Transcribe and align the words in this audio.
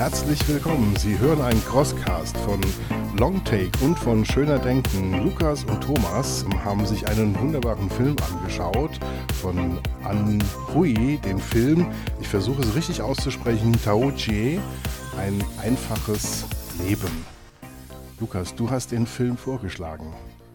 Herzlich 0.00 0.48
willkommen. 0.48 0.96
Sie 0.96 1.18
hören 1.18 1.42
einen 1.42 1.62
Crosscast 1.66 2.34
von 2.38 2.58
Longtake 3.18 3.70
und 3.82 3.98
von 3.98 4.24
Schöner 4.24 4.58
Denken. 4.58 5.22
Lukas 5.22 5.64
und 5.64 5.82
Thomas 5.82 6.46
haben 6.64 6.86
sich 6.86 7.06
einen 7.06 7.38
wunderbaren 7.38 7.90
Film 7.90 8.16
angeschaut 8.32 8.98
von 9.42 9.78
An 10.02 10.42
Hui, 10.72 11.18
den 11.18 11.38
Film, 11.38 11.86
ich 12.18 12.28
versuche 12.28 12.62
es 12.62 12.74
richtig 12.74 13.02
auszusprechen, 13.02 13.78
Tao 13.84 14.10
Jie, 14.16 14.58
ein 15.18 15.44
einfaches 15.62 16.46
Leben. 16.82 17.26
Lukas, 18.20 18.54
du 18.54 18.70
hast 18.70 18.92
den 18.92 19.06
Film 19.06 19.36
vorgeschlagen. 19.36 20.06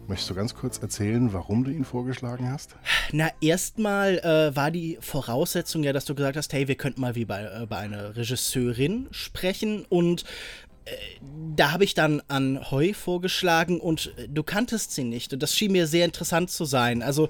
Möchtest 0.08 0.30
du 0.30 0.34
ganz 0.34 0.54
kurz 0.54 0.78
erzählen, 0.78 1.32
warum 1.32 1.64
du 1.64 1.70
ihn 1.70 1.84
vorgeschlagen 1.84 2.50
hast? 2.50 2.76
Na, 3.12 3.30
erstmal 3.40 4.18
äh, 4.18 4.54
war 4.54 4.70
die 4.70 4.98
Voraussetzung 5.00 5.82
ja, 5.82 5.92
dass 5.92 6.04
du 6.04 6.14
gesagt 6.14 6.36
hast, 6.36 6.52
hey, 6.52 6.68
wir 6.68 6.76
könnten 6.76 7.00
mal 7.00 7.16
wie 7.16 7.24
bei, 7.24 7.42
äh, 7.42 7.66
bei 7.66 7.78
einer 7.78 8.16
Regisseurin 8.16 9.08
sprechen 9.10 9.84
und 9.88 10.24
äh, 10.84 10.92
da 11.56 11.72
habe 11.72 11.82
ich 11.82 11.94
dann 11.94 12.22
an 12.28 12.70
Heu 12.70 12.92
vorgeschlagen 12.92 13.80
und 13.80 14.12
äh, 14.16 14.28
du 14.28 14.44
kanntest 14.44 14.92
sie 14.92 15.02
nicht 15.02 15.32
und 15.32 15.42
das 15.42 15.56
schien 15.56 15.72
mir 15.72 15.88
sehr 15.88 16.04
interessant 16.04 16.50
zu 16.50 16.64
sein. 16.64 17.02
Also 17.02 17.26
äh, 17.26 17.28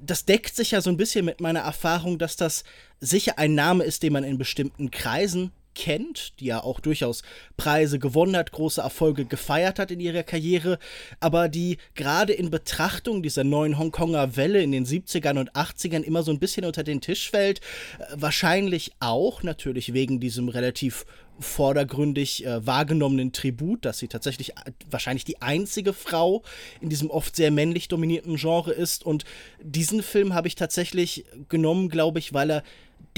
das 0.00 0.24
deckt 0.24 0.56
sich 0.56 0.70
ja 0.70 0.80
so 0.80 0.88
ein 0.88 0.96
bisschen 0.96 1.26
mit 1.26 1.42
meiner 1.42 1.60
Erfahrung, 1.60 2.18
dass 2.18 2.36
das 2.36 2.64
sicher 3.00 3.38
ein 3.38 3.54
Name 3.54 3.84
ist, 3.84 4.02
den 4.02 4.14
man 4.14 4.24
in 4.24 4.38
bestimmten 4.38 4.90
Kreisen 4.90 5.52
kennt, 5.78 6.40
die 6.40 6.46
ja 6.46 6.62
auch 6.62 6.80
durchaus 6.80 7.22
Preise 7.56 8.00
gewonnen 8.00 8.36
hat, 8.36 8.50
große 8.50 8.80
Erfolge 8.80 9.24
gefeiert 9.24 9.78
hat 9.78 9.92
in 9.92 10.00
ihrer 10.00 10.24
Karriere, 10.24 10.78
aber 11.20 11.48
die 11.48 11.78
gerade 11.94 12.32
in 12.32 12.50
Betrachtung 12.50 13.22
dieser 13.22 13.44
neuen 13.44 13.78
Hongkonger 13.78 14.36
Welle 14.36 14.60
in 14.60 14.72
den 14.72 14.84
70ern 14.84 15.38
und 15.38 15.52
80ern 15.52 16.02
immer 16.02 16.24
so 16.24 16.32
ein 16.32 16.40
bisschen 16.40 16.64
unter 16.64 16.82
den 16.82 17.00
Tisch 17.00 17.30
fällt. 17.30 17.60
Äh, 17.98 18.06
wahrscheinlich 18.16 18.92
auch 18.98 19.44
natürlich 19.44 19.92
wegen 19.94 20.18
diesem 20.18 20.48
relativ 20.48 21.06
vordergründig 21.38 22.44
äh, 22.44 22.66
wahrgenommenen 22.66 23.32
Tribut, 23.32 23.84
dass 23.84 23.98
sie 23.98 24.08
tatsächlich 24.08 24.56
äh, 24.56 24.72
wahrscheinlich 24.90 25.24
die 25.24 25.40
einzige 25.40 25.92
Frau 25.92 26.42
in 26.80 26.88
diesem 26.88 27.08
oft 27.08 27.36
sehr 27.36 27.52
männlich 27.52 27.86
dominierten 27.86 28.34
Genre 28.34 28.72
ist. 28.72 29.06
Und 29.06 29.24
diesen 29.62 30.02
Film 30.02 30.34
habe 30.34 30.48
ich 30.48 30.56
tatsächlich 30.56 31.24
genommen, 31.48 31.88
glaube 31.88 32.18
ich, 32.18 32.34
weil 32.34 32.50
er 32.50 32.62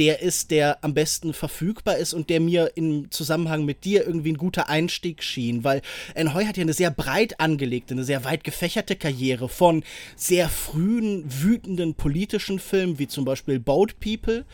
der 0.00 0.22
ist, 0.22 0.50
der 0.50 0.82
am 0.82 0.94
besten 0.94 1.34
verfügbar 1.34 1.98
ist 1.98 2.14
und 2.14 2.30
der 2.30 2.40
mir 2.40 2.72
im 2.74 3.10
Zusammenhang 3.10 3.66
mit 3.66 3.84
dir 3.84 4.06
irgendwie 4.06 4.32
ein 4.32 4.38
guter 4.38 4.70
Einstieg 4.70 5.22
schien, 5.22 5.62
weil 5.62 5.82
Enhoy 6.14 6.46
hat 6.46 6.56
ja 6.56 6.62
eine 6.62 6.72
sehr 6.72 6.90
breit 6.90 7.38
angelegte, 7.38 7.92
eine 7.92 8.04
sehr 8.04 8.24
weit 8.24 8.42
gefächerte 8.42 8.96
Karriere 8.96 9.50
von 9.50 9.84
sehr 10.16 10.48
frühen, 10.48 11.24
wütenden 11.28 11.94
politischen 11.94 12.58
Filmen, 12.58 12.98
wie 12.98 13.08
zum 13.08 13.26
Beispiel 13.26 13.60
Boat 13.60 14.00
People, 14.00 14.46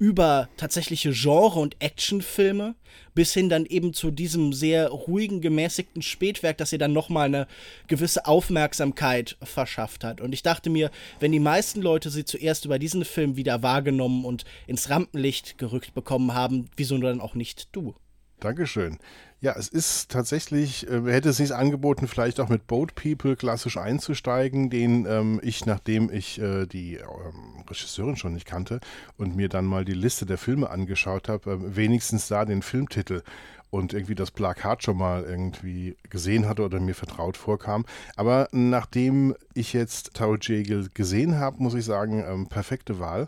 über 0.00 0.48
tatsächliche 0.56 1.12
Genre- 1.12 1.60
und 1.60 1.76
Actionfilme 1.78 2.74
bis 3.14 3.34
hin 3.34 3.50
dann 3.50 3.66
eben 3.66 3.92
zu 3.92 4.10
diesem 4.10 4.54
sehr 4.54 4.88
ruhigen, 4.88 5.42
gemäßigten 5.42 6.00
Spätwerk, 6.00 6.56
das 6.56 6.72
ihr 6.72 6.78
dann 6.78 6.94
nochmal 6.94 7.26
eine 7.26 7.46
gewisse 7.86 8.24
Aufmerksamkeit 8.24 9.36
verschafft 9.42 10.02
hat. 10.02 10.22
Und 10.22 10.32
ich 10.32 10.42
dachte 10.42 10.70
mir, 10.70 10.90
wenn 11.20 11.32
die 11.32 11.38
meisten 11.38 11.82
Leute 11.82 12.08
sie 12.08 12.24
zuerst 12.24 12.64
über 12.64 12.78
diesen 12.78 13.04
Film 13.04 13.36
wieder 13.36 13.62
wahrgenommen 13.62 14.24
und 14.24 14.44
ins 14.66 14.88
Rampenlicht 14.88 15.58
gerückt 15.58 15.92
bekommen 15.92 16.32
haben, 16.32 16.70
wieso 16.76 16.96
dann 16.96 17.20
auch 17.20 17.34
nicht 17.34 17.68
du? 17.72 17.94
Dankeschön. 18.40 18.98
Ja, 19.42 19.54
es 19.56 19.68
ist 19.68 20.10
tatsächlich, 20.10 20.86
äh, 20.86 21.00
hätte 21.10 21.30
es 21.30 21.38
sich 21.38 21.54
angeboten, 21.54 22.08
vielleicht 22.08 22.40
auch 22.40 22.50
mit 22.50 22.66
Boat 22.66 22.94
People 22.94 23.36
klassisch 23.36 23.78
einzusteigen, 23.78 24.68
den 24.68 25.06
ähm, 25.06 25.40
ich, 25.42 25.64
nachdem 25.64 26.12
ich 26.12 26.38
äh, 26.38 26.66
die 26.66 26.96
ähm, 26.96 27.64
Regisseurin 27.66 28.16
schon 28.16 28.34
nicht 28.34 28.44
kannte 28.44 28.80
und 29.16 29.36
mir 29.36 29.48
dann 29.48 29.64
mal 29.64 29.86
die 29.86 29.94
Liste 29.94 30.26
der 30.26 30.36
Filme 30.36 30.68
angeschaut 30.68 31.30
habe, 31.30 31.52
äh, 31.52 31.76
wenigstens 31.76 32.28
da 32.28 32.44
den 32.44 32.60
Filmtitel 32.60 33.22
und 33.70 33.94
irgendwie 33.94 34.14
das 34.14 34.30
Plakat 34.30 34.82
schon 34.82 34.98
mal 34.98 35.24
irgendwie 35.24 35.96
gesehen 36.10 36.46
hatte 36.46 36.62
oder 36.62 36.78
mir 36.78 36.94
vertraut 36.94 37.38
vorkam. 37.38 37.86
Aber 38.16 38.48
nachdem 38.52 39.34
ich 39.54 39.72
jetzt 39.72 40.12
Tao 40.12 40.36
Jagel 40.38 40.90
gesehen 40.92 41.38
habe, 41.38 41.62
muss 41.62 41.74
ich 41.74 41.86
sagen, 41.86 42.22
ähm, 42.26 42.46
perfekte 42.48 42.98
Wahl. 42.98 43.26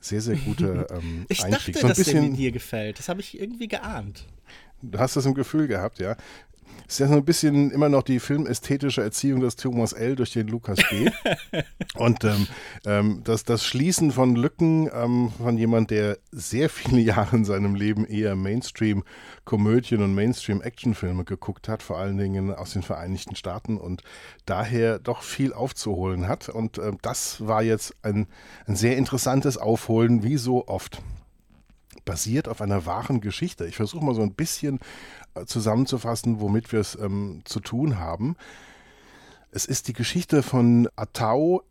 Sehr, 0.00 0.20
sehr 0.20 0.36
guter 0.36 0.88
ähm, 0.92 1.26
ich 1.28 1.42
Einstieg. 1.42 1.74
dachte, 1.74 1.80
so 1.80 1.86
ein 1.86 1.88
dass 1.88 1.98
bisschen, 1.98 2.36
dir 2.36 2.52
gefällt. 2.52 3.00
Das 3.00 3.08
habe 3.08 3.20
ich 3.20 3.40
irgendwie 3.40 3.66
geahnt. 3.66 4.26
Du 4.82 4.98
hast 4.98 5.16
das 5.16 5.26
im 5.26 5.34
Gefühl 5.34 5.68
gehabt, 5.68 5.98
ja. 5.98 6.16
Ist 6.88 6.98
ja 6.98 7.08
so 7.08 7.14
ein 7.14 7.24
bisschen 7.24 7.70
immer 7.70 7.88
noch 7.88 8.02
die 8.02 8.20
filmästhetische 8.20 9.02
Erziehung 9.02 9.40
des 9.40 9.56
Thomas 9.56 9.92
L. 9.92 10.16
durch 10.16 10.32
den 10.32 10.48
Lukas 10.48 10.78
B. 10.90 11.10
und 11.94 12.24
ähm, 12.24 12.46
ähm, 12.84 13.20
das, 13.24 13.44
das 13.44 13.64
Schließen 13.64 14.10
von 14.10 14.36
Lücken 14.36 14.90
ähm, 14.92 15.32
von 15.38 15.56
jemand, 15.56 15.90
der 15.90 16.18
sehr 16.32 16.68
viele 16.68 17.00
Jahre 17.00 17.36
in 17.36 17.44
seinem 17.44 17.74
Leben 17.74 18.04
eher 18.04 18.36
Mainstream-Komödien 18.36 20.02
und 20.02 20.14
Mainstream-Actionfilme 20.14 21.24
geguckt 21.24 21.68
hat, 21.68 21.82
vor 21.82 21.98
allen 21.98 22.18
Dingen 22.18 22.52
aus 22.52 22.72
den 22.72 22.82
Vereinigten 22.82 23.36
Staaten 23.36 23.78
und 23.78 24.02
daher 24.44 24.98
doch 24.98 25.22
viel 25.22 25.52
aufzuholen 25.52 26.28
hat. 26.28 26.48
Und 26.48 26.78
äh, 26.78 26.92
das 27.00 27.46
war 27.46 27.62
jetzt 27.62 27.94
ein, 28.02 28.26
ein 28.66 28.76
sehr 28.76 28.96
interessantes 28.98 29.56
Aufholen, 29.56 30.24
wie 30.24 30.36
so 30.36 30.66
oft 30.66 31.00
basiert 32.04 32.48
auf 32.48 32.60
einer 32.60 32.86
wahren 32.86 33.20
Geschichte. 33.20 33.66
Ich 33.66 33.76
versuche 33.76 34.04
mal 34.04 34.14
so 34.14 34.22
ein 34.22 34.34
bisschen 34.34 34.80
äh, 35.34 35.44
zusammenzufassen, 35.44 36.40
womit 36.40 36.72
wir 36.72 36.80
es 36.80 36.96
ähm, 36.96 37.42
zu 37.44 37.60
tun 37.60 37.98
haben. 37.98 38.36
Es 39.50 39.66
ist 39.66 39.88
die 39.88 39.92
Geschichte 39.92 40.42
von 40.42 40.88
Atau. 40.96 41.62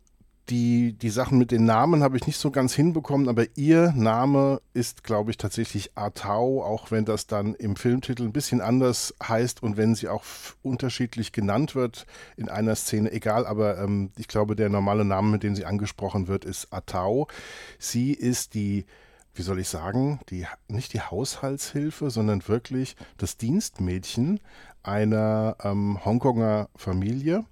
Die, 0.48 0.92
die 0.94 1.10
Sachen 1.10 1.38
mit 1.38 1.52
den 1.52 1.64
Namen 1.64 2.02
habe 2.02 2.16
ich 2.16 2.26
nicht 2.26 2.36
so 2.36 2.50
ganz 2.50 2.74
hinbekommen, 2.74 3.28
aber 3.28 3.44
ihr 3.54 3.92
Name 3.92 4.60
ist, 4.74 5.04
glaube 5.04 5.30
ich, 5.30 5.36
tatsächlich 5.36 5.92
Atau, 5.96 6.64
auch 6.64 6.90
wenn 6.90 7.04
das 7.04 7.28
dann 7.28 7.54
im 7.54 7.76
Filmtitel 7.76 8.24
ein 8.24 8.32
bisschen 8.32 8.60
anders 8.60 9.14
heißt 9.22 9.62
und 9.62 9.76
wenn 9.76 9.94
sie 9.94 10.08
auch 10.08 10.24
unterschiedlich 10.62 11.30
genannt 11.30 11.76
wird 11.76 12.06
in 12.36 12.48
einer 12.48 12.74
Szene, 12.74 13.12
egal, 13.12 13.46
aber 13.46 13.78
ähm, 13.78 14.10
ich 14.18 14.26
glaube, 14.26 14.56
der 14.56 14.68
normale 14.68 15.04
Name, 15.04 15.30
mit 15.30 15.44
dem 15.44 15.54
sie 15.54 15.64
angesprochen 15.64 16.26
wird, 16.26 16.44
ist 16.44 16.72
Atau. 16.72 17.28
Sie 17.78 18.12
ist 18.12 18.54
die 18.54 18.84
wie 19.34 19.42
soll 19.42 19.58
ich 19.58 19.68
sagen, 19.68 20.20
die, 20.28 20.46
nicht 20.68 20.92
die 20.92 21.00
Haushaltshilfe, 21.00 22.10
sondern 22.10 22.46
wirklich 22.48 22.96
das 23.16 23.36
Dienstmädchen 23.36 24.40
einer 24.82 25.56
ähm, 25.62 26.04
Hongkonger 26.04 26.68
Familie. 26.76 27.44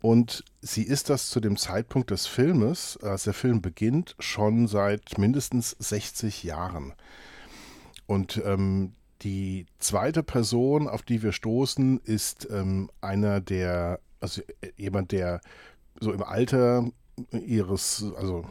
Und 0.00 0.44
sie 0.60 0.82
ist 0.82 1.08
das 1.08 1.30
zu 1.30 1.40
dem 1.40 1.56
Zeitpunkt 1.56 2.10
des 2.10 2.26
Filmes, 2.26 2.98
als 3.02 3.24
der 3.24 3.32
Film 3.32 3.62
beginnt, 3.62 4.16
schon 4.18 4.66
seit 4.66 5.16
mindestens 5.16 5.76
60 5.78 6.42
Jahren. 6.42 6.92
Und 8.06 8.42
ähm, 8.44 8.92
die 9.22 9.66
zweite 9.78 10.22
Person, 10.22 10.88
auf 10.88 11.02
die 11.02 11.22
wir 11.22 11.32
stoßen, 11.32 12.00
ist 12.00 12.46
ähm, 12.50 12.90
einer 13.00 13.40
der, 13.40 14.00
also 14.20 14.42
äh, 14.60 14.72
jemand, 14.76 15.12
der 15.12 15.40
so 16.00 16.12
im 16.12 16.22
Alter 16.22 16.86
ihres, 17.32 18.04
also 18.16 18.44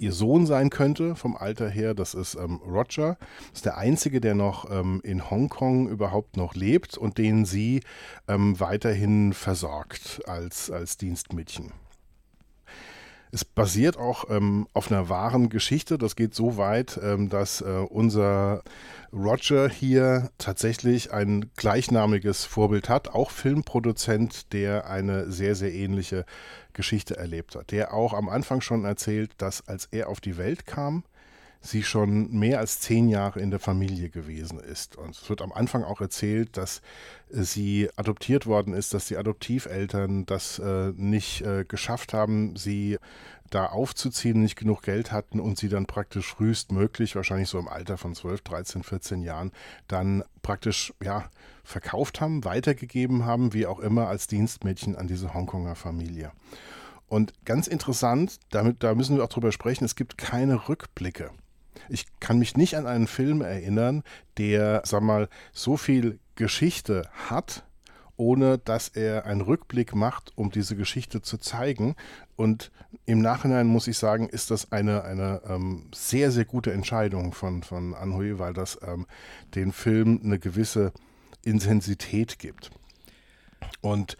ihr 0.00 0.12
Sohn 0.12 0.46
sein 0.46 0.70
könnte 0.70 1.14
vom 1.14 1.36
Alter 1.36 1.68
her. 1.68 1.94
Das 1.94 2.14
ist 2.14 2.34
ähm, 2.34 2.60
Roger. 2.66 3.16
Das 3.50 3.58
ist 3.58 3.64
der 3.66 3.76
einzige, 3.76 4.20
der 4.20 4.34
noch 4.34 4.70
ähm, 4.70 5.00
in 5.04 5.30
Hongkong 5.30 5.88
überhaupt 5.88 6.36
noch 6.36 6.54
lebt 6.54 6.96
und 6.96 7.18
den 7.18 7.44
sie 7.44 7.82
ähm, 8.28 8.58
weiterhin 8.58 9.32
versorgt 9.32 10.22
als, 10.26 10.70
als 10.70 10.96
Dienstmädchen. 10.96 11.72
Es 13.32 13.44
basiert 13.44 13.96
auch 13.96 14.28
ähm, 14.28 14.66
auf 14.72 14.90
einer 14.90 15.08
wahren 15.08 15.50
Geschichte. 15.50 15.98
Das 15.98 16.16
geht 16.16 16.34
so 16.34 16.56
weit, 16.56 16.98
ähm, 17.02 17.28
dass 17.28 17.60
äh, 17.60 17.86
unser 17.88 18.62
Roger 19.12 19.68
hier 19.68 20.30
tatsächlich 20.38 21.12
ein 21.12 21.50
gleichnamiges 21.56 22.44
Vorbild 22.44 22.88
hat, 22.88 23.08
auch 23.08 23.30
Filmproduzent, 23.30 24.52
der 24.52 24.88
eine 24.88 25.30
sehr, 25.30 25.54
sehr 25.54 25.72
ähnliche 25.72 26.24
Geschichte 26.74 27.16
erlebt 27.16 27.54
hat, 27.54 27.70
der 27.70 27.92
auch 27.94 28.12
am 28.12 28.28
Anfang 28.28 28.60
schon 28.60 28.84
erzählt, 28.84 29.32
dass 29.38 29.66
als 29.68 29.86
er 29.86 30.08
auf 30.08 30.20
die 30.20 30.36
Welt 30.36 30.66
kam, 30.66 31.04
sie 31.60 31.82
schon 31.82 32.30
mehr 32.30 32.58
als 32.58 32.80
zehn 32.80 33.08
Jahre 33.08 33.40
in 33.40 33.50
der 33.50 33.60
Familie 33.60 34.08
gewesen 34.08 34.58
ist. 34.58 34.96
Und 34.96 35.10
es 35.10 35.28
wird 35.28 35.42
am 35.42 35.52
Anfang 35.52 35.84
auch 35.84 36.00
erzählt, 36.00 36.56
dass 36.56 36.80
sie 37.28 37.90
adoptiert 37.96 38.46
worden 38.46 38.72
ist, 38.72 38.94
dass 38.94 39.06
die 39.06 39.18
Adoptiveltern 39.18 40.24
das 40.24 40.58
äh, 40.58 40.92
nicht 40.96 41.42
äh, 41.42 41.64
geschafft 41.66 42.14
haben, 42.14 42.56
sie 42.56 42.98
da 43.50 43.66
aufzuziehen, 43.66 44.40
nicht 44.40 44.56
genug 44.56 44.82
Geld 44.82 45.12
hatten 45.12 45.40
und 45.40 45.58
sie 45.58 45.68
dann 45.68 45.86
praktisch 45.86 46.28
frühestmöglich, 46.28 47.16
wahrscheinlich 47.16 47.48
so 47.48 47.58
im 47.58 47.68
Alter 47.68 47.98
von 47.98 48.14
12, 48.14 48.42
13, 48.42 48.82
14 48.82 49.22
Jahren, 49.22 49.52
dann 49.88 50.22
praktisch 50.42 50.94
ja 51.02 51.28
verkauft 51.64 52.20
haben, 52.20 52.44
weitergegeben 52.44 53.26
haben, 53.26 53.52
wie 53.52 53.66
auch 53.66 53.80
immer, 53.80 54.08
als 54.08 54.28
Dienstmädchen 54.28 54.96
an 54.96 55.08
diese 55.08 55.34
Hongkonger 55.34 55.74
Familie. 55.74 56.32
Und 57.08 57.34
ganz 57.44 57.66
interessant, 57.66 58.38
damit, 58.50 58.84
da 58.84 58.94
müssen 58.94 59.16
wir 59.16 59.24
auch 59.24 59.28
drüber 59.28 59.50
sprechen, 59.50 59.84
es 59.84 59.96
gibt 59.96 60.16
keine 60.16 60.68
Rückblicke. 60.68 61.32
Ich 61.90 62.06
kann 62.20 62.38
mich 62.38 62.56
nicht 62.56 62.76
an 62.76 62.86
einen 62.86 63.06
Film 63.06 63.42
erinnern, 63.42 64.02
der, 64.38 64.82
sag 64.84 65.02
mal, 65.02 65.28
so 65.52 65.76
viel 65.76 66.18
Geschichte 66.36 67.08
hat 67.28 67.64
ohne 68.20 68.58
dass 68.58 68.88
er 68.88 69.24
einen 69.24 69.40
Rückblick 69.40 69.94
macht, 69.94 70.32
um 70.36 70.50
diese 70.50 70.76
Geschichte 70.76 71.22
zu 71.22 71.38
zeigen. 71.38 71.96
Und 72.36 72.70
im 73.06 73.22
Nachhinein 73.22 73.66
muss 73.66 73.86
ich 73.86 73.96
sagen, 73.96 74.28
ist 74.28 74.50
das 74.50 74.72
eine, 74.72 75.04
eine 75.04 75.40
ähm, 75.48 75.88
sehr, 75.94 76.30
sehr 76.30 76.44
gute 76.44 76.70
Entscheidung 76.70 77.32
von, 77.32 77.62
von 77.62 77.94
Anhui, 77.94 78.38
weil 78.38 78.52
das 78.52 78.78
ähm, 78.86 79.06
den 79.54 79.72
Film 79.72 80.20
eine 80.22 80.38
gewisse 80.38 80.92
Intensität 81.44 82.38
gibt. 82.38 82.70
Und 83.80 84.18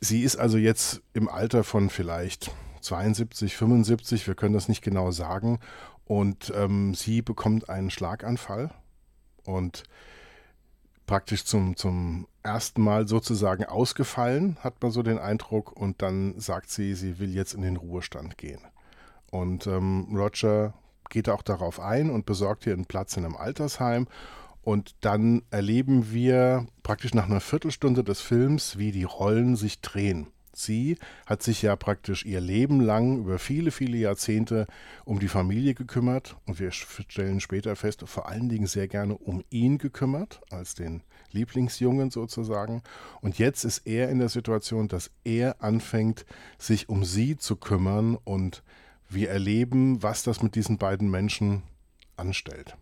sie 0.00 0.22
ist 0.22 0.36
also 0.36 0.56
jetzt 0.56 1.02
im 1.12 1.28
Alter 1.28 1.62
von 1.62 1.90
vielleicht 1.90 2.50
72, 2.80 3.54
75, 3.54 4.26
wir 4.26 4.34
können 4.34 4.54
das 4.54 4.68
nicht 4.68 4.80
genau 4.80 5.10
sagen. 5.10 5.58
Und 6.06 6.52
ähm, 6.54 6.94
sie 6.94 7.20
bekommt 7.20 7.68
einen 7.68 7.90
Schlaganfall 7.90 8.70
und 9.44 9.82
praktisch 11.06 11.44
zum, 11.44 11.76
zum 11.76 12.26
ersten 12.42 12.80
Mal 12.82 13.08
sozusagen 13.08 13.64
ausgefallen, 13.64 14.56
hat 14.60 14.82
man 14.82 14.92
so 14.92 15.02
den 15.02 15.18
Eindruck. 15.18 15.72
Und 15.72 16.02
dann 16.02 16.38
sagt 16.38 16.70
sie, 16.70 16.94
sie 16.94 17.18
will 17.18 17.34
jetzt 17.34 17.54
in 17.54 17.62
den 17.62 17.76
Ruhestand 17.76 18.38
gehen. 18.38 18.60
Und 19.30 19.66
ähm, 19.66 20.08
Roger 20.12 20.74
geht 21.10 21.28
auch 21.28 21.42
darauf 21.42 21.80
ein 21.80 22.10
und 22.10 22.26
besorgt 22.26 22.66
ihr 22.66 22.72
einen 22.72 22.86
Platz 22.86 23.16
in 23.16 23.24
einem 23.24 23.36
Altersheim. 23.36 24.06
Und 24.62 24.96
dann 25.00 25.42
erleben 25.50 26.12
wir 26.12 26.66
praktisch 26.82 27.14
nach 27.14 27.26
einer 27.26 27.40
Viertelstunde 27.40 28.02
des 28.02 28.20
Films, 28.20 28.78
wie 28.78 28.90
die 28.90 29.04
Rollen 29.04 29.54
sich 29.56 29.80
drehen. 29.80 30.28
Sie 30.58 30.96
hat 31.26 31.42
sich 31.42 31.62
ja 31.62 31.76
praktisch 31.76 32.24
ihr 32.24 32.40
Leben 32.40 32.80
lang 32.80 33.18
über 33.18 33.38
viele, 33.38 33.70
viele 33.70 33.98
Jahrzehnte 33.98 34.66
um 35.04 35.18
die 35.18 35.28
Familie 35.28 35.74
gekümmert 35.74 36.36
und 36.46 36.58
wir 36.58 36.72
stellen 36.72 37.40
später 37.40 37.76
fest, 37.76 38.02
vor 38.06 38.28
allen 38.28 38.48
Dingen 38.48 38.66
sehr 38.66 38.88
gerne 38.88 39.16
um 39.18 39.44
ihn 39.50 39.78
gekümmert, 39.78 40.40
als 40.50 40.74
den 40.74 41.02
Lieblingsjungen 41.32 42.10
sozusagen. 42.10 42.82
Und 43.20 43.38
jetzt 43.38 43.64
ist 43.64 43.86
er 43.86 44.08
in 44.08 44.18
der 44.18 44.30
Situation, 44.30 44.88
dass 44.88 45.10
er 45.24 45.62
anfängt, 45.62 46.24
sich 46.58 46.88
um 46.88 47.04
sie 47.04 47.36
zu 47.36 47.56
kümmern 47.56 48.16
und 48.24 48.62
wir 49.08 49.30
erleben, 49.30 50.02
was 50.02 50.22
das 50.22 50.42
mit 50.42 50.54
diesen 50.54 50.78
beiden 50.78 51.10
Menschen 51.10 51.62
anstellt 52.16 52.76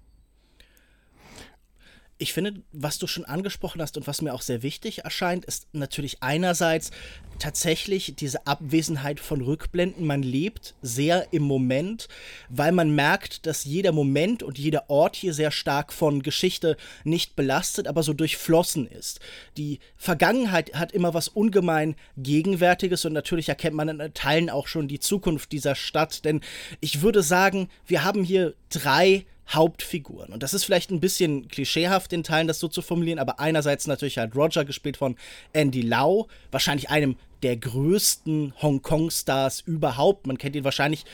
ich 2.18 2.32
finde, 2.32 2.62
was 2.72 2.98
du 2.98 3.06
schon 3.06 3.24
angesprochen 3.24 3.82
hast 3.82 3.96
und 3.96 4.06
was 4.06 4.22
mir 4.22 4.32
auch 4.34 4.42
sehr 4.42 4.62
wichtig 4.62 5.04
erscheint, 5.04 5.44
ist 5.44 5.66
natürlich 5.72 6.22
einerseits 6.22 6.92
tatsächlich 7.40 8.14
diese 8.16 8.46
Abwesenheit 8.46 9.18
von 9.18 9.40
Rückblenden. 9.40 10.06
Man 10.06 10.22
lebt 10.22 10.74
sehr 10.80 11.32
im 11.32 11.42
Moment, 11.42 12.08
weil 12.48 12.70
man 12.70 12.94
merkt, 12.94 13.46
dass 13.46 13.64
jeder 13.64 13.90
Moment 13.90 14.44
und 14.44 14.58
jeder 14.58 14.88
Ort 14.88 15.16
hier 15.16 15.34
sehr 15.34 15.50
stark 15.50 15.92
von 15.92 16.22
Geschichte 16.22 16.76
nicht 17.02 17.34
belastet, 17.34 17.88
aber 17.88 18.04
so 18.04 18.12
durchflossen 18.12 18.86
ist. 18.86 19.18
Die 19.56 19.80
Vergangenheit 19.96 20.74
hat 20.74 20.92
immer 20.92 21.14
was 21.14 21.26
ungemein 21.26 21.96
Gegenwärtiges 22.16 23.04
und 23.04 23.12
natürlich 23.12 23.48
erkennt 23.48 23.74
man 23.74 23.88
in 23.88 24.14
Teilen 24.14 24.50
auch 24.50 24.68
schon 24.68 24.86
die 24.86 25.00
Zukunft 25.00 25.50
dieser 25.50 25.74
Stadt, 25.74 26.24
denn 26.24 26.42
ich 26.80 27.02
würde 27.02 27.24
sagen, 27.24 27.68
wir 27.86 28.04
haben 28.04 28.22
hier 28.22 28.54
drei 28.70 29.26
Hauptfiguren. 29.48 30.32
Und 30.32 30.42
das 30.42 30.54
ist 30.54 30.64
vielleicht 30.64 30.90
ein 30.90 31.00
bisschen 31.00 31.48
klischeehaft 31.48 32.12
in 32.12 32.22
Teilen, 32.22 32.48
das 32.48 32.58
so 32.58 32.68
zu 32.68 32.82
formulieren, 32.82 33.18
aber 33.18 33.40
einerseits 33.40 33.86
natürlich 33.86 34.18
halt 34.18 34.34
Roger, 34.34 34.64
gespielt 34.64 34.96
von 34.96 35.16
Andy 35.52 35.82
Lau, 35.82 36.28
wahrscheinlich 36.50 36.90
einem 36.90 37.16
der 37.42 37.56
größten 37.58 38.54
Hongkong-Stars 38.62 39.60
überhaupt. 39.60 40.26
Man 40.26 40.38
kennt 40.38 40.56
ihn 40.56 40.64
wahrscheinlich 40.64 41.04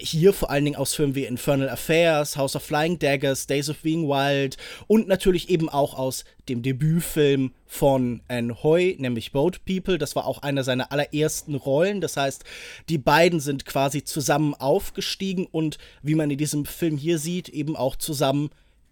hier 0.00 0.32
vor 0.32 0.50
allen 0.50 0.64
Dingen 0.64 0.76
aus 0.76 0.94
Filmen 0.94 1.14
wie 1.14 1.24
Infernal 1.24 1.68
Affairs, 1.68 2.36
House 2.36 2.56
of 2.56 2.62
Flying 2.62 2.98
Daggers, 2.98 3.46
Days 3.46 3.68
of 3.68 3.78
Being 3.78 4.08
Wild 4.08 4.56
und 4.86 5.08
natürlich 5.08 5.50
eben 5.50 5.68
auch 5.68 5.94
aus 5.94 6.24
dem 6.48 6.62
Debütfilm 6.62 7.52
von 7.66 8.22
Anne 8.28 8.62
Hoy, 8.62 8.96
nämlich 8.98 9.32
Boat 9.32 9.64
People. 9.64 9.98
Das 9.98 10.16
war 10.16 10.26
auch 10.26 10.42
einer 10.42 10.64
seiner 10.64 10.90
allerersten 10.92 11.54
Rollen. 11.54 12.00
Das 12.00 12.16
heißt, 12.16 12.44
die 12.88 12.98
beiden 12.98 13.40
sind 13.40 13.66
quasi 13.66 14.04
zusammen 14.04 14.54
aufgestiegen 14.54 15.46
und 15.46 15.78
wie 16.02 16.14
man 16.14 16.30
in 16.30 16.38
diesem 16.38 16.64
Film 16.64 16.96
hier 16.96 17.18
sieht, 17.18 17.48
eben 17.48 17.76
auch 17.76 17.96
zusammen 17.96 18.50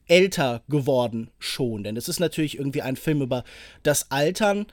älter 0.09 0.63
geworden 0.69 1.31
schon. 1.39 1.85
Denn 1.85 1.97
es 1.97 2.09
ist 2.09 2.21
natürlich 2.21 2.59
irgendwie 2.59 2.83
ein 2.83 2.97
Film 2.97 3.23
über 3.23 3.45
das 3.83 4.11
Altern 4.11 4.67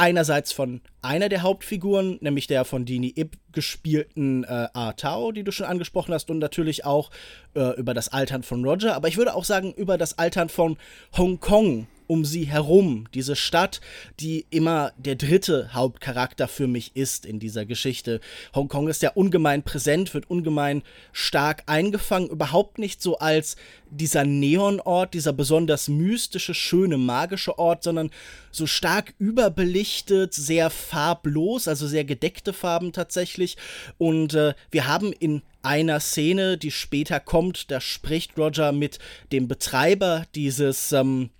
einerseits 0.00 0.50
von 0.50 0.80
einer 1.02 1.28
der 1.28 1.42
Hauptfiguren, 1.42 2.18
nämlich 2.20 2.46
der 2.46 2.64
von 2.64 2.86
Dini 2.86 3.12
Ip 3.16 3.36
gespielten 3.52 4.44
äh, 4.44 4.68
A 4.72 4.94
Tao, 4.94 5.30
die 5.30 5.44
du 5.44 5.52
schon 5.52 5.66
angesprochen 5.66 6.14
hast, 6.14 6.30
und 6.30 6.38
natürlich 6.38 6.84
auch 6.84 7.10
äh, 7.54 7.78
über 7.78 7.92
das 7.94 8.08
Altern 8.08 8.42
von 8.42 8.64
Roger, 8.64 8.96
aber 8.96 9.08
ich 9.08 9.18
würde 9.18 9.34
auch 9.34 9.44
sagen 9.44 9.72
über 9.74 9.98
das 9.98 10.18
Altern 10.18 10.48
von 10.48 10.78
Hongkong 11.16 11.86
um 12.10 12.24
sie 12.24 12.42
herum, 12.42 13.06
diese 13.14 13.36
Stadt, 13.36 13.80
die 14.18 14.44
immer 14.50 14.92
der 14.98 15.14
dritte 15.14 15.72
Hauptcharakter 15.74 16.48
für 16.48 16.66
mich 16.66 16.96
ist 16.96 17.24
in 17.24 17.38
dieser 17.38 17.64
Geschichte. 17.66 18.20
Hongkong 18.52 18.88
ist 18.88 19.02
ja 19.02 19.10
ungemein 19.10 19.62
präsent, 19.62 20.12
wird 20.12 20.28
ungemein 20.28 20.82
stark 21.12 21.62
eingefangen, 21.66 22.28
überhaupt 22.28 22.78
nicht 22.78 23.00
so 23.00 23.18
als 23.18 23.54
dieser 23.90 24.24
Neonort, 24.24 25.14
dieser 25.14 25.32
besonders 25.32 25.86
mystische, 25.86 26.52
schöne, 26.52 26.98
magische 26.98 27.60
Ort, 27.60 27.84
sondern 27.84 28.10
so 28.50 28.66
stark 28.66 29.14
überbelichtet, 29.20 30.34
sehr 30.34 30.68
farblos, 30.70 31.68
also 31.68 31.86
sehr 31.86 32.04
gedeckte 32.04 32.52
Farben 32.52 32.92
tatsächlich. 32.92 33.56
Und 33.98 34.34
äh, 34.34 34.54
wir 34.72 34.88
haben 34.88 35.12
in 35.12 35.42
einer 35.62 36.00
Szene, 36.00 36.56
die 36.56 36.70
später 36.70 37.20
kommt, 37.20 37.70
da 37.70 37.80
spricht 37.80 38.38
Roger 38.38 38.72
mit 38.72 38.98
dem 39.30 39.46
Betreiber 39.46 40.26
dieses 40.34 40.92
ähm, 40.92 41.30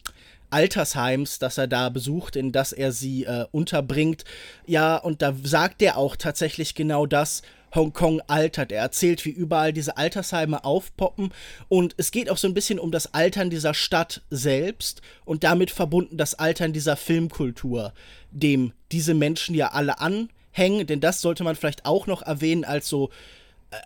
Altersheims, 0.50 1.38
das 1.38 1.58
er 1.58 1.66
da 1.66 1.88
besucht, 1.88 2.36
in 2.36 2.52
das 2.52 2.72
er 2.72 2.92
sie 2.92 3.24
äh, 3.24 3.46
unterbringt. 3.52 4.24
Ja, 4.66 4.96
und 4.96 5.22
da 5.22 5.34
sagt 5.42 5.82
er 5.82 5.96
auch 5.96 6.16
tatsächlich 6.16 6.74
genau 6.74 7.06
das. 7.06 7.42
Hongkong 7.74 8.20
altert. 8.26 8.72
Er 8.72 8.82
erzählt, 8.82 9.24
wie 9.24 9.30
überall 9.30 9.72
diese 9.72 9.96
Altersheime 9.96 10.64
aufpoppen. 10.64 11.32
Und 11.68 11.94
es 11.98 12.10
geht 12.10 12.30
auch 12.30 12.36
so 12.36 12.48
ein 12.48 12.54
bisschen 12.54 12.78
um 12.78 12.90
das 12.90 13.14
Altern 13.14 13.50
dieser 13.50 13.74
Stadt 13.74 14.22
selbst 14.30 15.02
und 15.24 15.44
damit 15.44 15.70
verbunden 15.70 16.16
das 16.16 16.34
Altern 16.34 16.72
dieser 16.72 16.96
Filmkultur, 16.96 17.92
dem 18.30 18.72
diese 18.92 19.14
Menschen 19.14 19.54
ja 19.54 19.68
alle 19.68 20.00
anhängen. 20.00 20.86
Denn 20.86 21.00
das 21.00 21.20
sollte 21.20 21.44
man 21.44 21.56
vielleicht 21.56 21.86
auch 21.86 22.06
noch 22.06 22.22
erwähnen 22.22 22.64
als 22.64 22.88
so 22.88 23.10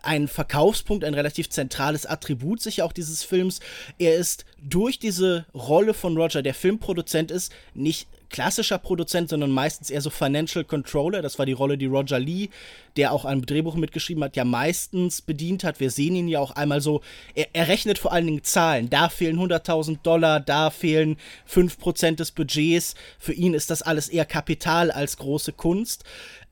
ein 0.02 0.28
Verkaufspunkt, 0.28 1.04
ein 1.04 1.14
relativ 1.14 1.50
zentrales 1.50 2.06
Attribut 2.06 2.60
sicher 2.60 2.84
auch 2.84 2.92
dieses 2.92 3.22
Films. 3.22 3.60
Er 3.98 4.14
ist 4.14 4.44
durch 4.62 4.98
diese 4.98 5.44
Rolle 5.54 5.94
von 5.94 6.16
Roger, 6.16 6.42
der 6.42 6.54
Filmproduzent 6.54 7.30
ist, 7.30 7.52
nicht 7.74 8.08
klassischer 8.30 8.78
Produzent, 8.78 9.28
sondern 9.28 9.50
meistens 9.50 9.90
eher 9.90 10.00
so 10.00 10.10
Financial 10.10 10.64
Controller. 10.64 11.22
Das 11.22 11.38
war 11.38 11.46
die 11.46 11.52
Rolle, 11.52 11.78
die 11.78 11.86
Roger 11.86 12.18
Lee, 12.18 12.48
der 12.96 13.12
auch 13.12 13.24
ein 13.24 13.42
Drehbuch 13.42 13.76
mitgeschrieben 13.76 14.24
hat, 14.24 14.34
ja 14.34 14.44
meistens 14.44 15.22
bedient 15.22 15.62
hat. 15.62 15.78
Wir 15.78 15.90
sehen 15.90 16.16
ihn 16.16 16.26
ja 16.28 16.40
auch 16.40 16.50
einmal 16.50 16.80
so, 16.80 17.00
er, 17.34 17.46
er 17.52 17.68
rechnet 17.68 17.98
vor 17.98 18.12
allen 18.12 18.26
Dingen 18.26 18.42
Zahlen. 18.42 18.90
Da 18.90 19.08
fehlen 19.08 19.38
100.000 19.38 19.98
Dollar, 20.02 20.40
da 20.40 20.70
fehlen 20.70 21.16
5% 21.48 22.16
des 22.16 22.32
Budgets. 22.32 22.94
Für 23.18 23.34
ihn 23.34 23.54
ist 23.54 23.70
das 23.70 23.82
alles 23.82 24.08
eher 24.08 24.24
Kapital 24.24 24.90
als 24.90 25.16
große 25.18 25.52
Kunst. 25.52 26.04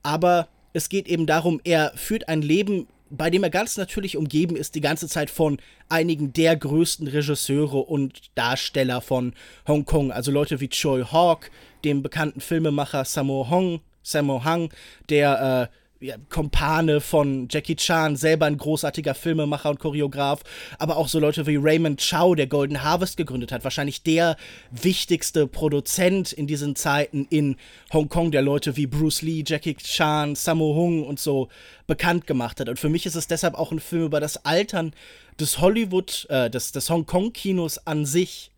Aber 0.03 0.47
es 0.71 0.87
geht 0.87 1.07
eben 1.07 1.25
darum, 1.25 1.59
er 1.63 1.91
führt 1.95 2.29
ein 2.29 2.41
Leben 2.41 2.87
bei 3.15 3.29
dem 3.29 3.43
er 3.43 3.51
ganz 3.51 3.77
natürlich 3.77 4.17
umgeben 4.17 4.55
ist 4.55 4.73
die 4.73 4.81
ganze 4.81 5.07
Zeit 5.07 5.29
von 5.29 5.59
einigen 5.87 6.33
der 6.33 6.55
größten 6.55 7.07
Regisseure 7.07 7.77
und 7.77 8.31
Darsteller 8.35 9.01
von 9.01 9.33
Hongkong, 9.67 10.11
also 10.11 10.31
Leute 10.31 10.59
wie 10.59 10.69
Choi 10.69 11.03
Hawk, 11.03 11.51
dem 11.85 12.01
bekannten 12.01 12.41
Filmemacher 12.41 13.05
Sammo 13.05 13.47
Hong, 13.49 13.81
Sammo 14.01 14.43
Hang, 14.43 14.69
der 15.09 15.69
äh, 15.71 15.82
ja, 16.03 16.17
Kompane 16.29 16.99
von 16.99 17.47
Jackie 17.49 17.77
Chan, 17.77 18.17
selber 18.17 18.45
ein 18.45 18.57
großartiger 18.57 19.15
Filmemacher 19.15 19.69
und 19.69 19.79
Choreograf, 19.79 20.41
aber 20.77 20.97
auch 20.97 21.07
so 21.07 21.17
Leute 21.17 21.47
wie 21.47 21.55
Raymond 21.55 22.05
Chow, 22.07 22.35
der 22.35 22.47
Golden 22.47 22.83
Harvest 22.83 23.15
gegründet 23.15 23.53
hat, 23.53 23.63
wahrscheinlich 23.63 24.03
der 24.03 24.35
wichtigste 24.69 25.47
Produzent 25.47 26.33
in 26.33 26.45
diesen 26.45 26.75
Zeiten 26.75 27.25
in 27.29 27.55
Hongkong, 27.93 28.31
der 28.31 28.41
Leute 28.41 28.75
wie 28.75 28.85
Bruce 28.85 29.21
Lee, 29.21 29.43
Jackie 29.47 29.75
Chan, 29.75 30.35
Sammo 30.35 30.75
Hung 30.75 31.07
und 31.07 31.21
so 31.21 31.47
bekannt 31.87 32.27
gemacht 32.27 32.59
hat. 32.59 32.67
Und 32.67 32.79
für 32.79 32.89
mich 32.89 33.05
ist 33.05 33.15
es 33.15 33.27
deshalb 33.27 33.55
auch 33.55 33.71
ein 33.71 33.79
Film 33.79 34.03
über 34.03 34.19
das 34.19 34.45
Altern 34.45 34.93
des 35.39 35.59
Hollywood, 35.59 36.27
äh, 36.29 36.49
des, 36.49 36.73
des 36.73 36.89
Hongkong-Kinos 36.89 37.87
an 37.87 38.05
sich. 38.05 38.51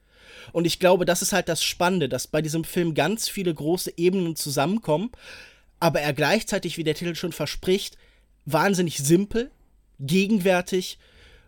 Und 0.51 0.65
ich 0.65 0.79
glaube, 0.79 1.05
das 1.05 1.21
ist 1.21 1.31
halt 1.31 1.47
das 1.47 1.63
Spannende, 1.63 2.09
dass 2.09 2.27
bei 2.27 2.41
diesem 2.41 2.63
Film 2.63 2.95
ganz 2.95 3.29
viele 3.29 3.53
große 3.53 3.93
Ebenen 3.97 4.35
zusammenkommen 4.35 5.11
aber 5.79 6.01
er 6.01 6.13
gleichzeitig, 6.13 6.77
wie 6.77 6.83
der 6.83 6.95
Titel 6.95 7.15
schon 7.15 7.31
verspricht, 7.31 7.97
wahnsinnig 8.45 8.97
simpel, 8.99 9.51
gegenwärtig 9.99 10.97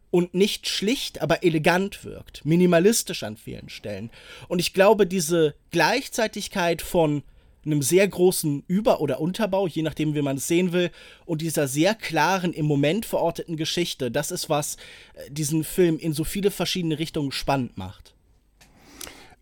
und 0.10 0.34
nicht 0.34 0.68
schlicht, 0.68 1.22
aber 1.22 1.44
elegant 1.44 2.04
wirkt, 2.04 2.46
minimalistisch 2.46 3.24
an 3.24 3.38
vielen 3.38 3.70
Stellen. 3.70 4.10
Und 4.48 4.60
ich 4.60 4.74
glaube, 4.74 5.06
diese 5.06 5.56
Gleichzeitigkeit 5.72 6.82
von 6.82 7.24
einem 7.66 7.82
sehr 7.82 8.08
großen 8.08 8.64
Über- 8.68 9.02
oder 9.02 9.20
Unterbau, 9.20 9.68
je 9.68 9.82
nachdem, 9.82 10.16
wie 10.16 10.22
man 10.22 10.38
es 10.38 10.48
sehen 10.48 10.72
will, 10.72 10.90
und 11.26 11.42
dieser 11.42 11.68
sehr 11.68 11.94
klaren, 11.96 12.54
im 12.54 12.66
Moment 12.66 13.06
verorteten 13.06 13.58
Geschichte, 13.58 14.10
das 14.10 14.32
ist, 14.32 14.50
was 14.50 14.78
äh, 15.14 15.30
diesen 15.30 15.64
Film 15.64 16.00
in 16.00 16.14
so 16.14 16.24
viele 16.24 16.50
verschiedene 16.50 16.98
Richtungen 16.98 17.32
spannend 17.32 17.78
macht. 17.78 18.16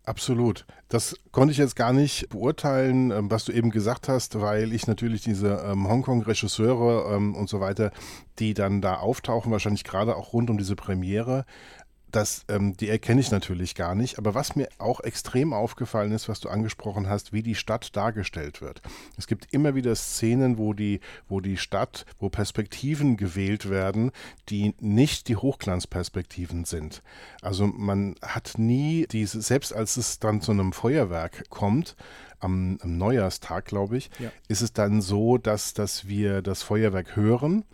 Absolut. 0.06 0.66
Das 0.88 1.16
konnte 1.32 1.50
ich 1.50 1.58
jetzt 1.58 1.74
gar 1.74 1.92
nicht 1.92 2.28
beurteilen, 2.28 3.10
ähm, 3.10 3.28
was 3.28 3.44
du 3.44 3.50
eben 3.50 3.70
gesagt 3.70 4.08
hast, 4.08 4.40
weil 4.40 4.72
ich 4.72 4.86
natürlich 4.86 5.22
diese 5.22 5.64
ähm, 5.66 5.88
Hongkong-Regisseure 5.88 7.12
ähm, 7.12 7.34
und 7.34 7.48
so 7.48 7.58
weiter, 7.58 7.90
die 8.38 8.54
dann 8.54 8.80
da 8.80 8.98
auftauchen, 8.98 9.50
wahrscheinlich 9.50 9.82
gerade 9.82 10.14
auch 10.14 10.32
rund 10.32 10.48
um 10.48 10.58
diese 10.58 10.76
Premiere, 10.76 11.44
das, 12.12 12.44
ähm, 12.48 12.76
die 12.76 12.88
erkenne 12.88 13.20
ich 13.20 13.30
natürlich 13.30 13.74
gar 13.74 13.94
nicht. 13.94 14.18
Aber 14.18 14.34
was 14.34 14.56
mir 14.56 14.68
auch 14.78 15.00
extrem 15.00 15.52
aufgefallen 15.52 16.12
ist, 16.12 16.28
was 16.28 16.40
du 16.40 16.48
angesprochen 16.48 17.08
hast, 17.08 17.32
wie 17.32 17.42
die 17.42 17.54
Stadt 17.54 17.96
dargestellt 17.96 18.60
wird. 18.60 18.80
Es 19.16 19.26
gibt 19.26 19.52
immer 19.52 19.74
wieder 19.74 19.94
Szenen, 19.94 20.58
wo 20.58 20.72
die, 20.72 21.00
wo 21.28 21.40
die 21.40 21.56
Stadt, 21.56 22.06
wo 22.18 22.28
Perspektiven 22.28 23.16
gewählt 23.16 23.68
werden, 23.68 24.12
die 24.48 24.74
nicht 24.80 25.28
die 25.28 25.36
Hochglanzperspektiven 25.36 26.64
sind. 26.64 27.02
Also 27.42 27.66
man 27.66 28.14
hat 28.22 28.54
nie 28.56 29.06
diese, 29.10 29.42
selbst 29.42 29.74
als 29.74 29.96
es 29.96 30.18
dann 30.18 30.40
zu 30.40 30.52
einem 30.52 30.72
Feuerwerk 30.72 31.50
kommt, 31.50 31.96
am, 32.38 32.78
am 32.82 32.98
Neujahrstag, 32.98 33.64
glaube 33.64 33.96
ich, 33.96 34.10
ja. 34.18 34.30
ist 34.48 34.60
es 34.60 34.72
dann 34.72 35.00
so, 35.00 35.38
dass, 35.38 35.74
dass 35.74 36.06
wir 36.06 36.42
das 36.42 36.62
Feuerwerk 36.62 37.16
hören 37.16 37.64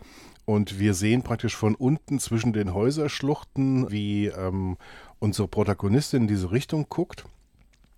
und 0.45 0.79
wir 0.79 0.93
sehen 0.93 1.23
praktisch 1.23 1.55
von 1.55 1.75
unten 1.75 2.19
zwischen 2.19 2.53
den 2.53 2.73
Häuserschluchten, 2.73 3.91
wie 3.91 4.27
ähm, 4.27 4.77
unsere 5.19 5.47
Protagonistin 5.47 6.23
in 6.23 6.27
diese 6.27 6.51
Richtung 6.51 6.87
guckt 6.89 7.25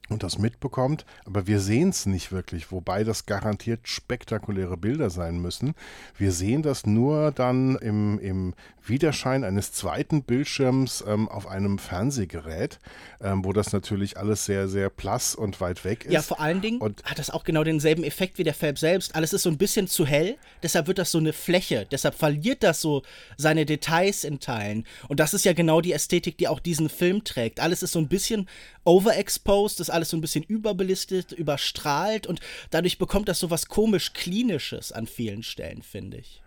und 0.09 0.23
das 0.23 0.37
mitbekommt, 0.37 1.05
aber 1.25 1.47
wir 1.47 1.59
sehen 1.59 1.89
es 1.89 2.05
nicht 2.05 2.31
wirklich, 2.31 2.71
wobei 2.71 3.03
das 3.03 3.25
garantiert 3.25 3.87
spektakuläre 3.87 4.77
Bilder 4.77 5.09
sein 5.09 5.39
müssen. 5.39 5.73
Wir 6.17 6.31
sehen 6.31 6.61
das 6.61 6.85
nur 6.85 7.31
dann 7.31 7.75
im, 7.77 8.19
im 8.19 8.53
Widerschein 8.87 9.43
eines 9.43 9.71
zweiten 9.71 10.21
Bildschirms 10.21 11.03
ähm, 11.07 11.27
auf 11.27 11.47
einem 11.47 11.79
Fernsehgerät, 11.79 12.79
ähm, 13.19 13.43
wo 13.43 13.51
das 13.51 13.73
natürlich 13.73 14.17
alles 14.17 14.45
sehr, 14.45 14.67
sehr 14.67 14.91
blass 14.91 15.33
und 15.33 15.59
weit 15.59 15.83
weg 15.83 16.05
ist. 16.05 16.11
Ja, 16.11 16.21
vor 16.21 16.39
allen 16.39 16.61
Dingen 16.61 16.79
und 16.79 17.03
hat 17.03 17.17
das 17.17 17.31
auch 17.31 17.43
genau 17.43 17.63
denselben 17.63 18.03
Effekt 18.03 18.37
wie 18.37 18.43
der 18.43 18.53
Film 18.53 18.75
selbst. 18.75 19.15
Alles 19.15 19.33
ist 19.33 19.41
so 19.41 19.49
ein 19.49 19.57
bisschen 19.57 19.87
zu 19.87 20.05
hell, 20.05 20.37
deshalb 20.61 20.87
wird 20.87 20.99
das 20.99 21.11
so 21.11 21.17
eine 21.17 21.33
Fläche, 21.33 21.87
deshalb 21.89 22.15
verliert 22.15 22.61
das 22.61 22.79
so 22.79 23.01
seine 23.37 23.65
Details 23.65 24.23
in 24.23 24.39
Teilen. 24.39 24.85
Und 25.07 25.19
das 25.19 25.33
ist 25.33 25.45
ja 25.45 25.53
genau 25.53 25.81
die 25.81 25.93
Ästhetik, 25.93 26.37
die 26.37 26.47
auch 26.47 26.59
diesen 26.59 26.89
Film 26.89 27.23
trägt. 27.23 27.59
Alles 27.59 27.81
ist 27.81 27.93
so 27.93 27.99
ein 27.99 28.07
bisschen 28.07 28.47
overexposed, 28.83 29.79
ist 29.79 29.89
alles 29.95 30.09
so 30.09 30.17
ein 30.17 30.21
bisschen 30.21 30.43
überbelistet, 30.43 31.31
überstrahlt 31.31 32.27
und 32.27 32.39
dadurch 32.69 32.97
bekommt 32.97 33.27
das 33.27 33.39
so 33.39 33.49
was 33.49 33.67
komisch 33.67 34.13
Klinisches 34.13 34.91
an 34.91 35.07
vielen 35.07 35.43
Stellen, 35.43 35.81
finde 35.81 36.17
ich. 36.17 36.41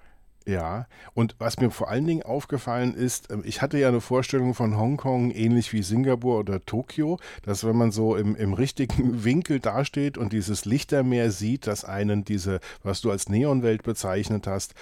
Ja, 0.48 0.86
und 1.12 1.36
was 1.38 1.58
mir 1.58 1.70
vor 1.70 1.90
allen 1.90 2.06
Dingen 2.06 2.22
aufgefallen 2.22 2.94
ist, 2.94 3.30
ähm, 3.30 3.42
ich 3.44 3.60
hatte 3.60 3.76
ja 3.76 3.88
eine 3.88 4.00
Vorstellung 4.00 4.54
von 4.54 4.78
Hongkong 4.78 5.30
ähnlich 5.30 5.74
wie 5.74 5.82
Singapur 5.82 6.38
oder 6.38 6.64
Tokio, 6.64 7.18
dass 7.42 7.64
wenn 7.64 7.76
man 7.76 7.90
so 7.90 8.16
im, 8.16 8.34
im 8.34 8.54
richtigen 8.54 9.24
Winkel 9.24 9.60
dasteht 9.60 10.16
und 10.16 10.32
dieses 10.32 10.64
Lichtermeer 10.64 11.32
sieht, 11.32 11.66
dass 11.66 11.84
einen 11.84 12.24
diese, 12.24 12.60
was 12.82 13.02
du 13.02 13.10
als 13.10 13.28
Neonwelt 13.28 13.82
bezeichnet 13.82 14.46
hast, 14.46 14.72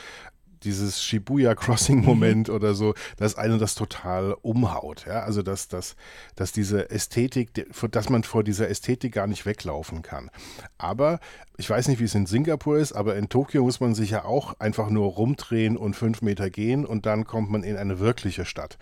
dieses 0.67 1.03
Shibuya 1.03 1.55
Crossing 1.55 2.05
Moment 2.05 2.51
oder 2.51 2.75
so, 2.75 2.95
dass 3.17 3.37
einen 3.37 3.59
das 3.59 3.75
total 3.75 4.37
umhaut. 4.43 5.07
Ja? 5.07 5.21
Also 5.21 5.43
dass, 5.43 5.69
dass, 5.69 5.97
dass 6.35 6.53
diese 6.53 6.91
Ästhetik, 6.91 7.51
dass 7.91 8.11
man 8.11 8.25
vor 8.25 8.45
dieser 8.45 8.69
Ästhetik 8.69 9.13
gar 9.13 9.27
nicht 9.27 9.47
weglaufen 9.47 10.03
kann. 10.03 10.31
Aber 10.77 11.21
ich 11.57 11.71
weiß 11.71 11.89
nicht, 11.89 12.01
wie 12.01 12.05
es 12.05 12.15
in 12.15 12.27
Singapur 12.27 12.79
ist, 12.79 12.93
aber 12.93 13.17
in 13.17 13.29
Tokio 13.29 13.63
muss 13.63 13.81
man 13.81 13.95
sich 13.95 14.11
ja 14.11 14.25
auch 14.25 14.61
einfach 14.61 14.91
nur 14.91 15.13
rumdrehen 15.13 15.77
und 15.77 15.97
fünf 15.97 16.21
Meter 16.21 16.51
gehen 16.51 16.85
und 16.85 17.07
dann 17.07 17.25
kommt 17.25 17.51
man 17.51 17.63
in 17.63 17.77
eine 17.77 17.99
wirkliche 17.99 18.45
Stadt, 18.45 18.77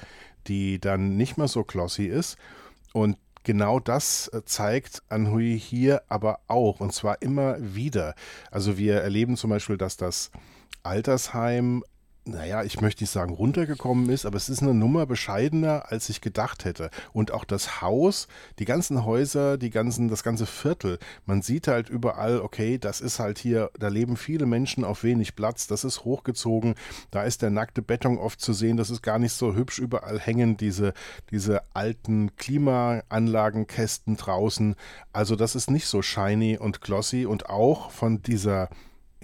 die 0.49 0.81
dann 0.81 1.17
nicht 1.17 1.37
mehr 1.37 1.49
so 1.49 1.62
glossy 1.62 2.07
ist. 2.07 2.37
Und 2.93 3.17
genau 3.45 3.79
das 3.79 4.29
äh, 4.29 4.43
zeigt 4.45 5.03
Anhui 5.09 5.59
hier 5.59 6.03
aber 6.09 6.41
auch 6.49 6.81
und 6.81 6.93
zwar 6.93 7.23
immer 7.23 7.57
wieder. 7.61 8.14
Also 8.50 8.76
wir 8.76 8.97
erleben 8.97 9.37
zum 9.37 9.50
Beispiel, 9.50 9.76
dass 9.76 9.97
das 9.97 10.31
Altersheim 10.83 11.83
naja, 12.26 12.62
ich 12.62 12.80
möchte 12.80 13.02
nicht 13.02 13.11
sagen 13.11 13.35
runtergekommen 13.35 14.09
ist, 14.09 14.25
aber 14.25 14.38
es 14.38 14.49
ist 14.49 14.62
eine 14.62 14.73
Nummer 14.73 15.04
bescheidener, 15.04 15.85
als 15.92 16.09
ich 16.09 16.23
gedacht 16.23 16.64
hätte. 16.64 16.90
Und 17.12 17.33
auch 17.33 17.44
das 17.44 17.83
Haus, 17.83 18.28
die 18.59 18.64
ganzen 18.64 19.04
Häuser, 19.04 19.59
die 19.59 19.68
ganzen, 19.68 20.09
das 20.09 20.23
ganze 20.23 20.47
Viertel, 20.47 20.99
man 21.26 21.42
sieht 21.42 21.68
halt 21.68 21.90
überall, 21.90 22.40
okay, 22.40 22.78
das 22.78 23.02
ist 23.02 23.18
halt 23.18 23.38
hier, 23.38 23.71
da 23.78 23.88
leben 23.88 24.16
viele 24.16 24.47
Menschen 24.47 24.85
auf 24.85 25.04
wenig 25.04 25.37
Platz, 25.37 25.66
das 25.66 25.85
ist 25.85 26.04
hochgezogen, 26.04 26.76
da 27.11 27.25
ist 27.25 27.42
der 27.42 27.50
nackte 27.50 27.83
Beton 27.83 28.16
oft 28.16 28.40
zu 28.40 28.54
sehen, 28.54 28.78
das 28.78 28.88
ist 28.88 29.02
gar 29.02 29.18
nicht 29.18 29.35
so 29.35 29.54
hübsch, 29.54 29.78
überall 29.78 30.18
hängen 30.18 30.56
diese, 30.56 30.94
diese 31.30 31.62
alten 31.75 32.35
Klimaanlagenkästen 32.37 34.16
draußen. 34.16 34.76
Also 35.12 35.37
das 35.37 35.54
ist 35.54 35.71
nicht 35.71 35.87
so 35.87 36.00
shiny 36.00 36.56
und 36.56 36.80
glossy 36.80 37.26
und 37.26 37.50
auch 37.50 37.90
von 37.90 38.23
dieser 38.23 38.71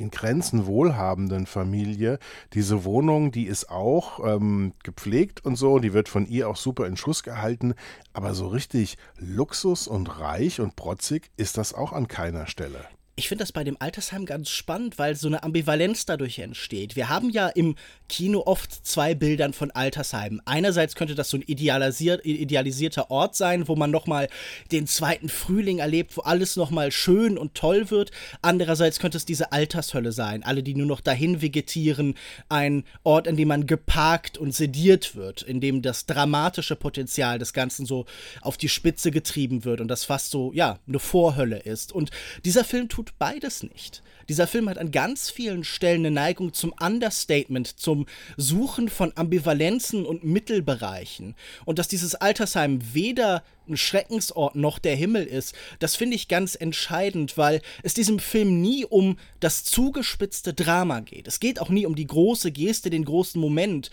in 0.01 0.11
Grenzen 0.11 0.67
wohlhabenden 0.67 1.47
Familie. 1.47 2.19
Diese 2.55 2.85
Wohnung, 2.85 3.33
die 3.33 3.47
ist 3.47 3.71
auch 3.71 4.25
ähm, 4.25 4.73
gepflegt 4.83 5.45
und 5.45 5.57
so, 5.57 5.79
die 5.79 5.93
wird 5.93 6.09
von 6.09 6.27
ihr 6.27 6.49
auch 6.49 6.57
super 6.57 6.87
in 6.87 6.97
Schuss 6.97 7.23
gehalten, 7.23 7.75
aber 8.13 8.35
so 8.35 8.49
richtig 8.49 8.97
Luxus 9.17 9.87
und 9.87 10.19
reich 10.19 10.61
und 10.61 10.77
protzig 10.77 11.31
ist 11.37 11.59
das 11.59 11.75
auch 11.75 11.93
an 11.93 12.09
keiner 12.09 12.47
Stelle 12.47 12.85
ich 13.17 13.29
finde 13.29 13.43
das 13.43 13.53
bei 13.53 13.65
dem 13.65 13.77
Altersheim 13.81 14.25
ganz 14.25 14.49
spannend, 14.49 14.99
weil 14.99 15.15
so 15.15 15.29
eine 15.29 15.43
Ambivalenz 15.43 16.07
dadurch 16.07 16.39
entsteht. 16.39 16.97
Wir 16.97 17.11
haben 17.11 17.29
ja 17.29 17.49
im 17.49 17.75
Kino 18.09 18.43
oft 18.47 18.73
zwei 18.87 19.15
Bildern 19.15 19.53
von 19.53 19.71
Altersheimen. 19.71 20.41
Einerseits 20.47 20.95
könnte 20.95 21.15
das 21.15 21.29
so 21.29 21.37
ein 21.37 21.43
idealisier 21.43 22.25
idealisierter 22.25 23.11
Ort 23.11 23.37
sein, 23.37 23.69
wo 23.69 23.77
man 23.77 23.91
nochmal 23.91 24.29
den 24.73 24.87
zweiten 24.87 25.29
Frühling 25.29 25.81
erlebt, 25.81 26.17
wo 26.17 26.23
alles 26.23 26.57
nochmal 26.57 26.93
schön 26.93 27.37
und 27.37 27.55
toll 27.55 27.91
wird. 27.91 28.11
Andererseits 28.43 28.99
könnte 28.99 29.19
es 29.19 29.27
diese 29.27 29.53
Altershölle 29.53 30.13
sein. 30.13 30.43
Alle, 30.43 30.63
die 30.63 30.75
nur 30.75 30.87
noch 30.87 31.01
dahin 31.01 31.43
vegetieren. 31.43 32.15
Ein 32.49 32.85
Ort, 33.03 33.27
in 33.27 33.37
dem 33.37 33.49
man 33.49 33.67
geparkt 33.67 34.39
und 34.39 34.55
sediert 34.55 35.15
wird, 35.15 35.43
in 35.43 35.61
dem 35.61 35.83
das 35.83 36.07
dramatische 36.07 36.77
Potenzial 36.77 37.39
des 37.39 37.53
Ganzen 37.53 37.85
so 37.85 38.07
auf 38.41 38.57
die 38.57 38.69
Spitze 38.69 39.11
getrieben 39.11 39.65
wird 39.65 39.81
und 39.81 39.89
das 39.89 40.05
fast 40.05 40.31
so, 40.31 40.53
ja, 40.55 40.79
eine 40.89 40.99
Vorhölle 40.99 41.59
ist. 41.59 41.93
Und 41.93 42.11
dieser 42.45 42.65
Film 42.65 42.89
tut 42.89 43.00
beides 43.19 43.63
nicht. 43.63 44.03
Dieser 44.29 44.47
Film 44.47 44.69
hat 44.69 44.79
an 44.79 44.93
ganz 44.93 45.29
vielen 45.29 45.65
Stellen 45.65 46.07
eine 46.07 46.13
Neigung 46.13 46.53
zum 46.53 46.73
Understatement, 46.81 47.67
zum 47.67 48.07
Suchen 48.37 48.89
von 48.89 49.13
Ambivalenzen 49.17 50.07
und 50.07 50.23
Mittelbereichen. 50.23 51.35
Und 51.65 51.79
dass 51.79 51.89
dieses 51.89 52.15
Altersheim 52.15 52.79
weder 52.93 53.43
ein 53.69 53.77
Schreckensort 53.77 54.55
noch 54.55 54.79
der 54.79 54.95
Himmel 54.95 55.25
ist, 55.25 55.55
das 55.79 55.97
finde 55.97 56.17
ich 56.17 56.29
ganz 56.29 56.55
entscheidend, 56.55 57.37
weil 57.39 57.61
es 57.83 57.95
diesem 57.95 58.19
Film 58.19 58.61
nie 58.61 58.85
um 58.85 59.19
das 59.41 59.65
zugespitzte 59.65 60.55
Drama 60.55 61.01
geht. 61.01 61.27
Es 61.27 61.41
geht 61.41 61.61
auch 61.61 61.69
nie 61.69 61.87
um 61.87 61.95
die 61.95 62.07
große 62.07 62.53
Geste, 62.53 62.91
den 62.91 63.05
großen 63.05 63.41
Moment, 63.41 63.91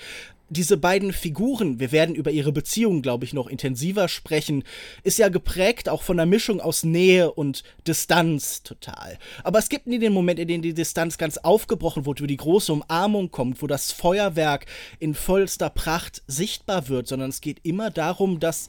diese 0.49 0.77
beiden 0.77 1.11
Figuren, 1.11 1.79
wir 1.79 1.91
werden 1.91 2.15
über 2.15 2.31
ihre 2.31 2.51
Beziehung, 2.51 3.01
glaube 3.01 3.25
ich, 3.25 3.33
noch 3.33 3.47
intensiver 3.47 4.07
sprechen, 4.07 4.63
ist 5.03 5.17
ja 5.17 5.29
geprägt 5.29 5.89
auch 5.89 6.01
von 6.01 6.19
einer 6.19 6.25
Mischung 6.25 6.61
aus 6.61 6.83
Nähe 6.83 7.31
und 7.31 7.63
Distanz 7.85 8.63
total. 8.63 9.17
Aber 9.43 9.59
es 9.59 9.69
gibt 9.69 9.87
nie 9.87 9.99
den 9.99 10.13
Moment, 10.13 10.39
in 10.39 10.47
dem 10.47 10.61
die 10.61 10.73
Distanz 10.73 11.17
ganz 11.17 11.37
aufgebrochen 11.37 12.05
wird, 12.05 12.21
wo 12.21 12.25
die 12.25 12.37
große 12.37 12.71
Umarmung 12.71 13.29
kommt, 13.31 13.61
wo 13.61 13.67
das 13.67 13.91
Feuerwerk 13.91 14.65
in 14.99 15.13
vollster 15.13 15.69
Pracht 15.69 16.23
sichtbar 16.27 16.87
wird, 16.87 17.07
sondern 17.07 17.29
es 17.29 17.41
geht 17.41 17.59
immer 17.63 17.91
darum, 17.91 18.39
dass 18.39 18.67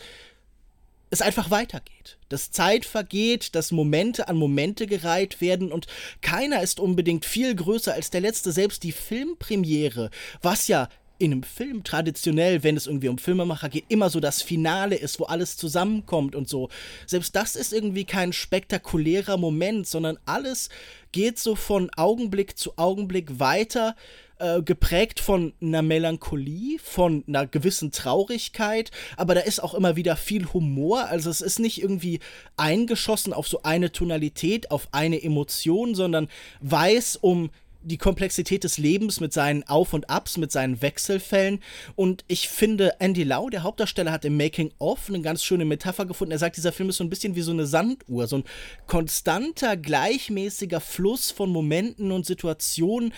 es 1.11 1.23
einfach 1.23 1.51
weitergeht. 1.51 2.19
Dass 2.29 2.51
Zeit 2.51 2.85
vergeht, 2.85 3.55
dass 3.55 3.73
Momente 3.73 4.29
an 4.29 4.37
Momente 4.37 4.87
gereiht 4.87 5.41
werden 5.41 5.73
und 5.73 5.87
keiner 6.21 6.63
ist 6.63 6.81
unbedingt 6.81 7.25
viel 7.25 7.55
größer 7.55 7.95
als 7.95 8.11
der 8.11 8.21
letzte. 8.21 8.53
Selbst 8.53 8.83
die 8.83 8.93
Filmpremiere, 8.93 10.11
was 10.43 10.69
ja 10.69 10.89
in 11.19 11.33
einem 11.33 11.43
Film 11.43 11.85
traditionell, 11.85 12.63
wenn 12.63 12.77
es 12.77 12.87
irgendwie 12.87 13.09
um 13.09 13.19
Filmemacher 13.19 13.69
geht, 13.69 13.85
immer 13.89 14.11
so 14.11 14.21
das 14.21 14.43
Finale 14.43 14.97
ist, 14.97 15.19
wo 15.19 15.25
alles 15.25 15.57
zusammenkommt 15.57 16.35
und 16.35 16.49
so. 16.49 16.69
Selbst 17.07 17.35
das 17.35 17.57
ist 17.57 17.73
irgendwie 17.73 18.05
kein 18.05 18.33
spektakulärer 18.33 19.37
Moment, 19.37 19.87
sondern 19.87 20.19
alles 20.27 20.69
geht 21.13 21.39
so 21.39 21.57
von 21.57 21.91
Augenblick 21.97 22.59
zu 22.59 22.77
Augenblick 22.77 23.41
weiter, 23.41 23.97
äh, 24.39 24.63
geprägt 24.63 25.19
von 25.19 25.53
einer 25.61 25.83
Melancholie, 25.83 26.79
von 26.79 27.25
einer 27.27 27.47
gewissen 27.47 27.91
Traurigkeit, 27.91 28.93
aber 29.17 29.35
da 29.35 29.41
ist 29.41 29.61
auch 29.61 29.75
immer 29.75 29.97
wieder 29.97 30.15
viel 30.15 30.47
Humor. 30.53 31.07
Also 31.07 31.31
es 31.31 31.41
ist 31.41 31.59
nicht 31.59 31.83
irgendwie 31.83 32.21
eingeschossen 32.57 33.33
auf 33.33 33.49
so 33.49 33.63
eine 33.65 33.91
Tonalität, 33.91 34.71
auf 34.71 34.89
eine 34.93 35.21
Emotion, 35.23 35.97
sondern 35.97 36.29
weiß 36.61 37.17
um 37.17 37.51
die 37.83 37.99
Komplexität 37.99 38.65
des 38.65 38.79
Lebens 38.79 39.21
mit 39.21 39.33
seinen 39.33 39.63
Auf 39.65 39.93
und 39.93 40.11
Abs, 40.11 40.37
mit 40.37 40.51
seinen 40.51 40.83
Wechselfällen. 40.83 41.61
Und 41.95 42.25
ich 42.29 42.49
finde, 42.49 43.01
Andy 43.01 43.23
Lau, 43.23 43.49
der 43.49 43.63
Hauptdarsteller, 43.63 44.13
hat 44.13 44.25
im 44.25 44.37
Making-of 44.37 45.09
eine 45.09 45.21
ganz 45.21 45.45
schöne 45.45 45.65
Metapher 45.65 46.07
gefunden. 46.07 46.33
Er 46.33 46.39
sagt, 46.39 46.57
dieser 46.57 46.73
Film 46.73 46.89
ist 46.89 46.97
so 46.97 47.05
ein 47.05 47.11
bisschen 47.11 47.35
wie 47.35 47.43
so 47.43 47.53
eine 47.53 47.67
Sanduhr, 47.67 48.27
so 48.27 48.39
ein 48.39 48.45
konstanter, 48.87 49.77
gleichmäßiger 49.77 50.81
Fluss 50.81 51.31
von 51.31 51.51
Momenten 51.51 52.13
und 52.13 52.27
Situationen. 52.27 53.13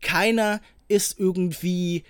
Keiner 0.00 0.60
ist 0.88 1.18
irgendwie 1.18 2.04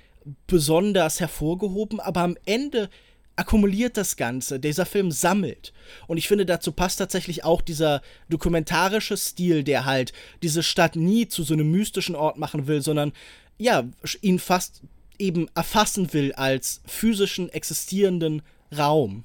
besonders 0.47 1.21
hervorgehoben, 1.21 2.01
aber 2.01 2.21
am 2.21 2.37
Ende 2.47 2.89
akkumuliert 3.37 3.97
das 3.97 4.17
Ganze. 4.17 4.59
Dieser 4.59 4.87
Film 4.87 5.11
sammelt. 5.11 5.73
Und 6.07 6.17
ich 6.17 6.29
finde, 6.29 6.47
dazu 6.47 6.73
passt 6.73 6.99
tatsächlich 6.99 7.45
auch 7.45 7.61
dieser 7.63 8.03
dokumentarische 8.29 9.17
Stil, 9.17 9.63
der 9.63 9.85
halt 9.85 10.13
diese 10.43 10.63
Stadt 10.63 10.97
nie 10.97 11.29
zu 11.29 11.43
so 11.43 11.55
einem 11.55 11.71
mystischen 11.71 12.17
Ort 12.17 12.39
machen 12.39 12.67
will, 12.67 12.81
sondern 12.81 13.13
ja, 13.59 13.85
ihn 14.21 14.39
fast 14.39 14.83
eben 15.19 15.49
erfassen 15.55 16.13
will 16.13 16.33
als 16.33 16.81
physischen, 16.87 17.49
existierenden 17.49 18.43
Raum. 18.77 19.25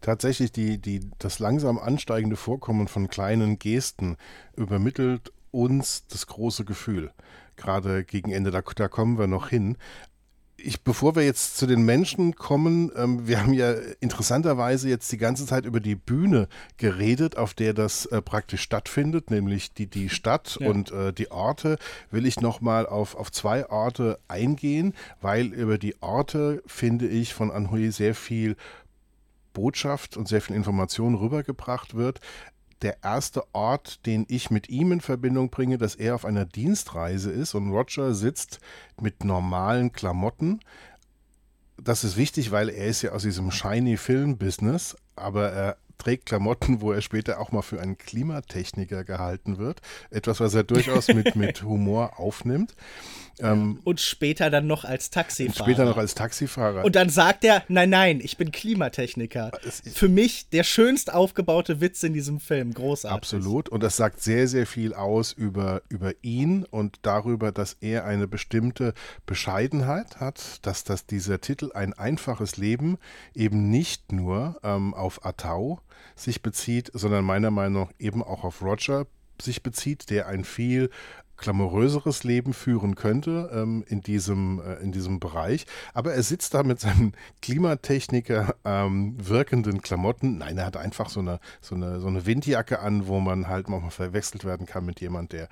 Tatsächlich, 0.00 0.52
die, 0.52 0.78
die, 0.78 1.10
das 1.18 1.38
langsam 1.38 1.78
ansteigende 1.78 2.36
Vorkommen 2.36 2.88
von 2.88 3.08
kleinen 3.08 3.58
Gesten 3.58 4.16
übermittelt 4.56 5.32
uns 5.50 6.06
das 6.06 6.26
große 6.26 6.64
Gefühl. 6.64 7.12
Gerade 7.56 8.04
gegen 8.04 8.30
Ende, 8.30 8.50
da, 8.50 8.60
da 8.60 8.88
kommen 8.88 9.18
wir 9.18 9.26
noch 9.26 9.48
hin 9.48 9.76
ich, 10.58 10.82
bevor 10.82 11.16
wir 11.16 11.24
jetzt 11.24 11.56
zu 11.56 11.66
den 11.66 11.82
Menschen 11.82 12.34
kommen, 12.34 12.90
ähm, 12.96 13.26
wir 13.26 13.40
haben 13.40 13.52
ja 13.52 13.72
interessanterweise 14.00 14.88
jetzt 14.88 15.10
die 15.12 15.18
ganze 15.18 15.46
Zeit 15.46 15.66
über 15.66 15.80
die 15.80 15.94
Bühne 15.94 16.48
geredet, 16.78 17.36
auf 17.36 17.54
der 17.54 17.74
das 17.74 18.06
äh, 18.06 18.22
praktisch 18.22 18.62
stattfindet, 18.62 19.30
nämlich 19.30 19.74
die, 19.74 19.86
die 19.86 20.08
Stadt 20.08 20.58
ja. 20.60 20.68
und 20.68 20.92
äh, 20.92 21.12
die 21.12 21.30
Orte. 21.30 21.78
Will 22.10 22.26
ich 22.26 22.40
nochmal 22.40 22.86
auf, 22.86 23.14
auf 23.14 23.30
zwei 23.30 23.68
Orte 23.68 24.18
eingehen, 24.28 24.94
weil 25.20 25.52
über 25.52 25.78
die 25.78 26.00
Orte, 26.02 26.62
finde 26.66 27.06
ich, 27.06 27.34
von 27.34 27.50
Anhui 27.50 27.90
sehr 27.90 28.14
viel 28.14 28.56
Botschaft 29.52 30.16
und 30.16 30.28
sehr 30.28 30.40
viel 30.40 30.56
Information 30.56 31.14
rübergebracht 31.14 31.94
wird 31.94 32.20
der 32.82 33.02
erste 33.02 33.42
Ort, 33.54 34.04
den 34.06 34.26
ich 34.28 34.50
mit 34.50 34.68
ihm 34.68 34.92
in 34.92 35.00
Verbindung 35.00 35.50
bringe, 35.50 35.78
dass 35.78 35.94
er 35.94 36.14
auf 36.14 36.24
einer 36.24 36.44
Dienstreise 36.44 37.30
ist 37.30 37.54
und 37.54 37.70
Roger 37.70 38.14
sitzt 38.14 38.60
mit 39.00 39.24
normalen 39.24 39.92
Klamotten. 39.92 40.60
Das 41.78 42.04
ist 42.04 42.16
wichtig, 42.16 42.50
weil 42.50 42.68
er 42.68 42.86
ist 42.86 43.02
ja 43.02 43.12
aus 43.12 43.22
diesem 43.22 43.50
shiny 43.50 43.96
Film-Business, 43.96 44.96
aber 45.14 45.50
er 45.50 45.76
trägt 45.98 46.26
Klamotten, 46.26 46.80
wo 46.80 46.92
er 46.92 47.00
später 47.00 47.40
auch 47.40 47.52
mal 47.52 47.62
für 47.62 47.80
einen 47.80 47.98
Klimatechniker 47.98 49.04
gehalten 49.04 49.58
wird. 49.58 49.80
Etwas, 50.10 50.40
was 50.40 50.54
er 50.54 50.64
durchaus 50.64 51.08
mit, 51.08 51.36
mit 51.36 51.62
Humor 51.62 52.18
aufnimmt. 52.18 52.74
Ähm, 53.40 53.80
und 53.84 54.00
später 54.00 54.50
dann 54.50 54.66
noch 54.66 54.84
als 54.84 55.10
Taxifahrer. 55.10 55.64
später 55.64 55.84
noch 55.84 55.96
als 55.96 56.14
Taxifahrer. 56.14 56.84
Und 56.84 56.96
dann 56.96 57.10
sagt 57.10 57.44
er, 57.44 57.62
nein, 57.68 57.90
nein, 57.90 58.20
ich 58.22 58.36
bin 58.36 58.50
Klimatechniker. 58.50 59.52
Für 59.92 60.08
mich 60.08 60.48
der 60.50 60.64
schönst 60.64 61.12
aufgebaute 61.12 61.80
Witz 61.80 62.02
in 62.02 62.14
diesem 62.14 62.40
Film. 62.40 62.72
Großartig. 62.72 63.16
Absolut. 63.16 63.68
Und 63.68 63.82
das 63.82 63.96
sagt 63.96 64.22
sehr, 64.22 64.48
sehr 64.48 64.66
viel 64.66 64.94
aus 64.94 65.32
über, 65.32 65.82
über 65.88 66.12
ihn 66.22 66.64
und 66.64 66.98
darüber, 67.02 67.52
dass 67.52 67.76
er 67.80 68.04
eine 68.04 68.26
bestimmte 68.26 68.94
Bescheidenheit 69.26 70.20
hat, 70.20 70.64
dass, 70.64 70.84
dass 70.84 71.06
dieser 71.06 71.40
Titel 71.40 71.70
ein 71.74 71.92
einfaches 71.92 72.56
Leben 72.56 72.98
eben 73.34 73.70
nicht 73.70 74.12
nur 74.12 74.58
ähm, 74.62 74.94
auf 74.94 75.24
Atau 75.24 75.80
sich 76.14 76.42
bezieht, 76.42 76.90
sondern 76.94 77.24
meiner 77.24 77.50
Meinung 77.50 77.84
nach 77.84 77.92
eben 77.98 78.22
auch 78.22 78.44
auf 78.44 78.62
Roger 78.62 79.06
sich 79.42 79.62
bezieht, 79.62 80.10
der 80.10 80.28
ein 80.28 80.44
viel 80.44 80.90
glamouröseres 81.36 82.24
Leben 82.24 82.52
führen 82.52 82.94
könnte 82.94 83.50
ähm, 83.52 83.84
in, 83.88 84.00
diesem, 84.00 84.60
äh, 84.60 84.74
in 84.82 84.92
diesem 84.92 85.20
Bereich. 85.20 85.66
Aber 85.94 86.14
er 86.14 86.22
sitzt 86.22 86.54
da 86.54 86.62
mit 86.62 86.80
seinen 86.80 87.14
Klimatechniker 87.42 88.54
ähm, 88.64 89.16
wirkenden 89.18 89.82
Klamotten. 89.82 90.38
Nein, 90.38 90.58
er 90.58 90.66
hat 90.66 90.76
einfach 90.76 91.08
so 91.08 91.20
eine, 91.20 91.40
so, 91.60 91.74
eine, 91.74 92.00
so 92.00 92.06
eine 92.08 92.26
Windjacke 92.26 92.80
an, 92.80 93.06
wo 93.06 93.20
man 93.20 93.48
halt 93.48 93.68
manchmal 93.68 93.90
verwechselt 93.90 94.44
werden 94.44 94.66
kann 94.66 94.84
mit 94.84 95.00
jemand, 95.00 95.32
der 95.32 95.48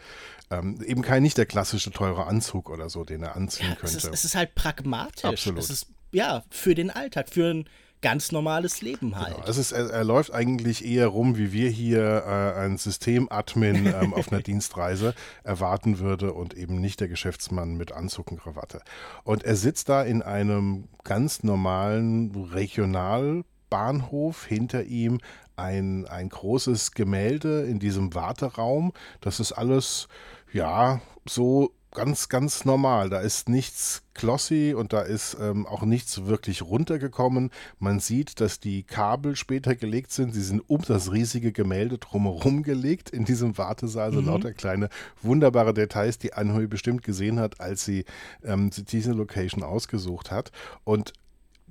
ähm, 0.51 0.81
eben 0.85 1.03
kein 1.03 1.23
nicht 1.23 1.39
der 1.39 1.47
klassische 1.47 1.91
teure 1.91 2.27
Anzug 2.27 2.71
oder 2.71 2.89
so, 2.89 3.05
den 3.05 3.23
er 3.23 3.37
anziehen 3.37 3.77
könnte. 3.77 3.97
Es 3.97 4.05
ist, 4.05 4.13
es 4.13 4.25
ist 4.25 4.35
halt 4.35 4.55
pragmatisch. 4.55 5.25
Absolut. 5.25 5.59
Es 5.59 5.71
ist 5.71 5.87
ja 6.13 6.45
für 6.51 6.75
den 6.75 6.91
Alltag, 6.91 7.29
für 7.29 7.51
ein 7.51 7.69
ganz 8.05 8.31
normales 8.33 8.83
Leben 8.83 9.19
halt. 9.19 9.35
Genau. 9.35 9.49
Es, 9.49 9.73
er, 9.73 9.89
er, 9.89 10.05
läuft 10.05 10.35
eigentlich 10.35 10.85
eher 10.85 11.07
rum, 11.07 11.39
wie 11.39 11.53
wir 11.53 11.71
hier 11.71 12.23
äh, 12.27 12.61
ein 12.61 12.77
Systemadmin 12.77 13.87
ähm, 14.03 14.13
auf 14.13 14.31
einer 14.31 14.43
Dienstreise 14.43 15.15
erwarten 15.43 15.99
würde 16.01 16.35
und 16.35 16.53
eben 16.53 16.83
nicht 16.83 17.01
der 17.01 17.09
Geschäftsmann 17.09 17.77
mit 17.77 17.93
Anzug 17.93 18.31
und 18.31 18.41
Krawatte. 18.41 18.83
Und 19.25 19.43
er 19.43 19.57
sitzt 19.57 19.89
da 19.89 20.03
in 20.03 20.21
einem 20.21 20.89
ganz 21.03 21.45
normalen 21.45 22.35
Regionalbahnhof 22.53 24.45
hinter 24.45 24.85
ihm 24.85 25.19
ein, 25.57 26.07
ein 26.07 26.29
großes 26.29 26.93
Gemälde 26.93 27.63
in 27.63 27.79
diesem 27.79 28.13
Warteraum. 28.13 28.93
Das 29.23 29.41
ist 29.41 29.53
alles, 29.53 30.09
ja, 30.53 31.01
so 31.27 31.73
ganz, 31.95 32.29
ganz 32.29 32.65
normal. 32.65 33.09
Da 33.09 33.21
ist 33.21 33.49
nichts 33.49 34.03
glossy 34.13 34.75
und 34.77 34.93
da 34.93 35.01
ist 35.01 35.37
ähm, 35.41 35.67
auch 35.67 35.83
nichts 35.83 36.27
wirklich 36.27 36.63
runtergekommen. 36.63 37.51
Man 37.79 38.01
sieht, 38.01 38.41
dass 38.41 38.61
die 38.61 38.83
Kabel 38.83 39.37
später 39.37 39.75
gelegt 39.75 40.13
sind. 40.13 40.35
Sie 40.35 40.43
sind 40.43 40.61
um 40.69 40.83
das 40.83 41.11
riesige 41.11 41.53
Gemälde 41.53 41.99
drumherum 41.99 42.63
gelegt 42.63 43.11
in 43.11 43.25
diesem 43.25 43.57
Wartesaal. 43.57 44.13
So 44.13 44.21
mhm. 44.21 44.27
lauter 44.27 44.53
kleine, 44.53 44.89
wunderbare 45.23 45.73
Details, 45.73 46.19
die 46.19 46.35
Anhui 46.35 46.67
bestimmt 46.67 47.03
gesehen 47.03 47.41
hat, 47.41 47.61
als 47.61 47.85
sie 47.85 48.05
ähm, 48.45 48.71
diese 48.71 49.13
Location 49.13 49.63
ausgesucht 49.63 50.31
hat. 50.31 50.53
Und 50.85 51.13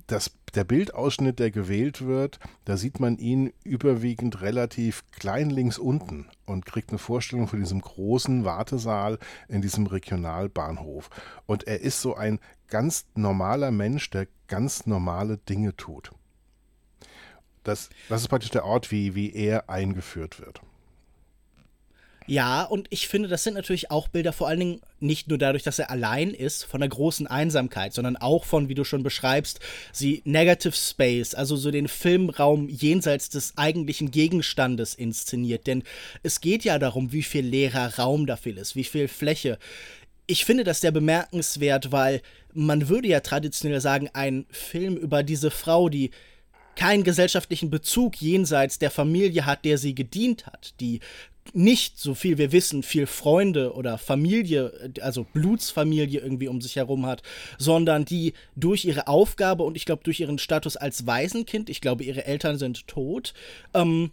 das, 0.06 0.32
der 0.54 0.64
Bildausschnitt, 0.64 1.38
der 1.38 1.50
gewählt 1.50 2.04
wird, 2.04 2.38
da 2.64 2.76
sieht 2.76 3.00
man 3.00 3.18
ihn 3.18 3.52
überwiegend 3.64 4.40
relativ 4.42 5.04
klein 5.12 5.50
links 5.50 5.78
unten 5.78 6.28
und 6.46 6.66
kriegt 6.66 6.90
eine 6.90 6.98
Vorstellung 6.98 7.48
von 7.48 7.60
diesem 7.60 7.80
großen 7.80 8.44
Wartesaal 8.44 9.18
in 9.48 9.62
diesem 9.62 9.86
Regionalbahnhof. 9.86 11.10
Und 11.46 11.66
er 11.66 11.80
ist 11.80 12.00
so 12.00 12.14
ein 12.14 12.38
ganz 12.68 13.06
normaler 13.14 13.70
Mensch, 13.70 14.10
der 14.10 14.26
ganz 14.46 14.86
normale 14.86 15.38
Dinge 15.38 15.76
tut. 15.76 16.10
Das, 17.62 17.88
das 18.10 18.20
ist 18.20 18.28
praktisch 18.28 18.50
der 18.50 18.66
Ort, 18.66 18.90
wie, 18.90 19.14
wie 19.14 19.32
er 19.32 19.70
eingeführt 19.70 20.38
wird. 20.38 20.60
Ja, 22.26 22.62
und 22.62 22.86
ich 22.88 23.06
finde, 23.06 23.28
das 23.28 23.44
sind 23.44 23.54
natürlich 23.54 23.90
auch 23.90 24.08
Bilder, 24.08 24.32
vor 24.32 24.48
allen 24.48 24.60
Dingen 24.60 24.80
nicht 24.98 25.28
nur 25.28 25.36
dadurch, 25.36 25.62
dass 25.62 25.78
er 25.78 25.90
allein 25.90 26.30
ist, 26.30 26.64
von 26.64 26.80
der 26.80 26.88
großen 26.88 27.26
Einsamkeit, 27.26 27.92
sondern 27.92 28.16
auch 28.16 28.44
von, 28.44 28.70
wie 28.70 28.74
du 28.74 28.84
schon 28.84 29.02
beschreibst, 29.02 29.60
sie 29.92 30.22
Negative 30.24 30.72
Space, 30.72 31.34
also 31.34 31.56
so 31.56 31.70
den 31.70 31.86
Filmraum 31.86 32.70
jenseits 32.70 33.28
des 33.28 33.58
eigentlichen 33.58 34.10
Gegenstandes 34.10 34.94
inszeniert. 34.94 35.66
Denn 35.66 35.82
es 36.22 36.40
geht 36.40 36.64
ja 36.64 36.78
darum, 36.78 37.12
wie 37.12 37.22
viel 37.22 37.44
leerer 37.44 37.98
Raum 37.98 38.26
dafür 38.26 38.56
ist, 38.56 38.74
wie 38.74 38.84
viel 38.84 39.08
Fläche. 39.08 39.58
Ich 40.26 40.46
finde 40.46 40.64
das 40.64 40.80
sehr 40.80 40.92
bemerkenswert, 40.92 41.92
weil 41.92 42.22
man 42.54 42.88
würde 42.88 43.08
ja 43.08 43.20
traditionell 43.20 43.82
sagen, 43.82 44.08
ein 44.14 44.46
Film 44.50 44.96
über 44.96 45.22
diese 45.22 45.50
Frau, 45.50 45.90
die 45.90 46.10
keinen 46.76 47.04
gesellschaftlichen 47.04 47.70
Bezug 47.70 48.16
jenseits 48.16 48.78
der 48.78 48.90
Familie 48.90 49.44
hat, 49.44 49.64
der 49.64 49.78
sie 49.78 49.94
gedient 49.94 50.46
hat, 50.46 50.74
die 50.80 51.00
nicht, 51.52 51.98
so 51.98 52.14
viel 52.14 52.38
wir 52.38 52.52
wissen, 52.52 52.82
viel 52.82 53.06
Freunde 53.06 53.74
oder 53.74 53.98
Familie, 53.98 54.92
also 55.00 55.24
Blutsfamilie 55.32 56.20
irgendwie 56.20 56.48
um 56.48 56.60
sich 56.60 56.76
herum 56.76 57.06
hat, 57.06 57.22
sondern 57.58 58.04
die 58.04 58.32
durch 58.56 58.84
ihre 58.84 59.06
Aufgabe 59.06 59.62
und 59.62 59.76
ich 59.76 59.84
glaube 59.84 60.02
durch 60.04 60.20
ihren 60.20 60.38
Status 60.38 60.76
als 60.76 61.06
Waisenkind, 61.06 61.68
ich 61.68 61.80
glaube 61.80 62.04
ihre 62.04 62.24
Eltern 62.24 62.58
sind 62.58 62.86
tot, 62.86 63.34
ähm, 63.74 64.10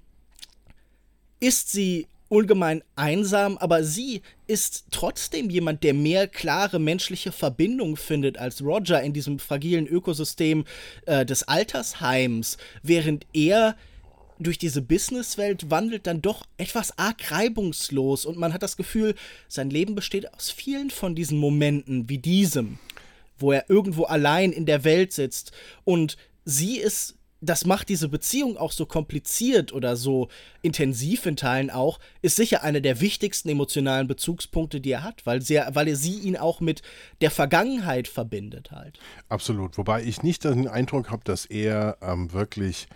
ist 1.40 1.72
sie 1.72 2.08
ungemein 2.32 2.82
einsam, 2.96 3.58
aber 3.58 3.84
sie 3.84 4.22
ist 4.48 4.86
trotzdem 4.92 5.50
jemand, 5.50 5.84
der 5.84 5.94
mehr 5.94 6.28
klare 6.28 6.80
menschliche 6.80 7.34
Verbindung 7.34 7.98
findet 7.98 8.38
als 8.38 8.64
Roger 8.64 9.02
in 9.02 9.12
diesem 9.12 9.38
fragilen 9.38 9.86
Ökosystem 9.86 10.64
äh, 11.08 11.26
des 11.26 11.44
Altersheims, 11.44 12.58
während 12.84 13.26
er 13.34 13.76
durch 14.44 14.58
diese 14.58 14.82
Businesswelt 14.82 15.70
wandelt 15.70 16.08
dann 16.08 16.22
doch 16.22 16.46
etwas 16.58 16.98
arg 16.98 17.32
reibungslos 17.32 18.26
und 18.26 18.38
man 18.38 18.54
hat 18.54 18.64
das 18.64 18.78
Gefühl, 18.78 19.16
sein 19.48 19.70
Leben 19.70 19.96
besteht 19.96 20.34
aus 20.34 20.52
vielen 20.52 20.90
von 20.90 21.16
diesen 21.16 21.38
Momenten 21.38 22.10
wie 22.10 22.18
diesem, 22.18 22.80
wo 23.38 23.52
er 23.52 23.70
irgendwo 23.70 24.04
allein 24.04 24.52
in 24.52 24.66
der 24.66 24.84
Welt 24.84 25.14
sitzt 25.14 25.52
und 25.84 26.18
sie 26.46 26.78
ist 26.78 27.16
das 27.42 27.66
macht 27.66 27.90
diese 27.90 28.08
Beziehung 28.08 28.56
auch 28.56 28.72
so 28.72 28.86
kompliziert 28.86 29.74
oder 29.74 29.96
so 29.96 30.30
intensiv 30.62 31.26
in 31.26 31.36
Teilen 31.36 31.72
auch, 31.72 32.00
ist 32.22 32.36
sicher 32.36 32.64
einer 32.64 32.82
der 32.82 33.02
wichtigsten 33.02 33.50
emotionalen 33.50 34.08
Bezugspunkte, 34.08 34.80
die 34.80 34.92
er 34.92 35.04
hat, 35.04 35.26
weil, 35.26 35.42
sehr, 35.42 35.74
weil 35.74 35.88
er 35.88 35.96
sie 35.96 36.20
ihn 36.20 36.38
auch 36.38 36.60
mit 36.60 36.84
der 37.20 37.32
Vergangenheit 37.32 38.08
verbindet 38.08 38.72
halt. 38.72 39.00
Absolut, 39.28 39.78
wobei 39.80 40.04
ich 40.04 40.22
nicht 40.22 40.44
den 40.44 40.68
Eindruck 40.68 41.10
habe, 41.10 41.24
dass 41.24 41.46
er 41.46 41.98
ähm, 42.02 42.32
wirklich 42.32 42.88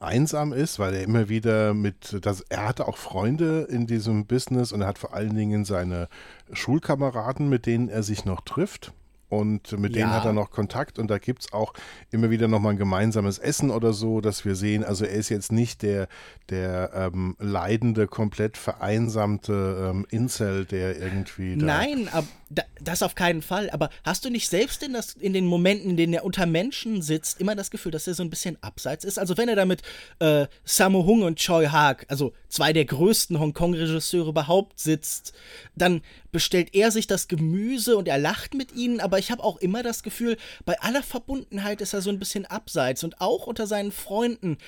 einsam 0.00 0.52
ist, 0.52 0.78
weil 0.78 0.94
er 0.94 1.02
immer 1.02 1.28
wieder 1.28 1.74
mit, 1.74 2.18
das, 2.22 2.40
er 2.48 2.66
hatte 2.66 2.88
auch 2.88 2.96
Freunde 2.96 3.68
in 3.70 3.86
diesem 3.86 4.26
Business 4.26 4.72
und 4.72 4.80
er 4.80 4.88
hat 4.88 4.98
vor 4.98 5.14
allen 5.14 5.36
Dingen 5.36 5.64
seine 5.64 6.08
Schulkameraden, 6.52 7.48
mit 7.48 7.66
denen 7.66 7.88
er 7.88 8.02
sich 8.02 8.24
noch 8.24 8.40
trifft 8.40 8.92
und 9.30 9.78
mit 9.78 9.94
ja. 9.94 10.02
denen 10.02 10.12
hat 10.12 10.24
er 10.24 10.32
noch 10.32 10.50
Kontakt 10.50 10.98
und 10.98 11.08
da 11.08 11.18
gibt 11.18 11.42
es 11.42 11.52
auch 11.52 11.72
immer 12.10 12.30
wieder 12.30 12.48
nochmal 12.48 12.72
ein 12.72 12.78
gemeinsames 12.78 13.38
Essen 13.38 13.70
oder 13.70 13.92
so, 13.92 14.20
dass 14.20 14.44
wir 14.44 14.56
sehen, 14.56 14.84
also 14.84 15.04
er 15.04 15.12
ist 15.12 15.28
jetzt 15.28 15.52
nicht 15.52 15.82
der, 15.82 16.08
der 16.50 16.90
ähm, 16.94 17.36
leidende, 17.38 18.08
komplett 18.08 18.56
vereinsamte 18.56 19.90
ähm, 19.90 20.06
Incel, 20.10 20.64
der 20.64 20.98
irgendwie 20.98 21.54
Nein, 21.54 22.08
ab, 22.08 22.24
da, 22.24 22.39
das 22.80 23.02
auf 23.02 23.14
keinen 23.14 23.42
Fall. 23.42 23.70
Aber 23.70 23.90
hast 24.04 24.24
du 24.24 24.30
nicht 24.30 24.48
selbst 24.48 24.82
in, 24.82 24.92
das, 24.92 25.12
in 25.14 25.32
den 25.32 25.46
Momenten, 25.46 25.90
in 25.90 25.96
denen 25.96 26.14
er 26.14 26.24
unter 26.24 26.46
Menschen 26.46 27.00
sitzt, 27.00 27.40
immer 27.40 27.54
das 27.54 27.70
Gefühl, 27.70 27.92
dass 27.92 28.06
er 28.08 28.14
so 28.14 28.24
ein 28.24 28.30
bisschen 28.30 28.58
abseits 28.62 29.04
ist? 29.04 29.18
Also 29.18 29.36
wenn 29.36 29.48
er 29.48 29.56
da 29.56 29.64
mit 29.64 29.82
äh, 30.18 30.46
Sammo 30.64 31.04
Hung 31.04 31.22
und 31.22 31.38
Choi 31.38 31.66
Haag, 31.66 32.06
also 32.08 32.32
zwei 32.48 32.72
der 32.72 32.84
größten 32.84 33.38
Hongkong-Regisseure 33.38 34.30
überhaupt 34.30 34.80
sitzt, 34.80 35.32
dann 35.76 36.02
bestellt 36.32 36.74
er 36.74 36.90
sich 36.90 37.06
das 37.06 37.28
Gemüse 37.28 37.96
und 37.96 38.08
er 38.08 38.18
lacht 38.18 38.54
mit 38.54 38.74
ihnen, 38.74 39.00
aber 39.00 39.18
ich 39.18 39.30
habe 39.30 39.44
auch 39.44 39.58
immer 39.58 39.82
das 39.82 40.02
Gefühl, 40.02 40.36
bei 40.64 40.80
aller 40.80 41.02
Verbundenheit 41.02 41.80
ist 41.80 41.92
er 41.92 42.02
so 42.02 42.10
ein 42.10 42.18
bisschen 42.18 42.46
abseits 42.46 43.04
und 43.04 43.20
auch 43.20 43.46
unter 43.46 43.66
seinen 43.66 43.92
Freunden. 43.92 44.58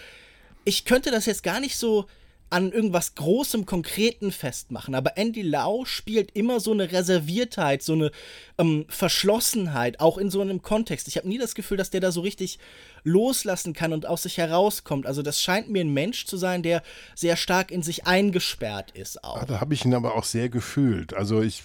Ich 0.64 0.85
könnte 0.85 1.11
das 1.11 1.27
jetzt 1.27 1.42
gar 1.42 1.59
nicht 1.59 1.77
so 1.77 2.07
an 2.52 2.70
irgendwas 2.70 3.14
Großem, 3.14 3.66
Konkreten 3.66 4.30
festmachen. 4.30 4.94
Aber 4.94 5.16
Andy 5.16 5.42
Lau 5.42 5.84
spielt 5.84 6.30
immer 6.32 6.60
so 6.60 6.72
eine 6.72 6.92
Reserviertheit, 6.92 7.82
so 7.82 7.94
eine 7.94 8.10
ähm, 8.58 8.84
Verschlossenheit, 8.88 10.00
auch 10.00 10.18
in 10.18 10.30
so 10.30 10.40
einem 10.40 10.60
Kontext. 10.60 11.08
Ich 11.08 11.16
habe 11.16 11.28
nie 11.28 11.38
das 11.38 11.54
Gefühl, 11.54 11.78
dass 11.78 11.90
der 11.90 12.00
da 12.00 12.12
so 12.12 12.20
richtig 12.20 12.58
loslassen 13.04 13.72
kann 13.72 13.92
und 13.92 14.06
aus 14.06 14.24
sich 14.24 14.36
herauskommt. 14.36 15.06
Also 15.06 15.22
das 15.22 15.40
scheint 15.40 15.70
mir 15.70 15.80
ein 15.80 15.94
Mensch 15.94 16.26
zu 16.26 16.36
sein, 16.36 16.62
der 16.62 16.82
sehr 17.14 17.36
stark 17.36 17.70
in 17.70 17.82
sich 17.82 18.06
eingesperrt 18.06 18.90
ist 18.92 19.24
auch. 19.24 19.42
Ah, 19.42 19.46
da 19.46 19.60
habe 19.60 19.72
ich 19.74 19.84
ihn 19.84 19.94
aber 19.94 20.14
auch 20.14 20.24
sehr 20.24 20.48
gefühlt. 20.48 21.14
Also 21.14 21.40
ich 21.40 21.64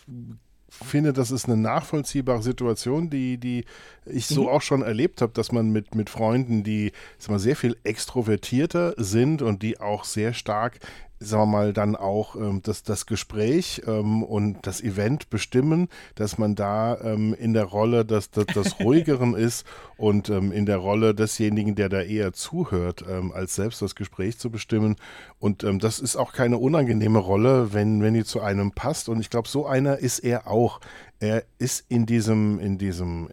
finde, 0.70 1.14
das 1.14 1.32
ist 1.32 1.46
eine 1.46 1.58
nachvollziehbare 1.58 2.42
Situation, 2.42 3.10
die, 3.10 3.38
die 3.38 3.66
ich 4.12 4.28
so 4.28 4.44
mhm. 4.44 4.50
auch 4.50 4.62
schon 4.62 4.82
erlebt 4.82 5.22
habe, 5.22 5.34
dass 5.34 5.52
man 5.52 5.70
mit, 5.70 5.96
mit 5.96 6.10
Freunden, 6.10 6.64
die 6.64 6.92
sag 7.18 7.32
mal, 7.32 7.40
sehr 7.40 7.56
viel 7.56 7.78
extrovertierter 7.84 8.94
sind 8.98 9.42
und 9.42 9.64
die 9.64 9.80
auch 9.80 10.04
sehr 10.04 10.34
stark 10.34 10.80
sagen 11.20 11.44
wir 11.44 11.46
mal, 11.48 11.74
dann 11.74 11.96
auch 11.96 12.36
ähm, 12.36 12.62
das, 12.64 12.84
das 12.84 13.06
Gespräch 13.06 13.82
ähm, 13.88 14.24
und 14.24 14.66
das 14.68 14.82
Event 14.82 15.30
bestimmen, 15.30 15.88
dass 16.16 16.38
man 16.38 16.56
da 16.56 17.00
ähm, 17.02 17.34
in 17.34 17.54
der 17.54 17.66
Rolle 17.66 18.06
des, 18.06 18.30
des, 18.32 18.46
des 18.48 18.80
Ruhigeren 18.80 19.34
ist 19.34 19.66
und 19.98 20.30
ähm, 20.30 20.52
in 20.52 20.66
der 20.66 20.78
Rolle 20.78 21.16
desjenigen, 21.16 21.76
der 21.76 21.90
da 21.90 22.02
eher 22.02 22.34
zuhört, 22.34 23.04
ähm, 23.10 23.32
als 23.32 23.56
selbst 23.56 23.82
das 23.82 23.96
Gespräch 23.96 24.38
zu 24.38 24.52
bestimmen. 24.52 24.96
Und 25.40 25.64
ähm, 25.64 25.80
das 25.80 26.00
ist 26.00 26.16
auch 26.16 26.34
keine 26.34 26.58
unangenehme 26.58 27.20
Rolle, 27.20 27.74
wenn, 27.74 28.02
wenn 28.02 28.14
die 28.14 28.24
zu 28.24 28.42
einem 28.42 28.72
passt. 28.72 29.10
Und 29.10 29.20
ich 29.20 29.30
glaube, 29.30 29.48
so 29.48 29.66
einer 29.66 29.98
ist 29.98 30.20
er 30.20 30.48
auch. 30.48 30.80
Er 31.20 31.44
ist 31.58 31.86
in 31.90 32.06
diesem, 32.06 32.60
in 32.60 32.78
diesem 32.78 33.30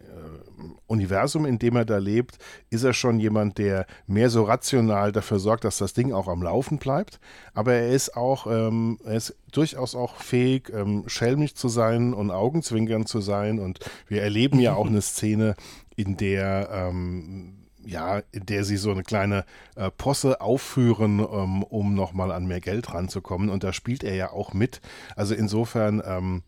Universum, 0.86 1.46
in 1.46 1.58
dem 1.58 1.76
er 1.76 1.84
da 1.84 1.98
lebt, 1.98 2.38
ist 2.70 2.84
er 2.84 2.92
schon 2.92 3.18
jemand, 3.18 3.58
der 3.58 3.86
mehr 4.06 4.30
so 4.30 4.44
rational 4.44 5.12
dafür 5.12 5.38
sorgt, 5.38 5.64
dass 5.64 5.78
das 5.78 5.92
Ding 5.92 6.12
auch 6.12 6.28
am 6.28 6.42
Laufen 6.42 6.78
bleibt. 6.78 7.20
Aber 7.52 7.74
er 7.74 7.90
ist 7.90 8.16
auch, 8.16 8.46
ähm, 8.46 8.98
er 9.04 9.14
ist 9.14 9.36
durchaus 9.52 9.94
auch 9.94 10.16
fähig, 10.16 10.70
ähm, 10.74 11.04
schelmig 11.06 11.56
zu 11.56 11.68
sein 11.68 12.14
und 12.14 12.30
Augenzwinkern 12.30 13.06
zu 13.06 13.20
sein. 13.20 13.58
Und 13.58 13.80
wir 14.08 14.22
erleben 14.22 14.60
ja 14.60 14.74
auch 14.74 14.86
eine 14.86 15.02
Szene, 15.02 15.54
in 15.96 16.16
der 16.16 16.68
ähm, 16.72 17.64
ja, 17.86 18.22
in 18.32 18.46
der 18.46 18.64
sie 18.64 18.76
so 18.76 18.90
eine 18.90 19.02
kleine 19.02 19.44
äh, 19.76 19.90
Posse 19.90 20.40
aufführen, 20.40 21.20
ähm, 21.20 21.62
um 21.62 21.94
nochmal 21.94 22.32
an 22.32 22.46
mehr 22.46 22.60
Geld 22.60 22.92
ranzukommen. 22.92 23.50
Und 23.50 23.64
da 23.64 23.72
spielt 23.72 24.04
er 24.04 24.14
ja 24.14 24.30
auch 24.30 24.52
mit. 24.54 24.80
Also 25.16 25.34
insofern 25.34 26.02
ähm, 26.04 26.42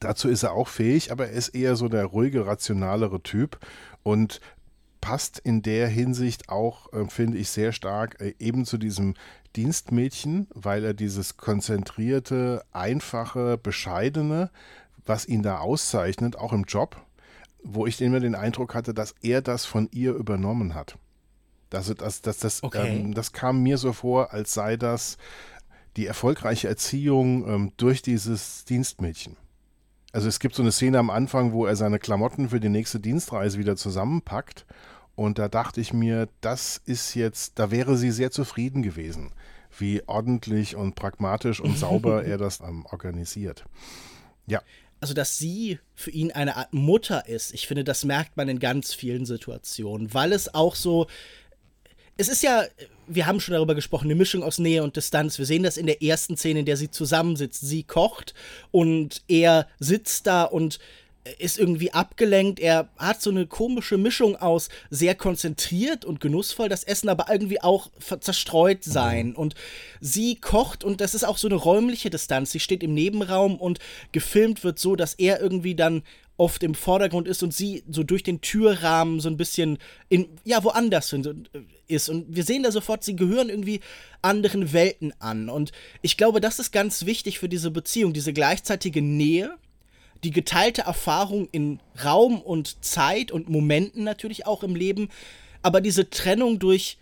Dazu 0.00 0.28
ist 0.28 0.42
er 0.42 0.52
auch 0.52 0.68
fähig, 0.68 1.12
aber 1.12 1.28
er 1.28 1.32
ist 1.32 1.48
eher 1.48 1.76
so 1.76 1.88
der 1.88 2.06
ruhige, 2.06 2.46
rationalere 2.46 3.22
Typ 3.22 3.58
und 4.02 4.40
passt 5.00 5.38
in 5.38 5.60
der 5.60 5.88
Hinsicht 5.88 6.48
auch, 6.48 6.90
äh, 6.94 7.06
finde 7.08 7.36
ich, 7.36 7.50
sehr 7.50 7.72
stark 7.72 8.20
äh, 8.20 8.34
eben 8.38 8.64
zu 8.64 8.78
diesem 8.78 9.14
Dienstmädchen, 9.54 10.48
weil 10.54 10.82
er 10.82 10.94
dieses 10.94 11.36
konzentrierte, 11.36 12.64
einfache, 12.72 13.58
bescheidene, 13.58 14.50
was 15.04 15.26
ihn 15.26 15.42
da 15.42 15.58
auszeichnet, 15.58 16.36
auch 16.36 16.54
im 16.54 16.64
Job, 16.64 16.96
wo 17.62 17.86
ich 17.86 18.00
immer 18.00 18.20
den 18.20 18.34
Eindruck 18.34 18.74
hatte, 18.74 18.94
dass 18.94 19.14
er 19.20 19.42
das 19.42 19.66
von 19.66 19.88
ihr 19.92 20.14
übernommen 20.14 20.74
hat. 20.74 20.96
Das, 21.68 21.92
das, 21.94 22.22
das, 22.22 22.38
das, 22.38 22.62
okay. 22.62 22.96
ähm, 22.96 23.14
das 23.14 23.32
kam 23.32 23.62
mir 23.62 23.76
so 23.76 23.92
vor, 23.92 24.32
als 24.32 24.54
sei 24.54 24.76
das 24.76 25.18
die 25.96 26.06
erfolgreiche 26.06 26.68
Erziehung 26.68 27.46
ähm, 27.46 27.72
durch 27.76 28.00
dieses 28.00 28.64
Dienstmädchen. 28.64 29.36
Also 30.14 30.28
es 30.28 30.38
gibt 30.38 30.54
so 30.54 30.62
eine 30.62 30.70
Szene 30.70 31.00
am 31.00 31.10
Anfang, 31.10 31.52
wo 31.52 31.66
er 31.66 31.74
seine 31.74 31.98
Klamotten 31.98 32.50
für 32.50 32.60
die 32.60 32.68
nächste 32.68 33.00
Dienstreise 33.00 33.58
wieder 33.58 33.74
zusammenpackt. 33.74 34.64
Und 35.16 35.40
da 35.40 35.48
dachte 35.48 35.80
ich 35.80 35.92
mir, 35.92 36.28
das 36.40 36.80
ist 36.86 37.14
jetzt, 37.14 37.58
da 37.58 37.72
wäre 37.72 37.96
sie 37.96 38.12
sehr 38.12 38.30
zufrieden 38.30 38.84
gewesen, 38.84 39.32
wie 39.76 40.04
ordentlich 40.06 40.76
und 40.76 40.94
pragmatisch 40.94 41.58
und 41.58 41.76
sauber 41.76 42.24
er 42.26 42.38
das 42.38 42.60
ähm, 42.60 42.86
organisiert. 42.86 43.64
Ja. 44.46 44.62
Also, 45.00 45.14
dass 45.14 45.36
sie 45.36 45.80
für 45.96 46.12
ihn 46.12 46.30
eine 46.30 46.56
Art 46.56 46.72
Mutter 46.72 47.26
ist, 47.26 47.52
ich 47.52 47.66
finde, 47.66 47.82
das 47.82 48.04
merkt 48.04 48.36
man 48.36 48.48
in 48.48 48.60
ganz 48.60 48.94
vielen 48.94 49.26
Situationen, 49.26 50.14
weil 50.14 50.32
es 50.32 50.54
auch 50.54 50.76
so, 50.76 51.08
es 52.16 52.28
ist 52.28 52.44
ja, 52.44 52.62
wir 53.06 53.26
haben 53.26 53.40
schon 53.40 53.54
darüber 53.54 53.74
gesprochen, 53.74 54.06
eine 54.06 54.14
Mischung 54.14 54.42
aus 54.42 54.58
Nähe 54.58 54.82
und 54.82 54.96
Distanz. 54.96 55.38
Wir 55.38 55.46
sehen 55.46 55.62
das 55.62 55.76
in 55.76 55.86
der 55.86 56.02
ersten 56.02 56.36
Szene, 56.36 56.60
in 56.60 56.66
der 56.66 56.76
sie 56.76 56.90
zusammensitzt. 56.90 57.60
Sie 57.60 57.82
kocht 57.82 58.34
und 58.70 59.22
er 59.28 59.66
sitzt 59.78 60.26
da 60.26 60.44
und 60.44 60.78
ist 61.38 61.58
irgendwie 61.58 61.92
abgelenkt. 61.92 62.60
Er 62.60 62.88
hat 62.98 63.22
so 63.22 63.30
eine 63.30 63.46
komische 63.46 63.96
Mischung 63.96 64.36
aus 64.36 64.68
sehr 64.90 65.14
konzentriert 65.14 66.04
und 66.04 66.20
genussvoll 66.20 66.68
das 66.68 66.84
Essen, 66.84 67.08
aber 67.08 67.26
irgendwie 67.30 67.62
auch 67.62 67.90
zerstreut 68.20 68.84
sein. 68.84 69.28
Mhm. 69.28 69.36
Und 69.36 69.54
sie 70.00 70.36
kocht 70.36 70.84
und 70.84 71.00
das 71.00 71.14
ist 71.14 71.24
auch 71.24 71.38
so 71.38 71.48
eine 71.48 71.56
räumliche 71.56 72.10
Distanz. 72.10 72.52
Sie 72.52 72.60
steht 72.60 72.82
im 72.82 72.94
Nebenraum 72.94 73.56
und 73.56 73.78
gefilmt 74.12 74.64
wird 74.64 74.78
so, 74.78 74.96
dass 74.96 75.14
er 75.14 75.40
irgendwie 75.40 75.74
dann 75.74 76.02
oft 76.36 76.62
im 76.62 76.74
Vordergrund 76.74 77.28
ist 77.28 77.42
und 77.42 77.54
sie 77.54 77.84
so 77.88 78.02
durch 78.02 78.22
den 78.22 78.40
Türrahmen 78.40 79.20
so 79.20 79.28
ein 79.28 79.36
bisschen 79.36 79.78
in, 80.08 80.28
ja, 80.44 80.64
woanders 80.64 81.12
äh, 81.12 81.34
ist. 81.86 82.08
Und 82.08 82.34
wir 82.34 82.42
sehen 82.42 82.64
da 82.64 82.72
sofort, 82.72 83.04
sie 83.04 83.14
gehören 83.14 83.48
irgendwie 83.48 83.80
anderen 84.20 84.72
Welten 84.72 85.12
an. 85.20 85.48
Und 85.48 85.72
ich 86.02 86.16
glaube, 86.16 86.40
das 86.40 86.58
ist 86.58 86.72
ganz 86.72 87.06
wichtig 87.06 87.38
für 87.38 87.48
diese 87.48 87.70
Beziehung, 87.70 88.12
diese 88.12 88.32
gleichzeitige 88.32 89.00
Nähe, 89.00 89.56
die 90.24 90.32
geteilte 90.32 90.82
Erfahrung 90.82 91.48
in 91.52 91.80
Raum 92.04 92.40
und 92.40 92.84
Zeit 92.84 93.30
und 93.30 93.48
Momenten 93.48 94.02
natürlich 94.04 94.46
auch 94.46 94.62
im 94.62 94.74
Leben, 94.74 95.10
aber 95.62 95.80
diese 95.80 96.10
Trennung 96.10 96.58
durch 96.58 96.98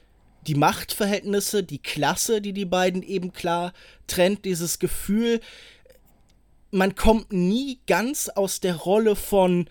die 0.47 0.55
Machtverhältnisse, 0.57 1.62
die 1.62 1.79
Klasse, 1.79 2.40
die 2.40 2.53
die 2.53 2.64
beiden 2.64 3.03
eben 3.03 3.33
klar 3.33 3.73
trennt, 4.09 4.45
dieses 4.45 4.79
Gefühl, 4.79 5.40
man 6.73 6.95
kommt 6.95 7.33
nie 7.33 7.79
ganz 7.87 8.29
aus 8.29 8.61
der 8.61 8.75
Rolle 8.77 9.15
von 9.15 9.69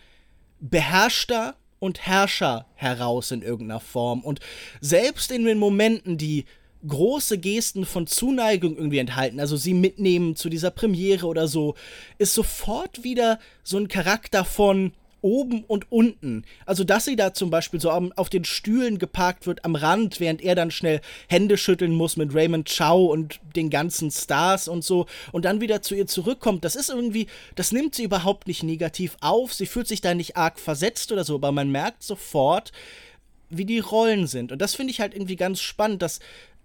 Beherrschter 0.60 1.56
und 1.80 2.06
Herrscher 2.06 2.68
heraus 2.76 3.32
in 3.32 3.42
irgendeiner 3.42 3.80
Form. 3.80 4.22
Und 4.22 4.40
selbst 4.80 5.32
in 5.32 5.44
den 5.44 5.58
Momenten, 5.58 6.18
die 6.18 6.46
große 6.88 7.40
Gesten 7.40 7.86
von 7.86 8.08
Zuneigung 8.08 8.78
irgendwie 8.78 9.00
enthalten, 9.00 9.40
also 9.40 9.58
sie 9.58 9.74
mitnehmen 9.74 10.36
zu 10.36 10.50
dieser 10.50 10.72
Premiere 10.72 11.26
oder 11.26 11.48
so, 11.48 11.76
ist 12.20 12.34
sofort 12.34 13.04
wieder 13.04 13.40
so 13.64 13.78
ein 13.78 13.88
Charakter 13.88 14.46
von 14.46 14.94
oben 15.22 15.64
und 15.64 15.92
unten. 15.92 16.44
Also, 16.66 16.84
dass 16.84 17.06
sie 17.06 17.16
da 17.16 17.34
zum 17.34 17.50
Beispiel 17.50 17.80
so 17.80 17.92
auf 17.92 18.30
den 18.30 18.46
Stühlen 18.46 19.00
geparkt 19.00 19.48
wird 19.48 19.66
am 19.66 19.76
Rand, 19.76 20.20
während 20.20 20.42
er 20.42 20.56
dann 20.56 20.72
schnell 20.72 21.02
Hände 21.28 21.58
schütteln 21.58 21.94
muss 21.94 22.18
mit 22.18 22.34
Raymond 22.34 22.70
Chow 22.76 23.12
und 23.12 23.40
den 23.56 23.70
ganzen 23.70 24.12
Stars 24.12 24.68
und 24.68 24.84
so 24.84 25.06
und 25.32 25.46
dann 25.46 25.62
wieder 25.62 25.82
zu 25.82 25.96
ihr 25.96 26.08
zurückkommt, 26.08 26.66
das 26.66 26.76
ist 26.76 26.90
irgendwie, 26.90 27.28
das 27.56 27.72
nimmt 27.72 27.96
sie 27.96 28.04
überhaupt 28.04 28.48
nicht 28.48 28.64
negativ 28.64 29.18
auf. 29.22 29.54
Sie 29.54 29.66
fühlt 29.66 29.88
sich 29.88 30.02
da 30.02 30.14
nicht 30.14 30.38
arg 30.38 30.60
versetzt 30.60 31.12
oder 31.12 31.24
so, 31.24 31.36
aber 31.36 31.52
man 31.52 31.72
merkt 31.72 32.04
sofort, 32.04 32.72
wie 33.52 33.66
die 33.66 33.80
Rollen 33.80 34.28
sind. 34.28 34.52
Und 34.52 34.62
das 34.62 34.76
finde 34.76 34.92
ich 34.92 35.02
halt 35.02 35.14
irgendwie 35.14 35.36
ganz 35.36 35.60
spannend, 35.60 36.02
dass 36.02 36.20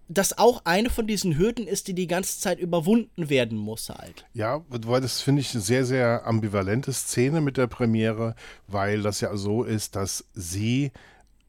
das 0.09 0.39
auch 0.39 0.63
eine 0.65 0.91
von 0.91 1.07
diesen 1.07 1.37
Hürden 1.37 1.67
ist, 1.67 1.89
die 1.89 1.95
die 1.95 2.07
ganze 2.07 2.39
Zeit 2.41 2.59
überwunden 2.59 3.29
werden 3.29 3.59
muss 3.59 3.89
halt. 3.89 4.27
Ja, 4.35 4.65
weil 4.69 5.01
das 5.01 5.21
finde 5.21 5.41
ich 5.41 5.53
eine 5.53 5.63
sehr, 5.63 5.85
sehr 5.85 6.27
ambivalente 6.27 6.93
Szene 6.93 7.41
mit 7.41 7.57
der 7.57 7.67
Premiere, 7.67 8.35
weil 8.69 9.03
das 9.03 9.21
ja 9.21 9.37
so 9.37 9.65
ist, 9.65 9.97
dass 9.97 10.25
sie 10.35 10.93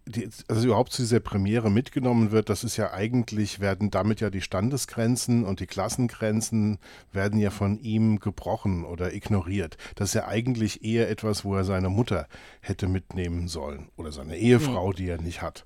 die, 0.07 0.29
also 0.47 0.65
überhaupt 0.65 0.93
zu 0.93 1.01
dieser 1.01 1.19
Premiere 1.19 1.69
mitgenommen 1.69 2.31
wird, 2.31 2.49
das 2.49 2.63
ist 2.63 2.77
ja 2.77 2.93
eigentlich, 2.93 3.59
werden 3.59 3.91
damit 3.91 4.21
ja 4.21 4.29
die 4.29 4.41
Standesgrenzen 4.41 5.43
und 5.43 5.59
die 5.59 5.67
Klassengrenzen 5.67 6.79
werden 7.11 7.39
ja 7.39 7.49
von 7.49 7.77
ihm 7.79 8.19
gebrochen 8.19 8.85
oder 8.85 9.13
ignoriert. 9.13 9.77
Das 9.95 10.09
ist 10.09 10.13
ja 10.15 10.27
eigentlich 10.27 10.83
eher 10.83 11.09
etwas, 11.09 11.43
wo 11.43 11.55
er 11.55 11.65
seine 11.65 11.89
Mutter 11.89 12.27
hätte 12.61 12.87
mitnehmen 12.87 13.47
sollen 13.47 13.89
oder 13.97 14.11
seine 14.11 14.37
Ehefrau, 14.37 14.89
mhm. 14.89 14.95
die 14.95 15.09
er 15.09 15.21
nicht 15.21 15.41
hat. 15.41 15.65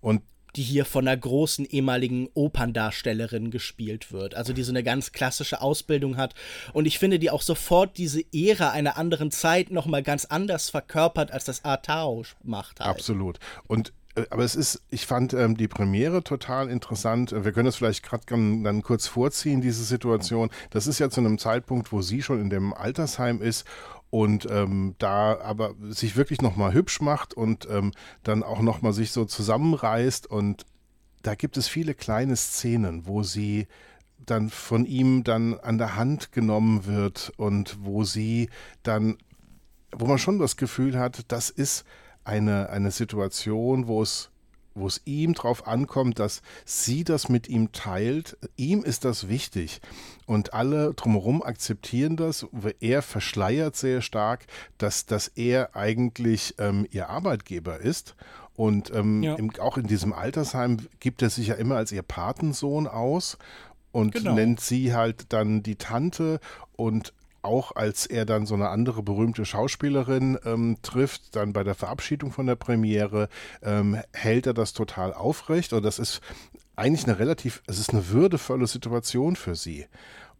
Und 0.00 0.22
die 0.56 0.62
hier 0.62 0.84
von 0.84 1.06
einer 1.06 1.16
großen 1.16 1.64
ehemaligen 1.64 2.28
Operndarstellerin 2.34 3.50
gespielt 3.50 4.12
wird. 4.12 4.34
Also 4.34 4.52
die 4.52 4.62
so 4.62 4.72
eine 4.72 4.82
ganz 4.82 5.12
klassische 5.12 5.60
Ausbildung 5.60 6.16
hat. 6.16 6.34
Und 6.72 6.86
ich 6.86 6.98
finde, 6.98 7.18
die 7.18 7.30
auch 7.30 7.42
sofort 7.42 7.96
diese 7.98 8.22
Ära 8.32 8.70
einer 8.70 8.96
anderen 8.96 9.30
Zeit 9.30 9.70
nochmal 9.70 10.02
ganz 10.02 10.24
anders 10.26 10.70
verkörpert, 10.70 11.30
als 11.30 11.44
das 11.44 11.64
Artao 11.64 12.22
macht. 12.42 12.80
Halt. 12.80 12.90
Absolut. 12.90 13.38
Und 13.66 13.92
äh, 14.14 14.24
aber 14.30 14.44
es 14.44 14.54
ist, 14.54 14.82
ich 14.90 15.06
fand 15.06 15.32
ähm, 15.32 15.56
die 15.56 15.68
Premiere 15.68 16.22
total 16.22 16.68
interessant. 16.68 17.32
Wir 17.32 17.52
können 17.52 17.66
das 17.66 17.76
vielleicht 17.76 18.02
gerade 18.02 18.24
dann 18.26 18.82
kurz 18.82 19.06
vorziehen, 19.06 19.60
diese 19.60 19.84
Situation. 19.84 20.50
Das 20.70 20.86
ist 20.86 20.98
ja 20.98 21.10
zu 21.10 21.20
einem 21.20 21.38
Zeitpunkt, 21.38 21.92
wo 21.92 22.02
sie 22.02 22.22
schon 22.22 22.40
in 22.40 22.50
dem 22.50 22.74
Altersheim 22.74 23.40
ist 23.40 23.66
und 24.12 24.46
ähm, 24.50 24.94
da 24.98 25.40
aber 25.40 25.74
sich 25.88 26.16
wirklich 26.16 26.42
nochmal 26.42 26.74
hübsch 26.74 27.00
macht 27.00 27.32
und 27.32 27.66
ähm, 27.70 27.92
dann 28.22 28.42
auch 28.42 28.60
nochmal 28.60 28.92
sich 28.92 29.10
so 29.10 29.24
zusammenreißt 29.24 30.26
und 30.26 30.66
da 31.22 31.34
gibt 31.34 31.56
es 31.56 31.66
viele 31.66 31.94
kleine 31.94 32.36
Szenen, 32.36 33.06
wo 33.06 33.22
sie 33.22 33.68
dann 34.18 34.50
von 34.50 34.84
ihm 34.84 35.24
dann 35.24 35.58
an 35.58 35.78
der 35.78 35.96
Hand 35.96 36.30
genommen 36.30 36.84
wird 36.84 37.32
und 37.38 37.78
wo 37.80 38.04
sie 38.04 38.50
dann, 38.82 39.16
wo 39.92 40.04
man 40.04 40.18
schon 40.18 40.38
das 40.38 40.58
Gefühl 40.58 40.98
hat, 40.98 41.32
das 41.32 41.48
ist 41.48 41.86
eine, 42.22 42.68
eine 42.68 42.90
Situation, 42.90 43.86
wo 43.86 44.02
es 44.02 44.30
wo 44.74 44.86
es 44.86 45.00
ihm 45.04 45.34
drauf 45.34 45.66
ankommt, 45.66 46.18
dass 46.18 46.42
sie 46.64 47.04
das 47.04 47.28
mit 47.28 47.48
ihm 47.48 47.72
teilt. 47.72 48.36
Ihm 48.56 48.82
ist 48.82 49.04
das 49.04 49.28
wichtig. 49.28 49.80
Und 50.26 50.54
alle 50.54 50.94
drumherum 50.94 51.42
akzeptieren 51.42 52.16
das. 52.16 52.46
Er 52.80 53.02
verschleiert 53.02 53.76
sehr 53.76 54.00
stark, 54.00 54.46
dass, 54.78 55.06
dass 55.06 55.28
er 55.28 55.76
eigentlich 55.76 56.54
ähm, 56.58 56.86
ihr 56.90 57.08
Arbeitgeber 57.08 57.78
ist. 57.78 58.14
Und 58.54 58.94
ähm, 58.94 59.22
ja. 59.22 59.34
im, 59.34 59.50
auch 59.60 59.78
in 59.78 59.86
diesem 59.86 60.12
Altersheim 60.12 60.78
gibt 61.00 61.22
er 61.22 61.30
sich 61.30 61.48
ja 61.48 61.54
immer 61.54 61.76
als 61.76 61.92
ihr 61.92 62.02
Patensohn 62.02 62.86
aus 62.86 63.38
und 63.92 64.14
genau. 64.14 64.34
nennt 64.34 64.60
sie 64.60 64.94
halt 64.94 65.32
dann 65.32 65.62
die 65.62 65.76
Tante 65.76 66.40
und 66.76 67.12
auch 67.42 67.74
als 67.74 68.06
er 68.06 68.24
dann 68.24 68.46
so 68.46 68.54
eine 68.54 68.68
andere 68.68 69.02
berühmte 69.02 69.44
Schauspielerin 69.44 70.38
ähm, 70.44 70.78
trifft, 70.82 71.36
dann 71.36 71.52
bei 71.52 71.64
der 71.64 71.74
Verabschiedung 71.74 72.32
von 72.32 72.46
der 72.46 72.56
Premiere, 72.56 73.28
ähm, 73.62 73.98
hält 74.12 74.46
er 74.46 74.54
das 74.54 74.72
total 74.72 75.12
aufrecht. 75.12 75.72
Und 75.72 75.82
das 75.82 75.98
ist 75.98 76.20
eigentlich 76.76 77.04
eine 77.04 77.18
relativ, 77.18 77.62
es 77.66 77.78
ist 77.78 77.90
eine 77.90 78.08
würdevolle 78.08 78.66
Situation 78.66 79.36
für 79.36 79.54
sie. 79.54 79.86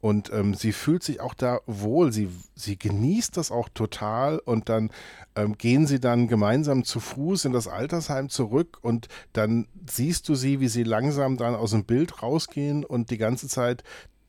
Und 0.00 0.32
ähm, 0.32 0.54
sie 0.54 0.72
fühlt 0.72 1.04
sich 1.04 1.20
auch 1.20 1.32
da 1.32 1.60
wohl, 1.66 2.12
sie, 2.12 2.28
sie 2.56 2.76
genießt 2.76 3.36
das 3.36 3.52
auch 3.52 3.68
total 3.68 4.40
und 4.40 4.68
dann 4.68 4.90
ähm, 5.36 5.56
gehen 5.56 5.86
sie 5.86 6.00
dann 6.00 6.26
gemeinsam 6.26 6.82
zu 6.82 6.98
Fuß 6.98 7.44
in 7.44 7.52
das 7.52 7.68
Altersheim 7.68 8.28
zurück 8.28 8.78
und 8.82 9.06
dann 9.32 9.68
siehst 9.88 10.28
du 10.28 10.34
sie, 10.34 10.58
wie 10.58 10.66
sie 10.66 10.82
langsam 10.82 11.36
dann 11.36 11.54
aus 11.54 11.70
dem 11.70 11.84
Bild 11.84 12.20
rausgehen 12.20 12.84
und 12.84 13.10
die 13.10 13.18
ganze 13.18 13.46
Zeit 13.46 13.84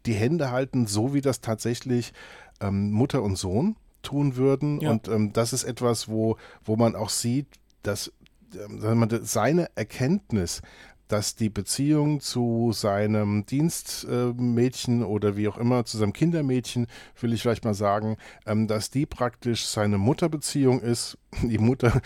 die 0.05 0.13
Hände 0.13 0.51
halten, 0.51 0.85
so 0.85 1.15
wie 1.15 1.21
das 1.21 1.41
tatsächlich 1.41 2.13
ähm, 2.63 2.91
Mutter 2.91 3.21
und 3.21 3.37
Sohn 3.37 3.75
tun 4.01 4.35
würden. 4.35 4.81
Ja. 4.81 4.91
Und 4.91 5.07
ähm, 5.07 5.33
das 5.33 5.53
ist 5.53 5.63
etwas, 5.63 6.07
wo, 6.07 6.37
wo 6.63 6.75
man 6.75 6.95
auch 6.95 7.09
sieht, 7.09 7.47
dass 7.83 8.11
ähm, 8.55 9.07
seine 9.23 9.69
Erkenntnis 9.75 10.61
dass 11.07 11.35
die 11.35 11.49
Beziehung 11.49 12.19
zu 12.21 12.71
seinem 12.73 13.45
Dienstmädchen 13.45 15.03
oder 15.03 15.35
wie 15.37 15.47
auch 15.47 15.57
immer, 15.57 15.85
zu 15.85 15.97
seinem 15.97 16.13
Kindermädchen, 16.13 16.87
will 17.19 17.33
ich 17.33 17.41
vielleicht 17.41 17.65
mal 17.65 17.73
sagen, 17.73 18.17
ähm, 18.45 18.67
dass 18.67 18.89
die 18.89 19.05
praktisch 19.05 19.65
seine 19.65 19.97
Mutterbeziehung 19.97 20.81
ist. 20.81 21.17
Die 21.41 21.57
Mutter, 21.57 21.99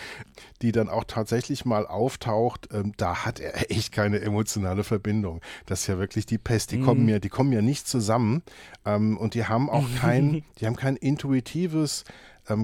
die 0.61 0.71
dann 0.71 0.87
auch 0.87 1.03
tatsächlich 1.03 1.65
mal 1.65 1.85
auftaucht, 1.85 2.69
ähm, 2.71 2.93
da 2.95 3.25
hat 3.25 3.41
er 3.41 3.69
echt 3.71 3.91
keine 3.91 4.21
emotionale 4.21 4.85
Verbindung. 4.85 5.41
Das 5.65 5.81
ist 5.81 5.87
ja 5.87 5.99
wirklich 5.99 6.25
die 6.25 6.37
Pest. 6.37 6.71
Die 6.71 6.77
mhm. 6.77 6.85
kommen 6.85 7.09
ja, 7.09 7.19
die 7.19 7.27
kommen 7.27 7.51
ja 7.51 7.61
nicht 7.61 7.89
zusammen 7.89 8.41
ähm, 8.85 9.17
und 9.17 9.33
die 9.33 9.43
haben 9.45 9.69
auch 9.69 9.85
kein, 9.99 10.45
die 10.61 10.65
haben 10.65 10.77
kein 10.77 10.95
intuitives 10.95 12.05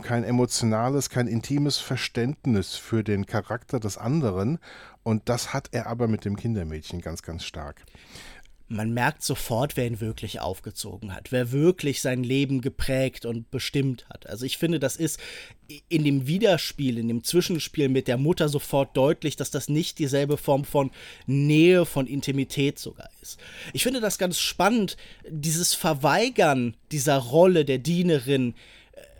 kein 0.01 0.23
emotionales, 0.23 1.09
kein 1.09 1.27
intimes 1.27 1.77
Verständnis 1.77 2.75
für 2.75 3.03
den 3.03 3.25
Charakter 3.25 3.79
des 3.79 3.97
anderen. 3.97 4.59
Und 5.03 5.27
das 5.29 5.53
hat 5.53 5.69
er 5.71 5.87
aber 5.87 6.07
mit 6.07 6.25
dem 6.25 6.37
Kindermädchen 6.37 7.01
ganz, 7.01 7.21
ganz 7.21 7.43
stark. 7.43 7.85
Man 8.69 8.93
merkt 8.93 9.23
sofort, 9.23 9.75
wer 9.75 9.85
ihn 9.85 9.99
wirklich 9.99 10.39
aufgezogen 10.39 11.13
hat, 11.13 11.31
wer 11.31 11.51
wirklich 11.51 12.01
sein 12.01 12.23
Leben 12.23 12.61
geprägt 12.61 13.25
und 13.25 13.51
bestimmt 13.51 14.07
hat. 14.09 14.25
Also 14.25 14.45
ich 14.45 14.57
finde, 14.57 14.79
das 14.79 14.95
ist 14.95 15.19
in 15.89 16.03
dem 16.03 16.27
Widerspiel, 16.27 16.97
in 16.97 17.07
dem 17.07 17.23
Zwischenspiel 17.23 17.89
mit 17.89 18.07
der 18.07 18.17
Mutter 18.17 18.49
sofort 18.49 18.95
deutlich, 18.95 19.35
dass 19.35 19.51
das 19.51 19.67
nicht 19.67 19.99
dieselbe 19.99 20.37
Form 20.37 20.63
von 20.63 20.91
Nähe, 21.27 21.85
von 21.85 22.07
Intimität 22.07 22.79
sogar 22.79 23.09
ist. 23.21 23.37
Ich 23.73 23.83
finde 23.83 23.99
das 23.99 24.17
ganz 24.17 24.39
spannend, 24.39 24.97
dieses 25.29 25.73
Verweigern 25.73 26.75
dieser 26.91 27.17
Rolle 27.17 27.65
der 27.65 27.79
Dienerin, 27.79 28.55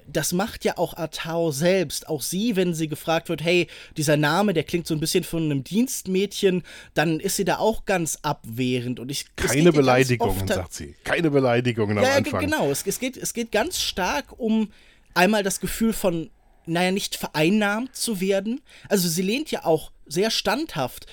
das 0.07 0.33
macht 0.33 0.65
ja 0.65 0.77
auch 0.77 0.95
Atao 0.97 1.51
selbst. 1.51 2.07
Auch 2.07 2.21
sie, 2.21 2.55
wenn 2.55 2.73
sie 2.73 2.87
gefragt 2.87 3.29
wird, 3.29 3.43
hey, 3.43 3.67
dieser 3.97 4.17
Name, 4.17 4.53
der 4.53 4.63
klingt 4.63 4.87
so 4.87 4.93
ein 4.93 4.99
bisschen 4.99 5.23
von 5.23 5.43
einem 5.43 5.63
Dienstmädchen, 5.63 6.63
dann 6.93 7.19
ist 7.19 7.35
sie 7.35 7.45
da 7.45 7.57
auch 7.57 7.85
ganz 7.85 8.19
abwehrend. 8.21 8.99
Und 8.99 9.09
ich, 9.09 9.35
Keine 9.35 9.71
Beleidigungen, 9.71 10.47
sagt 10.47 10.73
sie. 10.73 10.95
Keine 11.03 11.31
Beleidigungen 11.31 11.97
am 11.97 12.03
ja, 12.03 12.15
Anfang. 12.15 12.41
Genau, 12.41 12.69
es, 12.69 12.85
es, 12.85 12.99
geht, 12.99 13.17
es 13.17 13.33
geht 13.33 13.51
ganz 13.51 13.79
stark 13.79 14.37
um 14.37 14.71
einmal 15.13 15.43
das 15.43 15.59
Gefühl 15.59 15.93
von, 15.93 16.29
naja, 16.65 16.91
nicht 16.91 17.15
vereinnahmt 17.15 17.95
zu 17.95 18.19
werden. 18.21 18.61
Also 18.89 19.07
sie 19.07 19.21
lehnt 19.21 19.51
ja 19.51 19.65
auch 19.65 19.91
sehr 20.05 20.31
standhaft 20.31 21.07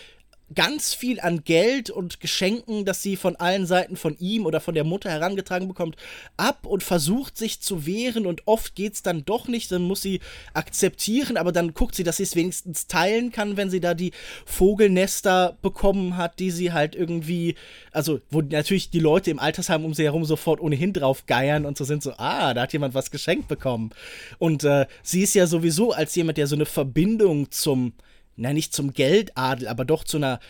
ganz 0.55 0.95
viel 0.95 1.21
an 1.21 1.45
Geld 1.45 1.91
und 1.91 2.21
Geschenken, 2.21 2.85
das 2.85 3.03
sie 3.03 3.17
von 3.17 3.37
allen 3.37 3.67
Seiten 3.67 3.97
von 3.97 4.17
ihm 4.19 4.47
oder 4.47 4.61
von 4.61 4.75
der 4.75 4.85
Mutter 4.85 5.11
herangetragen 5.11 5.69
bekommt, 5.69 5.97
ab 6.37 6.67
und 6.67 6.83
versucht 6.83 7.39
sich 7.39 7.61
zu 7.61 7.87
wehren 7.87 8.27
und 8.27 8.47
oft 8.47 8.75
geht 8.75 8.95
es 8.95 9.03
dann 9.03 9.25
doch 9.25 9.47
nicht, 9.47 9.71
dann 9.71 9.83
muss 9.83 10.03
sie 10.03 10.21
akzeptieren, 10.53 11.37
aber 11.37 11.53
dann 11.53 11.75
guckt 11.75 11.95
sie, 11.95 12.03
dass 12.03 12.17
sie 12.17 12.25
es 12.25 12.35
wenigstens 12.35 12.89
teilen 12.89 13.31
kann, 13.31 13.57
wenn 13.57 13.71
sie 13.71 13.81
da 13.81 13.95
die 13.95 14.13
Vogelnester 14.45 15.57
bekommen 15.63 16.17
hat, 16.17 16.41
die 16.41 16.51
sie 16.51 16.73
halt 16.73 16.97
irgendwie, 16.97 17.55
also 17.93 18.21
wo 18.31 18.41
natürlich 18.41 18.91
die 18.91 19.01
Leute 19.01 19.31
im 19.31 19.39
Altersheim 19.39 19.85
um 19.85 19.95
sie 19.95 20.05
herum 20.05 20.25
sofort 20.25 20.61
ohnehin 20.61 20.93
drauf 20.93 21.27
geiern 21.27 21.65
und 21.65 21.79
so 21.79 21.85
sind 21.85 22.03
so, 22.03 22.13
ah, 22.17 22.55
da 22.55 22.63
hat 22.63 22.73
jemand 22.73 22.95
was 22.95 23.11
geschenkt 23.11 23.47
bekommen. 23.47 23.91
Und 24.39 24.65
äh, 24.65 24.87
sie 25.03 25.23
ist 25.23 25.35
ja 25.35 25.47
sowieso 25.47 25.93
als 25.93 26.15
jemand, 26.15 26.39
der 26.39 26.47
so 26.47 26.57
eine 26.57 26.67
Verbindung 26.67 27.51
zum 27.51 27.93
na 28.37 28.53
nicht 28.53 28.75
zum 28.75 28.93
Geldadel, 28.93 29.69
aber 29.69 29.85
doch 29.85 30.05
zu 30.05 30.16
einer 30.16 30.40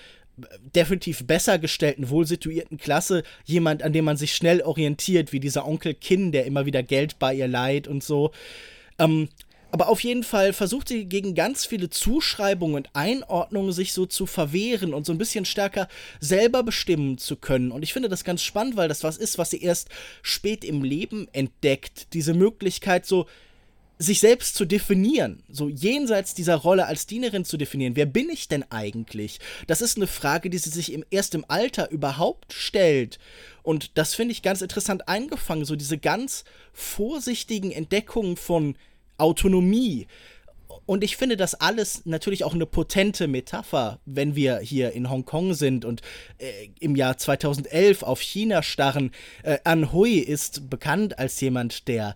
äh, 0.41 0.47
definitiv 0.75 1.27
besser 1.27 1.59
gestellten, 1.59 2.11
wohlsituierten 2.11 2.79
Klasse 2.79 3.23
jemand, 3.45 3.83
an 3.83 3.93
dem 3.93 4.05
man 4.05 4.17
sich 4.17 4.35
schnell 4.35 4.63
orientiert, 4.63 5.33
wie 5.33 5.41
dieser 5.41 5.67
Onkel 5.67 5.95
Kin, 5.95 6.33
der 6.33 6.47
immer 6.47 6.67
wieder 6.67 6.83
Geld 6.83 7.19
bei 7.19 7.35
ihr 7.35 7.49
leiht 7.49 7.89
und 7.89 8.03
so. 8.03 8.33
Ähm, 8.99 9.29
aber 9.73 9.89
auf 9.89 10.01
jeden 10.01 10.25
Fall 10.25 10.53
versucht 10.53 10.89
sie 10.89 11.05
gegen 11.05 11.35
ganz 11.35 11.65
viele 11.65 11.91
Zuschreibungen 11.91 12.75
und 12.75 12.91
Einordnungen 12.95 13.73
sich 13.73 13.93
so 13.93 14.05
zu 14.07 14.27
verwehren 14.27 14.95
und 14.95 15.07
so 15.07 15.13
ein 15.13 15.19
bisschen 15.19 15.45
stärker 15.45 15.89
selber 16.19 16.63
bestimmen 16.63 17.19
zu 17.19 17.37
können. 17.37 17.71
Und 17.71 17.83
ich 17.83 17.93
finde 17.93 18.09
das 18.09 18.25
ganz 18.25 18.43
spannend, 18.43 18.77
weil 18.77 18.89
das 18.89 19.05
was 19.05 19.17
ist, 19.17 19.39
was 19.39 19.51
sie 19.51 19.63
erst 19.63 19.89
spät 20.23 20.65
im 20.65 20.83
Leben 20.83 21.29
entdeckt. 21.33 22.13
Diese 22.15 22.35
Möglichkeit 22.35 23.07
so, 23.07 23.27
sich 24.03 24.21
selbst 24.21 24.55
zu 24.55 24.65
definieren, 24.65 25.43
so 25.51 25.69
jenseits 25.69 26.33
dieser 26.33 26.57
Rolle 26.57 26.87
als 26.87 27.07
Dienerin 27.07 27.45
zu 27.45 27.59
definieren. 27.59 27.97
Wer 27.97 28.07
bin 28.07 28.31
ich 28.31 28.49
denn 28.49 28.65
eigentlich? 28.71 29.41
Das 29.67 29.83
ist 29.83 29.99
eine 29.99 30.07
Frage, 30.07 30.49
die 30.49 30.57
sie 30.57 30.71
sich 30.71 30.95
im, 30.95 31.05
erst 31.11 31.35
im 31.35 31.45
Alter 31.49 31.91
überhaupt 31.91 32.55
stellt. 32.55 33.19
Und 33.63 33.99
das 33.99 34.15
finde 34.15 34.33
ich 34.33 34.41
ganz 34.41 34.63
interessant 34.63 35.07
eingefangen, 35.07 35.67
so 35.67 35.77
diese 35.77 35.99
ganz 35.99 36.45
vorsichtigen 36.73 37.73
Entdeckungen 37.73 38.39
von 38.39 38.75
Autonomie. 39.19 40.07
Und 40.87 41.05
ich 41.05 41.19
finde 41.19 41.37
das 41.37 41.55
alles 41.55 42.07
natürlich 42.07 42.43
auch 42.45 42.55
eine 42.55 42.65
potente 42.65 43.29
Metapher, 43.29 44.01
wenn 44.07 44.35
wir 44.35 44.61
hier 44.61 44.93
in 44.93 45.11
Hongkong 45.11 45.53
sind 45.53 45.85
und 45.85 46.01
äh, 46.39 46.71
im 46.81 46.97
Jahr 46.97 47.19
2011 47.19 48.03
auf 48.03 48.23
China 48.23 48.63
starren. 48.63 49.11
Äh, 49.43 49.59
An 49.65 49.87
ist 49.93 50.71
bekannt 50.71 51.19
als 51.19 51.39
jemand, 51.43 51.87
der 51.87 52.15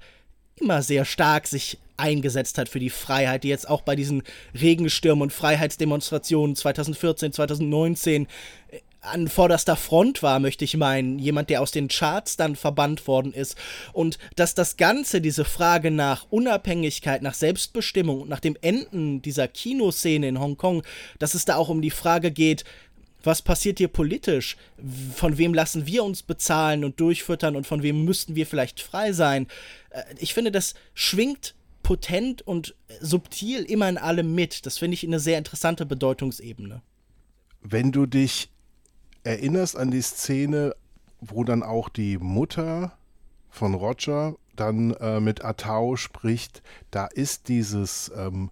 immer 0.57 0.83
sehr 0.83 1.05
stark 1.05 1.47
sich 1.47 1.79
eingesetzt 1.97 2.59
hat 2.59 2.69
für 2.69 2.81
die 2.81 2.91
Freiheit, 2.91 3.45
die 3.45 3.49
jetzt 3.49 3.69
auch 3.69 3.83
bei 3.83 3.97
diesen 3.97 4.23
Regenstürmen 4.61 5.23
und 5.23 5.33
Freiheitsdemonstrationen 5.33 6.57
2014, 6.57 7.33
2019 7.33 8.27
äh, 8.71 8.81
an 9.01 9.29
vorderster 9.29 9.77
Front 9.77 10.23
war, 10.23 10.39
möchte 10.39 10.65
ich 10.65 10.77
meinen, 10.77 11.19
jemand, 11.19 11.51
der 11.51 11.61
aus 11.61 11.71
den 11.71 11.89
Charts 11.89 12.39
dann 12.39 12.57
verbannt 12.57 13.07
worden 13.07 13.35
ist. 13.35 13.57
Und 13.93 14.19
dass 14.35 14.55
das 14.55 14.79
Ganze, 14.79 15.21
diese 15.21 15.45
Frage 15.45 15.91
nach 15.91 16.27
Unabhängigkeit, 16.31 17.21
nach 17.21 17.35
Selbstbestimmung 17.35 18.23
und 18.23 18.31
nach 18.31 18.41
dem 18.41 18.57
Enden 18.63 19.21
dieser 19.21 19.47
Kinoszene 19.47 20.27
in 20.27 20.41
Hongkong, 20.41 20.83
dass 21.19 21.35
es 21.35 21.45
da 21.45 21.57
auch 21.57 21.69
um 21.69 21.83
die 21.83 21.91
Frage 21.91 22.31
geht, 22.31 22.65
was 23.27 23.43
passiert 23.43 23.79
hier 23.79 23.89
politisch? 23.89 24.57
Von 25.15 25.39
wem 25.39 25.55
lassen 25.55 25.87
wir 25.87 26.05
uns 26.05 26.23
bezahlen 26.23 26.85
und 26.85 27.01
durchfüttern 27.01 27.57
und 27.57 27.67
von 27.67 27.83
wem 27.83 28.05
müssten 28.05 28.35
wir 28.35 28.47
vielleicht 28.47 28.81
frei 28.81 29.13
sein? 29.13 29.47
Äh, 29.91 30.03
ich 30.19 30.35
finde, 30.35 30.53
das 30.53 30.75
schwingt 30.95 31.55
potent 31.83 32.43
und 32.43 32.75
subtil 33.01 33.63
immer 33.63 33.89
in 33.89 33.99
allem 33.99 34.35
mit. 34.35 34.67
Das 34.67 34.79
finde 34.79 34.95
ich 34.95 35.05
eine 35.05 35.21
sehr 35.21 35.39
interessante 35.39 35.87
Bedeutungsebene. 35.87 36.83
Wenn 37.61 37.93
du 37.93 38.07
dich 38.07 38.51
erinnerst 39.23 39.77
an 39.77 39.91
die 39.91 40.03
Szene, 40.03 40.75
wo 41.21 41.45
dann 41.45 41.63
auch 41.63 41.89
die 41.89 42.19
Mutter 42.19 42.97
von 43.49 43.75
Roger 43.75 44.37
dann 44.57 44.93
äh, 44.95 45.21
mit 45.21 45.45
Atao 45.45 45.97
spricht, 45.97 46.63
da 46.91 47.07
ist 47.07 47.49
dieses 47.49 48.11
ähm, 48.17 48.51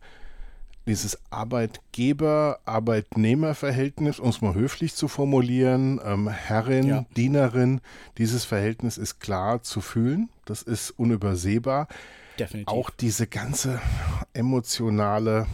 dieses 0.86 1.18
Arbeitgeber-Arbeitnehmer-Verhältnis, 1.30 4.18
um 4.18 4.30
es 4.30 4.40
mal 4.40 4.54
höflich 4.54 4.94
zu 4.94 5.08
formulieren, 5.08 6.00
ähm, 6.04 6.28
Herrin, 6.28 6.86
ja. 6.86 7.04
Dienerin, 7.16 7.80
dieses 8.18 8.44
Verhältnis 8.44 8.98
ist 8.98 9.20
klar 9.20 9.62
zu 9.62 9.80
fühlen, 9.80 10.28
das 10.44 10.62
ist 10.62 10.90
unübersehbar. 10.90 11.88
Definitiv. 12.38 12.68
auch 12.68 12.90
diese 12.90 13.26
ganze 13.26 13.80
emotionale, 14.32 15.46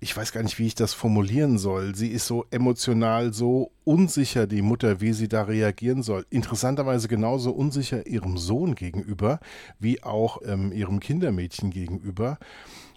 ich 0.00 0.16
weiß 0.16 0.32
gar 0.32 0.42
nicht, 0.42 0.58
wie 0.58 0.66
ich 0.66 0.74
das 0.74 0.94
formulieren 0.94 1.58
soll. 1.58 1.94
Sie 1.94 2.08
ist 2.08 2.26
so 2.26 2.46
emotional 2.50 3.32
so 3.32 3.70
unsicher, 3.84 4.46
die 4.46 4.62
Mutter, 4.62 5.00
wie 5.00 5.12
sie 5.12 5.28
da 5.28 5.42
reagieren 5.42 6.02
soll. 6.02 6.26
Interessanterweise 6.30 7.06
genauso 7.06 7.52
unsicher 7.52 8.06
ihrem 8.06 8.38
Sohn 8.38 8.74
gegenüber, 8.74 9.40
wie 9.78 10.02
auch 10.02 10.40
ähm, 10.44 10.72
ihrem 10.72 11.00
Kindermädchen 11.00 11.70
gegenüber. 11.70 12.38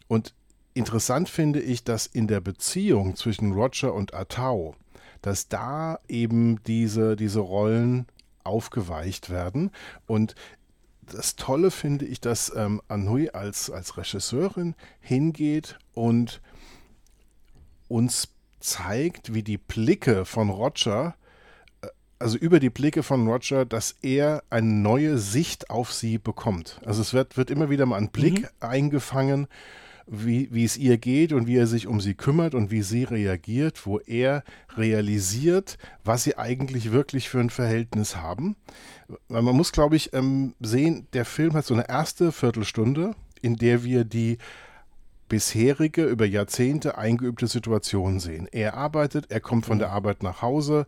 Und 0.08 0.34
interessant 0.76 1.30
finde 1.30 1.60
ich, 1.62 1.84
dass 1.84 2.06
in 2.06 2.28
der 2.28 2.42
Beziehung 2.42 3.16
zwischen 3.16 3.54
Roger 3.54 3.94
und 3.94 4.14
Atao, 4.14 4.76
dass 5.22 5.48
da 5.48 6.00
eben 6.08 6.62
diese, 6.66 7.16
diese 7.16 7.40
Rollen 7.40 8.06
aufgeweicht 8.44 9.32
werden. 9.32 9.72
Und 10.06 10.36
das 11.02 11.36
Tolle 11.36 11.72
finde 11.72 12.06
ich, 12.06 12.20
dass 12.20 12.54
ähm, 12.56 12.82
Anhui 12.88 13.30
als, 13.30 13.70
als 13.70 13.98
Regisseurin 13.98 14.76
hingeht 15.00 15.80
und 15.94 16.42
uns 17.88 18.30
zeigt, 18.60 19.34
wie 19.34 19.44
die 19.44 19.58
Blicke 19.58 20.26
von 20.26 20.50
Roger, 20.50 21.16
äh, 21.82 21.88
also 22.20 22.38
über 22.38 22.60
die 22.60 22.70
Blicke 22.70 23.02
von 23.02 23.28
Roger, 23.28 23.66
dass 23.66 23.96
er 24.02 24.44
eine 24.50 24.68
neue 24.68 25.18
Sicht 25.20 25.70
auf 25.70 25.94
sie 25.94 26.18
bekommt. 26.18 26.82
Also 26.86 27.02
es 27.02 27.14
wird, 27.14 27.38
wird 27.38 27.50
immer 27.50 27.70
wieder 27.70 27.86
mal 27.86 27.98
ein 27.98 28.10
Blick 28.10 28.42
mhm. 28.42 28.48
eingefangen 28.60 29.48
wie, 30.08 30.50
wie 30.52 30.64
es 30.64 30.78
ihr 30.78 30.98
geht 30.98 31.34
und 31.34 31.48
wie 31.48 31.58
er 31.58 31.68
sich 31.68 31.88
um 31.88 32.00
sie 32.00 32.14
kümmert 32.14 32.54
und 32.54 32.70
wie 32.72 32.82
sie 32.82 33.04
reagiert, 33.04 33.86
wo 33.86 34.00
er 34.00 34.44
realisiert, 34.78 35.78
was 36.04 36.24
sie 36.24 36.38
eigentlich 36.38 36.92
wirklich 36.92 37.30
für 37.30 37.40
ein 37.40 37.50
Verhältnis 37.50 38.16
haben. 38.16 38.56
Weil 39.28 39.42
man 39.42 39.56
muss, 39.56 39.72
glaube 39.72 39.96
ich, 39.96 40.14
ähm, 40.14 40.54
sehen, 40.60 41.08
der 41.14 41.26
Film 41.26 41.54
hat 41.54 41.66
so 41.66 41.74
eine 41.74 41.90
erste 41.90 42.32
Viertelstunde, 42.32 43.16
in 43.42 43.56
der 43.56 43.84
wir 43.84 44.04
die 44.04 44.38
bisherige, 45.28 46.06
über 46.06 46.26
Jahrzehnte 46.26 46.98
eingeübte 46.98 47.48
Situation 47.48 48.20
sehen. 48.20 48.48
Er 48.52 48.76
arbeitet, 48.76 49.32
er 49.32 49.40
kommt 49.40 49.66
von 49.66 49.80
der 49.80 49.92
Arbeit 49.92 50.22
nach 50.22 50.44
Hause, 50.44 50.86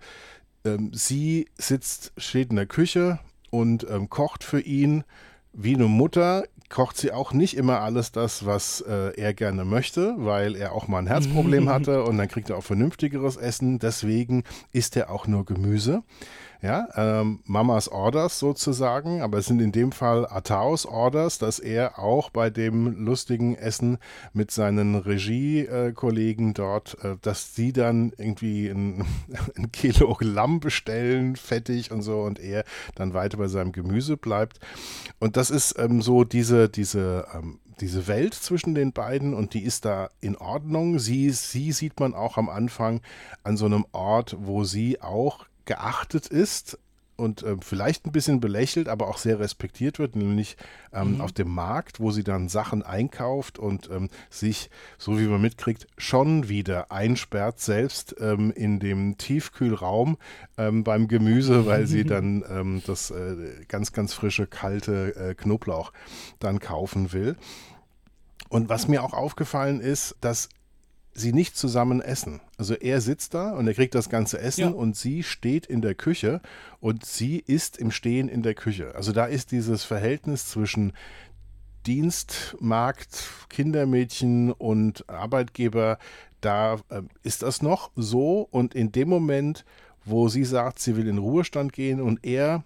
ähm, 0.63 0.91
sie 0.93 1.47
sitzt, 1.57 2.13
steht 2.17 2.51
in 2.51 2.55
der 2.55 2.67
Küche 2.67 3.19
und 3.49 3.87
ähm, 3.89 4.09
kocht 4.09 4.43
für 4.43 4.59
ihn 4.59 5.03
wie 5.53 5.73
eine 5.73 5.87
Mutter 5.87 6.43
kocht 6.69 6.97
sie 6.97 7.11
auch 7.11 7.33
nicht 7.33 7.55
immer 7.55 7.81
alles 7.81 8.11
das, 8.11 8.45
was 8.45 8.81
äh, 8.81 9.15
er 9.15 9.33
gerne 9.33 9.65
möchte, 9.65 10.15
weil 10.17 10.55
er 10.55 10.73
auch 10.73 10.87
mal 10.87 10.99
ein 10.99 11.07
Herzproblem 11.07 11.69
hatte 11.73 12.03
und 12.03 12.17
dann 12.17 12.27
kriegt 12.27 12.49
er 12.49 12.57
auch 12.57 12.63
vernünftigeres 12.63 13.37
Essen. 13.37 13.79
Deswegen 13.79 14.43
isst 14.73 14.95
er 14.97 15.09
auch 15.09 15.27
nur 15.27 15.45
Gemüse. 15.45 16.03
Ja, 16.61 16.87
ähm, 16.95 17.41
Mamas 17.45 17.87
Orders 17.87 18.39
sozusagen, 18.39 19.21
aber 19.21 19.37
es 19.37 19.45
sind 19.45 19.61
in 19.61 19.71
dem 19.71 19.91
Fall 19.91 20.25
Ataos 20.25 20.87
Orders, 20.87 21.37
dass 21.37 21.59
er 21.59 21.99
auch 21.99 22.31
bei 22.31 22.49
dem 22.49 23.05
lustigen 23.05 23.53
Essen 23.55 23.99
mit 24.33 24.49
seinen 24.49 24.95
Regiekollegen 24.95 26.55
dort, 26.55 26.97
äh, 27.03 27.17
dass 27.21 27.53
sie 27.53 27.73
dann 27.73 28.11
irgendwie 28.17 28.69
ein, 28.69 29.05
ein 29.55 29.71
Kilo 29.71 30.17
Lamm 30.19 30.59
bestellen, 30.59 31.35
fettig 31.35 31.91
und 31.91 32.01
so, 32.01 32.21
und 32.21 32.39
er 32.39 32.63
dann 32.95 33.13
weiter 33.13 33.37
bei 33.37 33.47
seinem 33.47 33.71
Gemüse 33.71 34.17
bleibt. 34.17 34.59
Und 35.19 35.37
das 35.37 35.51
ist 35.51 35.77
ähm, 35.77 36.01
so 36.01 36.23
diese, 36.23 36.69
diese 36.69 37.27
ähm, 37.35 37.59
diese 37.79 38.07
Welt 38.07 38.33
zwischen 38.33 38.73
den 38.73 38.91
beiden 38.91 39.35
und 39.35 39.53
die 39.53 39.61
ist 39.63 39.85
da 39.85 40.09
in 40.19 40.35
Ordnung. 40.35 40.97
Sie, 40.97 41.29
sie 41.29 41.71
sieht 41.71 41.99
man 41.99 42.15
auch 42.15 42.37
am 42.37 42.49
Anfang 42.49 43.01
an 43.43 43.55
so 43.55 43.65
einem 43.67 43.85
Ort, 43.91 44.35
wo 44.39 44.63
sie 44.63 44.99
auch 44.99 45.45
geachtet 45.67 46.25
ist 46.25 46.79
und 47.17 47.43
äh, 47.43 47.57
vielleicht 47.59 48.05
ein 48.05 48.11
bisschen 48.11 48.39
belächelt, 48.39 48.87
aber 48.87 49.07
auch 49.07 49.17
sehr 49.17 49.39
respektiert 49.39 49.99
wird, 49.99 50.15
nämlich 50.15 50.55
ähm, 50.93 51.15
mhm. 51.15 51.21
auf 51.21 51.31
dem 51.31 51.49
Markt, 51.49 51.99
wo 51.99 52.11
sie 52.11 52.23
dann 52.23 52.47
Sachen 52.47 52.83
einkauft 52.83 53.59
und 53.59 53.89
ähm, 53.91 54.09
sich, 54.29 54.69
so 54.97 55.19
wie 55.19 55.27
man 55.27 55.41
mitkriegt, 55.41 55.87
schon 55.97 56.47
wieder 56.47 56.91
einsperrt, 56.91 57.59
selbst 57.59 58.15
ähm, 58.19 58.51
in 58.51 58.79
dem 58.79 59.17
Tiefkühlraum 59.17 60.17
ähm, 60.57 60.83
beim 60.83 61.07
Gemüse, 61.07 61.65
weil 61.65 61.87
sie 61.87 62.03
dann 62.05 62.45
ähm, 62.49 62.81
das 62.85 63.11
äh, 63.11 63.65
ganz, 63.67 63.91
ganz 63.91 64.13
frische, 64.13 64.47
kalte 64.47 65.15
äh, 65.15 65.35
Knoblauch 65.35 65.91
dann 66.39 66.59
kaufen 66.59 67.11
will. 67.13 67.35
Und 68.49 68.69
was 68.69 68.87
mir 68.87 69.03
auch 69.03 69.13
aufgefallen 69.13 69.81
ist, 69.81 70.15
dass 70.21 70.49
sie 71.17 71.33
nicht 71.33 71.57
zusammen 71.57 71.99
essen. 72.01 72.41
Also 72.57 72.75
er 72.75 73.01
sitzt 73.01 73.33
da 73.33 73.51
und 73.53 73.67
er 73.67 73.73
kriegt 73.73 73.95
das 73.95 74.09
ganze 74.09 74.39
Essen 74.39 74.61
ja. 74.61 74.69
und 74.69 74.95
sie 74.95 75.23
steht 75.23 75.65
in 75.65 75.81
der 75.81 75.95
Küche 75.95 76.41
und 76.79 77.05
sie 77.05 77.37
ist 77.39 77.77
im 77.77 77.91
Stehen 77.91 78.29
in 78.29 78.43
der 78.43 78.53
Küche. 78.53 78.93
Also 78.95 79.11
da 79.11 79.25
ist 79.25 79.51
dieses 79.51 79.83
Verhältnis 79.83 80.47
zwischen 80.47 80.93
Dienstmarkt, 81.87 83.29
Kindermädchen 83.49 84.51
und 84.51 85.09
Arbeitgeber, 85.09 85.97
da 86.41 86.75
äh, 86.89 87.01
ist 87.23 87.41
das 87.41 87.61
noch 87.61 87.91
so 87.95 88.47
und 88.51 88.75
in 88.75 88.91
dem 88.91 89.09
Moment, 89.09 89.65
wo 90.05 90.29
sie 90.29 90.45
sagt, 90.45 90.79
sie 90.79 90.95
will 90.97 91.07
in 91.07 91.17
Ruhestand 91.17 91.73
gehen 91.73 91.99
und 91.99 92.23
er 92.23 92.63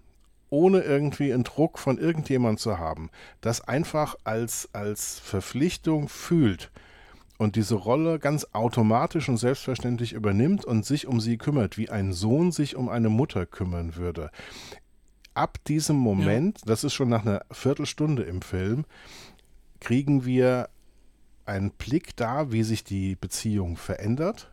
ohne 0.50 0.82
irgendwie 0.82 1.32
einen 1.32 1.46
Druck 1.46 1.80
von 1.80 1.98
irgendjemand 1.98 2.60
zu 2.60 2.78
haben, 2.78 3.10
das 3.40 3.62
einfach 3.62 4.16
als, 4.26 4.68
als 4.74 5.20
Verpflichtung 5.20 6.10
fühlt, 6.10 6.70
und 7.42 7.56
diese 7.56 7.74
Rolle 7.74 8.20
ganz 8.20 8.46
automatisch 8.52 9.28
und 9.28 9.38
selbstverständlich 9.38 10.14
übernimmt 10.14 10.64
und 10.64 10.86
sich 10.86 11.08
um 11.08 11.20
sie 11.20 11.40
kümmert, 11.40 11.76
wie 11.76 11.90
ein 11.90 12.14
Sohn 12.14 12.52
sich 12.52 12.76
um 12.76 12.88
eine 12.88 13.10
Mutter 13.10 13.48
kümmern 13.48 13.96
würde. 13.96 14.30
Ab 15.34 15.58
diesem 15.66 15.96
Moment, 15.96 16.60
ja. 16.60 16.66
das 16.68 16.84
ist 16.84 16.94
schon 16.94 17.10
nach 17.10 17.26
einer 17.26 17.42
Viertelstunde 17.50 18.22
im 18.22 18.44
Film, 18.44 18.86
kriegen 19.80 20.24
wir 20.24 20.70
einen 21.48 21.72
Blick 21.72 22.16
da, 22.16 22.52
wie 22.52 22.62
sich 22.62 22.84
die 22.84 23.16
Beziehung 23.16 23.76
verändert 23.76 24.52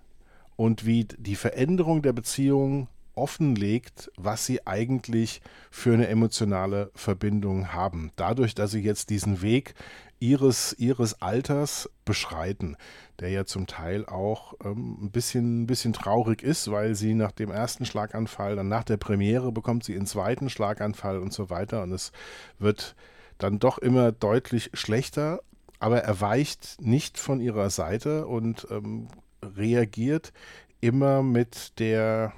und 0.57 0.87
wie 0.87 1.05
die 1.05 1.37
Veränderung 1.37 2.01
der 2.01 2.14
Beziehung 2.14 2.88
offenlegt, 3.14 4.11
was 4.16 4.46
sie 4.46 4.66
eigentlich 4.66 5.42
für 5.70 5.92
eine 5.92 6.09
emotionale 6.09 6.90
Verbindung 6.94 7.74
haben. 7.74 8.12
Dadurch, 8.16 8.55
dass 8.55 8.70
sie 8.70 8.81
jetzt 8.81 9.11
diesen 9.11 9.42
Weg 9.42 9.74
ihres, 10.21 10.75
ihres 10.79 11.23
Alters 11.23 11.91
beschreiten, 12.05 12.77
der 13.21 13.31
ja 13.31 13.45
zum 13.45 13.67
Teil 13.67 14.07
auch 14.07 14.55
ähm, 14.65 14.99
ein, 15.03 15.11
bisschen, 15.11 15.63
ein 15.63 15.67
bisschen 15.67 15.93
traurig 15.93 16.43
ist, 16.43 16.71
weil 16.71 16.95
sie 16.95 17.15
nach 17.15 17.33
dem 17.33 17.51
ersten 17.51 17.85
Schlaganfall, 17.85 18.57
dann 18.57 18.69
nach 18.69 18.85
der 18.85 18.97
Premiere 18.97 19.53
bekommt 19.53 19.85
sie 19.85 19.95
einen 19.95 20.07
zweiten 20.07 20.51
Schlaganfall 20.51 21.19
und 21.19 21.33
so 21.33 21.51
weiter. 21.51 21.83
Und 21.83 21.93
es 21.93 22.13
wird 22.59 22.97
dann 23.39 23.59
doch 23.59 23.79
immer 23.79 24.13
deutlich 24.13 24.71
schlechter, 24.75 25.41
aber 25.79 26.03
er 26.03 26.21
weicht 26.21 26.77
nicht 26.81 27.19
von 27.19 27.41
ihrer 27.41 27.71
Seite 27.71 28.27
und 28.27 28.67
ähm, 28.71 29.09
reagiert 29.43 30.33
immer 30.81 31.23
mit 31.23 31.79
der 31.79 32.33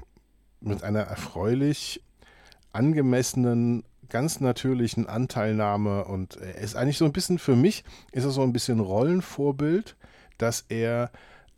mit 0.61 0.83
einer 0.83 1.01
erfreulich 1.01 2.03
angemessenen 2.73 3.83
ganz 4.11 4.41
natürlichen 4.41 5.07
Anteilnahme 5.07 6.05
und 6.05 6.37
er 6.37 6.57
ist 6.57 6.77
eigentlich 6.77 6.99
so 6.99 7.05
ein 7.05 7.13
bisschen 7.13 7.39
für 7.39 7.57
mich, 7.57 7.85
ist 8.13 8.25
er 8.25 8.31
so 8.31 8.43
ein 8.43 8.53
bisschen 8.53 8.81
Rollenvorbild, 8.81 9.97
dass 10.39 10.65
er 10.69 11.11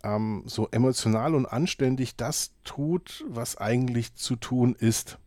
ähm, 0.03 0.43
so 0.45 0.67
emotional 0.71 1.35
und 1.35 1.45
anständig 1.45 2.15
das 2.15 2.51
tut, 2.63 3.25
was 3.27 3.57
eigentlich 3.57 4.15
zu 4.15 4.35
tun 4.35 4.75
ist. 4.77 5.17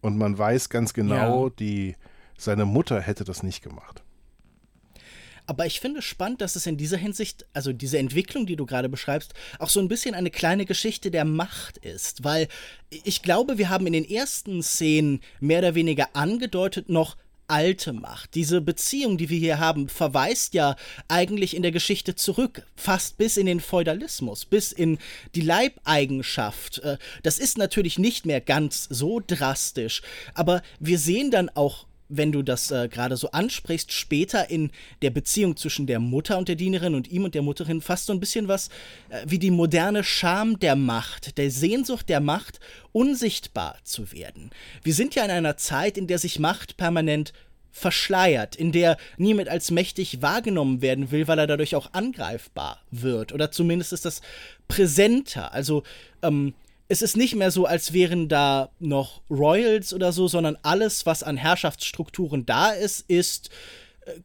Und 0.00 0.16
man 0.16 0.38
weiß 0.38 0.68
ganz 0.70 0.94
genau, 0.94 1.48
ja. 1.48 1.52
die, 1.58 1.96
seine 2.38 2.64
Mutter 2.64 3.00
hätte 3.00 3.24
das 3.24 3.42
nicht 3.42 3.62
gemacht. 3.62 4.02
Aber 5.50 5.66
ich 5.66 5.80
finde 5.80 6.00
spannend, 6.00 6.42
dass 6.42 6.54
es 6.54 6.66
in 6.66 6.76
dieser 6.76 6.96
Hinsicht, 6.96 7.44
also 7.52 7.72
diese 7.72 7.98
Entwicklung, 7.98 8.46
die 8.46 8.54
du 8.54 8.66
gerade 8.66 8.88
beschreibst, 8.88 9.34
auch 9.58 9.68
so 9.68 9.80
ein 9.80 9.88
bisschen 9.88 10.14
eine 10.14 10.30
kleine 10.30 10.64
Geschichte 10.64 11.10
der 11.10 11.24
Macht 11.24 11.76
ist. 11.78 12.22
Weil 12.22 12.46
ich 12.88 13.20
glaube, 13.20 13.58
wir 13.58 13.68
haben 13.68 13.88
in 13.88 13.92
den 13.92 14.08
ersten 14.08 14.62
Szenen 14.62 15.20
mehr 15.40 15.58
oder 15.58 15.74
weniger 15.74 16.10
angedeutet 16.12 16.88
noch, 16.88 17.16
alte 17.48 17.92
Macht. 17.92 18.36
Diese 18.36 18.60
Beziehung, 18.60 19.18
die 19.18 19.28
wir 19.28 19.40
hier 19.40 19.58
haben, 19.58 19.88
verweist 19.88 20.54
ja 20.54 20.76
eigentlich 21.08 21.56
in 21.56 21.62
der 21.62 21.72
Geschichte 21.72 22.14
zurück, 22.14 22.62
fast 22.76 23.18
bis 23.18 23.36
in 23.36 23.46
den 23.46 23.58
Feudalismus, 23.58 24.44
bis 24.44 24.70
in 24.70 24.98
die 25.34 25.40
Leibeigenschaft. 25.40 26.78
Äh, 26.78 26.96
das 27.24 27.40
ist 27.40 27.58
natürlich 27.58 27.98
nicht 27.98 28.24
mehr 28.24 28.40
ganz 28.40 28.86
so 28.88 29.20
drastisch, 29.26 30.02
aber 30.32 30.62
wir 30.78 31.00
sehen 31.00 31.32
dann 31.32 31.48
auch 31.48 31.86
wenn 32.10 32.32
du 32.32 32.42
das 32.42 32.70
äh, 32.70 32.88
gerade 32.88 33.16
so 33.16 33.30
ansprichst, 33.30 33.92
später 33.92 34.50
in 34.50 34.70
der 35.00 35.10
Beziehung 35.10 35.56
zwischen 35.56 35.86
der 35.86 36.00
Mutter 36.00 36.36
und 36.36 36.48
der 36.48 36.56
Dienerin 36.56 36.94
und 36.94 37.10
ihm 37.10 37.24
und 37.24 37.34
der 37.34 37.42
Mutterin 37.42 37.80
fast 37.80 38.06
so 38.06 38.12
ein 38.12 38.20
bisschen 38.20 38.48
was 38.48 38.68
äh, 39.08 39.24
wie 39.26 39.38
die 39.38 39.50
moderne 39.50 40.04
Scham 40.04 40.58
der 40.58 40.76
Macht, 40.76 41.38
der 41.38 41.50
Sehnsucht 41.50 42.08
der 42.08 42.20
Macht, 42.20 42.60
unsichtbar 42.92 43.78
zu 43.84 44.12
werden. 44.12 44.50
Wir 44.82 44.94
sind 44.94 45.14
ja 45.14 45.24
in 45.24 45.30
einer 45.30 45.56
Zeit, 45.56 45.96
in 45.96 46.06
der 46.06 46.18
sich 46.18 46.38
Macht 46.38 46.76
permanent 46.76 47.32
verschleiert, 47.72 48.56
in 48.56 48.72
der 48.72 48.96
niemand 49.16 49.48
als 49.48 49.70
mächtig 49.70 50.22
wahrgenommen 50.22 50.82
werden 50.82 51.10
will, 51.10 51.28
weil 51.28 51.38
er 51.38 51.46
dadurch 51.46 51.76
auch 51.76 51.92
angreifbar 51.92 52.80
wird. 52.90 53.32
Oder 53.32 53.52
zumindest 53.52 53.92
ist 53.92 54.04
das 54.04 54.22
präsenter. 54.66 55.52
Also 55.52 55.84
ähm, 56.22 56.54
es 56.90 57.02
ist 57.02 57.16
nicht 57.16 57.36
mehr 57.36 57.52
so, 57.52 57.66
als 57.66 57.92
wären 57.92 58.28
da 58.28 58.70
noch 58.80 59.22
Royals 59.30 59.94
oder 59.94 60.10
so, 60.10 60.26
sondern 60.26 60.58
alles, 60.62 61.06
was 61.06 61.22
an 61.22 61.36
Herrschaftsstrukturen 61.36 62.46
da 62.46 62.72
ist, 62.72 63.04
ist 63.08 63.48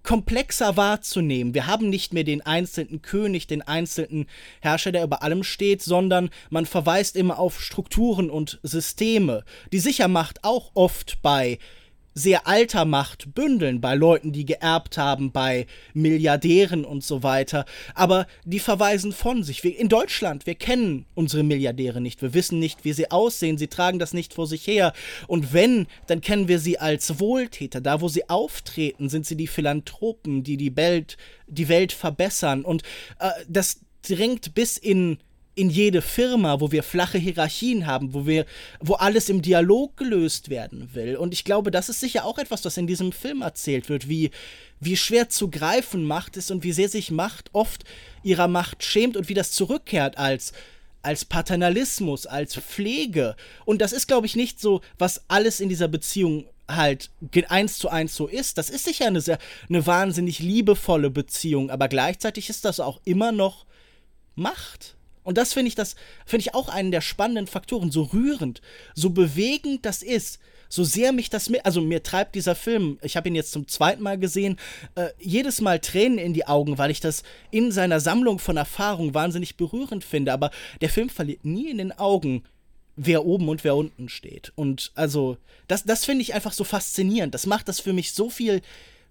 komplexer 0.01 0.76
wahrzunehmen. 0.76 1.53
Wir 1.53 1.68
haben 1.68 1.89
nicht 1.89 2.11
mehr 2.11 2.24
den 2.24 2.41
einzelnen 2.41 3.03
König, 3.03 3.45
den 3.45 3.61
einzelnen 3.61 4.26
Herrscher, 4.61 4.91
der 4.91 5.03
über 5.03 5.22
allem 5.22 5.43
steht, 5.43 5.84
sondern 5.84 6.32
man 6.49 6.66
verweist 6.66 7.16
immer 7.16 7.38
auf 7.38 7.61
Strukturen 7.61 8.32
und 8.32 8.59
Systeme, 8.63 9.43
die 9.72 9.80
sicher 9.80 10.07
macht 10.07 10.43
auch 10.43 10.72
oft 10.74 11.22
bei 11.22 11.59
sehr 12.18 12.47
alter 12.47 12.86
Macht 12.86 13.36
bündeln, 13.36 13.82
bei 13.82 13.93
Leuten, 13.93 14.32
die 14.32 14.45
geerbt 14.45 14.97
haben, 14.97 15.34
bei 15.34 15.68
Milliardären 15.93 16.86
und 16.86 17.03
so 17.03 17.24
weiter. 17.24 17.66
Aber 17.93 18.26
die 18.45 18.59
verweisen 18.59 19.11
von 19.11 19.43
sich. 19.43 19.63
Wir, 19.66 19.78
in 19.78 19.89
Deutschland, 19.89 20.45
wir 20.45 20.55
kennen 20.55 21.05
unsere 21.13 21.43
Milliardäre 21.43 21.99
nicht. 21.99 22.22
Wir 22.22 22.34
wissen 22.34 22.57
nicht, 22.57 22.86
wie 22.86 22.93
sie 22.93 23.11
aussehen. 23.11 23.57
Sie 23.57 23.68
tragen 23.68 23.99
das 23.99 24.13
nicht 24.13 24.34
vor 24.34 24.47
sich 24.47 24.66
her. 24.66 24.93
Und 25.28 25.51
wenn, 25.51 25.88
dann 26.07 26.22
kennen 26.22 26.47
wir 26.47 26.59
sie 26.59 26.80
als 26.80 27.20
Wohltäter. 27.20 27.82
Da, 27.82 27.99
wo 27.99 28.07
sie 28.07 28.30
auftreten, 28.30 29.09
sind 29.09 29.26
sie 29.26 29.36
die 29.36 29.47
Philanthropen, 29.47 30.43
die 30.43 30.55
die 30.55 30.78
Welt, 30.78 31.18
die 31.47 31.68
Welt 31.68 31.91
verbessern. 31.91 32.63
Und 32.63 32.84
äh, 33.20 33.30
das 33.49 33.82
dringt 34.07 34.55
bis 34.55 34.78
in 34.78 35.18
in 35.56 35.70
jede 35.70 36.01
Firma, 36.01 36.60
wo 36.60 36.72
wir 36.72 36.84
flache 36.84 37.18
Hierarchien 37.18 37.88
haben, 37.88 38.14
wo 38.14 38.28
wir, 38.28 38.45
wo 38.80 38.95
alles 38.95 39.30
im 39.30 39.41
Dialog 39.41 39.95
gelöst 39.97 40.49
werden 40.49 40.89
will. 40.93 41.16
Und 41.16 41.34
ich 41.34 41.45
glaube, 41.45 41.72
das 41.72 41.89
ist 41.89 42.01
sicher 42.01 42.26
auch 42.26 42.38
etwas, 42.38 42.66
was 42.66 42.78
in 42.78 42.88
diesem 42.88 43.14
Film 43.14 43.41
erzählt 43.41 43.88
wird, 43.88 44.10
wie, 44.10 44.32
wie 44.80 44.97
schwer 44.97 45.30
zu 45.30 45.49
greifen 45.49 46.03
Macht 46.03 46.36
ist 46.38 46.51
und 46.51 46.64
wie 46.64 46.74
sehr 46.74 46.89
sich 46.89 47.10
Macht 47.10 47.49
oft 47.53 47.86
ihrer 48.22 48.49
Macht 48.49 48.84
schämt 48.84 49.16
und 49.16 49.30
wie 49.30 49.34
das 49.34 49.51
zurückkehrt 49.51 50.18
als 50.18 50.53
als 51.01 51.24
Paternalismus, 51.24 52.26
als 52.26 52.56
Pflege. 52.56 53.36
Und 53.64 53.80
das 53.80 53.93
ist, 53.93 54.08
glaube 54.08 54.26
ich, 54.26 54.36
nicht 54.36 54.60
so, 54.60 54.82
was 54.97 55.22
alles 55.28 55.60
in 55.60 55.70
dieser 55.70 55.88
Beziehung 55.88 56.45
halt 56.68 57.12
eins 57.47 57.78
zu 57.78 57.89
eins 57.89 58.16
so 58.16 58.26
ist. 58.28 58.58
Das 58.58 58.72
ist 58.72 58.86
sicher 58.86 59.06
eine 59.06 59.22
sehr, 59.22 59.38
eine 59.70 59.86
wahnsinnig 59.86 60.39
liebevolle 60.39 61.12
Beziehung, 61.12 61.70
aber 61.70 61.88
gleichzeitig 61.89 62.49
ist 62.49 62.66
das 62.66 62.80
auch 62.80 62.99
immer 63.06 63.32
noch 63.32 63.68
Macht. 64.34 64.95
Und 65.26 65.38
das 65.38 65.53
finde 65.53 65.67
ich, 65.67 65.76
das 65.76 65.95
ich 66.32 66.53
auch 66.53 66.69
einen 66.69 66.91
der 66.91 67.01
spannenden 67.01 67.47
Faktoren, 67.47 67.91
so 67.91 68.03
rührend, 68.03 68.61
so 68.93 69.09
bewegend 69.09 69.86
das 69.86 70.01
ist, 70.01 70.39
so 70.69 70.84
sehr 70.84 71.11
mich 71.11 71.30
das 71.30 71.49
mit, 71.49 71.65
also 71.65 71.82
mir 71.82 72.03
treibt 72.03 72.36
dieser 72.36 72.55
Film, 72.55 72.97
ich 73.01 73.17
habe 73.17 73.28
ihn 73.28 73.36
jetzt 73.36 73.51
zum 73.51 73.67
zweiten 73.67 74.03
Mal 74.03 74.17
gesehen, 74.17 74.57
äh, 74.95 75.09
jedes 75.19 75.61
Mal 75.61 75.80
Tränen 75.80 76.17
in 76.17 76.34
die 76.34 76.47
Augen, 76.47 76.78
weil 76.78 76.91
ich 76.91 76.99
das 76.99 77.23
in 77.51 77.71
seiner 77.71 77.99
Sammlung 77.99 78.39
von 78.39 78.57
Erfahrungen 78.57 79.13
wahnsinnig 79.13 79.57
berührend 79.57 80.03
finde. 80.03 80.34
Aber 80.34 80.51
der 80.82 80.89
Film 80.89 81.09
verliert 81.09 81.45
nie 81.45 81.69
in 81.69 81.78
den 81.78 81.91
Augen, 81.91 82.43
wer 82.95 83.26
oben 83.26 83.49
und 83.49 83.63
wer 83.63 83.76
unten 83.76 84.09
steht. 84.09 84.53
Und 84.55 84.91
also, 84.95 85.38
das, 85.67 85.84
das 85.84 86.05
finde 86.05 86.21
ich 86.21 86.34
einfach 86.34 86.53
so 86.53 86.63
faszinierend. 86.63 87.34
Das 87.34 87.45
macht 87.45 87.67
das 87.67 87.80
für 87.80 87.93
mich 87.93 88.13
so 88.13 88.30
viel 88.30 88.61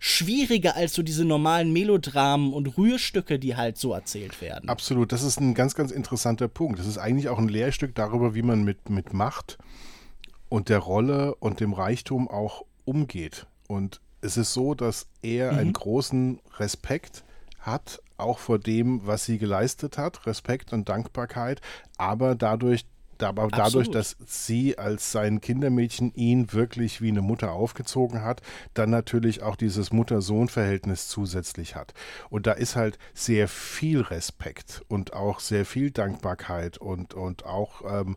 schwieriger 0.06 0.76
als 0.76 0.92
so 0.92 1.02
diese 1.02 1.24
normalen 1.24 1.72
Melodramen 1.72 2.52
und 2.52 2.76
Rührstücke, 2.76 3.38
die 3.38 3.56
halt 3.56 3.78
so 3.78 3.94
erzählt 3.94 4.42
werden. 4.42 4.68
Absolut, 4.68 5.12
das 5.12 5.22
ist 5.22 5.40
ein 5.40 5.54
ganz, 5.54 5.74
ganz 5.74 5.90
interessanter 5.90 6.46
Punkt. 6.46 6.78
Das 6.78 6.86
ist 6.86 6.98
eigentlich 6.98 7.30
auch 7.30 7.38
ein 7.38 7.48
Lehrstück 7.48 7.94
darüber, 7.94 8.34
wie 8.34 8.42
man 8.42 8.64
mit, 8.64 8.90
mit 8.90 9.14
Macht 9.14 9.56
und 10.50 10.68
der 10.68 10.80
Rolle 10.80 11.34
und 11.36 11.60
dem 11.60 11.72
Reichtum 11.72 12.28
auch 12.28 12.66
umgeht. 12.84 13.46
Und 13.66 14.02
es 14.20 14.36
ist 14.36 14.52
so, 14.52 14.74
dass 14.74 15.06
er 15.22 15.52
mhm. 15.52 15.58
einen 15.58 15.72
großen 15.72 16.38
Respekt 16.58 17.24
hat, 17.60 18.02
auch 18.18 18.40
vor 18.40 18.58
dem, 18.58 19.06
was 19.06 19.24
sie 19.24 19.38
geleistet 19.38 19.96
hat, 19.96 20.26
Respekt 20.26 20.74
und 20.74 20.86
Dankbarkeit, 20.86 21.62
aber 21.96 22.34
dadurch 22.34 22.84
aber 23.22 23.48
dadurch, 23.48 23.90
dass 23.90 24.16
sie 24.26 24.78
als 24.78 25.12
sein 25.12 25.40
Kindermädchen 25.40 26.12
ihn 26.14 26.52
wirklich 26.52 27.00
wie 27.00 27.08
eine 27.08 27.22
Mutter 27.22 27.52
aufgezogen 27.52 28.22
hat, 28.22 28.42
dann 28.74 28.90
natürlich 28.90 29.42
auch 29.42 29.56
dieses 29.56 29.92
Mutter-Sohn-Verhältnis 29.92 31.08
zusätzlich 31.08 31.76
hat. 31.76 31.94
Und 32.30 32.46
da 32.46 32.52
ist 32.52 32.76
halt 32.76 32.98
sehr 33.12 33.48
viel 33.48 34.00
Respekt 34.00 34.82
und 34.88 35.12
auch 35.12 35.40
sehr 35.40 35.64
viel 35.64 35.90
Dankbarkeit 35.90 36.78
und, 36.78 37.14
und 37.14 37.44
auch 37.44 37.82
ähm, 37.86 38.16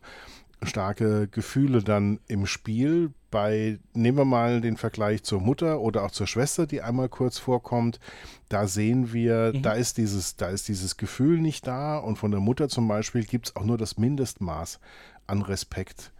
starke 0.62 1.28
Gefühle 1.28 1.82
dann 1.82 2.20
im 2.26 2.46
Spiel. 2.46 3.12
Bei, 3.30 3.78
nehmen 3.92 4.18
wir 4.18 4.24
mal 4.24 4.60
den 4.60 4.76
Vergleich 4.76 5.22
zur 5.22 5.40
Mutter 5.40 5.80
oder 5.80 6.04
auch 6.04 6.10
zur 6.10 6.26
Schwester, 6.26 6.66
die 6.66 6.80
einmal 6.80 7.08
kurz 7.08 7.38
vorkommt. 7.38 8.00
Da 8.48 8.66
sehen 8.66 9.12
wir, 9.12 9.52
mhm. 9.54 9.62
da 9.62 9.72
ist 9.72 9.98
dieses, 9.98 10.36
da 10.36 10.48
ist 10.48 10.68
dieses 10.68 10.96
Gefühl 10.96 11.40
nicht 11.40 11.66
da 11.66 11.98
und 11.98 12.16
von 12.16 12.30
der 12.30 12.40
Mutter 12.40 12.68
zum 12.68 12.88
Beispiel 12.88 13.24
gibt 13.24 13.48
es 13.48 13.56
auch 13.56 13.64
nur 13.64 13.76
das 13.76 13.98
Mindestmaß 13.98 14.80
an 15.26 15.42
Respekt. 15.42 16.12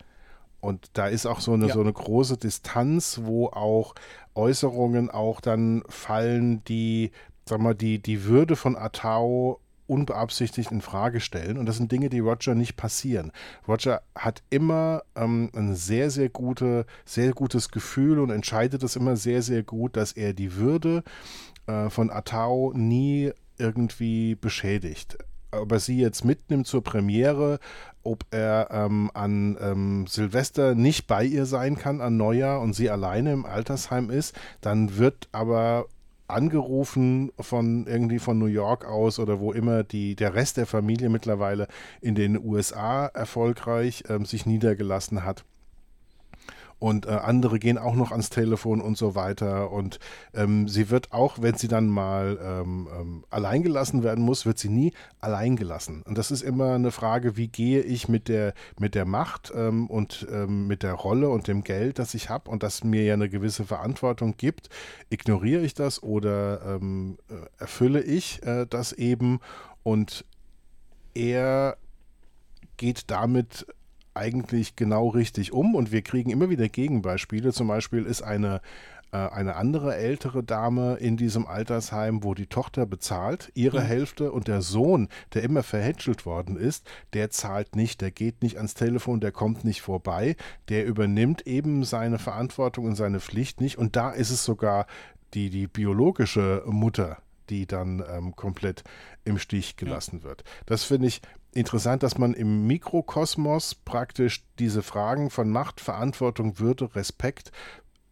Und 0.61 0.91
da 0.95 1.07
ist 1.07 1.24
auch 1.24 1.41
so 1.41 1.53
eine, 1.53 1.68
ja. 1.68 1.74
so 1.74 1.80
eine 1.80 1.93
große 1.93 2.36
Distanz, 2.36 3.20
wo 3.22 3.47
auch 3.47 3.95
Äußerungen 4.34 5.09
auch 5.11 5.41
dann 5.41 5.82
fallen, 5.89 6.64
die, 6.64 7.12
sag 7.47 7.61
mal, 7.61 7.74
die, 7.74 8.01
die 8.01 8.24
Würde 8.24 8.57
von 8.57 8.76
Atao 8.76 9.61
unbeabsichtigt 9.89 10.70
in 10.70 10.80
Frage 10.80 11.20
stellen. 11.20 11.59
Und 11.59 11.66
das 11.66 11.76
sind 11.76 11.91
Dinge, 11.91 12.09
die 12.09 12.20
Roger 12.20 12.55
nicht 12.55 12.76
passieren. 12.76 13.32
Roger 13.66 14.03
hat 14.14 14.43
immer 14.51 15.03
ähm, 15.16 15.51
ein 15.55 15.74
sehr, 15.74 16.11
sehr 16.11 16.28
gute, 16.28 16.86
sehr 17.05 17.32
gutes 17.32 17.70
Gefühl 17.70 18.18
und 18.20 18.30
entscheidet 18.30 18.82
es 18.82 18.97
immer 18.97 19.16
sehr, 19.16 19.43
sehr 19.43 19.62
gut, 19.62 19.97
dass 19.97 20.12
er 20.12 20.34
die 20.34 20.55
Würde 20.55 21.03
äh, 21.66 21.91
von 21.91 22.11
Atao 22.11 22.72
nie 22.74 23.32
irgendwie 23.59 24.34
beschädigt. 24.34 25.18
Ob 25.51 25.72
er 25.72 25.80
sie 25.80 25.99
jetzt 25.99 26.24
mitnimmt 26.24 26.66
zur 26.66 26.84
Premiere, 26.84 27.59
ob 28.03 28.24
er 28.30 28.68
ähm, 28.70 29.11
an 29.14 29.57
ähm, 29.61 30.07
Silvester 30.07 30.74
nicht 30.74 31.07
bei 31.07 31.24
ihr 31.24 31.47
sein 31.47 31.76
kann, 31.76 32.03
an 32.03 32.18
Neujahr 32.18 32.61
und 32.61 32.74
sie 32.74 32.91
alleine 32.91 33.32
im 33.32 33.47
Altersheim 33.47 34.11
ist, 34.11 34.39
dann 34.61 34.99
wird 34.99 35.28
aber 35.32 35.86
angerufen 36.29 37.33
von 37.41 37.87
irgendwie 37.87 38.18
von 38.18 38.39
New 38.39 38.47
York 38.47 38.85
aus 38.85 39.18
oder 39.18 39.41
wo 39.41 39.53
immer 39.53 39.83
die, 39.83 40.14
der 40.14 40.35
Rest 40.35 40.57
der 40.57 40.66
Familie 40.66 41.09
mittlerweile 41.09 41.68
in 42.01 42.14
den 42.14 42.39
USA 42.39 43.07
erfolgreich 43.07 44.05
ähm, 44.09 44.24
sich 44.24 44.47
niedergelassen 44.47 45.24
hat 45.24 45.45
und 46.79 47.07
äh, 47.07 47.11
andere 47.11 47.59
gehen 47.59 47.79
auch 47.79 47.95
noch 47.95 48.12
ans 48.12 48.31
Telefon 48.31 48.81
und 48.81 48.97
so 48.97 49.14
weiter. 49.14 49.72
Und 49.72 49.99
ähm, 50.35 50.68
sie 50.68 50.91
wird 50.91 51.12
auch, 51.12 51.41
wenn 51.41 51.57
sie 51.57 51.68
dann 51.68 51.89
mal 51.89 52.39
ähm, 52.43 52.89
ähm, 52.99 53.24
allein 53.31 53.64
werden 53.64 54.24
muss, 54.24 54.47
wird 54.47 54.59
sie 54.59 54.68
nie 54.68 54.93
allein 55.20 55.57
gelassen. 55.57 56.03
Und 56.07 56.18
das 56.18 56.31
ist 56.31 56.43
immer 56.43 56.74
eine 56.74 56.91
Frage, 56.91 57.37
wie 57.37 57.49
gehe 57.49 57.81
ich 57.81 58.09
mit 58.09 58.29
der, 58.29 58.55
mit 58.79 58.95
der 58.95 59.05
Macht 59.05 59.53
ähm, 59.55 59.89
und 59.89 60.26
ähm, 60.31 60.66
mit 60.66 60.83
der 60.83 60.95
Rolle 60.95 61.29
und 61.29 61.49
dem 61.49 61.64
Geld, 61.64 61.99
das 61.99 62.14
ich 62.14 62.31
habe 62.31 62.51
und 62.51 62.62
das 62.62 62.85
mir 62.85 63.05
ja 63.05 63.14
eine 63.14 63.29
gewisse 63.29 63.64
Verantwortung 63.64 64.35
gibt. 64.37 64.68
Ignoriere 65.11 65.62
ich 65.62 65.74
das 65.74 66.03
oder 66.03 66.76
ähm, 66.76 67.18
äh, 67.29 67.35
erfülle 67.59 68.03
ich 68.03 68.43
äh, 68.45 68.66
das 68.68 68.93
eben? 68.93 69.41
Und 69.83 70.24
er 71.14 71.76
geht 72.76 73.11
damit 73.11 73.66
eigentlich 74.19 74.77
genau 74.77 75.09
richtig 75.09 75.53
um 75.53 75.75
und 75.75 75.93
wir 75.93 76.03
kriegen 76.03 76.31
immer 76.31 76.51
wieder 76.51 76.69
Gegenbeispiele. 76.69 77.53
Zum 77.53 77.69
Beispiel 77.69 78.05
ist 78.05 78.23
eine 78.23 78.61
äh, 79.11 79.16
eine 79.16 79.57
andere 79.57 79.97
ältere 79.97 80.43
Dame 80.43 80.97
in 80.97 81.16
diesem 81.16 81.47
Altersheim, 81.47 82.25
wo 82.25 82.35
die 82.35 82.47
Tochter 82.47 82.85
bezahlt, 82.85 83.51
ihre 83.55 83.81
mhm. 83.81 83.85
Hälfte 83.85 84.33
und 84.33 84.49
der 84.49 84.61
Sohn, 84.61 85.09
der 85.33 85.45
immer 85.45 85.62
verhätschelt 85.62 86.27
worden 86.27 86.57
ist, 86.57 86.87
der 87.14 87.31
zahlt 87.31 87.75
nicht, 87.75 88.01
der 88.03 88.11
geht 88.11 88.43
nicht 88.43 88.59
ans 88.59 88.75
Telefon, 88.75 89.21
der 89.21 89.33
kommt 89.33 89.64
nicht 89.64 89.81
vorbei, 89.81 90.37
der 90.69 90.85
übernimmt 90.85 91.47
eben 91.47 91.85
seine 91.85 92.19
Verantwortung 92.19 92.85
und 92.85 92.97
seine 92.97 93.21
Pflicht 93.21 93.61
nicht 93.61 93.79
und 93.79 93.97
da 93.97 94.11
ist 94.11 94.31
es 94.31 94.45
sogar 94.45 94.87
die, 95.35 95.49
die 95.49 95.66
biologische 95.66 96.62
Mutter, 96.66 97.19
die 97.49 97.66
dann 97.66 98.05
ähm, 98.11 98.37
komplett 98.37 98.85
im 99.25 99.39
Stich 99.39 99.77
gelassen 99.77 100.19
ja. 100.19 100.25
wird. 100.25 100.45
Das 100.66 100.85
finde 100.85 101.09
ich 101.09 101.23
interessant, 101.53 102.03
dass 102.03 102.18
man 102.18 102.34
im 102.34 102.66
Mikrokosmos 102.66 103.74
praktisch 103.74 104.44
diese 104.59 104.82
Fragen 104.82 105.30
von 105.30 105.51
Macht, 105.51 105.80
Verantwortung, 105.80 106.59
Würde, 106.59 106.94
Respekt, 106.94 107.53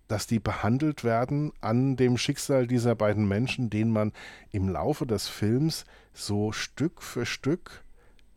dass 0.08 0.26
die 0.26 0.38
behandelt 0.38 1.04
werden 1.04 1.52
an 1.60 1.96
dem 1.96 2.16
Schicksal 2.16 2.66
dieser 2.66 2.94
beiden 2.94 3.26
Menschen, 3.26 3.70
denen 3.70 3.90
man 3.90 4.12
im 4.52 4.68
Laufe 4.68 5.06
des 5.06 5.28
Films 5.28 5.84
so 6.12 6.52
Stück 6.52 7.02
für 7.02 7.26
Stück 7.26 7.82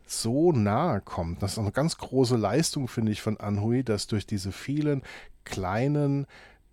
so 0.06 0.50
nahe 0.50 1.00
kommt. 1.00 1.42
Das 1.42 1.52
ist 1.52 1.58
eine 1.58 1.70
ganz 1.70 1.96
große 1.96 2.36
Leistung, 2.36 2.88
finde 2.88 3.12
ich, 3.12 3.22
von 3.22 3.38
Anhui, 3.38 3.84
dass 3.84 4.08
durch 4.08 4.26
diese 4.26 4.50
vielen 4.50 5.02
kleinen 5.44 6.26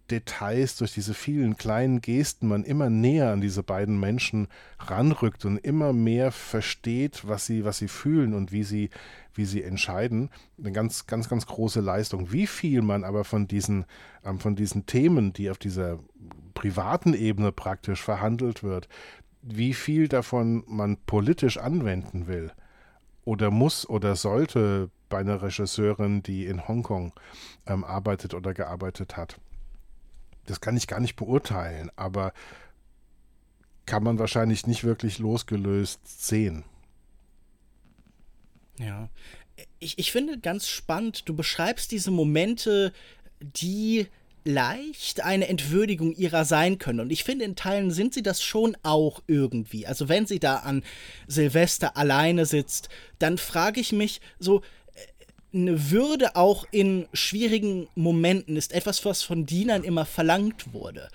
Details, 0.07 0.77
durch 0.77 0.93
diese 0.93 1.13
vielen 1.13 1.57
kleinen 1.57 2.01
Gesten 2.01 2.47
man 2.47 2.63
immer 2.63 2.89
näher 2.89 3.31
an 3.31 3.41
diese 3.41 3.63
beiden 3.63 3.99
Menschen 3.99 4.47
ranrückt 4.79 5.45
und 5.45 5.57
immer 5.57 5.93
mehr 5.93 6.31
versteht, 6.31 7.27
was 7.27 7.45
sie, 7.45 7.65
was 7.65 7.77
sie 7.77 7.87
fühlen 7.87 8.33
und 8.33 8.51
wie 8.51 8.63
sie, 8.63 8.89
wie 9.33 9.45
sie 9.45 9.63
entscheiden. 9.63 10.29
Eine 10.57 10.71
ganz, 10.71 11.07
ganz, 11.07 11.29
ganz 11.29 11.45
große 11.45 11.81
Leistung. 11.81 12.31
Wie 12.31 12.47
viel 12.47 12.81
man 12.81 13.03
aber 13.03 13.23
von 13.23 13.47
diesen, 13.47 13.85
ähm, 14.25 14.39
von 14.39 14.55
diesen 14.55 14.85
Themen, 14.85 15.33
die 15.33 15.49
auf 15.49 15.57
dieser 15.57 15.99
privaten 16.53 17.13
Ebene 17.13 17.51
praktisch 17.51 18.01
verhandelt 18.01 18.63
wird, 18.63 18.87
wie 19.41 19.73
viel 19.73 20.07
davon 20.07 20.63
man 20.67 20.97
politisch 21.05 21.57
anwenden 21.57 22.27
will 22.27 22.51
oder 23.25 23.51
muss 23.51 23.87
oder 23.87 24.15
sollte 24.15 24.89
bei 25.09 25.19
einer 25.19 25.41
Regisseurin, 25.41 26.23
die 26.23 26.45
in 26.45 26.67
Hongkong 26.67 27.13
ähm, 27.65 27.83
arbeitet 27.83 28.33
oder 28.33 28.53
gearbeitet 28.53 29.15
hat 29.15 29.39
das 30.47 30.61
kann 30.61 30.75
ich 30.75 30.87
gar 30.87 30.99
nicht 30.99 31.15
beurteilen, 31.15 31.91
aber 31.95 32.33
kann 33.85 34.03
man 34.03 34.19
wahrscheinlich 34.19 34.67
nicht 34.67 34.83
wirklich 34.83 35.19
losgelöst 35.19 35.99
sehen. 36.05 36.63
Ja. 38.79 39.09
Ich, 39.79 39.97
ich 39.97 40.11
finde 40.11 40.39
ganz 40.39 40.67
spannend, 40.67 41.27
du 41.29 41.35
beschreibst 41.35 41.91
diese 41.91 42.11
Momente, 42.11 42.93
die 43.39 44.07
leicht 44.43 45.21
eine 45.21 45.47
Entwürdigung 45.47 46.13
ihrer 46.15 46.45
sein 46.45 46.77
können. 46.77 47.01
Und 47.01 47.11
ich 47.11 47.23
finde, 47.23 47.45
in 47.45 47.55
Teilen 47.55 47.91
sind 47.91 48.13
sie 48.13 48.23
das 48.23 48.41
schon 48.41 48.77
auch 48.81 49.21
irgendwie. 49.27 49.85
Also 49.85 50.07
wenn 50.09 50.25
sie 50.25 50.39
da 50.39 50.57
an 50.57 50.83
Silvester 51.27 51.97
alleine 51.97 52.45
sitzt, 52.45 52.89
dann 53.19 53.37
frage 53.37 53.81
ich 53.81 53.91
mich 53.91 54.21
so, 54.39 54.61
eine 55.53 55.91
Würde 55.91 56.35
auch 56.35 56.65
in 56.71 57.07
schwierigen 57.13 57.87
Momenten 57.95 58.57
ist 58.57 58.73
etwas, 58.73 59.05
was 59.05 59.23
von 59.23 59.45
Dienern 59.45 59.83
immer 59.83 60.05
verlangt 60.05 60.73
wurde. 60.73 61.09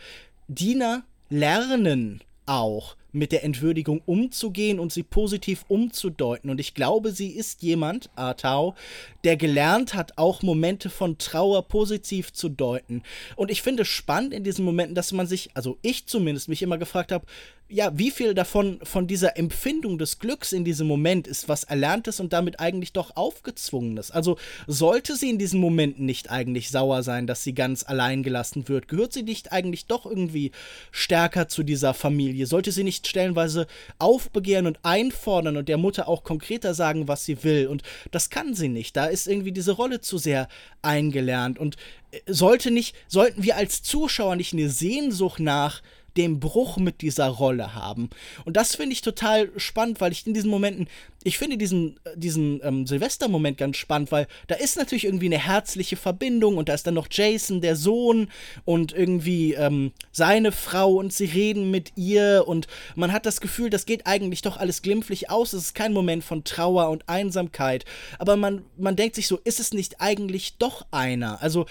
Diener 0.48 1.04
lernen 1.28 2.22
auch 2.46 2.96
mit 3.12 3.30
der 3.30 3.44
Entwürdigung 3.44 4.00
umzugehen 4.06 4.78
und 4.80 4.92
sie 4.92 5.02
positiv 5.02 5.64
umzudeuten. 5.68 6.50
Und 6.50 6.58
ich 6.58 6.74
glaube, 6.74 7.12
sie 7.12 7.28
ist 7.28 7.62
jemand, 7.62 8.10
Artau, 8.16 8.74
der 9.22 9.36
gelernt 9.36 9.94
hat, 9.94 10.16
auch 10.16 10.42
Momente 10.42 10.88
von 10.88 11.18
Trauer 11.18 11.68
positiv 11.68 12.32
zu 12.32 12.48
deuten. 12.48 13.02
Und 13.36 13.50
ich 13.50 13.62
finde 13.62 13.82
es 13.82 13.88
spannend 13.88 14.32
in 14.32 14.44
diesen 14.44 14.64
Momenten, 14.64 14.94
dass 14.94 15.12
man 15.12 15.26
sich, 15.26 15.50
also 15.54 15.78
ich 15.82 16.06
zumindest, 16.06 16.48
mich 16.48 16.62
immer 16.62 16.78
gefragt 16.78 17.12
habe, 17.12 17.26
ja, 17.72 17.90
wie 17.96 18.10
viel 18.10 18.34
davon, 18.34 18.78
von 18.82 19.06
dieser 19.06 19.38
Empfindung 19.38 19.96
des 19.96 20.18
Glücks 20.18 20.52
in 20.52 20.62
diesem 20.62 20.86
Moment 20.86 21.26
ist 21.26 21.48
was 21.48 21.64
Erlerntes 21.64 22.20
und 22.20 22.34
damit 22.34 22.60
eigentlich 22.60 22.92
doch 22.92 23.16
Aufgezwungenes? 23.16 24.10
Also 24.10 24.36
sollte 24.66 25.16
sie 25.16 25.30
in 25.30 25.38
diesen 25.38 25.58
Momenten 25.58 26.04
nicht 26.04 26.30
eigentlich 26.30 26.70
sauer 26.70 27.02
sein, 27.02 27.26
dass 27.26 27.42
sie 27.42 27.54
ganz 27.54 27.82
allein 27.82 28.22
gelassen 28.22 28.68
wird? 28.68 28.88
Gehört 28.88 29.14
sie 29.14 29.22
nicht 29.22 29.52
eigentlich 29.52 29.86
doch 29.86 30.04
irgendwie 30.04 30.52
stärker 30.90 31.48
zu 31.48 31.62
dieser 31.62 31.94
Familie? 31.94 32.46
Sollte 32.46 32.72
sie 32.72 32.84
nicht 32.84 33.06
stellenweise 33.06 33.66
aufbegehren 33.98 34.66
und 34.66 34.78
einfordern 34.82 35.56
und 35.56 35.68
der 35.68 35.78
Mutter 35.78 36.08
auch 36.08 36.24
konkreter 36.24 36.74
sagen, 36.74 37.08
was 37.08 37.24
sie 37.24 37.42
will? 37.42 37.68
Und 37.68 37.82
das 38.10 38.28
kann 38.28 38.54
sie 38.54 38.68
nicht. 38.68 38.96
Da 38.98 39.06
ist 39.06 39.26
irgendwie 39.26 39.52
diese 39.52 39.72
Rolle 39.72 40.02
zu 40.02 40.18
sehr 40.18 40.48
eingelernt. 40.82 41.58
Und 41.58 41.76
äh, 42.10 42.20
sollte 42.26 42.70
nicht, 42.70 42.94
sollten 43.08 43.42
wir 43.42 43.56
als 43.56 43.82
Zuschauer 43.82 44.36
nicht 44.36 44.52
eine 44.52 44.68
Sehnsucht 44.68 45.40
nach 45.40 45.80
dem 46.16 46.40
Bruch 46.40 46.76
mit 46.76 47.00
dieser 47.00 47.28
Rolle 47.28 47.74
haben. 47.74 48.10
Und 48.44 48.56
das 48.56 48.76
finde 48.76 48.92
ich 48.92 49.02
total 49.02 49.50
spannend, 49.56 50.00
weil 50.00 50.12
ich 50.12 50.26
in 50.26 50.34
diesen 50.34 50.50
Momenten, 50.50 50.88
ich 51.24 51.38
finde 51.38 51.56
diesen, 51.56 51.98
diesen 52.16 52.60
ähm, 52.64 52.86
Silvester-Moment 52.86 53.56
ganz 53.56 53.76
spannend, 53.76 54.12
weil 54.12 54.26
da 54.48 54.56
ist 54.56 54.76
natürlich 54.76 55.04
irgendwie 55.04 55.26
eine 55.26 55.38
herzliche 55.38 55.96
Verbindung 55.96 56.56
und 56.56 56.68
da 56.68 56.74
ist 56.74 56.86
dann 56.86 56.94
noch 56.94 57.08
Jason, 57.10 57.60
der 57.60 57.76
Sohn 57.76 58.28
und 58.64 58.92
irgendwie 58.92 59.54
ähm, 59.54 59.92
seine 60.10 60.52
Frau 60.52 60.94
und 60.94 61.12
sie 61.12 61.26
reden 61.26 61.70
mit 61.70 61.92
ihr 61.96 62.44
und 62.46 62.66
man 62.96 63.12
hat 63.12 63.26
das 63.26 63.40
Gefühl, 63.40 63.70
das 63.70 63.86
geht 63.86 64.06
eigentlich 64.06 64.42
doch 64.42 64.56
alles 64.56 64.82
glimpflich 64.82 65.30
aus. 65.30 65.52
Es 65.52 65.64
ist 65.66 65.74
kein 65.74 65.92
Moment 65.92 66.24
von 66.24 66.44
Trauer 66.44 66.90
und 66.90 67.08
Einsamkeit. 67.08 67.84
Aber 68.18 68.36
man, 68.36 68.64
man 68.76 68.96
denkt 68.96 69.14
sich 69.14 69.28
so, 69.28 69.38
ist 69.44 69.60
es 69.60 69.72
nicht 69.72 70.00
eigentlich 70.00 70.58
doch 70.58 70.86
einer? 70.90 71.40
Also 71.42 71.66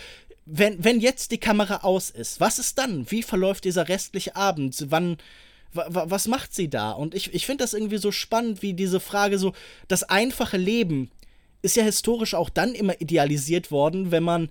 wenn, 0.45 0.83
wenn 0.83 0.99
jetzt 0.99 1.31
die 1.31 1.37
Kamera 1.37 1.77
aus 1.77 2.09
ist, 2.09 2.39
was 2.39 2.59
ist 2.59 2.77
dann? 2.77 3.09
Wie 3.09 3.23
verläuft 3.23 3.63
dieser 3.63 3.87
restliche 3.87 4.35
Abend? 4.35 4.87
Wann, 4.89 5.17
was 5.73 6.27
macht 6.27 6.53
sie 6.53 6.69
da? 6.69 6.91
Und 6.91 7.15
ich, 7.15 7.33
ich 7.33 7.45
finde 7.45 7.63
das 7.63 7.73
irgendwie 7.73 7.97
so 7.97 8.11
spannend, 8.11 8.61
wie 8.61 8.73
diese 8.73 8.99
Frage 8.99 9.37
so, 9.37 9.53
das 9.87 10.03
einfache 10.03 10.57
Leben 10.57 11.11
ist 11.61 11.75
ja 11.75 11.83
historisch 11.83 12.33
auch 12.33 12.49
dann 12.49 12.73
immer 12.73 12.99
idealisiert 12.99 13.71
worden, 13.71 14.11
wenn 14.11 14.23
man 14.23 14.49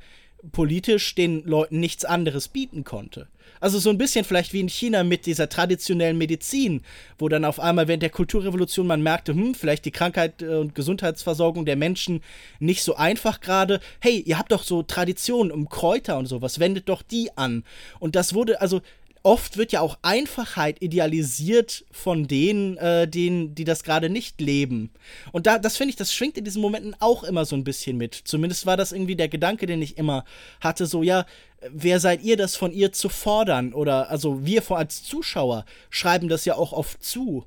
politisch 0.53 1.15
den 1.15 1.45
Leuten 1.45 1.81
nichts 1.81 2.05
anderes 2.05 2.49
bieten 2.49 2.85
konnte. 2.85 3.29
Also 3.61 3.79
so 3.79 3.91
ein 3.91 3.99
bisschen 3.99 4.25
vielleicht 4.25 4.53
wie 4.53 4.61
in 4.61 4.69
China 4.69 5.05
mit 5.05 5.27
dieser 5.27 5.49
traditionellen 5.49 6.19
Medizin, 6.19 6.83
wo 7.19 7.29
dann 7.29 7.45
auf 7.45 7.61
einmal 7.61 7.89
während 7.89 8.03
der 8.03 8.11
Kulturrevolution 8.11 8.87
man 8.87 9.03
merkte, 9.03 9.33
hm, 9.33 9.55
vielleicht 9.55 9.85
die 9.85 9.91
Krankheit 9.91 10.43
äh, 10.43 10.57
und 10.57 10.75
Gesundheitsversorgung 10.75 11.67
der 11.67 11.77
Menschen 11.77 12.23
nicht 12.59 12.83
so 12.83 12.97
einfach 12.97 13.41
gerade. 13.41 13.81
Hey, 14.01 14.21
ihr 14.21 14.39
habt 14.39 14.53
doch 14.53 14.63
so 14.63 14.83
Traditionen 14.83 15.53
um 15.53 15.69
Kräuter 15.69 16.19
und 16.19 16.27
sowas, 16.27 16.59
wendet 16.59 16.89
doch 16.89 17.03
die 17.03 17.31
an. 17.37 17.65
Und 17.99 18.17
das 18.17 18.35
wurde, 18.35 18.61
also 18.61 18.81
oft 19.23 19.57
wird 19.57 19.73
ja 19.73 19.81
auch 19.81 19.99
Einfachheit 20.03 20.81
idealisiert 20.81 21.85
von 21.91 22.27
denen, 22.27 22.77
äh, 22.79 23.07
denen 23.07 23.55
die 23.55 23.65
das 23.65 23.83
gerade 23.83 24.09
nicht 24.09 24.41
leben. 24.41 24.91
Und 25.33 25.47
da, 25.47 25.59
das 25.59 25.77
finde 25.77 25.91
ich, 25.91 25.97
das 25.97 26.15
schwingt 26.15 26.39
in 26.39 26.45
diesen 26.45 26.63
Momenten 26.63 26.97
auch 27.01 27.25
immer 27.25 27.45
so 27.45 27.57
ein 27.57 27.65
bisschen 27.65 27.97
mit. 27.97 28.15
Zumindest 28.15 28.67
war 28.67 28.77
das 28.77 28.93
irgendwie 28.93 29.17
der 29.17 29.29
Gedanke, 29.29 29.67
den 29.67 29.83
ich 29.83 29.99
immer 29.99 30.25
hatte, 30.61 30.87
so, 30.87 31.03
ja, 31.03 31.27
wer 31.69 32.01
seid 32.01 32.23
ihr, 32.23 32.37
das 32.37 32.57
von 32.57 32.73
ihr 32.73 32.93
zu 32.93 33.09
fordern? 33.09 33.73
Oder, 33.73 34.11
also 34.11 34.45
wir 34.45 34.69
als 34.71 35.03
Zuschauer 35.03 35.65
schreiben 35.91 36.29
das 36.29 36.45
ja 36.45 36.55
auch 36.55 36.73
oft 36.73 37.03
zu. 37.03 37.45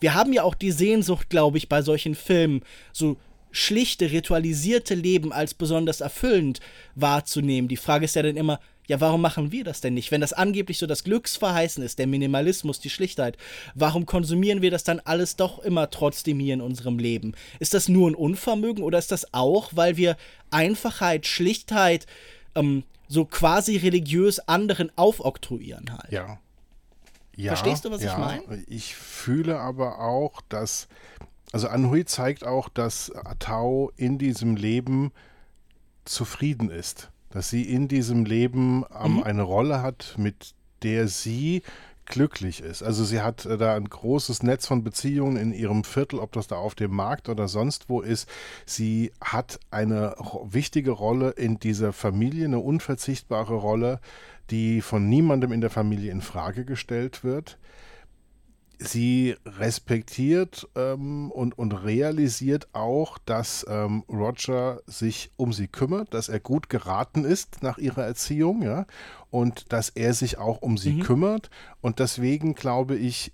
Wir 0.00 0.14
haben 0.14 0.32
ja 0.32 0.42
auch 0.42 0.54
die 0.54 0.72
Sehnsucht, 0.72 1.30
glaube 1.30 1.58
ich, 1.58 1.68
bei 1.68 1.82
solchen 1.82 2.14
Filmen, 2.14 2.62
so 2.92 3.16
schlichte, 3.52 4.10
ritualisierte 4.10 4.94
Leben 4.94 5.32
als 5.32 5.54
besonders 5.54 6.00
erfüllend 6.00 6.60
wahrzunehmen. 6.96 7.68
Die 7.68 7.76
Frage 7.76 8.04
ist 8.04 8.16
ja 8.16 8.22
dann 8.22 8.36
immer, 8.36 8.58
ja, 8.86 9.00
warum 9.00 9.22
machen 9.22 9.50
wir 9.50 9.64
das 9.64 9.80
denn 9.80 9.94
nicht? 9.94 10.10
Wenn 10.10 10.20
das 10.20 10.32
angeblich 10.32 10.78
so 10.78 10.86
das 10.86 11.04
Glücksverheißen 11.04 11.82
ist, 11.82 11.98
der 11.98 12.06
Minimalismus, 12.06 12.80
die 12.80 12.90
Schlichtheit, 12.90 13.38
warum 13.74 14.04
konsumieren 14.04 14.60
wir 14.60 14.70
das 14.70 14.84
dann 14.84 15.00
alles 15.00 15.36
doch 15.36 15.60
immer 15.60 15.88
trotzdem 15.90 16.38
hier 16.38 16.54
in 16.54 16.60
unserem 16.60 16.98
Leben? 16.98 17.32
Ist 17.60 17.72
das 17.72 17.88
nur 17.88 18.10
ein 18.10 18.14
Unvermögen 18.14 18.84
oder 18.84 18.98
ist 18.98 19.12
das 19.12 19.32
auch, 19.32 19.70
weil 19.74 19.96
wir 19.96 20.16
Einfachheit, 20.50 21.26
Schlichtheit 21.26 22.06
ähm, 22.54 22.82
so 23.08 23.24
quasi 23.24 23.76
religiös 23.76 24.40
anderen 24.40 24.90
aufoktroyieren 24.96 25.92
halt? 25.92 26.12
Ja. 26.12 26.38
ja 27.36 27.54
Verstehst 27.54 27.84
du, 27.84 27.90
was 27.90 28.02
ja. 28.02 28.12
ich 28.12 28.18
meine? 28.18 28.64
Ich 28.66 28.94
fühle 28.94 29.60
aber 29.60 30.00
auch, 30.00 30.40
dass, 30.48 30.88
also 31.52 31.68
Anhui 31.68 32.04
zeigt 32.04 32.44
auch, 32.44 32.68
dass 32.68 33.10
Atao 33.10 33.92
in 33.96 34.18
diesem 34.18 34.56
Leben 34.56 35.12
zufrieden 36.04 36.70
ist 36.70 37.10
dass 37.34 37.50
sie 37.50 37.62
in 37.62 37.88
diesem 37.88 38.24
Leben 38.24 38.84
ähm, 38.96 39.16
mhm. 39.16 39.22
eine 39.24 39.42
Rolle 39.42 39.82
hat, 39.82 40.14
mit 40.16 40.54
der 40.84 41.08
sie 41.08 41.62
glücklich 42.06 42.60
ist. 42.60 42.82
Also 42.82 43.04
sie 43.04 43.20
hat 43.20 43.46
äh, 43.46 43.56
da 43.56 43.74
ein 43.74 43.88
großes 43.88 44.42
Netz 44.42 44.66
von 44.66 44.84
Beziehungen 44.84 45.36
in 45.36 45.52
ihrem 45.52 45.84
Viertel, 45.84 46.18
ob 46.18 46.32
das 46.32 46.46
da 46.46 46.56
auf 46.56 46.74
dem 46.74 46.94
Markt 46.94 47.28
oder 47.28 47.48
sonst 47.48 47.88
wo 47.88 48.00
ist. 48.00 48.28
Sie 48.66 49.12
hat 49.20 49.58
eine 49.70 50.14
wichtige 50.44 50.90
Rolle 50.90 51.30
in 51.30 51.58
dieser 51.58 51.92
Familie, 51.92 52.46
eine 52.46 52.58
unverzichtbare 52.58 53.54
Rolle, 53.54 54.00
die 54.50 54.80
von 54.80 55.08
niemandem 55.08 55.52
in 55.52 55.60
der 55.60 55.70
Familie 55.70 56.10
in 56.10 56.20
Frage 56.20 56.64
gestellt 56.64 57.24
wird 57.24 57.58
sie 58.88 59.36
respektiert 59.44 60.68
ähm, 60.74 61.30
und, 61.30 61.58
und 61.58 61.72
realisiert 61.72 62.68
auch, 62.72 63.18
dass 63.18 63.66
ähm, 63.68 64.04
Roger 64.08 64.80
sich 64.86 65.30
um 65.36 65.52
sie 65.52 65.68
kümmert, 65.68 66.14
dass 66.14 66.28
er 66.28 66.40
gut 66.40 66.68
geraten 66.68 67.24
ist 67.24 67.62
nach 67.62 67.78
ihrer 67.78 68.04
Erziehung, 68.04 68.62
ja, 68.62 68.86
und 69.30 69.72
dass 69.72 69.88
er 69.90 70.14
sich 70.14 70.38
auch 70.38 70.62
um 70.62 70.78
sie 70.78 70.94
mhm. 70.94 71.00
kümmert. 71.00 71.50
Und 71.80 71.98
deswegen 71.98 72.54
glaube 72.54 72.96
ich, 72.96 73.32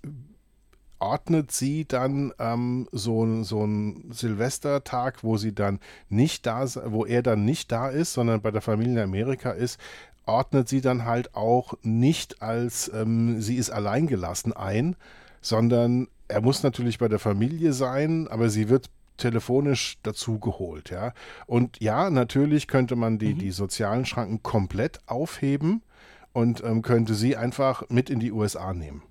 ordnet 0.99 1.51
sie 1.51 1.85
dann 1.85 2.31
ähm, 2.39 2.87
so, 2.91 3.43
so 3.43 3.63
einen 3.63 4.11
Silvestertag, 4.11 5.23
wo 5.23 5.37
sie 5.37 5.53
dann 5.53 5.79
nicht 6.09 6.45
da, 6.45 6.65
wo 6.85 7.05
er 7.05 7.23
dann 7.23 7.43
nicht 7.43 7.71
da 7.71 7.89
ist, 7.89 8.13
sondern 8.13 8.41
bei 8.41 8.51
der 8.51 8.61
Familie 8.61 8.93
in 8.93 8.99
Amerika 8.99 9.51
ist, 9.51 9.79
ordnet 10.25 10.69
sie 10.69 10.81
dann 10.81 11.05
halt 11.05 11.35
auch 11.35 11.73
nicht 11.81 12.41
als 12.41 12.91
ähm, 12.93 13.41
sie 13.41 13.55
ist 13.55 13.71
alleingelassen 13.71 14.53
ein, 14.53 14.95
sondern 15.41 16.07
er 16.27 16.41
muss 16.41 16.63
natürlich 16.63 16.97
bei 16.97 17.07
der 17.07 17.19
Familie 17.19 17.73
sein, 17.73 18.27
aber 18.27 18.49
sie 18.49 18.69
wird 18.69 18.89
telefonisch 19.17 19.97
dazugeholt, 20.03 20.89
ja. 20.89 21.13
Und 21.45 21.79
ja, 21.79 22.09
natürlich 22.09 22.67
könnte 22.67 22.95
man 22.95 23.19
die, 23.19 23.33
mhm. 23.33 23.39
die 23.39 23.51
sozialen 23.51 24.05
Schranken 24.05 24.41
komplett 24.41 24.99
aufheben 25.05 25.83
und 26.33 26.63
ähm, 26.63 26.81
könnte 26.81 27.13
sie 27.13 27.35
einfach 27.35 27.83
mit 27.89 28.09
in 28.09 28.19
die 28.19 28.31
USA 28.31 28.73
nehmen. 28.73 29.03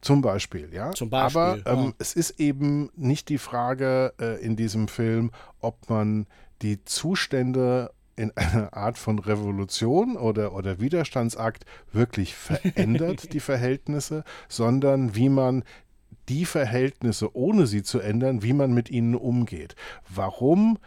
Zum 0.00 0.22
Beispiel, 0.22 0.72
ja. 0.72 0.92
Zum 0.92 1.10
Beispiel, 1.10 1.40
Aber 1.40 1.58
ähm, 1.66 1.84
ja. 1.86 1.92
es 1.98 2.14
ist 2.14 2.40
eben 2.40 2.90
nicht 2.96 3.28
die 3.28 3.38
Frage 3.38 4.14
äh, 4.20 4.40
in 4.42 4.56
diesem 4.56 4.88
Film, 4.88 5.30
ob 5.60 5.88
man 5.90 6.26
die 6.62 6.84
Zustände 6.84 7.90
in 8.18 8.36
einer 8.36 8.74
Art 8.74 8.98
von 8.98 9.18
Revolution 9.18 10.16
oder, 10.16 10.54
oder 10.54 10.80
Widerstandsakt 10.80 11.64
wirklich 11.92 12.34
verändert, 12.34 13.32
die 13.32 13.40
Verhältnisse, 13.40 14.24
sondern 14.48 15.14
wie 15.14 15.28
man 15.28 15.64
die 16.28 16.44
Verhältnisse, 16.44 17.34
ohne 17.34 17.66
sie 17.66 17.82
zu 17.82 18.00
ändern, 18.00 18.42
wie 18.42 18.52
man 18.52 18.72
mit 18.72 18.90
ihnen 18.90 19.14
umgeht. 19.14 19.76
Warum 20.08 20.78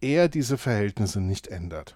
er 0.00 0.28
diese 0.28 0.58
Verhältnisse 0.58 1.20
nicht 1.20 1.48
ändert. 1.48 1.94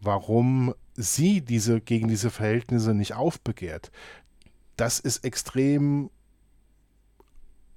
Warum 0.00 0.74
sie 0.94 1.40
diese, 1.40 1.80
gegen 1.80 2.08
diese 2.08 2.30
Verhältnisse 2.30 2.94
nicht 2.94 3.14
aufbegehrt. 3.14 3.90
Das 4.76 5.00
ist 5.00 5.24
extrem 5.24 6.10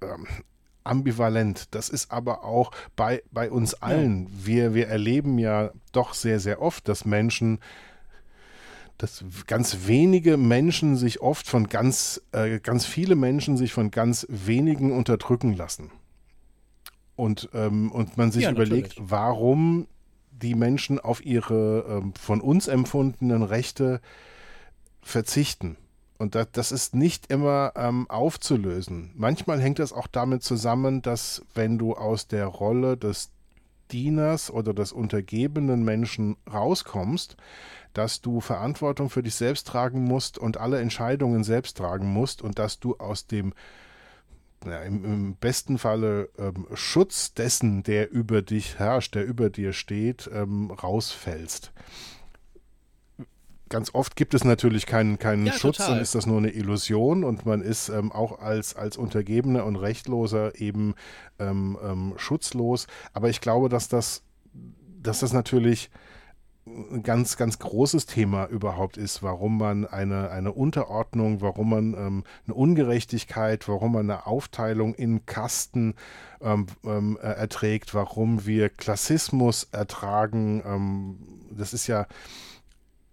ähm, 0.02 0.26
ambivalent. 0.90 1.74
Das 1.74 1.88
ist 1.88 2.10
aber 2.10 2.44
auch 2.44 2.72
bei, 2.96 3.22
bei 3.30 3.50
uns 3.50 3.74
allen. 3.74 4.26
Wir, 4.44 4.74
wir 4.74 4.88
erleben 4.88 5.38
ja 5.38 5.70
doch 5.92 6.14
sehr, 6.14 6.40
sehr 6.40 6.60
oft, 6.60 6.88
dass 6.88 7.04
Menschen 7.04 7.60
dass 8.98 9.24
ganz 9.46 9.86
wenige 9.86 10.36
Menschen 10.36 10.94
sich 10.94 11.22
oft 11.22 11.46
von 11.46 11.68
ganz, 11.68 12.20
äh, 12.32 12.60
ganz 12.60 12.84
viele 12.84 13.16
Menschen 13.16 13.56
sich 13.56 13.72
von 13.72 13.90
ganz 13.90 14.26
wenigen 14.28 14.92
unterdrücken 14.92 15.54
lassen. 15.54 15.90
Und, 17.16 17.48
ähm, 17.54 17.90
und 17.92 18.18
man 18.18 18.30
sich 18.30 18.42
ja, 18.42 18.50
überlegt, 18.50 18.90
natürlich. 18.90 19.10
warum 19.10 19.86
die 20.32 20.54
Menschen 20.54 21.00
auf 21.00 21.24
ihre 21.24 22.02
ähm, 22.02 22.12
von 22.14 22.42
uns 22.42 22.68
empfundenen 22.68 23.42
Rechte 23.42 24.02
verzichten. 25.00 25.78
Und 26.20 26.34
das, 26.34 26.48
das 26.52 26.70
ist 26.70 26.94
nicht 26.94 27.32
immer 27.32 27.72
ähm, 27.76 28.04
aufzulösen. 28.10 29.10
Manchmal 29.14 29.58
hängt 29.58 29.78
das 29.78 29.94
auch 29.94 30.06
damit 30.06 30.42
zusammen, 30.42 31.00
dass 31.00 31.40
wenn 31.54 31.78
du 31.78 31.94
aus 31.94 32.28
der 32.28 32.44
Rolle 32.44 32.98
des 32.98 33.30
Dieners 33.90 34.50
oder 34.50 34.74
des 34.74 34.92
untergebenen 34.92 35.82
Menschen 35.82 36.36
rauskommst, 36.52 37.38
dass 37.94 38.20
du 38.20 38.42
Verantwortung 38.42 39.08
für 39.08 39.22
dich 39.22 39.34
selbst 39.34 39.66
tragen 39.66 40.04
musst 40.04 40.36
und 40.36 40.58
alle 40.58 40.78
Entscheidungen 40.80 41.42
selbst 41.42 41.78
tragen 41.78 42.12
musst 42.12 42.42
und 42.42 42.58
dass 42.58 42.78
du 42.80 42.96
aus 42.98 43.26
dem 43.26 43.54
ja, 44.66 44.82
im, 44.82 45.02
im, 45.06 45.36
besten 45.36 45.78
Falle 45.78 46.28
ähm, 46.36 46.66
Schutz 46.74 47.32
dessen, 47.32 47.82
der 47.82 48.10
über 48.10 48.42
dich 48.42 48.78
herrscht, 48.78 49.14
der 49.14 49.24
über 49.24 49.48
dir 49.48 49.72
steht, 49.72 50.28
ähm, 50.30 50.70
rausfällst. 50.70 51.72
Ganz 53.70 53.94
oft 53.94 54.16
gibt 54.16 54.34
es 54.34 54.44
natürlich 54.44 54.84
keinen, 54.84 55.20
keinen 55.20 55.46
ja, 55.46 55.52
Schutz, 55.52 55.76
total. 55.76 55.94
dann 55.94 56.02
ist 56.02 56.16
das 56.16 56.26
nur 56.26 56.38
eine 56.38 56.50
Illusion 56.50 57.22
und 57.22 57.46
man 57.46 57.62
ist 57.62 57.88
ähm, 57.88 58.10
auch 58.10 58.40
als, 58.40 58.74
als 58.74 58.96
Untergebener 58.96 59.64
und 59.64 59.76
Rechtloser 59.76 60.60
eben 60.60 60.94
ähm, 61.38 61.78
ähm, 61.82 62.14
schutzlos. 62.16 62.88
Aber 63.12 63.30
ich 63.30 63.40
glaube, 63.40 63.68
dass 63.68 63.88
das, 63.88 64.22
dass 65.00 65.20
das 65.20 65.32
natürlich 65.32 65.88
ein 66.66 67.04
ganz, 67.04 67.36
ganz 67.36 67.60
großes 67.60 68.06
Thema 68.06 68.46
überhaupt 68.46 68.96
ist, 68.96 69.22
warum 69.22 69.58
man 69.58 69.86
eine, 69.86 70.30
eine 70.30 70.52
Unterordnung, 70.52 71.40
warum 71.40 71.70
man 71.70 71.94
ähm, 71.94 72.24
eine 72.46 72.54
Ungerechtigkeit, 72.54 73.68
warum 73.68 73.92
man 73.92 74.10
eine 74.10 74.26
Aufteilung 74.26 74.94
in 74.94 75.26
Kasten 75.26 75.94
ähm, 76.40 76.66
ähm, 76.84 77.18
äh, 77.22 77.26
erträgt, 77.26 77.94
warum 77.94 78.46
wir 78.46 78.68
Klassismus 78.68 79.68
ertragen. 79.70 80.60
Ähm, 80.66 81.18
das 81.52 81.72
ist 81.72 81.86
ja 81.86 82.06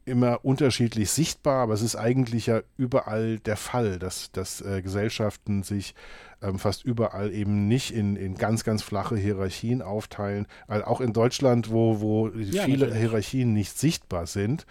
immer 0.07 0.43
unterschiedlich 0.43 1.11
sichtbar, 1.11 1.63
aber 1.63 1.73
es 1.73 1.81
ist 1.81 1.95
eigentlich 1.95 2.47
ja 2.47 2.61
überall 2.77 3.39
der 3.39 3.57
Fall, 3.57 3.99
dass, 3.99 4.31
dass 4.31 4.61
äh, 4.61 4.81
Gesellschaften 4.81 5.63
sich 5.63 5.93
ähm, 6.41 6.59
fast 6.59 6.85
überall 6.85 7.33
eben 7.33 7.67
nicht 7.67 7.91
in, 7.91 8.15
in 8.15 8.35
ganz, 8.35 8.63
ganz 8.63 8.83
flache 8.83 9.17
Hierarchien 9.17 9.81
aufteilen. 9.81 10.47
Also 10.67 10.85
auch 10.85 11.01
in 11.01 11.13
Deutschland, 11.13 11.71
wo, 11.71 11.99
wo 11.99 12.29
ja, 12.29 12.63
viele 12.63 12.87
natürlich. 12.87 12.99
Hierarchien 12.99 13.53
nicht 13.53 13.77
sichtbar 13.77 14.27
sind, 14.27 14.65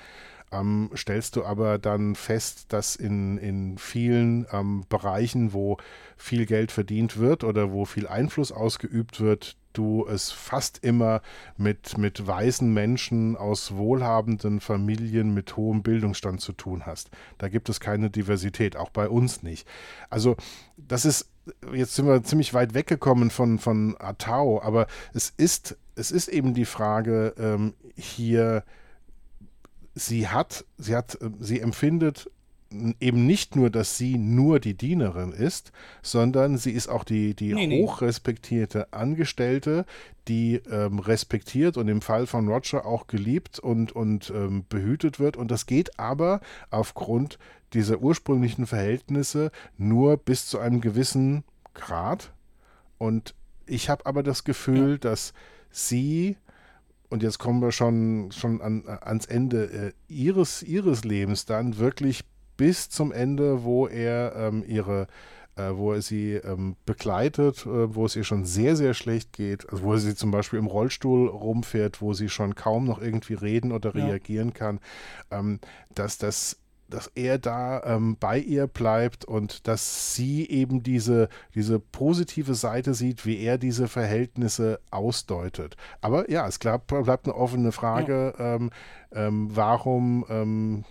ähm, 0.53 0.91
stellst 0.95 1.37
du 1.37 1.45
aber 1.45 1.78
dann 1.78 2.14
fest, 2.14 2.66
dass 2.72 2.97
in, 2.97 3.39
in 3.39 3.78
vielen 3.78 4.47
ähm, 4.53 4.84
Bereichen, 4.89 5.53
wo 5.53 5.76
viel 6.16 6.47
Geld 6.47 6.72
verdient 6.72 7.18
wird 7.18 7.45
oder 7.45 7.72
wo 7.72 7.84
viel 7.84 8.07
Einfluss 8.07 8.53
ausgeübt 8.53 9.20
wird, 9.20 9.57
du 9.77 10.07
es 10.07 10.31
fast 10.31 10.83
immer 10.85 11.22
mit, 11.57 11.99
mit 11.99 12.27
weißen 12.27 12.72
Menschen 12.72 13.37
aus 13.37 13.74
wohlhabenden 13.77 14.61
Familien 14.61 15.35
mit 15.35 15.57
hohem 15.57 15.83
Bildungsstand 15.83 16.41
zu 16.41 16.53
tun 16.53 16.87
hast. 16.87 17.11
Da 17.39 17.49
gibt 17.49 17.68
es 17.68 17.81
keine 17.81 18.11
Diversität, 18.11 18.77
auch 18.77 18.91
bei 18.91 19.09
uns 19.09 19.43
nicht. 19.43 19.66
Also 20.11 20.37
das 20.77 21.05
ist, 21.05 21.31
jetzt 21.72 21.95
sind 21.95 22.07
wir 22.07 22.22
ziemlich 22.22 22.55
weit 22.55 22.74
weggekommen 22.74 23.31
von, 23.31 23.59
von 23.59 23.97
Atao, 23.99 24.62
aber 24.62 24.87
es 25.12 25.33
ist, 25.37 25.77
es 25.95 26.11
ist 26.11 26.29
eben 26.29 26.55
die 26.55 26.64
Frage 26.64 27.35
ähm, 27.39 27.74
hier, 27.97 28.64
sie 29.95 30.29
hat, 30.29 30.64
sie 30.77 30.95
hat, 30.95 31.18
sie 31.41 31.61
empfindet 31.61 32.31
eben 32.70 33.26
nicht 33.26 33.56
nur, 33.56 33.70
dass 33.70 33.96
sie 33.96 34.18
nur 34.18 34.58
die 34.60 34.74
Dienerin 34.74 35.32
ist, 35.32 35.72
sondern 36.02 36.58
sie 36.58 36.72
ist 36.72 36.88
auch 36.88 37.04
die, 37.04 37.34
die 37.34 37.54
nee, 37.54 37.82
hochrespektierte 37.82 38.92
Angestellte, 38.92 39.84
die 40.28 40.56
ähm, 40.70 40.98
respektiert 40.98 41.76
und 41.76 41.88
im 41.88 42.02
Fall 42.02 42.26
von 42.26 42.48
Roger 42.48 42.84
auch 42.84 43.06
geliebt 43.06 43.58
und, 43.58 43.92
und 43.92 44.32
ähm, 44.34 44.64
behütet 44.68 45.20
wird. 45.20 45.36
Und 45.36 45.50
das 45.50 45.66
geht 45.66 45.98
aber 45.98 46.40
aufgrund 46.70 47.38
dieser 47.72 48.00
ursprünglichen 48.00 48.66
Verhältnisse 48.66 49.50
nur 49.78 50.16
bis 50.16 50.46
zu 50.46 50.58
einem 50.58 50.80
gewissen 50.80 51.44
Grad. 51.74 52.32
Und 52.98 53.34
ich 53.66 53.88
habe 53.88 54.06
aber 54.06 54.22
das 54.22 54.44
Gefühl, 54.44 54.92
ja. 54.92 54.98
dass 54.98 55.34
sie 55.70 56.36
und 57.08 57.22
jetzt 57.22 57.38
kommen 57.38 57.62
wir 57.62 57.70
schon, 57.70 58.32
schon 58.32 58.60
an, 58.60 58.82
ans 58.86 59.26
Ende 59.26 59.64
äh, 59.66 59.92
ihres, 60.08 60.64
ihres 60.64 61.04
Lebens 61.04 61.46
dann 61.46 61.78
wirklich 61.78 62.24
bis 62.57 62.88
zum 62.88 63.12
Ende, 63.12 63.64
wo 63.64 63.86
er 63.86 64.34
ähm, 64.36 64.64
ihre 64.66 65.07
äh, 65.57 65.74
wo 65.74 65.92
er 65.92 66.02
sie 66.02 66.34
ähm, 66.34 66.76
begleitet, 66.84 67.64
äh, 67.64 67.94
wo 67.94 68.04
es 68.04 68.14
ihr 68.14 68.24
schon 68.24 68.44
sehr, 68.44 68.76
sehr 68.76 68.92
schlecht 68.92 69.32
geht, 69.32 69.68
also 69.70 69.84
wo 69.84 69.92
er 69.94 69.98
sie 69.98 70.14
zum 70.14 70.30
Beispiel 70.30 70.59
im 70.59 70.66
Rollstuhl 70.66 71.28
rumfährt, 71.28 72.02
wo 72.02 72.12
sie 72.12 72.28
schon 72.28 72.54
kaum 72.54 72.84
noch 72.84 73.00
irgendwie 73.00 73.34
reden 73.34 73.72
oder 73.72 73.96
ja. 73.96 74.04
reagieren 74.04 74.52
kann, 74.52 74.80
ähm, 75.30 75.61
dass 75.94 76.18
das 76.18 76.59
dass 76.88 77.11
er 77.16 77.38
da 77.38 77.82
ähm, 77.84 78.16
bei 78.18 78.38
ihr 78.38 78.68
bleibt 78.68 79.24
und 79.24 79.66
dass 79.66 80.14
sie 80.14 80.48
eben 80.48 80.84
diese, 80.84 81.28
diese 81.52 81.80
positive 81.80 82.54
Seite 82.54 82.94
sieht, 82.94 83.26
wie 83.26 83.40
er 83.40 83.59
diese 83.59 83.88
Verhältnisse 83.88 84.78
ausdeutet. 84.92 85.76
Aber 86.00 86.30
ja, 86.30 86.46
es 86.46 86.61
bleibt, 86.61 86.86
bleibt 86.86 87.26
eine 87.26 87.34
offene 87.34 87.72
Frage, 87.72 88.34
ja. 88.38 88.54
ähm, 88.54 88.70
ähm, 89.12 89.48
warum 89.52 90.24
ähm, 90.28 90.84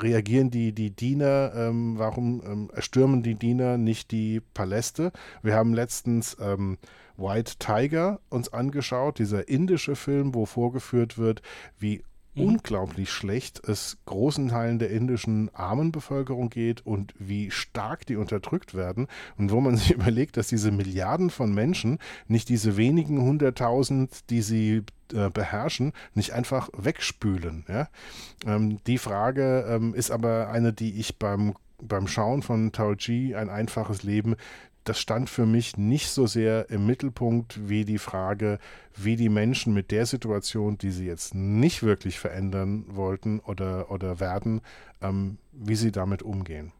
reagieren 0.00 0.50
die, 0.50 0.72
die 0.72 0.90
Diener, 0.90 1.52
ähm, 1.54 1.98
warum 1.98 2.42
ähm, 2.44 2.70
erstürmen 2.72 3.22
die 3.22 3.34
Diener 3.34 3.76
nicht 3.78 4.10
die 4.10 4.40
Paläste? 4.40 5.12
Wir 5.42 5.54
haben 5.54 5.74
letztens 5.74 6.36
ähm, 6.40 6.78
White 7.16 7.54
Tiger 7.58 8.20
uns 8.28 8.52
angeschaut, 8.52 9.18
dieser 9.18 9.48
indische 9.48 9.96
Film, 9.96 10.34
wo 10.34 10.46
vorgeführt 10.46 11.18
wird, 11.18 11.42
wie 11.78 12.02
mhm. 12.34 12.44
unglaublich 12.44 13.10
schlecht 13.10 13.66
es 13.68 13.98
großen 14.06 14.48
Teilen 14.48 14.78
der 14.78 14.90
indischen 14.90 15.54
armen 15.54 15.92
Bevölkerung 15.92 16.50
geht 16.50 16.86
und 16.86 17.14
wie 17.18 17.50
stark 17.50 18.06
die 18.06 18.16
unterdrückt 18.16 18.74
werden 18.74 19.06
und 19.36 19.50
wo 19.50 19.60
man 19.60 19.76
sich 19.76 19.90
überlegt, 19.94 20.36
dass 20.36 20.48
diese 20.48 20.70
Milliarden 20.70 21.30
von 21.30 21.54
Menschen 21.54 21.98
nicht 22.28 22.48
diese 22.48 22.76
wenigen 22.76 23.22
hunderttausend, 23.22 24.30
die 24.30 24.42
sie 24.42 24.82
äh, 25.12 25.30
beherrschen, 25.30 25.92
nicht 26.14 26.32
einfach 26.32 26.70
wegspülen. 26.76 27.64
Ja? 27.68 27.88
Ähm, 28.46 28.78
die 28.86 28.98
Frage 28.98 29.66
ähm, 29.68 29.94
ist 29.94 30.10
aber 30.10 30.48
eine, 30.48 30.72
die 30.72 30.98
ich 30.98 31.18
beim 31.18 31.54
beim 31.82 32.06
Schauen 32.06 32.42
von 32.42 32.72
Tao 32.72 32.94
Ji, 32.94 33.34
ein 33.34 33.50
einfaches 33.50 34.04
Leben, 34.04 34.36
das 34.84 35.00
stand 35.00 35.30
für 35.30 35.46
mich 35.46 35.76
nicht 35.76 36.08
so 36.08 36.26
sehr 36.26 36.70
im 36.70 36.86
Mittelpunkt 36.86 37.68
wie 37.68 37.84
die 37.84 37.98
Frage, 37.98 38.58
wie 38.94 39.16
die 39.16 39.30
Menschen 39.30 39.72
mit 39.74 39.90
der 39.90 40.06
Situation, 40.06 40.78
die 40.78 40.90
sie 40.90 41.06
jetzt 41.06 41.34
nicht 41.34 41.82
wirklich 41.82 42.18
verändern 42.18 42.84
wollten 42.88 43.40
oder, 43.40 43.90
oder 43.90 44.20
werden, 44.20 44.60
ähm, 45.00 45.38
wie 45.52 45.76
sie 45.76 45.90
damit 45.90 46.22
umgehen. 46.22 46.72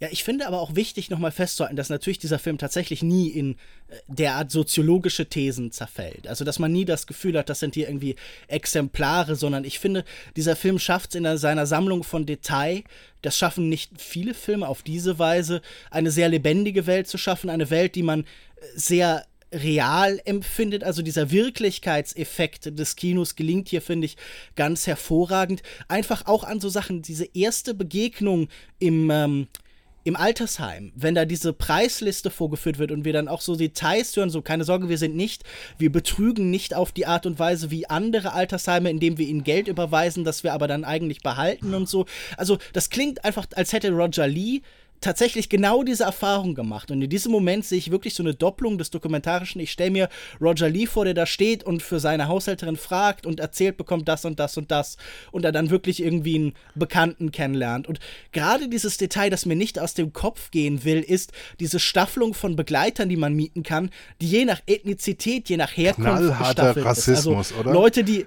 Ja, 0.00 0.08
ich 0.10 0.24
finde 0.24 0.46
aber 0.46 0.60
auch 0.60 0.74
wichtig, 0.74 1.10
nochmal 1.10 1.30
festzuhalten, 1.30 1.76
dass 1.76 1.90
natürlich 1.90 2.18
dieser 2.18 2.38
Film 2.38 2.56
tatsächlich 2.56 3.02
nie 3.02 3.28
in 3.28 3.52
äh, 3.52 3.96
derart 4.08 4.50
soziologische 4.50 5.26
Thesen 5.26 5.72
zerfällt. 5.72 6.26
Also, 6.26 6.42
dass 6.42 6.58
man 6.58 6.72
nie 6.72 6.86
das 6.86 7.06
Gefühl 7.06 7.36
hat, 7.36 7.50
das 7.50 7.60
sind 7.60 7.74
hier 7.74 7.86
irgendwie 7.86 8.16
Exemplare, 8.48 9.36
sondern 9.36 9.64
ich 9.64 9.78
finde, 9.78 10.04
dieser 10.36 10.56
Film 10.56 10.78
schafft 10.78 11.10
es 11.10 11.16
in 11.16 11.36
seiner 11.36 11.66
Sammlung 11.66 12.02
von 12.02 12.24
Detail, 12.24 12.82
das 13.20 13.36
schaffen 13.36 13.68
nicht 13.68 14.00
viele 14.00 14.32
Filme 14.32 14.68
auf 14.68 14.82
diese 14.82 15.18
Weise, 15.18 15.60
eine 15.90 16.10
sehr 16.10 16.30
lebendige 16.30 16.86
Welt 16.86 17.06
zu 17.06 17.18
schaffen, 17.18 17.50
eine 17.50 17.68
Welt, 17.68 17.94
die 17.94 18.02
man 18.02 18.22
äh, 18.22 18.24
sehr 18.74 19.26
real 19.52 20.20
empfindet. 20.24 20.82
Also 20.82 21.02
dieser 21.02 21.30
Wirklichkeitseffekt 21.30 22.78
des 22.78 22.96
Kinos 22.96 23.36
gelingt 23.36 23.68
hier, 23.68 23.82
finde 23.82 24.06
ich, 24.06 24.16
ganz 24.56 24.86
hervorragend. 24.86 25.62
Einfach 25.88 26.26
auch 26.26 26.44
an 26.44 26.60
so 26.60 26.70
Sachen, 26.70 27.02
diese 27.02 27.26
erste 27.34 27.74
Begegnung 27.74 28.48
im 28.78 29.10
ähm, 29.10 29.48
im 30.04 30.16
Altersheim, 30.16 30.92
wenn 30.94 31.14
da 31.14 31.24
diese 31.24 31.52
Preisliste 31.52 32.30
vorgeführt 32.30 32.78
wird 32.78 32.90
und 32.90 33.04
wir 33.04 33.12
dann 33.12 33.28
auch 33.28 33.40
so 33.40 33.56
Details 33.56 34.16
hören, 34.16 34.30
so 34.30 34.40
keine 34.42 34.64
Sorge, 34.64 34.88
wir 34.88 34.98
sind 34.98 35.14
nicht, 35.14 35.44
wir 35.78 35.92
betrügen 35.92 36.50
nicht 36.50 36.74
auf 36.74 36.92
die 36.92 37.06
Art 37.06 37.26
und 37.26 37.38
Weise 37.38 37.70
wie 37.70 37.88
andere 37.88 38.32
Altersheime, 38.32 38.90
indem 38.90 39.18
wir 39.18 39.26
ihnen 39.26 39.44
Geld 39.44 39.68
überweisen, 39.68 40.24
das 40.24 40.42
wir 40.42 40.54
aber 40.54 40.68
dann 40.68 40.84
eigentlich 40.84 41.20
behalten 41.20 41.74
und 41.74 41.88
so. 41.88 42.06
Also 42.36 42.58
das 42.72 42.90
klingt 42.90 43.24
einfach, 43.24 43.46
als 43.54 43.72
hätte 43.72 43.90
Roger 43.90 44.26
Lee 44.26 44.62
tatsächlich 45.00 45.48
genau 45.48 45.82
diese 45.82 46.04
Erfahrung 46.04 46.54
gemacht. 46.54 46.90
Und 46.90 47.02
in 47.02 47.10
diesem 47.10 47.32
Moment 47.32 47.64
sehe 47.64 47.78
ich 47.78 47.90
wirklich 47.90 48.14
so 48.14 48.22
eine 48.22 48.34
Doppelung 48.34 48.78
des 48.78 48.90
Dokumentarischen. 48.90 49.60
Ich 49.60 49.72
stelle 49.72 49.90
mir 49.90 50.08
Roger 50.40 50.68
Lee 50.68 50.86
vor, 50.86 51.04
der 51.04 51.14
da 51.14 51.26
steht 51.26 51.64
und 51.64 51.82
für 51.82 52.00
seine 52.00 52.28
Haushälterin 52.28 52.76
fragt 52.76 53.26
und 53.26 53.40
erzählt 53.40 53.76
bekommt 53.76 54.08
das 54.08 54.24
und 54.24 54.38
das 54.38 54.56
und 54.56 54.70
das 54.70 54.96
und 55.32 55.44
er 55.44 55.52
dann 55.52 55.70
wirklich 55.70 56.02
irgendwie 56.02 56.36
einen 56.36 56.52
Bekannten 56.74 57.32
kennenlernt. 57.32 57.88
Und 57.88 57.98
gerade 58.32 58.68
dieses 58.68 58.96
Detail, 58.96 59.30
das 59.30 59.46
mir 59.46 59.56
nicht 59.56 59.78
aus 59.78 59.94
dem 59.94 60.12
Kopf 60.12 60.50
gehen 60.50 60.84
will, 60.84 61.00
ist 61.00 61.32
diese 61.60 61.80
Staffelung 61.80 62.34
von 62.34 62.56
Begleitern, 62.56 63.08
die 63.08 63.16
man 63.16 63.34
mieten 63.34 63.62
kann, 63.62 63.90
die 64.20 64.28
je 64.28 64.44
nach 64.44 64.60
Ethnizität, 64.66 65.48
je 65.48 65.56
nach 65.56 65.76
Herkunft 65.76 66.10
Knallharter 66.10 66.84
Rassismus, 66.84 67.50
ist. 67.50 67.56
Also 67.56 67.68
oder? 67.68 67.72
Leute, 67.72 68.04
die 68.04 68.26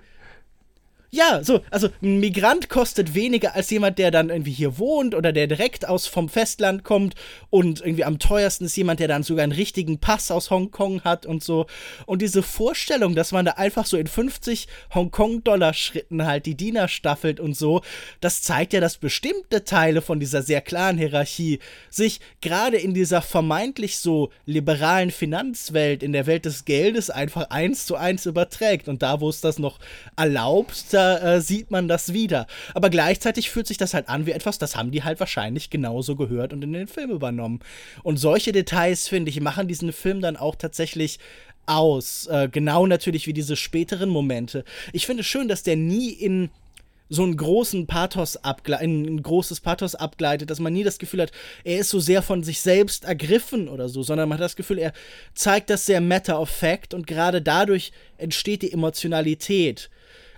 Ja, 1.16 1.44
so, 1.44 1.62
also 1.70 1.90
ein 2.02 2.20
Migrant 2.20 2.70
kostet 2.70 3.14
weniger 3.14 3.54
als 3.54 3.70
jemand, 3.70 4.00
der 4.00 4.10
dann 4.10 4.32
irgendwie 4.32 4.52
hier 4.52 4.80
wohnt 4.80 5.14
oder 5.14 5.32
der 5.32 5.46
direkt 5.46 5.88
aus 5.88 6.08
vom 6.08 6.28
Festland 6.28 6.84
kommt 6.84 7.14
und 7.52 7.82
irgendwie 7.82 8.04
am 8.04 8.18
teuersten 8.18 8.66
ist 8.66 8.76
jemand, 8.76 9.00
der 9.00 9.08
dann 9.08 9.22
sogar 9.22 9.44
einen 9.44 9.52
richtigen 9.52 10.00
Pass 10.00 10.32
aus 10.32 10.50
Hongkong 10.50 11.04
hat 11.04 11.28
und 11.28 11.44
so. 11.44 11.68
Und 12.08 12.24
diese 12.24 12.42
Vorstellung, 12.42 13.14
dass 13.14 13.32
man 13.32 13.46
da 13.46 13.52
einfach 13.52 13.86
so 13.86 13.96
in 13.96 14.08
50 14.08 14.68
Hongkong-Dollar-Schritten 14.96 16.26
halt 16.26 16.48
die 16.48 16.56
Diener 16.56 16.88
staffelt 16.88 17.40
und 17.40 17.56
so, 17.56 17.84
das 18.20 18.42
zeigt 18.42 18.74
ja, 18.74 18.80
dass 18.80 18.98
bestimmte 18.98 19.66
Teile 19.66 20.02
von 20.02 20.20
dieser 20.20 20.42
sehr 20.42 20.62
klaren 20.62 20.98
Hierarchie 20.98 21.60
sich 21.92 22.22
gerade 22.42 22.78
in 22.78 22.96
dieser 22.96 23.22
vermeintlich 23.22 24.00
so 24.00 24.32
liberalen 24.48 25.12
Finanzwelt, 25.12 26.02
in 26.02 26.12
der 26.12 26.26
Welt 26.26 26.46
des 26.46 26.66
Geldes 26.66 27.12
einfach 27.12 27.52
eins 27.52 27.86
zu 27.86 27.98
eins 27.98 28.26
überträgt. 28.26 28.88
Und 28.88 29.04
da, 29.04 29.22
wo 29.22 29.30
es 29.30 29.42
das 29.42 29.60
noch 29.60 29.78
erlaubt, 30.16 30.86
da 30.92 31.03
äh, 31.12 31.42
sieht 31.42 31.72
man 31.72 31.88
das 31.88 32.14
wieder. 32.14 32.48
Aber 32.74 32.90
gleichzeitig 32.90 33.50
fühlt 33.50 33.68
sich 33.68 33.78
das 33.78 33.94
halt 33.94 34.10
an 34.10 34.26
wie 34.26 34.32
etwas, 34.32 34.58
das 34.58 34.76
haben 34.76 34.92
die 34.92 35.04
halt 35.04 35.20
wahrscheinlich 35.20 35.70
genauso 35.70 36.16
gehört 36.16 36.54
und 36.54 36.64
in 36.64 36.74
den 36.74 36.88
Film 36.88 37.12
übernommen. 37.12 37.60
Und 38.04 38.18
solche 38.18 38.52
Details, 38.52 39.08
finde 39.08 39.30
ich, 39.30 39.42
machen 39.42 39.68
diesen 39.68 39.92
Film 39.94 40.22
dann 40.22 40.38
auch 40.38 40.56
tatsächlich 40.56 41.20
aus. 41.66 42.28
Äh, 42.28 42.50
genau 42.52 42.88
natürlich 42.88 43.28
wie 43.28 43.34
diese 43.34 43.56
späteren 43.56 44.10
Momente. 44.10 44.64
Ich 44.92 45.06
finde 45.06 45.24
schön, 45.24 45.48
dass 45.48 45.64
der 45.64 45.76
nie 45.76 46.10
in 46.10 46.50
so 47.10 47.24
einen 47.24 47.38
großen 47.38 47.86
Pathos 47.86 48.38
ein 48.38 49.22
großes 49.22 49.62
Pathos 49.62 49.96
abgleitet, 49.96 50.50
dass 50.50 50.60
man 50.60 50.74
nie 50.74 50.84
das 50.84 50.98
Gefühl 50.98 51.22
hat, 51.22 51.32
er 51.64 51.80
ist 51.80 51.90
so 51.90 52.00
sehr 52.00 52.22
von 52.22 52.44
sich 52.44 52.62
selbst 52.62 53.04
ergriffen 53.04 53.68
oder 53.68 53.88
so, 53.88 54.04
sondern 54.04 54.30
man 54.30 54.38
hat 54.38 54.46
das 54.46 54.56
Gefühl, 54.56 54.80
er 54.80 54.94
zeigt 55.36 55.70
das 55.70 55.86
sehr 55.86 56.02
matter 56.02 56.40
of 56.40 56.50
fact 56.50 56.94
und 56.94 57.06
gerade 57.06 57.42
dadurch 57.42 57.92
entsteht 58.18 58.64
die 58.64 58.72
Emotionalität. 58.72 59.90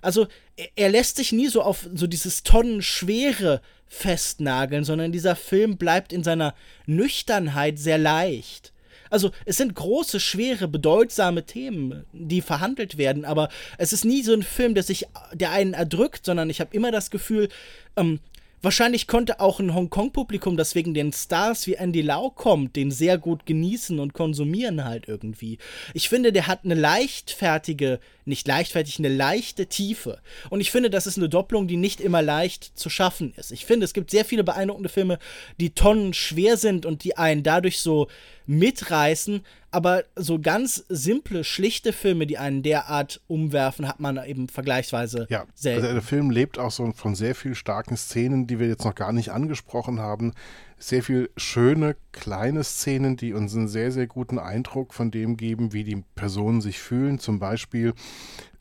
Also 0.06 0.28
er 0.76 0.90
lässt 0.90 1.18
sich 1.18 1.32
nie 1.32 1.48
so 1.48 1.62
auf 1.62 1.90
so 1.94 2.08
dieses 2.08 2.44
Tonnenschwere 2.44 3.62
festnageln, 3.88 4.84
sondern 4.84 5.12
dieser 5.12 5.36
Film 5.36 5.78
bleibt 5.78 6.14
in 6.14 6.24
seiner 6.24 6.54
Nüchternheit 6.86 7.80
sehr 7.80 7.98
leicht. 7.98 8.72
Also 9.10 9.32
es 9.46 9.58
sind 9.58 9.76
große, 9.76 10.20
schwere, 10.20 10.68
bedeutsame 10.68 11.46
Themen, 11.46 12.06
die 12.12 12.42
verhandelt 12.42 12.98
werden, 12.98 13.24
aber 13.26 13.50
es 13.78 13.94
ist 13.94 14.04
nie 14.04 14.24
so 14.24 14.34
ein 14.34 14.44
Film, 14.44 14.74
der 14.74 14.84
sich, 14.84 15.06
der 15.34 15.52
einen 15.52 15.74
erdrückt, 15.74 16.26
sondern 16.26 16.50
ich 16.50 16.60
habe 16.60 16.76
immer 16.76 16.92
das 16.92 17.12
Gefühl, 17.12 17.50
ähm, 17.96 18.20
Wahrscheinlich 18.66 19.06
konnte 19.06 19.42
auch 19.42 19.60
ein 19.60 19.76
Hongkong-Publikum, 19.76 20.58
das 20.58 20.74
wegen 20.74 20.96
den 20.96 21.14
Stars 21.14 21.68
wie 21.68 21.76
Andy 21.76 22.02
Lau 22.02 22.32
kommt, 22.32 22.76
den 22.76 22.90
sehr 22.90 23.20
gut 23.20 23.46
genießen 23.46 24.00
und 24.00 24.16
konsumieren 24.16 24.86
halt 24.86 25.08
irgendwie. 25.08 25.60
Ich 25.94 26.10
finde, 26.10 26.32
der 26.32 26.48
hat 26.48 26.62
eine 26.64 26.74
leichtfertige, 26.74 28.00
nicht 28.26 28.48
leichtfertig, 28.48 29.00
eine 29.00 29.10
leichte 29.10 29.68
Tiefe. 29.68 30.20
Und 30.50 30.62
ich 30.62 30.72
finde, 30.72 30.90
das 30.90 31.08
ist 31.08 31.18
eine 31.18 31.30
Doppelung, 31.30 31.68
die 31.68 31.78
nicht 31.78 32.02
immer 32.02 32.22
leicht 32.22 32.78
zu 32.78 32.90
schaffen 32.90 33.34
ist. 33.38 33.52
Ich 33.52 33.66
finde, 33.66 33.86
es 33.86 33.94
gibt 33.94 34.12
sehr 34.12 34.26
viele 34.26 34.44
beeindruckende 34.44 34.90
Filme, 34.90 35.20
die 35.60 35.72
tonnen 35.72 36.14
schwer 36.14 36.58
sind 36.58 36.86
und 36.86 37.04
die 37.04 37.18
einen 37.18 37.44
dadurch 37.44 37.80
so 37.80 38.08
mitreißen, 38.48 39.42
aber 39.72 40.04
so 40.16 40.40
ganz 40.40 40.86
simple, 40.88 41.44
schlichte 41.44 41.92
Filme, 41.92 42.28
die 42.28 42.38
einen 42.38 42.64
derart 42.64 43.22
umwerfen, 43.28 43.88
hat 43.88 44.00
man 44.00 44.24
eben 44.26 44.48
vergleichsweise 44.48 45.28
ja, 45.30 45.46
selten. 45.54 45.84
Also 45.84 45.94
der 45.94 46.04
Film 46.04 46.30
lebt 46.30 46.58
auch 46.58 46.72
so 46.72 46.92
von 46.94 47.16
sehr 47.16 47.36
vielen 47.36 47.56
starken 47.56 47.98
Szenen, 47.98 48.48
die 48.48 48.60
wir 48.60 48.68
jetzt 48.68 48.86
noch 48.86 48.96
gar 48.96 49.12
nicht 49.12 49.30
angesprochen 49.30 50.00
haben. 50.00 50.34
Sehr 50.78 51.04
viel 51.04 51.30
schöne, 51.38 51.96
kleine 52.12 52.64
Szenen, 52.64 53.16
die 53.16 53.34
uns 53.34 53.56
einen 53.56 53.68
sehr, 53.68 53.92
sehr 53.92 54.08
guten 54.08 54.40
Eindruck 54.40 54.94
von 54.94 55.10
dem 55.10 55.38
geben, 55.38 55.74
wie 55.74 55.84
die 55.84 56.04
Personen 56.16 56.62
sich 56.62 56.80
fühlen. 56.80 57.18
Zum 57.18 57.40
Beispiel 57.40 57.94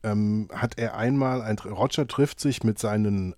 ähm, 0.02 0.48
hat 0.52 0.78
er 0.78 0.96
einmal, 0.96 1.42
ein, 1.42 1.58
Roger 1.58 2.06
trifft 2.06 2.40
sich 2.40 2.62
mit 2.62 2.78
seinen 2.78 3.34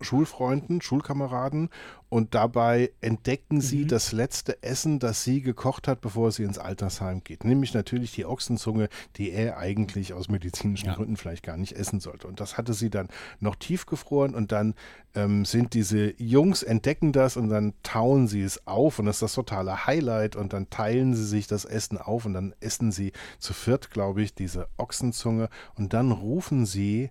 Schulfreunden, 0.00 0.80
Schulkameraden 0.80 1.70
und 2.08 2.34
dabei 2.34 2.92
entdecken 3.00 3.60
sie 3.60 3.84
mhm. 3.84 3.88
das 3.88 4.12
letzte 4.12 4.62
Essen, 4.62 4.98
das 4.98 5.24
sie 5.24 5.42
gekocht 5.42 5.88
hat, 5.88 6.00
bevor 6.00 6.30
sie 6.30 6.44
ins 6.44 6.58
Altersheim 6.58 7.24
geht. 7.24 7.44
Nämlich 7.44 7.74
natürlich 7.74 8.12
die 8.12 8.26
Ochsenzunge, 8.26 8.88
die 9.16 9.30
er 9.30 9.58
eigentlich 9.58 10.12
aus 10.12 10.28
medizinischen 10.28 10.86
ja. 10.86 10.94
Gründen 10.94 11.16
vielleicht 11.16 11.42
gar 11.42 11.56
nicht 11.56 11.72
essen 11.72 11.98
sollte. 11.98 12.28
Und 12.28 12.40
das 12.40 12.56
hatte 12.58 12.74
sie 12.74 12.90
dann 12.90 13.08
noch 13.40 13.56
tiefgefroren 13.56 14.34
und 14.34 14.52
dann 14.52 14.74
ähm, 15.14 15.44
sind 15.44 15.74
diese 15.74 16.14
Jungs, 16.22 16.62
entdecken 16.62 17.12
das 17.12 17.36
und 17.36 17.48
dann 17.48 17.74
tauen 17.82 18.28
sie 18.28 18.42
es 18.42 18.66
auf 18.66 18.98
und 18.98 19.06
das 19.06 19.16
ist 19.16 19.22
das 19.22 19.34
totale 19.34 19.86
Highlight 19.86 20.36
und 20.36 20.52
dann 20.52 20.70
teilen 20.70 21.14
sie 21.14 21.26
sich 21.26 21.48
das 21.48 21.64
Essen 21.64 21.98
auf 21.98 22.24
und 22.24 22.34
dann 22.34 22.54
essen 22.60 22.92
sie 22.92 23.12
zu 23.38 23.52
viert, 23.52 23.90
glaube 23.90 24.22
ich, 24.22 24.34
diese 24.34 24.68
Ochsenzunge 24.76 25.48
und 25.74 25.92
dann 25.92 26.12
rufen 26.12 26.66
sie 26.66 27.10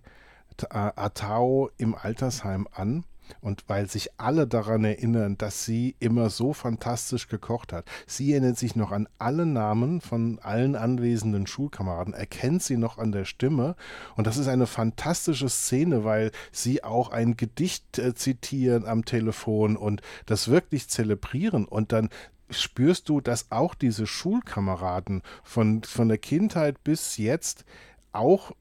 Atao 0.69 1.69
im 1.77 1.95
Altersheim 1.95 2.67
an. 2.71 3.03
Und 3.41 3.63
weil 3.67 3.89
sich 3.89 4.09
alle 4.17 4.45
daran 4.45 4.83
erinnern, 4.83 5.35
dass 5.37 5.65
sie 5.65 5.95
immer 5.99 6.29
so 6.29 6.53
fantastisch 6.53 7.27
gekocht 7.27 7.73
hat. 7.73 7.85
Sie 8.05 8.31
erinnert 8.31 8.57
sich 8.57 8.75
noch 8.75 8.91
an 8.91 9.07
alle 9.17 9.47
Namen 9.47 9.99
von 9.99 10.37
allen 10.43 10.75
anwesenden 10.75 11.47
Schulkameraden, 11.47 12.13
erkennt 12.13 12.61
sie 12.61 12.77
noch 12.77 12.99
an 12.99 13.11
der 13.11 13.25
Stimme. 13.25 13.75
Und 14.15 14.27
das 14.27 14.37
ist 14.37 14.47
eine 14.47 14.67
fantastische 14.67 15.49
Szene, 15.49 16.03
weil 16.03 16.31
sie 16.51 16.83
auch 16.83 17.09
ein 17.09 17.35
Gedicht 17.35 17.97
äh, 17.97 18.13
zitieren 18.13 18.85
am 18.85 19.05
Telefon 19.05 19.75
und 19.75 20.01
das 20.27 20.49
wirklich 20.49 20.87
zelebrieren. 20.87 21.65
Und 21.65 21.91
dann 21.91 22.09
spürst 22.51 23.09
du, 23.09 23.21
dass 23.21 23.51
auch 23.51 23.73
diese 23.73 24.05
Schulkameraden 24.05 25.23
von, 25.43 25.83
von 25.83 26.09
der 26.09 26.19
Kindheit 26.19 26.83
bis 26.83 27.17
jetzt 27.17 27.65
auch 28.11 28.51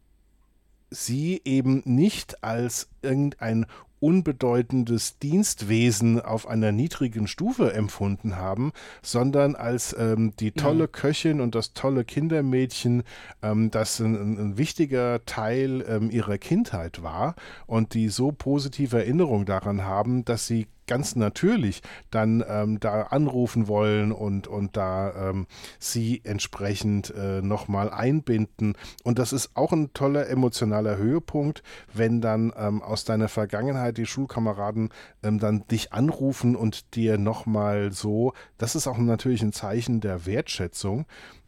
sie 0.95 1.43
eben 1.45 1.83
nicht 1.85 2.43
als 2.43 2.89
irgendein 3.03 3.67
unbedeutendes 4.05 5.19
Dienstwesen 5.19 6.21
auf 6.21 6.47
einer 6.47 6.73
niedrigen 6.73 7.27
Stufe 7.27 7.73
empfunden 7.73 8.37
haben, 8.37 8.73
sondern 9.01 9.57
als 9.57 9.97
ähm, 9.99 10.35
die 10.39 10.53
tolle 10.53 10.89
Köchin 10.89 11.41
und 11.41 11.55
das 11.55 11.73
tolle 11.73 12.05
Kindermädchen, 12.05 13.03
ähm, 13.43 13.71
das 13.71 14.01
ein, 14.01 14.15
ein, 14.15 14.59
wichtiger 14.59 15.25
Teil 15.25 15.83
ähm, 15.89 16.11
ihrer 16.11 16.37
Kindheit 16.37 17.03
war 17.03 17.35
und 17.67 17.95
die 17.95 18.11
so 18.11 18.31
positive 18.31 18.99
Erinnerung 18.99 19.47
daran 19.47 19.85
haben, 19.85 20.27
dass 20.27 20.47
sie 20.47 20.67
ganz 20.87 21.17
natürlich 21.17 21.83
dann 22.11 22.45
ähm, 22.47 22.81
da 22.81 23.03
anrufen 23.05 23.69
wollen 23.69 24.13
und, 24.13 24.47
und 24.47 24.77
da 24.77 25.31
ähm, 25.31 25.47
sie 25.79 26.21
entsprechend 26.25 27.13
äh, 27.15 27.43
nochmal 27.43 27.91
einbinden. 27.91 28.75
Und 29.03 29.19
das 29.19 29.33
ist 29.33 29.57
auch 29.57 29.73
ein 29.73 29.93
toller 29.93 30.29
emotionaler 30.29 30.97
Höhepunkt, 30.97 31.63
wenn 31.93 32.21
dann 32.21 32.53
ähm, 32.57 32.83
aus 32.83 33.05
deiner 33.05 33.29
Vergangenheit 33.29 33.99
die 33.99 34.07
Schulkameraden 34.07 34.91
ähm, 35.23 35.39
dann 35.39 35.67
dich 35.69 35.93
anrufen 35.93 36.57
und 36.57 36.95
dir 36.95 37.19
nochmal 37.19 37.93
so, 37.93 38.33
das 38.59 38.75
ist 38.75 38.87
auch 38.87 38.99
natürlich 38.99 39.43
ein 39.43 39.53
Zeichen 39.53 40.01
der 40.01 40.27
Wertschätzung. 40.27 41.07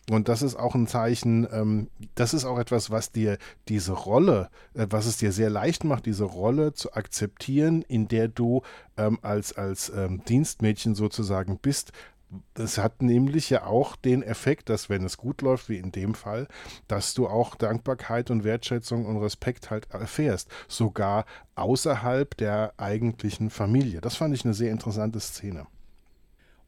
Und 0.08 0.28
das 0.28 0.42
ist 0.42 0.54
auch 0.54 0.74
ein 0.76 0.86
Zeichen, 0.86 1.48
ähm, 1.50 1.90
das 2.14 2.32
ist 2.32 2.44
auch 2.44 2.58
etwas, 2.58 2.90
was 2.90 3.10
dir 3.10 3.38
diese 3.68 3.92
Rolle, 3.92 4.50
äh, 4.74 4.86
was 4.88 5.06
es 5.06 5.16
dir 5.16 5.32
sehr 5.32 5.50
leicht 5.50 5.82
macht, 5.82 6.06
diese 6.06 6.24
Rolle 6.24 6.74
zu 6.74 6.92
akzeptieren, 6.92 7.82
in 7.82 8.06
der 8.06 8.28
du 8.28 8.62
ähm, 8.96 9.18
als, 9.22 9.52
als 9.56 9.90
ähm, 9.90 10.22
Dienstmädchen 10.24 10.94
sozusagen 10.94 11.58
bist. 11.58 11.92
Das 12.54 12.78
hat 12.78 13.02
nämlich 13.02 13.50
ja 13.50 13.66
auch 13.66 13.96
den 13.96 14.22
Effekt, 14.22 14.68
dass 14.68 14.88
wenn 14.88 15.04
es 15.04 15.16
gut 15.16 15.42
läuft, 15.42 15.68
wie 15.68 15.78
in 15.78 15.92
dem 15.92 16.14
Fall, 16.14 16.48
dass 16.88 17.14
du 17.14 17.28
auch 17.28 17.54
Dankbarkeit 17.54 18.30
und 18.30 18.44
Wertschätzung 18.44 19.06
und 19.06 19.16
Respekt 19.18 19.70
halt 19.70 19.90
erfährst, 19.90 20.50
sogar 20.68 21.24
außerhalb 21.54 22.36
der 22.36 22.74
eigentlichen 22.78 23.50
Familie. 23.50 24.00
Das 24.00 24.16
fand 24.16 24.34
ich 24.34 24.44
eine 24.44 24.54
sehr 24.54 24.72
interessante 24.72 25.20
Szene. 25.20 25.66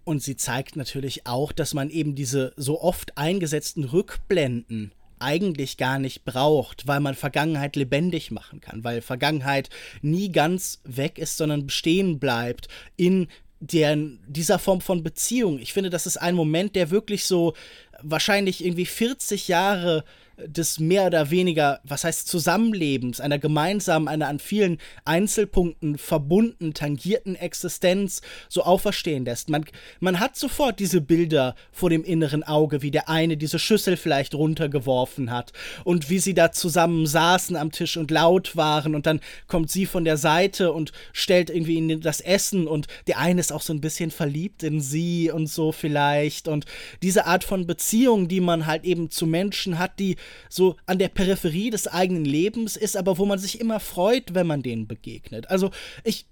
Und 0.08 0.22
sie 0.22 0.36
zeigt 0.36 0.74
natürlich 0.74 1.26
auch, 1.26 1.52
dass 1.52 1.74
man 1.74 1.90
eben 1.90 2.14
diese 2.14 2.54
so 2.56 2.80
oft 2.80 3.18
eingesetzten 3.18 3.84
Rückblenden 3.84 4.92
eigentlich 5.18 5.76
gar 5.76 5.98
nicht 5.98 6.24
braucht, 6.24 6.86
weil 6.86 7.00
man 7.00 7.14
Vergangenheit 7.14 7.76
lebendig 7.76 8.30
machen 8.30 8.62
kann, 8.62 8.84
weil 8.84 9.02
Vergangenheit 9.02 9.68
nie 10.00 10.32
ganz 10.32 10.80
weg 10.84 11.18
ist, 11.18 11.36
sondern 11.36 11.66
bestehen 11.66 12.18
bleibt 12.18 12.68
in 12.96 13.28
der, 13.60 13.98
dieser 14.26 14.58
Form 14.58 14.80
von 14.80 15.02
Beziehung. 15.02 15.58
Ich 15.58 15.74
finde, 15.74 15.90
das 15.90 16.06
ist 16.06 16.16
ein 16.16 16.34
Moment, 16.34 16.74
der 16.74 16.88
wirklich 16.88 17.26
so 17.26 17.52
wahrscheinlich 18.00 18.64
irgendwie 18.64 18.86
40 18.86 19.46
Jahre 19.46 20.04
des 20.46 20.78
mehr 20.78 21.06
oder 21.06 21.30
weniger, 21.30 21.80
was 21.84 22.04
heißt 22.04 22.28
Zusammenlebens, 22.28 23.20
einer 23.20 23.38
gemeinsamen, 23.38 24.08
einer 24.08 24.28
an 24.28 24.38
vielen 24.38 24.78
Einzelpunkten 25.04 25.98
verbunden, 25.98 26.74
tangierten 26.74 27.34
Existenz 27.36 28.22
so 28.48 28.62
auferstehen 28.62 29.24
lässt. 29.24 29.50
Man, 29.50 29.64
man 30.00 30.20
hat 30.20 30.36
sofort 30.36 30.80
diese 30.80 31.00
Bilder 31.00 31.54
vor 31.72 31.90
dem 31.90 32.04
inneren 32.04 32.42
Auge, 32.42 32.82
wie 32.82 32.90
der 32.90 33.08
eine 33.08 33.36
diese 33.36 33.58
Schüssel 33.58 33.96
vielleicht 33.96 34.34
runtergeworfen 34.34 35.30
hat 35.30 35.52
und 35.84 36.10
wie 36.10 36.18
sie 36.18 36.34
da 36.34 36.52
zusammen 36.52 37.06
saßen 37.06 37.56
am 37.56 37.72
Tisch 37.72 37.96
und 37.96 38.10
laut 38.10 38.56
waren 38.56 38.94
und 38.94 39.06
dann 39.06 39.20
kommt 39.46 39.70
sie 39.70 39.86
von 39.86 40.04
der 40.04 40.16
Seite 40.16 40.72
und 40.72 40.92
stellt 41.12 41.50
irgendwie 41.50 41.74
ihnen 41.74 42.00
das 42.00 42.20
Essen 42.20 42.66
und 42.66 42.86
der 43.06 43.18
eine 43.18 43.40
ist 43.40 43.52
auch 43.52 43.62
so 43.62 43.72
ein 43.72 43.80
bisschen 43.80 44.10
verliebt 44.10 44.62
in 44.62 44.80
sie 44.80 45.30
und 45.30 45.46
so 45.46 45.72
vielleicht 45.72 46.48
und 46.48 46.64
diese 47.02 47.26
Art 47.26 47.44
von 47.44 47.66
Beziehung 47.66 47.98
Beziehung, 47.98 48.28
die 48.28 48.40
man 48.40 48.66
halt 48.66 48.84
eben 48.84 49.10
zu 49.10 49.26
Menschen 49.26 49.78
hat, 49.78 49.98
die 49.98 50.16
so 50.48 50.76
an 50.86 50.98
der 50.98 51.08
Peripherie 51.08 51.70
des 51.70 51.86
eigenen 51.86 52.24
Lebens 52.24 52.76
ist, 52.76 52.96
aber 52.96 53.18
wo 53.18 53.26
man 53.26 53.38
sich 53.38 53.60
immer 53.60 53.80
freut, 53.80 54.34
wenn 54.34 54.46
man 54.46 54.62
denen 54.62 54.86
begegnet. 54.86 55.50
Also 55.50 55.70
ich, 56.04 56.26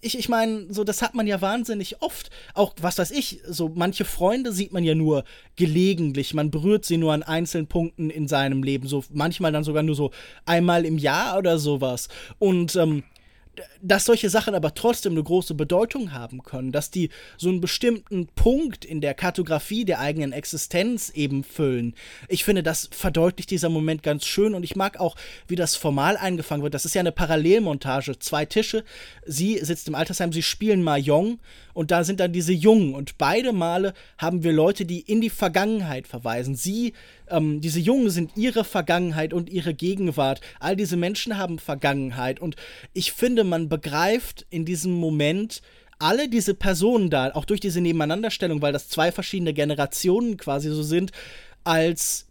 ich, 0.00 0.18
ich 0.18 0.28
meine, 0.28 0.72
so 0.72 0.84
das 0.84 1.02
hat 1.02 1.14
man 1.14 1.26
ja 1.26 1.40
wahnsinnig 1.40 2.02
oft. 2.02 2.30
Auch 2.54 2.74
was 2.80 2.98
weiß 2.98 3.10
ich, 3.10 3.40
so 3.46 3.70
manche 3.74 4.04
Freunde 4.04 4.52
sieht 4.52 4.72
man 4.72 4.84
ja 4.84 4.94
nur 4.94 5.24
gelegentlich. 5.56 6.34
Man 6.34 6.50
berührt 6.50 6.84
sie 6.84 6.96
nur 6.96 7.12
an 7.12 7.22
einzelnen 7.22 7.66
Punkten 7.66 8.10
in 8.10 8.28
seinem 8.28 8.62
Leben. 8.62 8.88
So 8.88 9.04
manchmal 9.12 9.52
dann 9.52 9.64
sogar 9.64 9.82
nur 9.82 9.94
so 9.94 10.10
einmal 10.46 10.84
im 10.84 10.98
Jahr 10.98 11.38
oder 11.38 11.58
sowas. 11.58 12.08
Und 12.38 12.76
ähm, 12.76 13.04
dass 13.82 14.06
solche 14.06 14.30
Sachen 14.30 14.54
aber 14.54 14.74
trotzdem 14.74 15.12
eine 15.12 15.22
große 15.22 15.54
Bedeutung 15.54 16.12
haben 16.12 16.42
können, 16.42 16.72
dass 16.72 16.90
die 16.90 17.10
so 17.36 17.50
einen 17.50 17.60
bestimmten 17.60 18.26
Punkt 18.28 18.84
in 18.84 19.00
der 19.00 19.14
Kartografie 19.14 19.84
der 19.84 20.00
eigenen 20.00 20.32
Existenz 20.32 21.10
eben 21.10 21.44
füllen. 21.44 21.94
Ich 22.28 22.44
finde, 22.44 22.62
das 22.62 22.88
verdeutlicht 22.92 23.50
dieser 23.50 23.68
Moment 23.68 24.02
ganz 24.02 24.24
schön 24.24 24.54
und 24.54 24.62
ich 24.62 24.74
mag 24.74 24.98
auch, 24.98 25.16
wie 25.48 25.56
das 25.56 25.76
formal 25.76 26.16
eingefangen 26.16 26.62
wird. 26.62 26.74
Das 26.74 26.86
ist 26.86 26.94
ja 26.94 27.00
eine 27.00 27.12
Parallelmontage. 27.12 28.18
Zwei 28.18 28.46
Tische, 28.46 28.84
sie 29.26 29.58
sitzt 29.58 29.88
im 29.88 29.94
Altersheim, 29.94 30.32
sie 30.32 30.42
spielen 30.42 30.82
Mahjong 30.82 31.38
und 31.74 31.90
da 31.90 32.04
sind 32.04 32.20
dann 32.20 32.32
diese 32.32 32.52
Jungen 32.52 32.94
und 32.94 33.18
beide 33.18 33.52
Male 33.52 33.92
haben 34.16 34.44
wir 34.44 34.52
Leute, 34.52 34.86
die 34.86 35.00
in 35.00 35.20
die 35.20 35.30
Vergangenheit 35.30 36.06
verweisen. 36.06 36.54
Sie 36.54 36.94
ähm, 37.32 37.60
diese 37.60 37.80
Jungen 37.80 38.10
sind 38.10 38.36
ihre 38.36 38.64
Vergangenheit 38.64 39.32
und 39.32 39.50
ihre 39.50 39.74
Gegenwart. 39.74 40.40
All 40.60 40.76
diese 40.76 40.96
Menschen 40.96 41.38
haben 41.38 41.58
Vergangenheit. 41.58 42.40
Und 42.40 42.56
ich 42.92 43.12
finde, 43.12 43.44
man 43.44 43.68
begreift 43.68 44.46
in 44.50 44.64
diesem 44.64 44.92
Moment, 44.92 45.62
alle 45.98 46.28
diese 46.28 46.54
Personen 46.54 47.10
da, 47.10 47.30
auch 47.32 47.44
durch 47.44 47.60
diese 47.60 47.80
Nebeneinanderstellung, 47.80 48.60
weil 48.60 48.72
das 48.72 48.88
zwei 48.88 49.12
verschiedene 49.12 49.54
Generationen 49.54 50.36
quasi 50.36 50.68
so 50.68 50.82
sind, 50.82 51.12
als 51.64 52.26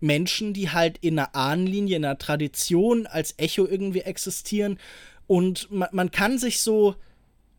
Menschen, 0.00 0.52
die 0.52 0.70
halt 0.70 0.98
in 0.98 1.18
einer 1.18 1.34
Ahnenlinie, 1.34 1.96
in 1.96 2.04
einer 2.04 2.18
Tradition 2.18 3.06
als 3.06 3.34
Echo 3.36 3.66
irgendwie 3.66 4.00
existieren. 4.00 4.78
Und 5.26 5.70
man, 5.70 5.88
man 5.92 6.10
kann 6.10 6.38
sich 6.38 6.60
so, 6.60 6.94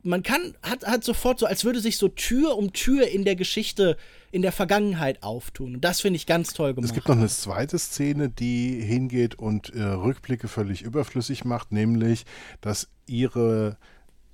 man 0.01 0.23
kann, 0.23 0.55
hat, 0.61 0.85
hat 0.85 1.03
sofort 1.03 1.39
so, 1.39 1.45
als 1.45 1.65
würde 1.65 1.79
sich 1.79 1.97
so 1.97 2.07
Tür 2.07 2.57
um 2.57 2.73
Tür 2.73 3.07
in 3.07 3.25
der 3.25 3.35
Geschichte, 3.35 3.97
in 4.31 4.41
der 4.41 4.51
Vergangenheit 4.51 5.23
auftun. 5.23 5.75
Und 5.75 5.81
das 5.83 6.01
finde 6.01 6.17
ich 6.17 6.25
ganz 6.25 6.53
toll 6.53 6.73
gemacht. 6.73 6.89
Es 6.89 6.93
gibt 6.93 7.07
noch 7.07 7.17
eine 7.17 7.27
zweite 7.27 7.77
Szene, 7.77 8.29
die 8.29 8.81
hingeht 8.81 9.35
und 9.35 9.73
äh, 9.73 9.83
Rückblicke 9.83 10.47
völlig 10.47 10.81
überflüssig 10.83 11.45
macht, 11.45 11.71
nämlich, 11.71 12.25
dass 12.61 12.89
ihre 13.07 13.77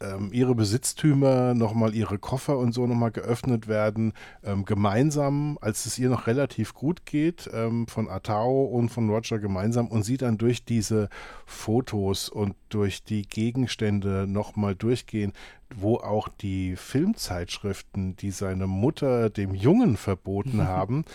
ähm, 0.02 0.30
ihre 0.34 0.56
Besitztümer, 0.56 1.54
nochmal 1.54 1.96
ihre 1.96 2.18
Koffer 2.18 2.58
und 2.58 2.74
so 2.74 2.86
nochmal 2.86 3.12
geöffnet 3.12 3.68
werden, 3.68 4.14
ähm, 4.44 4.66
gemeinsam, 4.66 5.58
als 5.62 5.86
es 5.86 5.98
ihr 5.98 6.10
noch 6.10 6.28
relativ 6.28 6.74
gut 6.74 7.06
geht, 7.06 7.50
ähm, 7.54 7.88
von 7.88 8.10
Atao 8.10 8.66
und 8.66 8.90
von 8.90 9.10
Roger 9.10 9.40
gemeinsam 9.40 9.88
und 9.88 10.04
sie 10.04 10.18
dann 10.18 10.38
durch 10.38 10.66
diese 10.66 11.10
Fotos 11.46 12.30
und 12.30 12.56
durch 12.70 13.04
die 13.04 13.24
Gegenstände 13.24 14.26
nochmal 14.28 14.76
durchgehen, 14.76 15.34
wo 15.74 15.98
auch 15.98 16.28
die 16.28 16.76
Filmzeitschriften, 16.76 18.16
die 18.18 18.32
seine 18.32 18.68
Mutter 18.68 19.30
dem 19.30 19.54
Jungen 19.54 19.98
verboten 19.98 20.64
haben, 20.68 21.06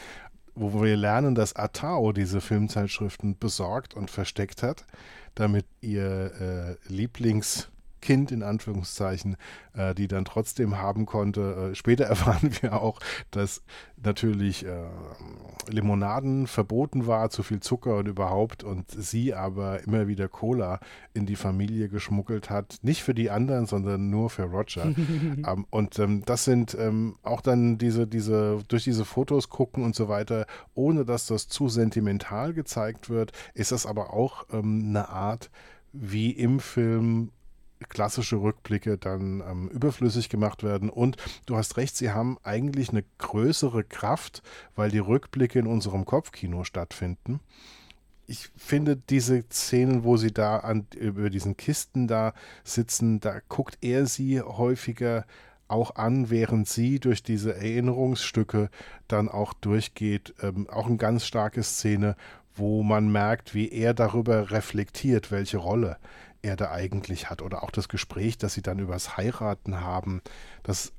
wo 0.55 0.83
wir 0.83 0.97
lernen, 0.97 1.35
dass 1.35 1.55
Atao 1.55 2.13
diese 2.13 2.41
Filmzeitschriften 2.41 3.39
besorgt 3.39 3.95
und 3.95 4.11
versteckt 4.11 4.63
hat, 4.63 4.87
damit 5.35 5.67
ihr 5.81 6.79
äh, 6.89 6.93
Lieblings 6.93 7.71
Kind 8.01 8.33
in 8.33 8.43
Anführungszeichen, 8.43 9.37
äh, 9.75 9.95
die 9.95 10.09
dann 10.09 10.25
trotzdem 10.25 10.79
haben 10.79 11.07
konnte. 11.07 11.71
Äh, 11.71 11.75
später 11.75 12.05
erfahren 12.07 12.51
wir 12.61 12.81
auch, 12.81 13.01
dass 13.31 13.63
natürlich 14.03 14.65
äh, 14.65 14.87
Limonaden 15.69 16.47
verboten 16.47 17.07
war, 17.07 17.31
zu 17.31 17.43
viel 17.43 17.61
Zucker 17.61 17.97
und 17.97 18.09
überhaupt 18.09 18.65
und 18.65 18.91
sie 18.91 19.35
aber 19.35 19.83
immer 19.85 20.09
wieder 20.09 20.29
Cola 20.29 20.81
in 21.13 21.27
die 21.27 21.37
Familie 21.37 21.89
geschmuggelt 21.89 22.51
hat. 22.51 22.79
Nicht 22.83 23.03
für 23.03 23.15
die 23.15 23.31
anderen, 23.31 23.67
sondern 23.67 24.11
nur 24.11 24.31
für 24.31 24.45
Roger. 24.45 24.87
ähm, 25.47 25.67
und 25.71 25.99
ähm, 25.99 26.23
das 26.25 26.45
sind 26.45 26.77
ähm, 26.79 27.17
auch 27.23 27.41
dann 27.41 27.79
diese, 27.79 28.07
diese, 28.07 28.61
durch 28.69 28.85
diese 28.85 29.05
Fotos 29.05 29.49
gucken 29.49 29.85
und 29.85 29.95
so 29.95 30.09
weiter, 30.09 30.47
ohne 30.75 31.05
dass 31.05 31.27
das 31.27 31.49
zu 31.49 31.69
sentimental 31.69 32.53
gezeigt 32.55 33.11
wird, 33.11 33.33
ist 33.55 33.73
das 33.73 33.87
aber 33.87 34.13
auch 34.13 34.47
ähm, 34.53 34.87
eine 34.89 35.09
Art, 35.09 35.51
wie 35.93 36.31
im 36.31 36.61
Film 36.61 37.33
klassische 37.89 38.37
Rückblicke 38.37 38.99
dann 38.99 39.43
ähm, 39.47 39.69
überflüssig 39.69 40.29
gemacht 40.29 40.63
werden. 40.63 40.91
Und 40.91 41.17
du 41.47 41.57
hast 41.57 41.77
recht, 41.77 41.97
sie 41.97 42.11
haben 42.11 42.39
eigentlich 42.43 42.91
eine 42.91 43.05
größere 43.19 43.85
Kraft, 43.85 44.43
weil 44.77 44.91
die 44.91 44.99
Rückblicke 44.99 45.59
in 45.59 45.67
unserem 45.67 46.05
Kopfkino 46.05 46.65
stattfinden. 46.65 47.41
Ich 48.27 48.51
finde 48.57 48.97
diese 48.97 49.43
Szenen, 49.51 50.05
wo 50.05 50.17
sie 50.17 50.33
da 50.33 50.59
an, 50.59 50.87
über 50.97 51.31
diesen 51.31 51.57
Kisten 51.57 52.07
da 52.07 52.33
sitzen, 52.63 53.19
da 53.19 53.41
guckt 53.49 53.79
er 53.81 54.07
sie 54.07 54.41
häufiger 54.41 55.25
auch 55.67 55.97
an, 55.97 56.31
während 56.31 56.69
sie 56.69 56.99
durch 56.99 57.23
diese 57.23 57.55
Erinnerungsstücke 57.55 58.71
dann 59.09 59.29
auch 59.29 59.53
durchgeht. 59.53 60.35
Ähm, 60.43 60.69
auch 60.69 60.87
eine 60.87 60.97
ganz 60.97 61.25
starke 61.25 61.63
Szene, 61.63 62.17
wo 62.55 62.83
man 62.83 63.11
merkt, 63.11 63.55
wie 63.55 63.71
er 63.71 63.95
darüber 63.95 64.51
reflektiert, 64.51 65.31
welche 65.31 65.59
Rolle 65.59 65.97
er 66.43 66.57
da 66.57 66.71
eigentlich 66.71 67.31
hat. 67.31 67.43
Oder 67.43 67.63
auch 67.63 67.71
das 67.71 67.89
Gespräch, 67.89 68.39
das 68.39 68.55
sie 68.55 68.63
dann 68.63 68.79
übers 68.79 69.17
Heiraten 69.17 69.81
haben, 69.81 70.23
das 70.63 70.93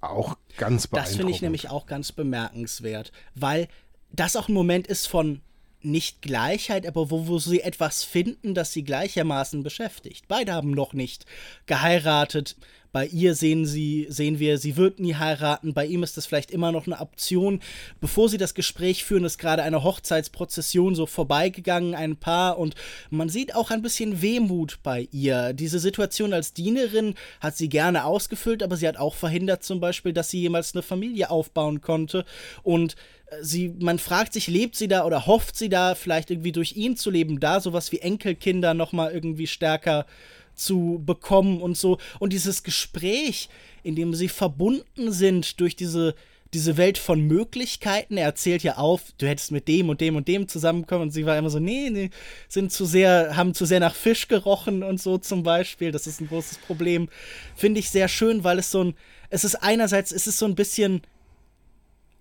auch 0.00 0.36
ganz 0.56 0.86
beeindruckend. 0.86 1.12
Das 1.12 1.16
finde 1.16 1.32
ich 1.32 1.42
nämlich 1.42 1.70
auch 1.70 1.86
ganz 1.86 2.12
bemerkenswert, 2.12 3.12
weil 3.34 3.68
das 4.12 4.36
auch 4.36 4.48
ein 4.48 4.54
Moment 4.54 4.86
ist 4.86 5.06
von 5.06 5.40
nicht 5.82 6.22
Gleichheit, 6.22 6.86
aber 6.86 7.10
wo, 7.10 7.26
wo 7.26 7.38
sie 7.38 7.60
etwas 7.60 8.02
finden, 8.02 8.54
das 8.54 8.72
sie 8.72 8.84
gleichermaßen 8.84 9.62
beschäftigt. 9.62 10.24
Beide 10.28 10.52
haben 10.52 10.70
noch 10.70 10.92
nicht 10.92 11.26
geheiratet. 11.66 12.56
Bei 12.96 13.06
ihr 13.08 13.34
sehen, 13.34 13.66
sie, 13.66 14.06
sehen 14.08 14.38
wir, 14.38 14.56
sie 14.56 14.78
wird 14.78 15.00
nie 15.00 15.16
heiraten. 15.16 15.74
Bei 15.74 15.84
ihm 15.84 16.02
ist 16.02 16.16
das 16.16 16.24
vielleicht 16.24 16.50
immer 16.50 16.72
noch 16.72 16.86
eine 16.86 17.00
Option. 17.00 17.60
Bevor 18.00 18.30
sie 18.30 18.38
das 18.38 18.54
Gespräch 18.54 19.04
führen, 19.04 19.24
ist 19.24 19.36
gerade 19.36 19.62
eine 19.62 19.82
Hochzeitsprozession 19.82 20.94
so 20.94 21.04
vorbeigegangen, 21.04 21.94
ein 21.94 22.16
Paar. 22.16 22.56
Und 22.58 22.74
man 23.10 23.28
sieht 23.28 23.54
auch 23.54 23.70
ein 23.70 23.82
bisschen 23.82 24.22
Wehmut 24.22 24.78
bei 24.82 25.08
ihr. 25.12 25.52
Diese 25.52 25.78
Situation 25.78 26.32
als 26.32 26.54
Dienerin 26.54 27.16
hat 27.40 27.58
sie 27.58 27.68
gerne 27.68 28.06
ausgefüllt, 28.06 28.62
aber 28.62 28.78
sie 28.78 28.88
hat 28.88 28.96
auch 28.96 29.14
verhindert 29.14 29.62
zum 29.62 29.78
Beispiel, 29.78 30.14
dass 30.14 30.30
sie 30.30 30.40
jemals 30.40 30.74
eine 30.74 30.82
Familie 30.82 31.28
aufbauen 31.28 31.82
konnte. 31.82 32.24
Und 32.62 32.96
sie, 33.40 33.74
man 33.78 33.98
fragt 33.98 34.32
sich, 34.32 34.46
lebt 34.48 34.76
sie 34.76 34.88
da 34.88 35.04
oder 35.04 35.26
hofft 35.26 35.56
sie 35.56 35.68
da 35.68 35.94
vielleicht 35.94 36.30
irgendwie 36.30 36.52
durch 36.52 36.76
ihn 36.76 36.96
zu 36.96 37.10
leben, 37.10 37.40
da 37.40 37.60
sowas 37.60 37.92
wie 37.92 37.98
Enkelkinder 37.98 38.74
nochmal 38.74 39.12
irgendwie 39.12 39.46
stärker 39.46 40.06
zu 40.54 41.02
bekommen 41.04 41.60
und 41.60 41.76
so. 41.76 41.98
Und 42.18 42.32
dieses 42.32 42.62
Gespräch, 42.62 43.48
in 43.82 43.94
dem 43.94 44.14
sie 44.14 44.28
verbunden 44.28 45.12
sind 45.12 45.60
durch 45.60 45.76
diese, 45.76 46.14
diese 46.54 46.76
Welt 46.76 46.98
von 46.98 47.20
Möglichkeiten. 47.20 48.16
Er 48.16 48.24
erzählt 48.24 48.62
ja 48.62 48.76
auf, 48.76 49.02
du 49.18 49.26
hättest 49.26 49.52
mit 49.52 49.68
dem 49.68 49.88
und 49.90 50.00
dem 50.00 50.16
und 50.16 50.28
dem 50.28 50.48
zusammenkommen 50.48 51.02
und 51.02 51.10
sie 51.10 51.26
war 51.26 51.36
immer 51.36 51.50
so, 51.50 51.58
nee, 51.58 51.90
nee, 51.90 52.10
sind 52.48 52.72
zu 52.72 52.84
sehr, 52.84 53.36
haben 53.36 53.54
zu 53.54 53.66
sehr 53.66 53.80
nach 53.80 53.94
Fisch 53.94 54.28
gerochen 54.28 54.82
und 54.82 55.00
so 55.00 55.18
zum 55.18 55.42
Beispiel. 55.42 55.92
Das 55.92 56.06
ist 56.06 56.20
ein 56.20 56.28
großes 56.28 56.58
Problem. 56.58 57.08
Finde 57.54 57.80
ich 57.80 57.90
sehr 57.90 58.08
schön, 58.08 58.44
weil 58.44 58.58
es 58.58 58.70
so 58.70 58.84
ein, 58.84 58.94
es 59.28 59.44
ist 59.44 59.56
einerseits, 59.56 60.12
es 60.12 60.26
ist 60.26 60.38
so 60.38 60.46
ein 60.46 60.54
bisschen 60.54 61.02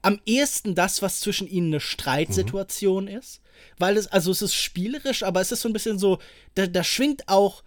am 0.05 0.19
ehesten 0.27 0.75
das, 0.75 1.01
was 1.01 1.19
zwischen 1.19 1.47
ihnen 1.47 1.67
eine 1.67 1.79
Streitsituation 1.79 3.05
mhm. 3.05 3.17
ist. 3.17 3.41
Weil 3.79 3.97
es, 3.97 4.05
also 4.07 4.31
es 4.31 4.43
ist 4.43 4.53
spielerisch, 4.53 5.23
aber 5.23 5.41
es 5.41 5.51
ist 5.51 5.61
so 5.61 5.69
ein 5.69 5.73
bisschen 5.73 5.97
so, 5.97 6.19
da, 6.53 6.67
da 6.67 6.83
schwingt 6.83 7.27
auch 7.27 7.63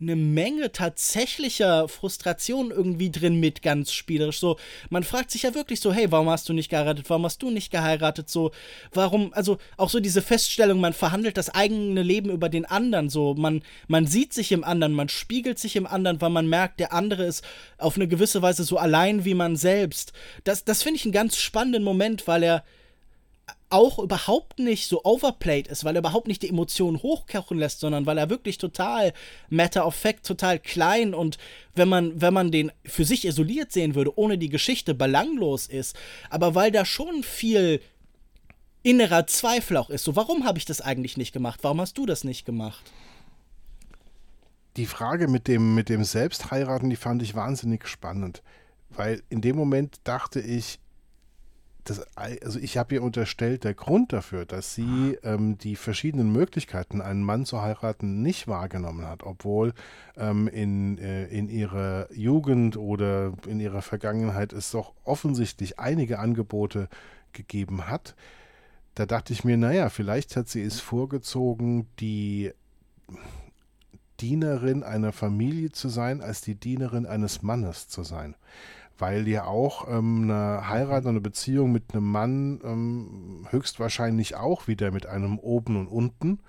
eine 0.00 0.16
Menge 0.16 0.72
tatsächlicher 0.72 1.86
Frustration 1.88 2.70
irgendwie 2.70 3.10
drin 3.10 3.38
mit, 3.38 3.60
ganz 3.62 3.92
spielerisch. 3.92 4.38
So, 4.38 4.56
man 4.88 5.04
fragt 5.04 5.30
sich 5.30 5.42
ja 5.42 5.54
wirklich 5.54 5.80
so, 5.80 5.92
hey, 5.92 6.10
warum 6.10 6.30
hast 6.30 6.48
du 6.48 6.52
nicht 6.52 6.70
geheiratet? 6.70 7.10
Warum 7.10 7.24
hast 7.24 7.42
du 7.42 7.50
nicht 7.50 7.70
geheiratet? 7.70 8.30
So, 8.30 8.50
warum, 8.92 9.32
also 9.34 9.58
auch 9.76 9.90
so 9.90 10.00
diese 10.00 10.22
Feststellung, 10.22 10.80
man 10.80 10.94
verhandelt 10.94 11.36
das 11.36 11.50
eigene 11.50 12.02
Leben 12.02 12.30
über 12.30 12.48
den 12.48 12.64
anderen. 12.64 13.10
So, 13.10 13.34
man, 13.34 13.62
man 13.88 14.06
sieht 14.06 14.32
sich 14.32 14.52
im 14.52 14.64
anderen, 14.64 14.94
man 14.94 15.08
spiegelt 15.08 15.58
sich 15.58 15.76
im 15.76 15.86
anderen, 15.86 16.20
weil 16.20 16.30
man 16.30 16.48
merkt, 16.48 16.80
der 16.80 16.92
andere 16.92 17.24
ist 17.24 17.44
auf 17.76 17.96
eine 17.96 18.08
gewisse 18.08 18.40
Weise 18.40 18.64
so 18.64 18.78
allein 18.78 19.24
wie 19.24 19.34
man 19.34 19.56
selbst. 19.56 20.12
Das, 20.44 20.64
das 20.64 20.82
finde 20.82 20.96
ich 20.96 21.04
einen 21.04 21.12
ganz 21.12 21.36
spannenden 21.36 21.84
Moment, 21.84 22.26
weil 22.26 22.42
er 22.42 22.64
auch 23.68 23.98
überhaupt 23.98 24.58
nicht 24.58 24.88
so 24.88 25.04
overplayed 25.04 25.68
ist, 25.68 25.84
weil 25.84 25.96
er 25.96 26.00
überhaupt 26.00 26.28
nicht 26.28 26.42
die 26.42 26.48
Emotionen 26.48 27.02
hochkochen 27.02 27.58
lässt, 27.58 27.80
sondern 27.80 28.06
weil 28.06 28.18
er 28.18 28.30
wirklich 28.30 28.58
total 28.58 29.12
matter 29.48 29.86
of 29.86 29.94
fact, 29.94 30.26
total 30.26 30.58
klein 30.58 31.14
und 31.14 31.38
wenn 31.74 31.88
man, 31.88 32.20
wenn 32.20 32.34
man 32.34 32.50
den 32.50 32.72
für 32.84 33.04
sich 33.04 33.24
isoliert 33.26 33.72
sehen 33.72 33.94
würde, 33.94 34.18
ohne 34.18 34.38
die 34.38 34.48
Geschichte 34.48 34.94
belanglos 34.94 35.66
ist, 35.66 35.96
aber 36.30 36.54
weil 36.54 36.70
da 36.70 36.84
schon 36.84 37.22
viel 37.22 37.80
innerer 38.82 39.26
Zweifel 39.26 39.76
auch 39.76 39.90
ist. 39.90 40.04
So, 40.04 40.16
warum 40.16 40.44
habe 40.44 40.58
ich 40.58 40.64
das 40.64 40.80
eigentlich 40.80 41.16
nicht 41.16 41.32
gemacht? 41.32 41.60
Warum 41.62 41.80
hast 41.80 41.98
du 41.98 42.06
das 42.06 42.24
nicht 42.24 42.44
gemacht? 42.44 42.90
Die 44.76 44.86
Frage 44.86 45.28
mit 45.28 45.48
dem, 45.48 45.74
mit 45.74 45.88
dem 45.88 46.04
Selbstheiraten, 46.04 46.90
die 46.90 46.96
fand 46.96 47.22
ich 47.22 47.34
wahnsinnig 47.34 47.86
spannend, 47.86 48.42
weil 48.90 49.22
in 49.28 49.40
dem 49.40 49.56
Moment 49.56 50.00
dachte 50.04 50.40
ich, 50.40 50.78
das, 51.90 52.06
also 52.16 52.58
ich 52.60 52.78
habe 52.78 52.94
ihr 52.94 53.02
unterstellt, 53.02 53.64
der 53.64 53.74
Grund 53.74 54.12
dafür, 54.12 54.46
dass 54.46 54.74
sie 54.74 55.18
ähm, 55.24 55.58
die 55.58 55.74
verschiedenen 55.74 56.32
Möglichkeiten, 56.32 57.00
einen 57.00 57.24
Mann 57.24 57.44
zu 57.44 57.60
heiraten, 57.62 58.22
nicht 58.22 58.46
wahrgenommen 58.46 59.06
hat, 59.06 59.24
obwohl 59.24 59.74
ähm, 60.16 60.46
in, 60.46 60.98
äh, 60.98 61.26
in 61.26 61.48
ihrer 61.48 62.06
Jugend 62.12 62.76
oder 62.76 63.32
in 63.46 63.58
ihrer 63.58 63.82
Vergangenheit 63.82 64.52
es 64.52 64.70
doch 64.70 64.92
offensichtlich 65.04 65.80
einige 65.80 66.20
Angebote 66.20 66.88
gegeben 67.32 67.88
hat. 67.88 68.14
Da 68.94 69.04
dachte 69.06 69.32
ich 69.32 69.44
mir, 69.44 69.56
naja, 69.56 69.88
vielleicht 69.88 70.36
hat 70.36 70.48
sie 70.48 70.62
es 70.62 70.78
vorgezogen, 70.80 71.88
die 71.98 72.52
Dienerin 74.20 74.84
einer 74.84 75.12
Familie 75.12 75.72
zu 75.72 75.88
sein, 75.88 76.20
als 76.20 76.40
die 76.40 76.54
Dienerin 76.54 77.06
eines 77.06 77.42
Mannes 77.42 77.88
zu 77.88 78.04
sein 78.04 78.36
weil 79.00 79.26
ja 79.28 79.44
auch 79.44 79.88
ähm, 79.88 80.24
eine 80.24 80.68
Heirat 80.68 81.02
oder 81.02 81.10
eine 81.10 81.20
Beziehung 81.20 81.72
mit 81.72 81.92
einem 81.92 82.10
Mann 82.10 82.60
ähm, 82.64 83.46
höchstwahrscheinlich 83.50 84.36
auch 84.36 84.68
wieder 84.68 84.90
mit 84.90 85.06
einem 85.06 85.38
Oben 85.38 85.76
und 85.76 85.88
Unten 85.88 86.40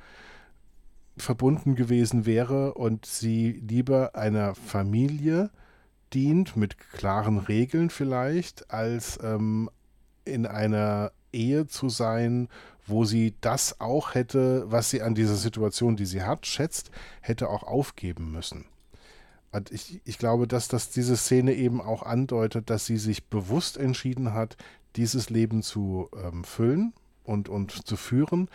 verbunden 1.17 1.75
gewesen 1.75 2.25
wäre 2.25 2.73
und 2.73 3.05
sie 3.05 3.51
lieber 3.51 4.15
einer 4.15 4.55
Familie 4.55 5.51
dient, 6.13 6.57
mit 6.57 6.77
klaren 6.77 7.37
Regeln 7.37 7.89
vielleicht, 7.89 8.71
als 8.71 9.19
ähm, 9.23 9.69
in 10.25 10.45
einer 10.45 11.11
Ehe 11.31 11.67
zu 11.67 11.89
sein, 11.89 12.49
wo 12.85 13.05
sie 13.05 13.35
das 13.41 13.79
auch 13.79 14.15
hätte, 14.15 14.65
was 14.69 14.89
sie 14.89 15.01
an 15.01 15.15
dieser 15.15 15.35
Situation, 15.35 15.95
die 15.95 16.05
sie 16.05 16.23
hat, 16.23 16.45
schätzt, 16.45 16.91
hätte 17.21 17.49
auch 17.49 17.63
aufgeben 17.63 18.31
müssen. 18.31 18.65
Und 19.51 19.71
ich, 19.71 20.01
ich 20.05 20.17
glaube, 20.17 20.47
dass 20.47 20.67
das 20.67 20.89
diese 20.89 21.17
Szene 21.17 21.53
eben 21.53 21.81
auch 21.81 22.03
andeutet, 22.03 22.69
dass 22.69 22.85
sie 22.85 22.97
sich 22.97 23.27
bewusst 23.27 23.77
entschieden 23.77 24.33
hat, 24.33 24.57
dieses 24.95 25.29
Leben 25.29 25.61
zu 25.61 26.09
ähm, 26.23 26.43
füllen 26.43 26.93
und, 27.23 27.49
und 27.49 27.85
zu 27.87 27.97
führen 27.97 28.49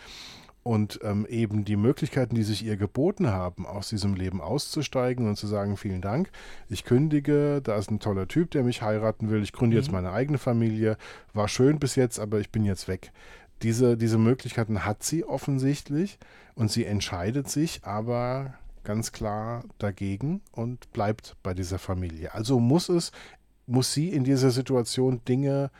und 0.67 0.99
ähm, 1.01 1.25
eben 1.29 1.63
die 1.63 1.77
Möglichkeiten, 1.77 2.35
die 2.35 2.43
sich 2.43 2.65
ihr 2.65 2.75
geboten 2.75 3.27
haben, 3.27 3.65
aus 3.65 3.87
diesem 3.87 4.15
Leben 4.15 4.41
auszusteigen 4.41 5.25
und 5.25 5.37
zu 5.37 5.47
sagen, 5.47 5.77
vielen 5.77 6.01
Dank, 6.01 6.29
ich 6.67 6.83
kündige, 6.83 7.61
da 7.61 7.77
ist 7.77 7.89
ein 7.89 7.99
toller 7.99 8.27
Typ, 8.27 8.51
der 8.51 8.63
mich 8.63 8.81
heiraten 8.81 9.29
will, 9.29 9.41
ich 9.41 9.53
gründe 9.53 9.77
mhm. 9.77 9.81
jetzt 9.81 9.91
meine 9.93 10.11
eigene 10.11 10.37
Familie, 10.37 10.97
war 11.33 11.47
schön 11.47 11.79
bis 11.79 11.95
jetzt, 11.95 12.19
aber 12.19 12.39
ich 12.39 12.49
bin 12.49 12.65
jetzt 12.65 12.89
weg. 12.89 13.13
Diese, 13.61 13.95
diese 13.95 14.17
Möglichkeiten 14.17 14.83
hat 14.83 15.03
sie 15.03 15.23
offensichtlich 15.23 16.19
und 16.53 16.69
sie 16.69 16.83
entscheidet 16.83 17.49
sich 17.49 17.85
aber 17.85 18.53
ganz 18.87 19.11
klar 19.11 19.65
dagegen 19.79 20.41
und 20.53 20.93
bleibt 20.93 21.35
bei 21.43 21.53
dieser 21.53 21.77
Familie. 21.77 22.33
Also 22.33 22.57
muss 22.57 22.87
es, 22.87 23.11
muss 23.65 23.93
sie 23.93 24.07
in 24.07 24.23
dieser 24.23 24.49
Situation 24.49 25.19
Dinge 25.27 25.71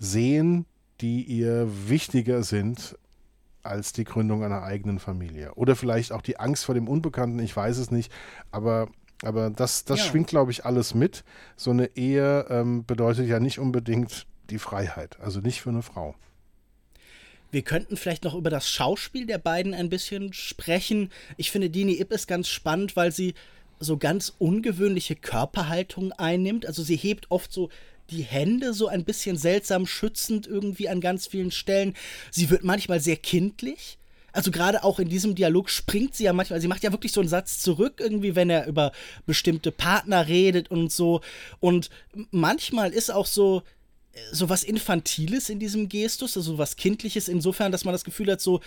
sehen, 0.00 0.66
die 1.00 1.22
ihr 1.22 1.68
wichtiger 1.88 2.42
sind 2.42 2.98
als 3.62 3.92
die 3.92 4.02
Gründung 4.02 4.42
einer 4.42 4.64
eigenen 4.64 4.98
Familie. 4.98 5.54
Oder 5.54 5.76
vielleicht 5.76 6.10
auch 6.10 6.20
die 6.20 6.40
Angst 6.40 6.64
vor 6.64 6.74
dem 6.74 6.88
Unbekannten, 6.88 7.38
ich 7.38 7.56
weiß 7.56 7.78
es 7.78 7.92
nicht, 7.92 8.12
aber 8.50 8.88
aber 9.24 9.50
das, 9.50 9.84
das 9.84 10.00
ja. 10.00 10.06
schwingt, 10.06 10.26
glaube 10.26 10.50
ich, 10.50 10.66
alles 10.66 10.94
mit. 10.94 11.22
So 11.54 11.70
eine 11.70 11.94
Ehe 11.94 12.44
ähm, 12.50 12.84
bedeutet 12.84 13.28
ja 13.28 13.38
nicht 13.38 13.60
unbedingt 13.60 14.26
die 14.50 14.58
Freiheit, 14.58 15.20
also 15.20 15.38
nicht 15.38 15.62
für 15.62 15.70
eine 15.70 15.82
Frau. 15.82 16.16
Wir 17.52 17.62
könnten 17.62 17.96
vielleicht 17.96 18.24
noch 18.24 18.34
über 18.34 18.50
das 18.50 18.68
Schauspiel 18.68 19.26
der 19.26 19.38
beiden 19.38 19.74
ein 19.74 19.90
bisschen 19.90 20.32
sprechen. 20.32 21.10
Ich 21.36 21.50
finde, 21.50 21.70
Dini 21.70 22.00
Ip 22.00 22.10
ist 22.10 22.26
ganz 22.26 22.48
spannend, 22.48 22.96
weil 22.96 23.12
sie 23.12 23.34
so 23.78 23.98
ganz 23.98 24.32
ungewöhnliche 24.38 25.16
Körperhaltung 25.16 26.12
einnimmt. 26.12 26.66
Also 26.66 26.82
sie 26.82 26.96
hebt 26.96 27.30
oft 27.30 27.52
so 27.52 27.68
die 28.10 28.22
Hände 28.22 28.72
so 28.72 28.88
ein 28.88 29.04
bisschen 29.04 29.36
seltsam 29.36 29.86
schützend 29.86 30.46
irgendwie 30.46 30.88
an 30.88 31.00
ganz 31.00 31.26
vielen 31.26 31.50
Stellen. 31.50 31.94
Sie 32.30 32.48
wird 32.48 32.64
manchmal 32.64 33.00
sehr 33.00 33.16
kindlich. 33.16 33.98
Also 34.32 34.50
gerade 34.50 34.82
auch 34.82 34.98
in 34.98 35.10
diesem 35.10 35.34
Dialog 35.34 35.68
springt 35.68 36.14
sie 36.14 36.24
ja 36.24 36.32
manchmal, 36.32 36.60
sie 36.60 36.68
macht 36.68 36.82
ja 36.82 36.92
wirklich 36.92 37.12
so 37.12 37.20
einen 37.20 37.28
Satz 37.28 37.58
zurück 37.58 38.00
irgendwie, 38.00 38.34
wenn 38.34 38.48
er 38.48 38.66
über 38.66 38.92
bestimmte 39.26 39.70
Partner 39.72 40.26
redet 40.26 40.70
und 40.70 40.90
so. 40.90 41.20
Und 41.60 41.90
manchmal 42.30 42.92
ist 42.92 43.10
auch 43.10 43.26
so, 43.26 43.62
so 44.30 44.48
was 44.48 44.62
Infantiles 44.62 45.48
in 45.48 45.58
diesem 45.58 45.88
Gestus, 45.88 46.36
also 46.36 46.58
was 46.58 46.76
Kindliches 46.76 47.28
insofern, 47.28 47.72
dass 47.72 47.84
man 47.84 47.92
das 47.92 48.04
Gefühl 48.04 48.30
hat, 48.30 48.40
so, 48.40 48.60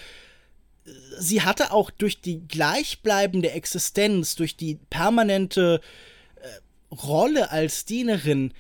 sie 1.17 1.41
hatte 1.41 1.71
auch 1.71 1.91
durch 1.91 2.21
die 2.21 2.47
gleichbleibende 2.47 3.51
Existenz, 3.51 4.35
durch 4.35 4.55
die 4.57 4.75
permanente 4.89 5.81
äh, 6.35 6.95
Rolle 6.95 7.51
als 7.51 7.85
Dienerin, 7.85 8.53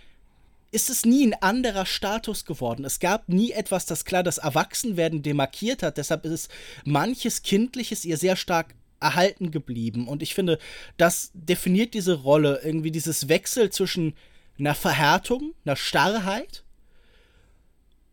ist 0.71 0.89
es 0.89 1.05
nie 1.05 1.25
ein 1.25 1.41
anderer 1.41 1.85
Status 1.85 2.45
geworden. 2.45 2.83
Es 2.83 2.99
gab 2.99 3.29
nie 3.29 3.51
etwas, 3.51 3.85
das 3.85 4.03
klar 4.03 4.23
das 4.23 4.39
Erwachsenwerden 4.39 5.23
demarkiert 5.23 5.83
hat. 5.83 5.97
Deshalb 5.97 6.25
ist 6.25 6.51
manches 6.83 7.43
Kindliches 7.43 8.03
ihr 8.03 8.17
sehr 8.17 8.35
stark 8.35 8.75
erhalten 8.99 9.51
geblieben. 9.51 10.07
Und 10.07 10.21
ich 10.21 10.33
finde, 10.33 10.59
das 10.97 11.31
definiert 11.33 11.93
diese 11.93 12.15
Rolle, 12.15 12.59
irgendwie 12.63 12.91
dieses 12.91 13.29
Wechsel 13.29 13.69
zwischen 13.69 14.15
einer 14.59 14.75
Verhärtung, 14.75 15.53
einer 15.63 15.77
Starrheit 15.77 16.64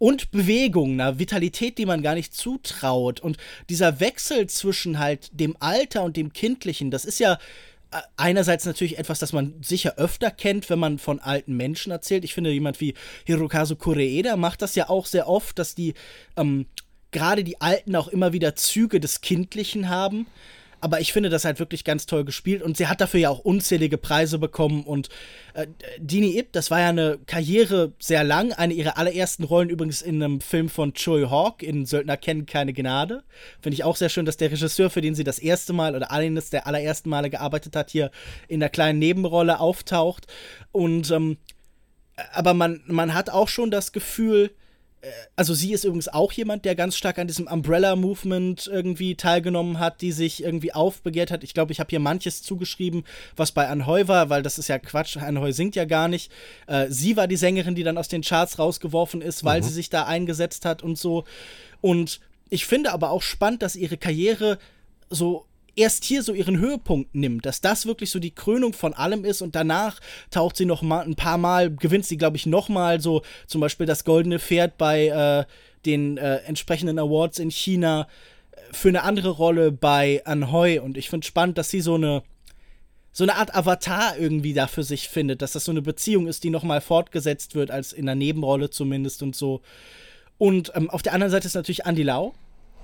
und 0.02 0.32
Bewegung, 0.32 0.94
einer 0.94 1.20
Vitalität, 1.20 1.78
die 1.78 1.86
man 1.86 2.02
gar 2.02 2.16
nicht 2.16 2.34
zutraut. 2.34 3.20
Und 3.20 3.36
dieser 3.68 4.00
Wechsel 4.00 4.48
zwischen 4.48 4.98
halt 4.98 5.30
dem 5.32 5.56
Alter 5.60 6.02
und 6.02 6.16
dem 6.16 6.32
Kindlichen, 6.32 6.90
das 6.90 7.04
ist 7.04 7.20
ja 7.20 7.34
äh, 7.92 7.98
einerseits 8.16 8.66
natürlich 8.66 8.98
etwas, 8.98 9.20
das 9.20 9.32
man 9.32 9.54
sicher 9.62 9.98
öfter 9.98 10.32
kennt, 10.32 10.68
wenn 10.70 10.80
man 10.80 10.98
von 10.98 11.20
alten 11.20 11.56
Menschen 11.56 11.92
erzählt. 11.92 12.24
Ich 12.24 12.34
finde, 12.34 12.50
jemand 12.50 12.80
wie 12.80 12.94
Hirokazu 13.26 13.76
Koreeda 13.76 14.36
macht 14.36 14.60
das 14.62 14.74
ja 14.74 14.88
auch 14.88 15.06
sehr 15.06 15.28
oft, 15.28 15.56
dass 15.60 15.76
die 15.76 15.94
ähm, 16.36 16.66
gerade 17.12 17.44
die 17.44 17.60
Alten 17.60 17.94
auch 17.94 18.08
immer 18.08 18.32
wieder 18.32 18.56
Züge 18.56 18.98
des 18.98 19.20
Kindlichen 19.20 19.88
haben. 19.88 20.26
Aber 20.82 21.00
ich 21.00 21.12
finde 21.12 21.30
das 21.30 21.44
halt 21.44 21.60
wirklich 21.60 21.84
ganz 21.84 22.06
toll 22.06 22.24
gespielt 22.24 22.60
und 22.60 22.76
sie 22.76 22.88
hat 22.88 23.00
dafür 23.00 23.20
ja 23.20 23.30
auch 23.30 23.38
unzählige 23.38 23.98
Preise 23.98 24.40
bekommen. 24.40 24.82
Und 24.82 25.10
äh, 25.54 25.68
Dini 25.98 26.36
Ip, 26.36 26.52
das 26.52 26.72
war 26.72 26.80
ja 26.80 26.88
eine 26.88 27.20
Karriere 27.24 27.92
sehr 28.00 28.24
lang. 28.24 28.52
Eine 28.52 28.74
ihrer 28.74 28.98
allerersten 28.98 29.44
Rollen 29.44 29.70
übrigens 29.70 30.02
in 30.02 30.20
einem 30.20 30.40
Film 30.40 30.68
von 30.68 30.92
Choi 30.92 31.28
Hawk 31.30 31.62
in 31.62 31.86
Söldner 31.86 32.16
kennen 32.16 32.46
keine 32.46 32.72
Gnade. 32.72 33.22
Finde 33.60 33.74
ich 33.74 33.84
auch 33.84 33.94
sehr 33.94 34.08
schön, 34.08 34.26
dass 34.26 34.38
der 34.38 34.50
Regisseur, 34.50 34.90
für 34.90 35.00
den 35.00 35.14
sie 35.14 35.22
das 35.22 35.38
erste 35.38 35.72
Mal 35.72 35.94
oder 35.94 36.10
eines 36.10 36.50
der 36.50 36.66
allerersten 36.66 37.10
Male 37.10 37.30
gearbeitet 37.30 37.76
hat, 37.76 37.90
hier 37.90 38.10
in 38.48 38.58
der 38.58 38.68
kleinen 38.68 38.98
Nebenrolle 38.98 39.60
auftaucht. 39.60 40.26
Und 40.72 41.12
ähm, 41.12 41.36
aber 42.32 42.54
man, 42.54 42.82
man 42.86 43.14
hat 43.14 43.30
auch 43.30 43.46
schon 43.46 43.70
das 43.70 43.92
Gefühl, 43.92 44.50
also 45.34 45.52
sie 45.52 45.72
ist 45.72 45.84
übrigens 45.84 46.08
auch 46.08 46.30
jemand, 46.32 46.64
der 46.64 46.74
ganz 46.74 46.96
stark 46.96 47.18
an 47.18 47.26
diesem 47.26 47.46
Umbrella-Movement 47.48 48.68
irgendwie 48.68 49.16
teilgenommen 49.16 49.80
hat, 49.80 50.00
die 50.00 50.12
sich 50.12 50.42
irgendwie 50.42 50.72
aufbegehrt 50.72 51.30
hat. 51.30 51.42
Ich 51.42 51.54
glaube, 51.54 51.72
ich 51.72 51.80
habe 51.80 51.90
hier 51.90 51.98
manches 51.98 52.42
zugeschrieben, 52.42 53.04
was 53.36 53.50
bei 53.50 53.68
Anheu 53.68 54.06
war, 54.06 54.30
weil 54.30 54.42
das 54.42 54.58
ist 54.58 54.68
ja 54.68 54.78
Quatsch, 54.78 55.16
Anheu 55.16 55.52
singt 55.52 55.74
ja 55.74 55.86
gar 55.86 56.06
nicht. 56.06 56.30
Äh, 56.68 56.86
sie 56.88 57.16
war 57.16 57.26
die 57.26 57.36
Sängerin, 57.36 57.74
die 57.74 57.82
dann 57.82 57.98
aus 57.98 58.08
den 58.08 58.22
Charts 58.22 58.58
rausgeworfen 58.58 59.22
ist, 59.22 59.42
weil 59.44 59.60
mhm. 59.60 59.64
sie 59.64 59.72
sich 59.72 59.90
da 59.90 60.04
eingesetzt 60.04 60.64
hat 60.64 60.82
und 60.82 60.96
so. 60.96 61.24
Und 61.80 62.20
ich 62.48 62.66
finde 62.66 62.92
aber 62.92 63.10
auch 63.10 63.22
spannend, 63.22 63.62
dass 63.62 63.74
ihre 63.74 63.96
Karriere 63.96 64.58
so 65.10 65.46
erst 65.76 66.04
hier 66.04 66.22
so 66.22 66.32
ihren 66.32 66.58
Höhepunkt 66.58 67.14
nimmt, 67.14 67.46
dass 67.46 67.60
das 67.60 67.86
wirklich 67.86 68.10
so 68.10 68.18
die 68.18 68.34
Krönung 68.34 68.72
von 68.72 68.94
allem 68.94 69.24
ist 69.24 69.42
und 69.42 69.54
danach 69.54 70.00
taucht 70.30 70.56
sie 70.56 70.66
noch 70.66 70.82
mal 70.82 71.04
ein 71.04 71.16
paar 71.16 71.38
Mal, 71.38 71.74
gewinnt 71.74 72.06
sie, 72.06 72.16
glaube 72.16 72.36
ich, 72.36 72.46
noch 72.46 72.68
mal 72.68 73.00
so 73.00 73.22
zum 73.46 73.60
Beispiel 73.60 73.86
das 73.86 74.04
Goldene 74.04 74.38
Pferd 74.38 74.78
bei 74.78 75.06
äh, 75.08 75.44
den 75.86 76.18
äh, 76.18 76.36
entsprechenden 76.38 76.98
Awards 76.98 77.38
in 77.38 77.50
China 77.50 78.06
äh, 78.52 78.56
für 78.72 78.88
eine 78.88 79.02
andere 79.02 79.30
Rolle 79.30 79.72
bei 79.72 80.22
Anhoi 80.24 80.78
und 80.78 80.96
ich 80.96 81.08
finde 81.08 81.26
spannend, 81.26 81.58
dass 81.58 81.70
sie 81.70 81.80
so 81.80 81.94
eine 81.94 82.22
so 83.14 83.24
eine 83.24 83.34
Art 83.34 83.54
Avatar 83.54 84.16
irgendwie 84.18 84.54
da 84.54 84.66
für 84.66 84.82
sich 84.82 85.10
findet, 85.10 85.42
dass 85.42 85.52
das 85.52 85.66
so 85.66 85.70
eine 85.70 85.82
Beziehung 85.82 86.26
ist, 86.28 86.44
die 86.44 86.50
noch 86.50 86.62
mal 86.62 86.80
fortgesetzt 86.80 87.54
wird, 87.54 87.70
als 87.70 87.92
in 87.92 88.06
der 88.06 88.14
Nebenrolle 88.14 88.70
zumindest 88.70 89.22
und 89.22 89.36
so. 89.36 89.60
Und 90.38 90.72
ähm, 90.74 90.88
auf 90.88 91.02
der 91.02 91.12
anderen 91.12 91.30
Seite 91.30 91.46
ist 91.46 91.54
natürlich 91.54 91.84
Andy 91.84 92.02
Lau, 92.02 92.32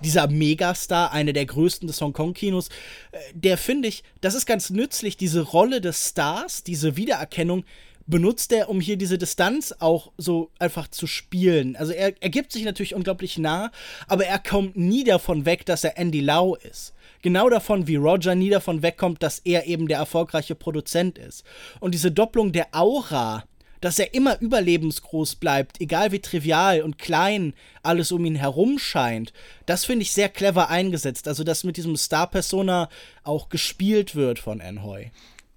dieser 0.02 0.28
Megastar, 0.28 1.12
einer 1.12 1.32
der 1.32 1.46
größten 1.46 1.86
des 1.86 2.00
Hongkong-Kinos, 2.00 2.68
äh, 3.12 3.18
der 3.34 3.58
finde 3.58 3.88
ich, 3.88 4.02
das 4.20 4.34
ist 4.34 4.46
ganz 4.46 4.70
nützlich, 4.70 5.16
diese 5.16 5.42
Rolle 5.42 5.80
des 5.80 6.08
Stars, 6.08 6.62
diese 6.62 6.96
Wiedererkennung, 6.96 7.64
benutzt 8.08 8.52
er, 8.52 8.70
um 8.70 8.80
hier 8.80 8.96
diese 8.96 9.18
Distanz 9.18 9.74
auch 9.78 10.12
so 10.16 10.50
einfach 10.58 10.88
zu 10.88 11.06
spielen. 11.06 11.76
Also 11.76 11.92
er, 11.92 12.14
er 12.20 12.30
gibt 12.30 12.52
sich 12.52 12.64
natürlich 12.64 12.94
unglaublich 12.94 13.38
nah, 13.38 13.70
aber 14.08 14.24
er 14.24 14.38
kommt 14.38 14.76
nie 14.76 15.04
davon 15.04 15.44
weg, 15.44 15.66
dass 15.66 15.84
er 15.84 15.98
Andy 15.98 16.20
Lau 16.20 16.54
ist. 16.54 16.94
Genau 17.20 17.50
davon, 17.50 17.86
wie 17.86 17.96
Roger 17.96 18.34
nie 18.34 18.48
davon 18.48 18.82
wegkommt, 18.82 19.22
dass 19.22 19.40
er 19.40 19.66
eben 19.66 19.88
der 19.88 19.98
erfolgreiche 19.98 20.54
Produzent 20.54 21.18
ist. 21.18 21.44
Und 21.80 21.92
diese 21.92 22.10
Doppelung 22.10 22.52
der 22.52 22.68
Aura, 22.72 23.44
dass 23.80 23.98
er 23.98 24.14
immer 24.14 24.40
überlebensgroß 24.40 25.36
bleibt, 25.36 25.80
egal 25.80 26.12
wie 26.12 26.20
trivial 26.20 26.82
und 26.82 26.98
klein 26.98 27.54
alles 27.82 28.12
um 28.12 28.24
ihn 28.24 28.34
herum 28.34 28.78
scheint, 28.78 29.32
das 29.66 29.84
finde 29.84 30.02
ich 30.02 30.12
sehr 30.12 30.28
clever 30.28 30.68
eingesetzt. 30.68 31.28
Also, 31.28 31.44
dass 31.44 31.64
mit 31.64 31.76
diesem 31.76 31.96
Star-Persona 31.96 32.88
auch 33.24 33.48
gespielt 33.48 34.14
wird 34.14 34.38
von 34.38 34.60
Anhoy. 34.60 35.10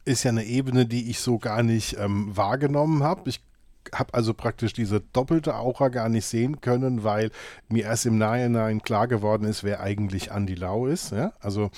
Ist 0.06 0.24
ja 0.24 0.30
eine 0.30 0.46
Ebene, 0.46 0.86
die 0.86 1.10
ich 1.10 1.20
so 1.20 1.38
gar 1.38 1.64
nicht 1.64 1.98
ähm, 1.98 2.36
wahrgenommen 2.36 3.04
habe. 3.04 3.30
Ich 3.30 3.42
habe 3.94 4.14
also 4.14 4.34
praktisch 4.34 4.74
diese 4.74 5.02
doppelte 5.02 5.56
Aura 5.56 5.90
gar 5.90 6.10
nicht 6.10 6.26
sehen 6.26 6.62
können, 6.62 7.04
weil 7.04 7.32
mir 7.68 7.86
erst 7.86 8.06
im 8.06 8.18
Nachhinein 8.18 8.82
klar 8.82 9.08
geworden 9.08 9.46
ist, 9.46 9.64
wer 9.64 9.82
eigentlich 9.82 10.32
Andy 10.32 10.56
Lau 10.56 10.88
ist. 10.88 11.12
Ja? 11.12 11.34
Also 11.40 11.72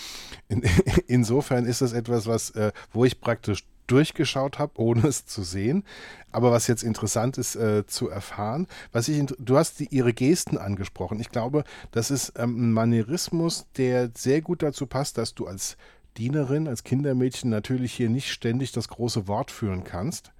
in, 0.48 0.64
insofern 1.08 1.66
ist 1.66 1.82
das 1.82 1.94
etwas, 1.94 2.28
was, 2.28 2.52
äh, 2.52 2.72
wo 2.92 3.06
ich 3.06 3.22
praktisch 3.22 3.64
durchgeschaut 3.88 4.60
habe, 4.60 4.80
ohne 4.80 5.08
es 5.08 5.26
zu 5.26 5.44
sehen. 5.44 5.84
Aber 6.32 6.52
was 6.52 6.68
jetzt 6.68 6.84
interessant 6.84 7.38
ist 7.38 7.56
äh, 7.56 7.86
zu 7.86 8.10
erfahren, 8.10 8.68
was 8.92 9.08
ich, 9.08 9.24
du 9.38 9.58
hast 9.58 9.80
die, 9.80 9.88
ihre 9.90 10.14
Gesten 10.14 10.58
angesprochen. 10.58 11.20
Ich 11.20 11.30
glaube, 11.30 11.64
das 11.92 12.12
ist 12.12 12.34
ähm, 12.38 12.70
ein 12.70 12.74
Manierismus, 12.74 13.66
der 13.78 14.10
sehr 14.16 14.42
gut 14.42 14.64
dazu 14.64 14.88
passt, 14.88 15.18
dass 15.18 15.36
du 15.36 15.48
als 15.48 15.78
Dienerin, 16.18 16.68
als 16.68 16.84
Kindermädchen 16.84 17.50
natürlich 17.50 17.94
hier 17.94 18.10
nicht 18.10 18.32
ständig 18.32 18.72
das 18.72 18.88
große 18.88 19.28
Wort 19.28 19.52
führen 19.52 19.84
kannst. 19.84 20.32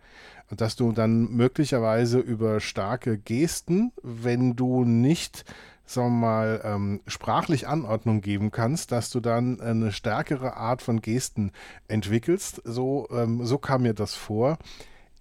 Und 0.50 0.62
dass 0.62 0.76
du 0.76 0.92
dann 0.92 1.32
möglicherweise 1.32 2.20
über 2.20 2.60
starke 2.60 3.18
Gesten, 3.18 3.92
wenn 4.04 4.56
du 4.56 4.84
nicht 4.84 5.46
sagen 5.86 6.20
wir 6.20 6.28
mal, 6.28 6.62
ähm, 6.64 7.02
sprachlich 7.08 7.68
Anordnung 7.68 8.22
geben 8.22 8.52
kannst, 8.52 8.92
dass 8.92 9.10
du 9.10 9.20
dann 9.20 9.60
eine 9.60 9.92
stärkere 9.92 10.56
Art 10.56 10.82
von 10.82 11.02
Gesten 11.02 11.52
entwickelst. 11.88 12.62
So, 12.64 13.08
ähm, 13.12 13.46
so 13.46 13.58
kam 13.58 13.84
mir 13.84 13.94
das 13.94 14.16
vor. 14.16 14.58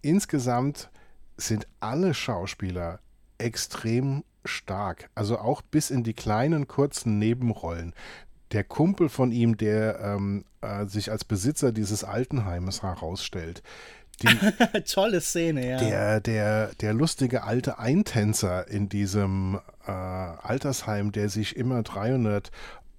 Insgesamt 0.02 0.90
sind 1.36 1.66
alle 1.80 2.14
Schauspieler 2.14 3.00
extrem 3.38 4.24
stark. 4.44 5.10
Also 5.14 5.38
auch 5.38 5.62
bis 5.62 5.90
in 5.90 6.04
die 6.04 6.14
kleinen, 6.14 6.68
kurzen 6.68 7.18
Nebenrollen. 7.18 7.94
Der 8.52 8.64
Kumpel 8.64 9.08
von 9.08 9.32
ihm, 9.32 9.56
der 9.56 9.98
ähm, 10.00 10.44
äh, 10.60 10.86
sich 10.86 11.10
als 11.10 11.24
Besitzer 11.24 11.72
dieses 11.72 12.04
Altenheimes 12.04 12.82
herausstellt, 12.82 13.62
die, 14.22 14.82
Tolle 14.84 15.20
Szene, 15.20 15.68
ja. 15.68 15.76
Der, 15.78 16.20
der, 16.20 16.74
der 16.74 16.94
lustige 16.94 17.44
alte 17.44 17.78
Eintänzer 17.78 18.68
in 18.68 18.88
diesem 18.88 19.60
äh, 19.86 19.90
Altersheim, 19.90 21.12
der 21.12 21.28
sich 21.28 21.56
immer 21.56 21.82
300 21.82 22.50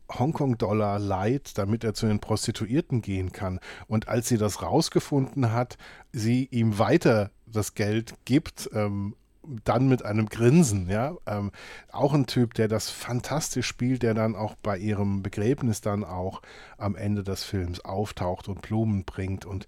Hongkong-Dollar 0.10 1.00
leiht, 1.00 1.58
damit 1.58 1.84
er 1.84 1.94
zu 1.94 2.08
den 2.08 2.20
Prostituierten 2.20 3.02
gehen 3.02 3.32
kann. 3.32 3.60
Und 3.88 4.08
als 4.08 4.28
sie 4.28 4.38
das 4.38 4.62
rausgefunden 4.62 5.52
hat, 5.52 5.78
sie 6.12 6.48
ihm 6.52 6.78
weiter 6.78 7.32
das 7.46 7.74
Geld 7.74 8.14
gibt, 8.26 8.70
ähm, 8.74 9.16
dann 9.66 9.88
mit 9.88 10.06
einem 10.06 10.30
Grinsen, 10.30 10.90
ja. 10.90 11.16
Ähm, 11.26 11.52
auch 11.92 12.14
ein 12.14 12.28
Typ, 12.28 12.54
der 12.54 12.68
das 12.68 12.90
fantastisch 12.90 13.68
spielt, 13.68 14.04
der 14.04 14.14
dann 14.14 14.36
auch 14.36 14.56
bei 14.56 14.78
ihrem 14.78 15.22
Begräbnis 15.22 15.82
dann 15.82 16.04
auch 16.04 16.42
am 16.78 16.96
Ende 16.96 17.24
des 17.24 17.44
Films 17.44 17.82
auftaucht 17.82 18.48
und 18.48 18.62
Blumen 18.62 19.04
bringt. 19.04 19.46
Und 19.46 19.68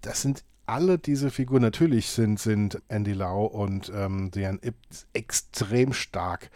das 0.00 0.22
sind 0.22 0.44
alle 0.66 0.98
diese 0.98 1.30
Figuren, 1.30 1.62
natürlich 1.62 2.08
sind, 2.08 2.38
sind 2.38 2.80
Andy 2.88 3.12
Lau 3.12 3.44
und 3.44 3.92
ähm, 3.94 4.30
Diane 4.30 4.58
Ip 4.62 4.76
extrem 5.12 5.92
stark. 5.92 6.50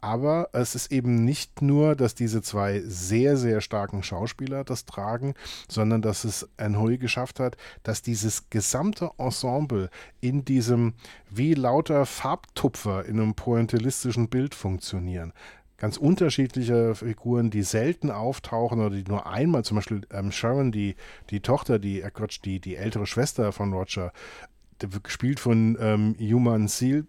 Aber 0.00 0.50
es 0.52 0.76
ist 0.76 0.92
eben 0.92 1.24
nicht 1.24 1.60
nur, 1.60 1.96
dass 1.96 2.14
diese 2.14 2.40
zwei 2.40 2.80
sehr, 2.82 3.36
sehr 3.36 3.60
starken 3.60 4.04
Schauspieler 4.04 4.62
das 4.62 4.84
tragen, 4.84 5.34
sondern 5.68 6.02
dass 6.02 6.22
es 6.22 6.48
Anhui 6.56 6.98
geschafft 6.98 7.40
hat, 7.40 7.56
dass 7.82 8.00
dieses 8.00 8.48
gesamte 8.48 9.10
Ensemble 9.18 9.90
in 10.20 10.44
diesem 10.44 10.94
wie 11.30 11.54
lauter 11.54 12.06
Farbtupfer 12.06 13.06
in 13.06 13.18
einem 13.18 13.34
pointillistischen 13.34 14.28
Bild 14.28 14.54
funktionieren 14.54 15.32
ganz 15.78 15.96
unterschiedliche 15.96 16.94
Figuren, 16.94 17.50
die 17.50 17.62
selten 17.62 18.10
auftauchen 18.10 18.80
oder 18.80 18.94
die 18.94 19.04
nur 19.04 19.26
einmal, 19.26 19.64
zum 19.64 19.76
Beispiel 19.76 20.02
ähm, 20.12 20.32
Sharon, 20.32 20.72
die, 20.72 20.96
die 21.30 21.40
Tochter, 21.40 21.78
die, 21.78 22.02
äh 22.02 22.10
Quatsch, 22.10 22.40
die, 22.44 22.60
die 22.60 22.76
ältere 22.76 23.06
Schwester 23.06 23.52
von 23.52 23.72
Roger, 23.72 24.12
gespielt 25.02 25.40
von 25.40 25.76
ähm, 25.80 26.16
Human 26.20 26.68
Seal, 26.68 27.06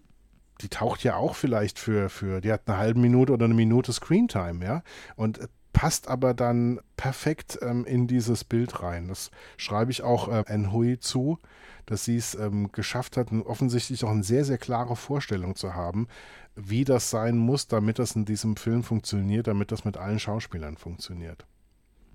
die 0.60 0.68
taucht 0.68 1.02
ja 1.04 1.16
auch 1.16 1.34
vielleicht 1.34 1.78
für, 1.78 2.08
für, 2.08 2.40
die 2.40 2.52
hat 2.52 2.62
eine 2.66 2.78
halbe 2.78 3.00
Minute 3.00 3.32
oder 3.32 3.44
eine 3.44 3.54
Minute 3.54 3.92
Screentime, 3.92 4.64
ja, 4.64 4.82
und 5.16 5.38
äh, 5.38 5.48
passt 5.72 6.08
aber 6.08 6.34
dann 6.34 6.80
perfekt 6.96 7.58
ähm, 7.62 7.84
in 7.84 8.06
dieses 8.06 8.44
Bild 8.44 8.82
rein. 8.82 9.08
Das 9.08 9.30
schreibe 9.56 9.90
ich 9.90 10.02
auch 10.02 10.28
äh, 10.28 10.44
Hui 10.72 10.98
zu, 10.98 11.38
dass 11.86 12.04
sie 12.04 12.16
es 12.16 12.34
ähm, 12.34 12.70
geschafft 12.72 13.16
hat, 13.16 13.32
offensichtlich 13.32 14.04
auch 14.04 14.10
eine 14.10 14.22
sehr, 14.22 14.44
sehr 14.44 14.58
klare 14.58 14.96
Vorstellung 14.96 15.54
zu 15.54 15.74
haben, 15.74 16.08
wie 16.56 16.84
das 16.84 17.10
sein 17.10 17.36
muss, 17.36 17.68
damit 17.68 17.98
das 17.98 18.16
in 18.16 18.24
diesem 18.24 18.56
Film 18.56 18.82
funktioniert, 18.82 19.46
damit 19.46 19.72
das 19.72 19.84
mit 19.84 19.96
allen 19.96 20.18
Schauspielern 20.18 20.76
funktioniert. 20.76 21.46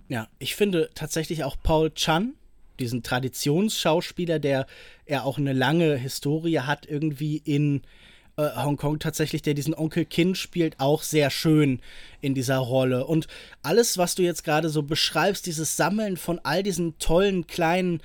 Ja, 0.07 0.27
ich 0.37 0.55
finde 0.55 0.89
tatsächlich 0.93 1.43
auch 1.43 1.57
Paul 1.61 1.91
Chan, 1.93 2.35
diesen 2.79 3.03
Traditionsschauspieler, 3.03 4.39
der 4.39 4.67
er 5.05 5.25
auch 5.25 5.37
eine 5.37 5.53
lange 5.53 5.95
Historie 5.95 6.59
hat, 6.59 6.85
irgendwie 6.85 7.37
in 7.37 7.81
äh, 8.37 8.49
Hongkong 8.55 8.99
tatsächlich, 8.99 9.41
der 9.41 9.53
diesen 9.53 9.73
Onkel 9.73 10.05
Kin 10.05 10.35
spielt, 10.35 10.79
auch 10.79 11.03
sehr 11.03 11.29
schön 11.29 11.79
in 12.21 12.35
dieser 12.35 12.57
Rolle. 12.57 13.05
Und 13.05 13.27
alles, 13.61 13.97
was 13.97 14.15
du 14.15 14.23
jetzt 14.23 14.43
gerade 14.43 14.69
so 14.69 14.83
beschreibst, 14.83 15.45
dieses 15.45 15.77
Sammeln 15.77 16.17
von 16.17 16.39
all 16.43 16.61
diesen 16.61 16.97
tollen 16.99 17.47
kleinen 17.47 18.01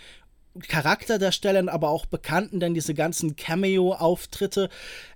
Charakterdarstellern, 0.67 1.69
aber 1.69 1.91
auch 1.91 2.07
Bekannten, 2.07 2.61
dann 2.61 2.75
diese 2.75 2.95
ganzen 2.95 3.37
Cameo-Auftritte, 3.37 4.69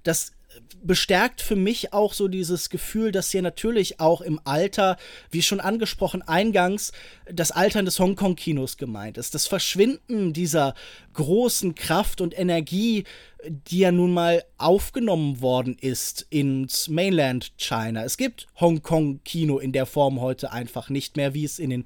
das 0.03 0.33
bestärkt 0.83 1.41
für 1.41 1.57
mich 1.57 1.93
auch 1.93 2.13
so 2.13 2.29
dieses 2.29 2.71
Gefühl, 2.71 3.13
dass 3.13 3.31
hier 3.31 3.43
natürlich 3.43 4.01
auch 4.01 4.21
im 4.21 4.41
Alter, 4.45 4.97
wie 5.31 5.43
schon 5.43 5.61
angesprochen 5.61 6.23
eingangs, 6.23 6.93
das 7.27 7.51
Altern 7.51 7.85
des 7.85 7.99
Hongkong-Kinos 7.99 8.77
gemeint 8.77 9.19
ist. 9.19 9.35
Das 9.35 9.47
Verschwinden 9.47 10.33
dieser 10.33 10.75
großen 11.15 11.75
Kraft 11.75 12.21
und 12.21 12.39
Energie, 12.39 13.05
die 13.49 13.81
ja 13.81 13.93
nun 13.93 14.13
mal 14.13 14.43
aufgenommen 14.59 15.41
worden 15.41 15.77
ist 15.81 16.27
ins 16.31 16.89
Mainland 16.89 17.53
China. 17.59 18.05
Es 18.05 18.17
gibt 18.17 18.47
Hongkong-Kino 18.59 19.59
in 19.59 19.73
der 19.73 19.87
Form 19.87 20.21
heute 20.21 20.53
einfach 20.53 20.89
nicht 20.89 21.17
mehr, 21.17 21.35
wie 21.35 21.45
es 21.45 21.59
in 21.59 21.71
den 21.71 21.85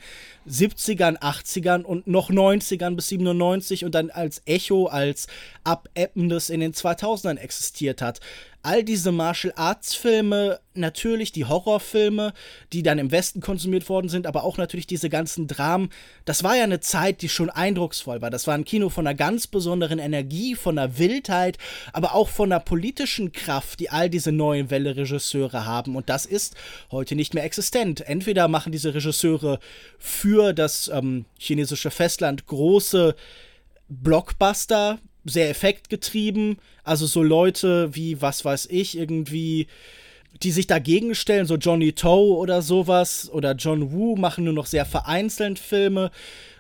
70ern, 0.49 1.19
80ern 1.19 1.83
und 1.83 2.07
noch 2.07 2.31
90ern 2.31 2.95
bis 2.95 3.09
97 3.09 3.85
und 3.85 3.95
dann 3.95 4.11
als 4.11 4.43
Echo, 4.47 4.87
als 4.87 5.27
abebbendes 5.65 6.51
in 6.51 6.61
den 6.61 6.73
2000ern 6.73 7.37
existiert 7.37 8.03
hat 8.03 8.21
all 8.63 8.85
diese 8.85 9.13
Martial 9.13 9.53
Arts 9.57 9.95
Filme, 9.95 10.61
natürlich 10.79 11.33
die 11.33 11.45
Horrorfilme, 11.45 12.33
die 12.73 12.83
dann 12.83 12.99
im 12.99 13.11
Westen 13.11 13.41
konsumiert 13.41 13.89
worden 13.89 14.09
sind, 14.09 14.27
aber 14.27 14.45
auch 14.45 14.57
natürlich 14.57 14.87
diese 14.87 15.11
ganzen 15.11 15.47
Dramen. 15.47 15.91
Das 16.25 16.43
war 16.45 16.57
ja 16.57 16.65
eine 16.65 16.81
Zeit, 16.81 17.23
die 17.23 17.29
schon 17.29 17.51
eindrucksvoll 17.51 18.23
war. 18.23 18.31
Das 18.31 18.47
war 18.47 18.55
ein 18.55 18.65
Kino 18.65 18.89
von 18.89 19.07
einer 19.07 19.17
ganz 19.17 19.47
besonderen 19.47 19.99
Energie, 19.99 20.55
von 20.55 20.79
einer 20.79 20.99
Wildheit, 20.99 21.59
aber 21.93 22.15
auch 22.15 22.29
von 22.29 22.53
einer 22.53 22.61
politischen 22.61 23.33
Kraft, 23.33 23.81
die 23.81 23.91
all 23.91 24.11
diese 24.11 24.33
neuen 24.33 24.71
Welle 24.71 24.97
Regisseure 24.97 25.65
haben. 25.65 25.97
Und 25.97 26.09
das 26.09 26.27
ist 26.27 26.55
heute 26.91 27.15
nicht 27.15 27.35
mehr 27.35 27.45
existent. 27.45 28.01
Entweder 28.01 28.49
machen 28.49 28.73
diese 28.73 28.95
Regisseure 28.95 29.59
für 29.99 30.53
das 30.53 30.89
ähm, 30.89 31.25
chinesische 31.39 31.91
Festland 31.91 32.47
große 32.47 33.15
Blockbuster, 33.89 34.99
sehr 35.25 35.51
effektgetrieben. 35.51 36.59
Also 36.85 37.07
so 37.07 37.23
Leute 37.23 37.95
wie, 37.95 38.21
was 38.21 38.45
weiß 38.45 38.67
ich, 38.71 38.97
irgendwie, 38.97 39.67
die 40.43 40.53
sich 40.53 40.67
dagegen 40.67 41.15
stellen, 41.15 41.47
so 41.47 41.57
Johnny 41.57 41.93
Toe 41.93 42.37
oder 42.37 42.63
sowas 42.63 43.29
oder 43.33 43.53
John 43.53 43.93
Woo 43.93 44.17
machen 44.17 44.45
nur 44.45 44.53
noch 44.53 44.67
sehr 44.67 44.85
vereinzelt 44.85 45.59
Filme. 45.59 46.11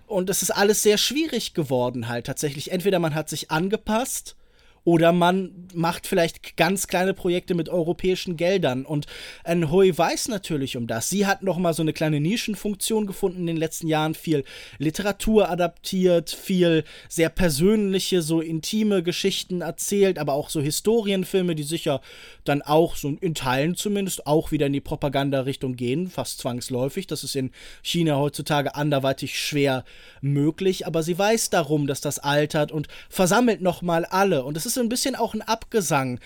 Und 0.06 0.30
es 0.30 0.42
ist 0.42 0.50
alles 0.50 0.82
sehr 0.82 0.98
schwierig 0.98 1.54
geworden 1.54 2.08
halt 2.08 2.26
tatsächlich. 2.26 2.72
Entweder 2.72 2.98
man 2.98 3.14
hat 3.14 3.28
sich 3.28 3.50
angepasst 3.50 4.36
oder 4.84 5.12
man 5.12 5.68
macht 5.74 6.06
vielleicht 6.06 6.56
ganz 6.56 6.86
kleine 6.86 7.14
Projekte 7.14 7.54
mit 7.54 7.68
europäischen 7.68 8.36
Geldern. 8.36 8.84
Und 8.84 9.06
Hui 9.46 9.96
weiß 9.96 10.28
natürlich 10.28 10.76
um 10.76 10.86
das. 10.86 11.10
Sie 11.10 11.26
hat 11.26 11.42
noch 11.42 11.58
mal 11.58 11.74
so 11.74 11.82
eine 11.82 11.92
kleine 11.92 12.20
Nischenfunktion 12.20 13.06
gefunden 13.06 13.40
in 13.40 13.46
den 13.46 13.56
letzten 13.56 13.86
Jahren. 13.86 14.14
Viel 14.14 14.44
Literatur 14.78 15.50
adaptiert, 15.50 16.30
viel 16.30 16.84
sehr 17.08 17.28
persönliche, 17.28 18.22
so 18.22 18.40
intime 18.40 19.02
Geschichten 19.02 19.60
erzählt, 19.60 20.18
aber 20.18 20.32
auch 20.32 20.48
so 20.50 20.60
Historienfilme, 20.60 21.54
die 21.54 21.64
sicher 21.64 22.00
dann 22.44 22.62
auch 22.62 22.96
so 22.96 23.16
in 23.20 23.34
Teilen 23.34 23.76
zumindest 23.76 24.26
auch 24.26 24.52
wieder 24.52 24.66
in 24.66 24.72
die 24.72 24.80
Propaganda-Richtung 24.80 25.76
gehen, 25.76 26.08
fast 26.08 26.38
zwangsläufig. 26.38 27.06
Das 27.06 27.24
ist 27.24 27.36
in 27.36 27.50
China 27.82 28.16
heutzutage 28.16 28.74
anderweitig 28.74 29.38
schwer 29.38 29.84
möglich. 30.20 30.86
Aber 30.86 31.02
sie 31.02 31.18
weiß 31.18 31.50
darum, 31.50 31.86
dass 31.86 32.00
das 32.00 32.18
altert 32.18 32.72
und 32.72 32.88
versammelt 33.08 33.60
noch 33.60 33.82
mal 33.82 34.04
alle. 34.04 34.44
Und 34.44 34.56
es 34.56 34.66
ist 34.68 34.74
so 34.74 34.80
ein 34.80 34.88
bisschen 34.88 35.14
auch 35.14 35.34
ein 35.34 35.42
Abgesang. 35.42 36.20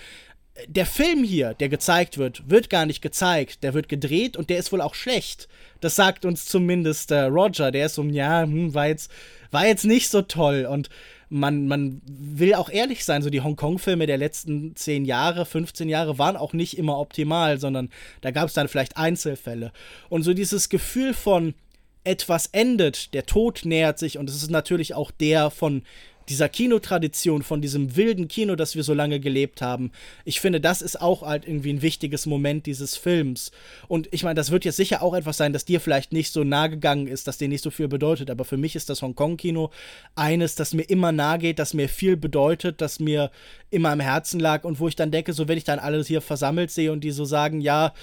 Der 0.67 0.85
Film 0.85 1.23
hier, 1.23 1.55
der 1.55 1.69
gezeigt 1.69 2.19
wird, 2.19 2.47
wird 2.47 2.69
gar 2.69 2.85
nicht 2.85 3.01
gezeigt. 3.01 3.63
Der 3.63 3.73
wird 3.73 3.89
gedreht 3.89 4.37
und 4.37 4.51
der 4.51 4.59
ist 4.59 4.71
wohl 4.71 4.81
auch 4.81 4.93
schlecht. 4.93 5.47
Das 5.81 5.95
sagt 5.95 6.25
uns 6.25 6.45
zumindest 6.45 7.09
äh, 7.11 7.23
Roger. 7.23 7.71
Der 7.71 7.87
ist 7.87 7.95
so, 7.95 8.03
ja, 8.03 8.43
hm, 8.43 8.73
war, 8.73 8.87
jetzt, 8.87 9.11
war 9.49 9.65
jetzt 9.65 9.85
nicht 9.85 10.09
so 10.09 10.21
toll. 10.21 10.67
Und 10.69 10.89
man, 11.29 11.67
man 11.67 12.01
will 12.05 12.53
auch 12.53 12.69
ehrlich 12.69 13.03
sein, 13.03 13.23
so 13.23 13.31
die 13.31 13.41
Hongkong-Filme 13.41 14.05
der 14.05 14.17
letzten 14.17 14.75
10 14.75 15.05
Jahre, 15.05 15.45
15 15.45 15.89
Jahre 15.89 16.19
waren 16.19 16.37
auch 16.37 16.53
nicht 16.53 16.77
immer 16.77 16.99
optimal, 16.99 17.59
sondern 17.59 17.89
da 18.21 18.29
gab 18.29 18.47
es 18.47 18.53
dann 18.53 18.67
vielleicht 18.67 18.97
Einzelfälle. 18.97 19.71
Und 20.09 20.21
so 20.21 20.35
dieses 20.35 20.69
Gefühl 20.69 21.15
von 21.15 21.55
etwas 22.03 22.47
endet, 22.47 23.13
der 23.13 23.25
Tod 23.25 23.61
nähert 23.63 23.97
sich 23.97 24.17
und 24.17 24.29
es 24.29 24.35
ist 24.35 24.51
natürlich 24.51 24.93
auch 24.93 25.09
der 25.09 25.49
von 25.49 25.83
dieser 26.29 26.49
Kinotradition, 26.49 27.43
von 27.43 27.61
diesem 27.61 27.95
wilden 27.95 28.27
Kino, 28.27 28.55
das 28.55 28.75
wir 28.75 28.83
so 28.83 28.93
lange 28.93 29.19
gelebt 29.19 29.61
haben. 29.61 29.91
Ich 30.25 30.39
finde, 30.39 30.61
das 30.61 30.81
ist 30.81 31.01
auch 31.01 31.21
halt 31.21 31.45
irgendwie 31.47 31.73
ein 31.73 31.81
wichtiges 31.81 32.25
Moment 32.25 32.65
dieses 32.65 32.95
Films. 32.95 33.51
Und 33.87 34.07
ich 34.11 34.23
meine, 34.23 34.35
das 34.35 34.51
wird 34.51 34.65
jetzt 34.65 34.77
sicher 34.77 35.01
auch 35.01 35.13
etwas 35.13 35.37
sein, 35.37 35.53
das 35.53 35.65
dir 35.65 35.79
vielleicht 35.79 36.13
nicht 36.13 36.31
so 36.31 36.43
nahe 36.43 36.69
gegangen 36.69 37.07
ist, 37.07 37.27
das 37.27 37.37
dir 37.37 37.47
nicht 37.47 37.63
so 37.63 37.69
viel 37.69 37.87
bedeutet. 37.87 38.29
Aber 38.29 38.45
für 38.45 38.57
mich 38.57 38.75
ist 38.75 38.89
das 38.89 39.01
Hongkong-Kino 39.01 39.71
eines, 40.15 40.55
das 40.55 40.73
mir 40.73 40.83
immer 40.83 41.11
nahe 41.11 41.39
geht, 41.39 41.59
das 41.59 41.73
mir 41.73 41.89
viel 41.89 42.17
bedeutet, 42.17 42.81
das 42.81 42.99
mir 42.99 43.31
immer 43.69 43.89
am 43.89 43.99
Herzen 43.99 44.39
lag 44.39 44.63
und 44.63 44.79
wo 44.79 44.87
ich 44.87 44.95
dann 44.95 45.11
denke, 45.11 45.33
so 45.33 45.47
wenn 45.47 45.57
ich 45.57 45.63
dann 45.63 45.79
alles 45.79 46.07
hier 46.07 46.21
versammelt 46.21 46.71
sehe 46.71 46.91
und 46.91 47.03
die 47.03 47.11
so 47.11 47.25
sagen, 47.25 47.61
ja, 47.61 47.93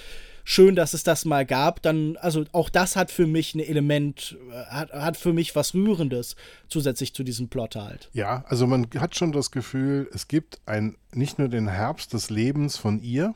schön, 0.51 0.75
dass 0.75 0.93
es 0.93 1.03
das 1.03 1.25
mal 1.25 1.45
gab. 1.45 1.81
Dann, 1.81 2.17
also 2.17 2.43
auch 2.51 2.69
das 2.69 2.95
hat 2.95 3.09
für 3.09 3.25
mich 3.25 3.55
ein 3.55 3.59
Element, 3.59 4.37
äh, 4.51 4.65
hat, 4.65 4.91
hat 4.91 5.17
für 5.17 5.33
mich 5.33 5.55
was 5.55 5.73
Rührendes 5.73 6.35
zusätzlich 6.67 7.13
zu 7.13 7.23
diesem 7.23 7.47
Plot 7.47 7.75
halt. 7.75 8.09
Ja, 8.13 8.43
also 8.47 8.67
man 8.67 8.87
hat 8.99 9.15
schon 9.15 9.31
das 9.31 9.51
Gefühl, 9.51 10.09
es 10.13 10.27
gibt 10.27 10.59
ein, 10.65 10.97
nicht 11.13 11.39
nur 11.39 11.47
den 11.47 11.67
Herbst 11.67 12.13
des 12.13 12.29
Lebens 12.29 12.77
von 12.77 13.01
ihr, 13.01 13.33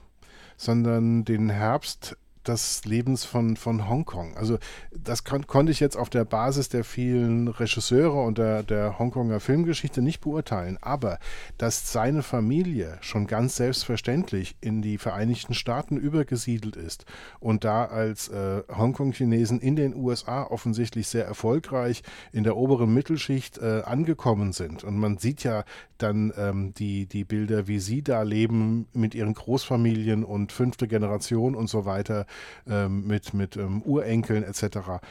sondern 0.58 1.26
den 1.26 1.50
Herbst 1.50 2.18
des 2.48 2.86
Lebens 2.86 3.26
von, 3.26 3.58
von 3.58 3.90
Hongkong. 3.90 4.36
Also 4.38 4.58
das 4.92 5.24
kon 5.24 5.48
konnte 5.48 5.72
ich 5.72 5.80
jetzt 5.80 5.98
auf 5.98 6.10
der 6.10 6.26
Basis 6.26 6.70
der 6.70 6.84
vielen 6.84 7.48
Regisseure 7.48 8.22
und 8.22 8.38
der, 8.38 8.64
der 8.64 9.00
Hongkonger 9.00 9.40
Filmgeschichte 9.40 10.02
nicht 10.02 10.22
beurteilen. 10.22 10.78
Aber 10.82 11.20
dass 11.58 11.92
seine 11.92 12.24
Familie 12.24 12.98
schon 13.02 13.28
ganz 13.28 13.56
selbstverständlich 13.56 14.56
in 14.62 14.82
die 14.82 14.98
Vereinigten 14.98 15.54
Staaten 15.54 15.98
übergesiedelt 15.98 16.76
ist 16.76 17.06
und 17.40 17.64
da 17.64 17.86
als 17.86 18.28
äh, 18.30 18.64
Hongkong-Chinesen 18.70 19.60
in 19.60 19.76
den 19.76 19.96
USA 19.96 20.44
offensichtlich 20.44 21.08
sehr 21.08 21.26
erfolgreich 21.26 22.04
in 22.32 22.44
der 22.44 22.58
oberen 22.58 22.94
Mittelschicht 22.94 23.58
äh, 23.58 23.82
angekommen 23.86 24.54
sind. 24.54 24.84
Und 24.84 24.98
man 24.98 25.18
sieht 25.18 25.44
ja 25.44 25.64
dann 25.98 26.34
ähm, 26.38 26.74
die, 26.74 27.06
die 27.06 27.24
Bilder, 27.24 27.68
wie 27.68 27.80
sie 27.80 28.02
da 28.02 28.22
leben 28.22 28.88
mit 28.94 29.16
ihren 29.16 29.34
Großfamilien 29.34 30.24
und 30.24 30.52
fünfte 30.52 30.88
Generation 30.88 31.56
und 31.56 31.68
so 31.68 31.86
weiter 31.86 32.26
ähm, 32.68 33.06
mit, 33.08 33.34
mit 33.34 33.58
ähm, 33.58 33.82
Urenkeln 33.82 34.44
etc., 34.44 35.02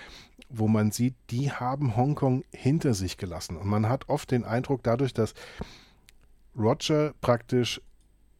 wo 0.48 0.68
man 0.68 0.92
sieht, 0.92 1.14
die 1.30 1.50
haben 1.50 1.96
Hongkong 1.96 2.44
hinter 2.52 2.94
sich 2.94 3.16
gelassen. 3.16 3.56
Und 3.56 3.66
man 3.66 3.88
hat 3.88 4.08
oft 4.08 4.30
den 4.30 4.44
Eindruck, 4.44 4.82
dadurch, 4.82 5.12
dass 5.12 5.34
Roger 6.56 7.14
praktisch 7.20 7.80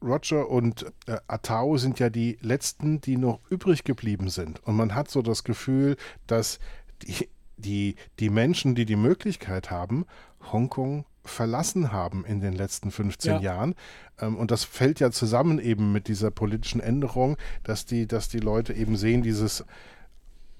Roger 0.01 0.49
und 0.49 0.85
äh, 1.07 1.17
Atao 1.27 1.77
sind 1.77 1.99
ja 1.99 2.09
die 2.09 2.37
letzten, 2.41 3.01
die 3.01 3.17
noch 3.17 3.39
übrig 3.49 3.83
geblieben 3.83 4.29
sind. 4.29 4.61
Und 4.65 4.75
man 4.75 4.93
hat 4.93 5.09
so 5.09 5.21
das 5.21 5.43
Gefühl, 5.43 5.97
dass 6.27 6.59
die, 7.01 7.29
die, 7.57 7.95
die 8.19 8.29
Menschen, 8.29 8.75
die 8.75 8.85
die 8.85 8.95
Möglichkeit 8.95 9.71
haben, 9.71 10.05
Hongkong 10.51 11.05
verlassen 11.25 11.91
haben 11.91 12.25
in 12.25 12.39
den 12.39 12.53
letzten 12.53 12.91
15 12.91 13.33
ja. 13.33 13.39
Jahren. 13.39 13.75
Ähm, 14.19 14.37
und 14.37 14.51
das 14.51 14.63
fällt 14.63 14.99
ja 14.99 15.11
zusammen 15.11 15.59
eben 15.59 15.91
mit 15.91 16.07
dieser 16.07 16.31
politischen 16.31 16.81
Änderung, 16.81 17.37
dass 17.63 17.85
die, 17.85 18.07
dass 18.07 18.29
die 18.29 18.39
Leute 18.39 18.73
eben 18.73 18.97
sehen, 18.97 19.21
dieses 19.21 19.65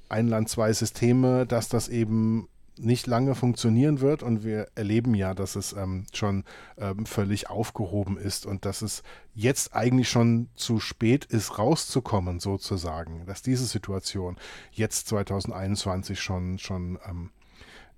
ein 0.09 0.27
Land, 0.27 0.49
zwei 0.49 0.71
Systeme, 0.71 1.45
dass 1.45 1.67
das 1.69 1.89
eben 1.89 2.47
nicht 2.77 3.07
lange 3.07 3.35
funktionieren 3.35 4.01
wird 4.01 4.23
und 4.23 4.43
wir 4.43 4.67
erleben 4.75 5.15
ja, 5.15 5.33
dass 5.33 5.55
es 5.55 5.73
ähm, 5.73 6.05
schon 6.13 6.43
ähm, 6.77 7.05
völlig 7.05 7.49
aufgehoben 7.49 8.17
ist 8.17 8.45
und 8.45 8.65
dass 8.65 8.81
es 8.81 9.03
jetzt 9.33 9.75
eigentlich 9.75 10.09
schon 10.09 10.49
zu 10.55 10.79
spät 10.79 11.25
ist, 11.25 11.57
rauszukommen 11.57 12.39
sozusagen, 12.39 13.25
dass 13.25 13.41
diese 13.41 13.65
Situation 13.65 14.37
jetzt 14.71 15.07
2021 15.07 16.19
schon, 16.19 16.59
schon 16.59 16.99
ähm, 17.07 17.31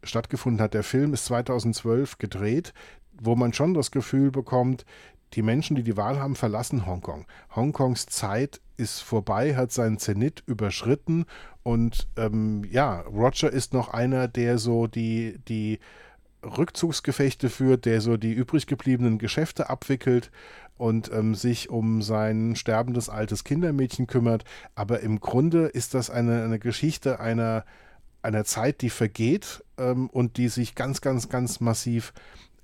stattgefunden 0.08 0.62
hat. 0.62 0.74
Der 0.74 0.84
Film 0.84 1.14
ist 1.14 1.26
2012 1.26 2.18
gedreht, 2.18 2.74
wo 3.14 3.36
man 3.36 3.54
schon 3.54 3.74
das 3.74 3.92
Gefühl 3.92 4.32
bekommt, 4.32 4.86
die 5.34 5.42
Menschen, 5.42 5.76
die 5.76 5.84
die 5.84 5.98
Wahl 5.98 6.20
haben, 6.20 6.36
verlassen 6.36 6.86
Hongkong. 6.86 7.26
Hongkongs 7.56 8.06
Zeit 8.06 8.62
ist 8.78 9.02
vorbei, 9.02 9.56
hat 9.56 9.72
seinen 9.72 9.98
Zenit 9.98 10.44
überschritten 10.46 11.26
und 11.64 12.08
ähm, 12.16 12.64
ja, 12.70 13.02
Roger 13.02 13.52
ist 13.52 13.74
noch 13.74 13.90
einer, 13.90 14.28
der 14.28 14.58
so 14.58 14.88
die, 14.88 15.40
die 15.48 15.80
Rückzugsgefechte 16.44 17.50
führt, 17.50 17.86
der 17.86 18.00
so 18.00 18.16
die 18.16 18.32
übrig 18.32 18.68
gebliebenen 18.68 19.18
Geschäfte 19.18 19.70
abwickelt 19.70 20.32
und 20.78 21.12
ähm, 21.12 21.36
sich 21.36 21.70
um 21.70 22.02
sein 22.02 22.56
sterbendes 22.56 23.10
altes 23.10 23.44
Kindermädchen 23.44 24.08
kümmert. 24.08 24.44
Aber 24.76 25.02
im 25.02 25.20
Grunde 25.20 25.66
ist 25.66 25.94
das 25.94 26.10
eine, 26.10 26.44
eine 26.44 26.60
Geschichte 26.60 27.20
einer 27.20 27.66
einer 28.28 28.44
Zeit, 28.44 28.82
die 28.82 28.90
vergeht 28.90 29.64
ähm, 29.78 30.10
und 30.10 30.38
die 30.38 30.50
sich 30.50 30.76
ganz, 30.76 31.02
ganz, 31.02 31.30
ganz 31.30 31.60
massiv 31.60 32.14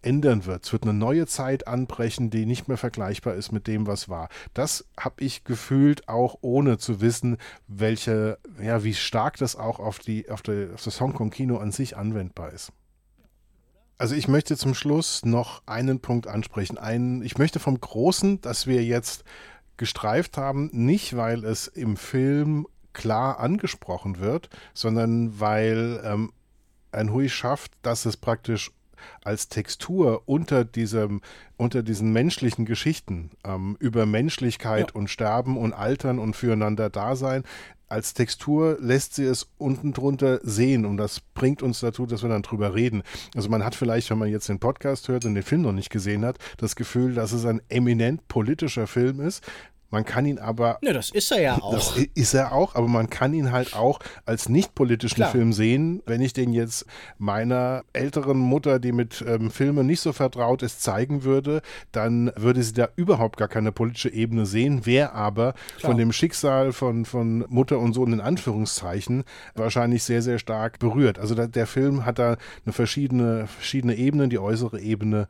ändern 0.03 0.45
wird. 0.45 0.65
Es 0.65 0.73
wird 0.73 0.83
eine 0.83 0.93
neue 0.93 1.25
Zeit 1.27 1.67
anbrechen, 1.67 2.29
die 2.29 2.45
nicht 2.45 2.67
mehr 2.67 2.77
vergleichbar 2.77 3.35
ist 3.35 3.51
mit 3.51 3.67
dem, 3.67 3.87
was 3.87 4.09
war. 4.09 4.29
Das 4.53 4.85
habe 4.99 5.23
ich 5.23 5.45
gefühlt, 5.45 6.09
auch 6.09 6.37
ohne 6.41 6.77
zu 6.77 7.01
wissen, 7.01 7.37
welche, 7.67 8.37
ja, 8.61 8.83
wie 8.83 8.93
stark 8.93 9.37
das 9.37 9.55
auch 9.55 9.79
auf, 9.79 9.99
die, 9.99 10.29
auf, 10.29 10.41
die, 10.41 10.67
auf 10.73 10.83
das 10.83 10.99
Hongkong-Kino 10.99 11.57
an 11.57 11.71
sich 11.71 11.97
anwendbar 11.97 12.51
ist. 12.51 12.71
Also 13.97 14.15
ich 14.15 14.27
möchte 14.27 14.57
zum 14.57 14.73
Schluss 14.73 15.23
noch 15.23 15.63
einen 15.65 16.01
Punkt 16.01 16.27
ansprechen. 16.27 16.77
Einen, 16.77 17.23
ich 17.23 17.37
möchte 17.37 17.59
vom 17.59 17.79
Großen, 17.79 18.41
das 18.41 18.67
wir 18.67 18.83
jetzt 18.83 19.23
gestreift 19.77 20.37
haben, 20.37 20.69
nicht 20.73 21.15
weil 21.15 21.45
es 21.45 21.67
im 21.67 21.95
Film 21.95 22.67
klar 22.93 23.39
angesprochen 23.39 24.19
wird, 24.19 24.49
sondern 24.73 25.39
weil 25.39 26.01
ähm, 26.03 26.31
ein 26.91 27.11
Hui 27.11 27.29
schafft, 27.29 27.71
dass 27.81 28.05
es 28.05 28.17
praktisch 28.17 28.71
als 29.23 29.49
Textur 29.49 30.23
unter 30.25 30.63
diesem 30.63 31.21
unter 31.57 31.83
diesen 31.83 32.13
menschlichen 32.13 32.65
Geschichten 32.65 33.31
ähm, 33.43 33.75
über 33.79 34.05
Menschlichkeit 34.05 34.91
ja. 34.91 34.95
und 34.95 35.09
Sterben 35.09 35.57
und 35.57 35.73
Altern 35.73 36.19
und 36.19 36.35
füreinander 36.35 36.89
Dasein 36.89 37.43
als 37.93 38.15
Textur 38.15 38.77
lässt 38.79 39.13
sie 39.13 39.23
es 39.23 39.47
unten 39.59 39.93
drunter 39.93 40.39
sehen 40.41 40.83
und 40.85 40.97
das 40.97 41.19
bringt 41.19 41.61
uns 41.61 41.79
dazu, 41.79 42.07
dass 42.07 42.23
wir 42.23 42.29
dann 42.29 42.41
drüber 42.41 42.73
reden. 42.73 43.03
Also 43.35 43.49
man 43.49 43.63
hat 43.63 43.75
vielleicht, 43.75 44.09
wenn 44.09 44.17
man 44.17 44.29
jetzt 44.29 44.49
den 44.49 44.59
Podcast 44.59 45.07
hört 45.09 45.25
und 45.25 45.35
den 45.35 45.43
Film 45.43 45.61
noch 45.61 45.73
nicht 45.73 45.91
gesehen 45.91 46.25
hat, 46.25 46.39
das 46.57 46.75
Gefühl, 46.75 47.13
dass 47.13 47.33
es 47.33 47.45
ein 47.45 47.61
eminent 47.69 48.27
politischer 48.27 48.87
Film 48.87 49.21
ist, 49.21 49.43
man 49.93 50.05
kann 50.05 50.25
ihn 50.25 50.39
aber. 50.39 50.79
Ja, 50.81 50.91
das 50.91 51.11
ist 51.11 51.31
er 51.31 51.41
ja 51.41 51.53
auch. 51.61 51.71
Das 51.71 51.95
ist 52.15 52.33
er 52.33 52.51
auch, 52.51 52.73
aber 52.73 52.87
man 52.87 53.11
kann 53.11 53.31
ihn 53.35 53.51
halt 53.51 53.75
auch 53.75 53.99
als 54.25 54.49
nicht 54.49 54.73
politischen 54.73 55.17
Klar. 55.17 55.29
Film 55.29 55.53
sehen. 55.53 56.01
Wenn 56.07 56.19
ich 56.19 56.33
den 56.33 56.51
jetzt 56.51 56.87
meiner 57.19 57.83
älteren 57.93 58.39
Mutter, 58.39 58.79
die 58.79 58.91
mit 58.91 59.23
ähm, 59.27 59.51
Filmen 59.51 59.85
nicht 59.85 60.01
so 60.01 60.11
vertraut 60.11 60.63
ist, 60.63 60.81
zeigen 60.81 61.23
würde, 61.23 61.61
dann 61.91 62.31
würde 62.35 62.63
sie 62.63 62.73
da 62.73 62.89
überhaupt 62.95 63.37
gar 63.37 63.47
keine 63.47 63.71
politische 63.71 64.11
Ebene 64.11 64.47
sehen, 64.47 64.87
wäre 64.87 65.13
aber 65.13 65.53
Klar. 65.77 65.91
von 65.91 65.97
dem 65.99 66.11
Schicksal 66.11 66.73
von, 66.73 67.05
von 67.05 67.45
Mutter 67.49 67.77
und 67.77 67.93
Sohn 67.93 68.13
in 68.13 68.21
Anführungszeichen 68.21 69.25
wahrscheinlich 69.53 70.01
sehr, 70.01 70.23
sehr 70.23 70.39
stark 70.39 70.79
berührt. 70.79 71.19
Also 71.19 71.35
da, 71.35 71.45
der 71.45 71.67
Film 71.67 72.03
hat 72.03 72.17
da 72.17 72.37
eine 72.65 72.73
verschiedene, 72.73 73.45
verschiedene 73.45 73.95
Ebenen. 73.95 74.31
Die 74.31 74.39
äußere 74.39 74.81
Ebene 74.81 75.27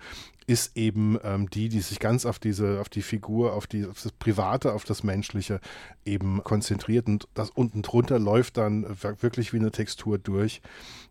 ist 0.47 0.77
eben 0.77 1.17
ähm, 1.23 1.49
die, 1.49 1.69
die 1.69 1.81
sich 1.81 1.99
ganz 1.99 2.25
auf 2.25 2.39
diese, 2.39 2.79
auf 2.81 2.89
die 2.89 3.01
Figur, 3.01 3.53
auf, 3.53 3.67
die, 3.67 3.85
auf 3.85 4.01
das 4.01 4.11
Private, 4.11 4.73
auf 4.73 4.83
das 4.83 5.03
Menschliche 5.03 5.59
eben 6.05 6.43
konzentriert 6.43 7.07
und 7.07 7.27
das 7.33 7.49
unten 7.49 7.81
drunter 7.81 8.19
läuft 8.19 8.57
dann 8.57 8.85
wirklich 9.21 9.53
wie 9.53 9.57
eine 9.57 9.71
Textur 9.71 10.17
durch. 10.17 10.61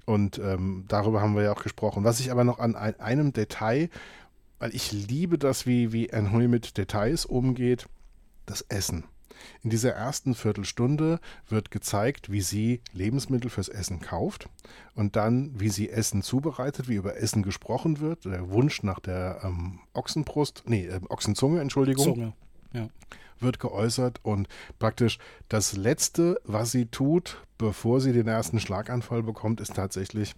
Und 0.04 0.38
ähm, 0.38 0.84
darüber 0.88 1.20
haben 1.20 1.34
wir 1.34 1.42
ja 1.42 1.52
auch 1.52 1.62
gesprochen. 1.62 2.04
Was 2.04 2.20
ich 2.20 2.30
aber 2.30 2.44
noch 2.44 2.58
an 2.58 2.74
ein, 2.74 2.98
einem 3.00 3.32
Detail, 3.32 3.88
weil 4.58 4.74
ich 4.74 4.92
liebe 4.92 5.38
das, 5.38 5.66
wie, 5.66 5.92
wie 5.92 6.12
Anhui 6.12 6.48
mit 6.48 6.76
Details 6.76 7.24
umgeht, 7.24 7.86
das 8.46 8.62
Essen. 8.62 9.04
In 9.62 9.70
dieser 9.70 9.92
ersten 9.92 10.34
Viertelstunde 10.34 11.20
wird 11.48 11.70
gezeigt, 11.70 12.30
wie 12.30 12.40
sie 12.40 12.80
Lebensmittel 12.92 13.50
fürs 13.50 13.68
Essen 13.68 14.00
kauft 14.00 14.48
und 14.94 15.16
dann, 15.16 15.58
wie 15.58 15.68
sie 15.68 15.90
Essen 15.90 16.22
zubereitet, 16.22 16.88
wie 16.88 16.94
über 16.94 17.16
Essen 17.16 17.42
gesprochen 17.42 18.00
wird, 18.00 18.24
der 18.24 18.50
Wunsch 18.50 18.82
nach 18.82 19.00
der 19.00 19.40
ähm, 19.44 19.80
Ochsenbrust, 19.94 20.64
nee, 20.66 20.86
äh, 20.86 21.00
Ochsenzunge, 21.08 21.60
Entschuldigung. 21.60 22.04
Zunge, 22.04 22.32
ja. 22.72 22.88
Wird 23.40 23.58
geäußert 23.58 24.20
und 24.22 24.48
praktisch 24.78 25.18
das 25.48 25.76
Letzte, 25.76 26.40
was 26.44 26.70
sie 26.70 26.86
tut, 26.86 27.44
bevor 27.58 28.00
sie 28.00 28.12
den 28.12 28.28
ersten 28.28 28.60
Schlaganfall 28.60 29.24
bekommt, 29.24 29.60
ist 29.60 29.74
tatsächlich, 29.74 30.36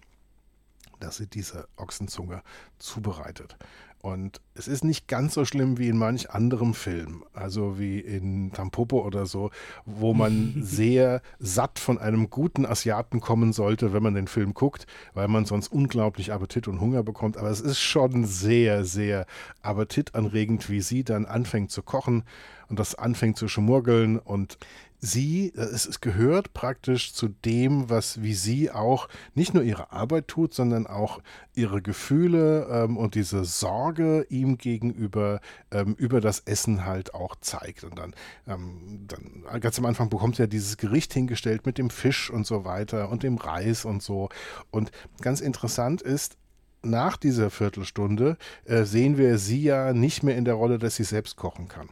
dass 0.99 1.17
sie 1.17 1.27
diese 1.27 1.67
Ochsenzunge 1.77 2.41
zubereitet. 2.79 3.57
Und 4.05 4.39
es 4.53 4.67
ist 4.67 4.83
nicht 4.83 5.07
ganz 5.07 5.33
so 5.33 5.45
schlimm 5.45 5.79
wie 5.79 5.89
in 5.89 5.97
manch 5.97 6.29
anderem 6.29 6.75
Film, 6.75 7.23
also 7.33 7.79
wie 7.79 7.99
in 7.99 8.51
Tampopo 8.51 9.03
oder 9.03 9.25
so, 9.25 9.49
wo 9.83 10.13
man 10.13 10.53
sehr 10.61 11.23
satt 11.39 11.79
von 11.79 11.97
einem 11.97 12.29
guten 12.29 12.67
Asiaten 12.67 13.19
kommen 13.19 13.51
sollte, 13.51 13.93
wenn 13.93 14.03
man 14.03 14.13
den 14.13 14.27
Film 14.27 14.53
guckt, 14.53 14.85
weil 15.15 15.27
man 15.27 15.45
sonst 15.45 15.69
unglaublich 15.69 16.31
Appetit 16.31 16.67
und 16.67 16.81
Hunger 16.81 17.01
bekommt. 17.01 17.35
Aber 17.35 17.49
es 17.49 17.61
ist 17.61 17.79
schon 17.79 18.25
sehr, 18.25 18.85
sehr 18.85 19.25
appetitanregend, 19.63 20.69
wie 20.69 20.81
sie 20.81 21.03
dann 21.03 21.25
anfängt 21.25 21.71
zu 21.71 21.81
kochen 21.81 22.25
und 22.69 22.77
das 22.77 22.93
anfängt 22.93 23.37
zu 23.37 23.47
schmurgeln 23.47 24.19
und 24.19 24.59
sie, 25.05 25.53
es, 25.55 25.85
es, 25.85 26.01
gehört 26.01 26.53
praktisch 26.53 27.13
zu 27.13 27.27
dem, 27.27 27.89
was 27.89 28.21
wie 28.21 28.33
sie 28.33 28.71
auch 28.71 29.07
nicht 29.33 29.53
nur 29.53 29.63
ihre 29.63 29.91
Arbeit 29.91 30.27
tut, 30.27 30.53
sondern 30.53 30.87
auch 30.87 31.21
ihre 31.53 31.81
Gefühle 31.81 32.67
ähm, 32.69 32.97
und 32.97 33.15
diese 33.15 33.45
Sorge 33.45 34.25
ihm 34.29 34.57
gegenüber 34.57 35.39
ähm, 35.71 35.95
über 35.97 36.21
das 36.21 36.39
Essen 36.39 36.85
halt 36.85 37.13
auch 37.13 37.35
zeigt. 37.39 37.83
Und 37.83 37.97
dann, 37.97 38.13
ähm, 38.47 39.05
dann 39.07 39.61
ganz 39.61 39.77
am 39.79 39.85
Anfang 39.85 40.09
bekommt 40.09 40.39
er 40.39 40.47
dieses 40.47 40.77
Gericht 40.77 41.13
hingestellt 41.13 41.65
mit 41.65 41.77
dem 41.77 41.89
Fisch 41.89 42.29
und 42.29 42.45
so 42.45 42.65
weiter 42.65 43.09
und 43.09 43.23
dem 43.23 43.37
Reis 43.37 43.85
und 43.85 44.01
so. 44.01 44.29
Und 44.71 44.91
ganz 45.21 45.41
interessant 45.41 46.01
ist, 46.01 46.37
nach 46.85 47.17
dieser 47.17 47.49
Viertelstunde 47.49 48.37
äh, 48.65 48.83
sehen 48.83 49.17
wir 49.17 49.37
sie 49.37 49.63
ja 49.63 49.93
nicht 49.93 50.23
mehr 50.23 50.37
in 50.37 50.45
der 50.45 50.53
Rolle, 50.53 50.77
dass 50.77 50.95
sie 50.95 51.03
selbst 51.03 51.35
kochen 51.35 51.67
kann. 51.67 51.89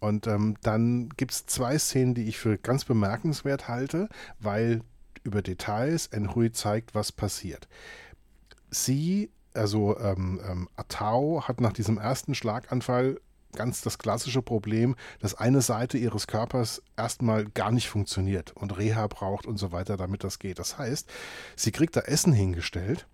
Und 0.00 0.26
ähm, 0.26 0.56
dann 0.62 1.08
gibt 1.10 1.32
es 1.32 1.46
zwei 1.46 1.78
Szenen, 1.78 2.14
die 2.14 2.28
ich 2.28 2.38
für 2.38 2.58
ganz 2.58 2.84
bemerkenswert 2.84 3.68
halte, 3.68 4.08
weil 4.38 4.82
über 5.24 5.42
Details 5.42 6.06
Enhui 6.06 6.52
zeigt, 6.52 6.94
was 6.94 7.10
passiert. 7.12 7.68
Sie, 8.70 9.30
also 9.54 9.98
ähm, 9.98 10.40
ähm, 10.48 10.68
Atao, 10.76 11.42
hat 11.48 11.60
nach 11.60 11.72
diesem 11.72 11.98
ersten 11.98 12.34
Schlaganfall 12.34 13.20
ganz 13.54 13.80
das 13.80 13.98
klassische 13.98 14.42
Problem, 14.42 14.94
dass 15.20 15.34
eine 15.34 15.62
Seite 15.62 15.98
ihres 15.98 16.26
Körpers 16.26 16.82
erstmal 16.96 17.46
gar 17.46 17.72
nicht 17.72 17.88
funktioniert 17.88 18.52
und 18.52 18.76
Reha 18.76 19.06
braucht 19.06 19.46
und 19.46 19.56
so 19.56 19.72
weiter, 19.72 19.96
damit 19.96 20.22
das 20.22 20.38
geht. 20.38 20.58
Das 20.58 20.78
heißt, 20.78 21.10
sie 21.56 21.72
kriegt 21.72 21.96
da 21.96 22.00
Essen 22.00 22.32
hingestellt, 22.32 23.08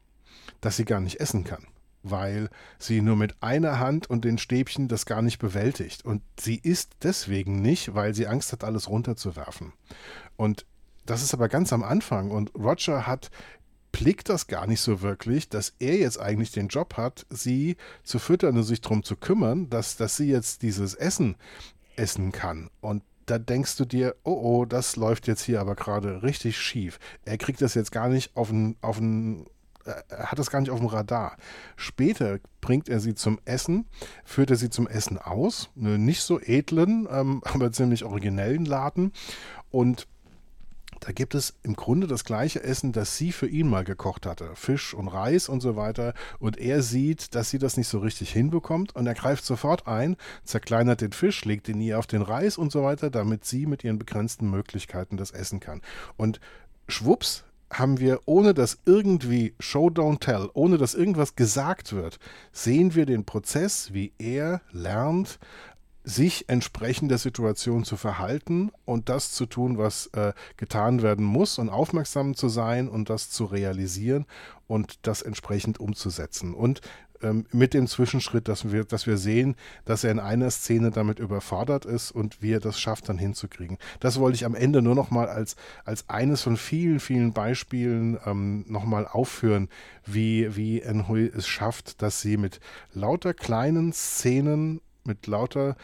das 0.60 0.76
sie 0.76 0.84
gar 0.84 1.00
nicht 1.00 1.20
essen 1.20 1.44
kann 1.44 1.66
weil 2.04 2.50
sie 2.78 3.00
nur 3.00 3.16
mit 3.16 3.42
einer 3.42 3.80
Hand 3.80 4.08
und 4.08 4.24
den 4.24 4.38
Stäbchen 4.38 4.86
das 4.86 5.06
gar 5.06 5.22
nicht 5.22 5.38
bewältigt. 5.38 6.04
Und 6.04 6.22
sie 6.38 6.56
isst 6.56 6.92
deswegen 7.02 7.60
nicht, 7.60 7.94
weil 7.94 8.14
sie 8.14 8.28
Angst 8.28 8.52
hat, 8.52 8.62
alles 8.62 8.88
runterzuwerfen. 8.88 9.72
Und 10.36 10.66
das 11.06 11.22
ist 11.22 11.34
aber 11.34 11.48
ganz 11.48 11.72
am 11.72 11.82
Anfang. 11.82 12.30
Und 12.30 12.54
Roger 12.54 13.06
hat 13.06 13.30
blickt 13.94 14.28
das 14.28 14.48
gar 14.48 14.66
nicht 14.66 14.80
so 14.80 15.02
wirklich, 15.02 15.48
dass 15.48 15.74
er 15.78 15.96
jetzt 15.96 16.18
eigentlich 16.18 16.50
den 16.50 16.66
Job 16.66 16.96
hat, 16.96 17.26
sie 17.30 17.76
zu 18.02 18.18
füttern 18.18 18.56
und 18.56 18.64
sich 18.64 18.80
darum 18.80 19.04
zu 19.04 19.14
kümmern, 19.14 19.70
dass, 19.70 19.96
dass 19.96 20.16
sie 20.16 20.28
jetzt 20.28 20.62
dieses 20.62 20.94
Essen 20.94 21.36
essen 21.94 22.32
kann. 22.32 22.70
Und 22.80 23.04
da 23.26 23.38
denkst 23.38 23.76
du 23.76 23.84
dir, 23.84 24.16
oh 24.24 24.32
oh, 24.42 24.64
das 24.64 24.96
läuft 24.96 25.28
jetzt 25.28 25.42
hier 25.42 25.60
aber 25.60 25.76
gerade 25.76 26.24
richtig 26.24 26.58
schief. 26.58 26.98
Er 27.24 27.38
kriegt 27.38 27.62
das 27.62 27.74
jetzt 27.74 27.92
gar 27.92 28.08
nicht 28.08 28.36
auf 28.36 28.48
den, 28.48 28.76
auf 28.80 28.98
den 28.98 29.46
er 29.84 30.30
hat 30.30 30.38
das 30.38 30.50
gar 30.50 30.60
nicht 30.60 30.70
auf 30.70 30.78
dem 30.78 30.88
Radar. 30.88 31.36
Später 31.76 32.38
bringt 32.60 32.88
er 32.88 33.00
sie 33.00 33.14
zum 33.14 33.38
Essen, 33.44 33.86
führt 34.24 34.50
er 34.50 34.56
sie 34.56 34.70
zum 34.70 34.86
Essen 34.86 35.18
aus, 35.18 35.70
einen 35.76 36.04
nicht 36.04 36.22
so 36.22 36.40
edlen, 36.40 37.06
ähm, 37.10 37.42
aber 37.52 37.72
ziemlich 37.72 38.04
originellen 38.04 38.64
Laden 38.64 39.12
und 39.70 40.06
da 41.00 41.12
gibt 41.12 41.34
es 41.34 41.54
im 41.62 41.76
Grunde 41.76 42.06
das 42.06 42.24
gleiche 42.24 42.62
Essen, 42.62 42.92
das 42.92 43.18
sie 43.18 43.32
für 43.32 43.46
ihn 43.46 43.68
mal 43.68 43.84
gekocht 43.84 44.24
hatte. 44.24 44.50
Fisch 44.54 44.94
und 44.94 45.08
Reis 45.08 45.50
und 45.50 45.60
so 45.60 45.76
weiter. 45.76 46.14
Und 46.38 46.56
er 46.56 46.82
sieht, 46.82 47.34
dass 47.34 47.50
sie 47.50 47.58
das 47.58 47.76
nicht 47.76 47.88
so 47.88 47.98
richtig 47.98 48.32
hinbekommt 48.32 48.96
und 48.96 49.06
er 49.06 49.12
greift 49.12 49.44
sofort 49.44 49.86
ein, 49.86 50.16
zerkleinert 50.44 51.02
den 51.02 51.12
Fisch, 51.12 51.44
legt 51.44 51.68
ihn 51.68 51.80
ihr 51.80 51.98
auf 51.98 52.06
den 52.06 52.22
Reis 52.22 52.56
und 52.56 52.72
so 52.72 52.82
weiter, 52.84 53.10
damit 53.10 53.44
sie 53.44 53.66
mit 53.66 53.84
ihren 53.84 53.98
begrenzten 53.98 54.48
Möglichkeiten 54.48 55.18
das 55.18 55.30
essen 55.30 55.60
kann. 55.60 55.82
Und 56.16 56.40
schwupps 56.88 57.44
haben 57.72 57.98
wir, 57.98 58.20
ohne 58.26 58.54
dass 58.54 58.78
irgendwie 58.84 59.54
Show 59.58 59.88
Don't 59.88 60.20
Tell, 60.20 60.48
ohne 60.54 60.78
dass 60.78 60.94
irgendwas 60.94 61.36
gesagt 61.36 61.92
wird, 61.92 62.18
sehen 62.52 62.94
wir 62.94 63.06
den 63.06 63.24
Prozess, 63.24 63.92
wie 63.92 64.12
er 64.18 64.60
lernt, 64.70 65.38
sich 66.04 66.50
entsprechend 66.50 67.10
der 67.10 67.18
Situation 67.18 67.84
zu 67.84 67.96
verhalten 67.96 68.70
und 68.84 69.08
das 69.08 69.32
zu 69.32 69.46
tun, 69.46 69.78
was 69.78 70.08
äh, 70.08 70.34
getan 70.58 71.00
werden 71.00 71.24
muss 71.24 71.58
und 71.58 71.70
aufmerksam 71.70 72.34
zu 72.34 72.50
sein 72.50 72.88
und 72.88 73.08
das 73.08 73.30
zu 73.30 73.46
realisieren 73.46 74.26
und 74.66 74.98
das 75.06 75.22
entsprechend 75.22 75.80
umzusetzen. 75.80 76.52
Und 76.52 76.82
ähm, 77.24 77.46
mit 77.50 77.74
dem 77.74 77.86
Zwischenschritt, 77.86 78.46
dass 78.48 78.70
wir, 78.70 78.84
dass 78.84 79.06
wir 79.06 79.16
sehen, 79.16 79.56
dass 79.84 80.04
er 80.04 80.12
in 80.12 80.20
einer 80.20 80.50
Szene 80.50 80.90
damit 80.90 81.18
überfordert 81.18 81.84
ist 81.84 82.10
und 82.10 82.42
wie 82.42 82.52
er 82.52 82.60
das 82.60 82.78
schafft, 82.78 83.08
dann 83.08 83.18
hinzukriegen. 83.18 83.78
Das 84.00 84.20
wollte 84.20 84.36
ich 84.36 84.44
am 84.44 84.54
Ende 84.54 84.82
nur 84.82 84.94
noch 84.94 85.10
mal 85.10 85.28
als, 85.28 85.56
als 85.84 86.08
eines 86.08 86.42
von 86.42 86.56
vielen, 86.56 87.00
vielen 87.00 87.32
Beispielen 87.32 88.18
ähm, 88.26 88.64
noch 88.68 88.84
mal 88.84 89.06
aufführen, 89.06 89.68
wie, 90.04 90.54
wie 90.54 90.82
Enhui 90.82 91.32
es 91.34 91.48
schafft, 91.48 92.02
dass 92.02 92.20
sie 92.20 92.36
mit 92.36 92.60
lauter 92.92 93.34
kleinen 93.34 93.92
Szenen, 93.92 94.80
mit 95.04 95.26
lauter 95.26 95.76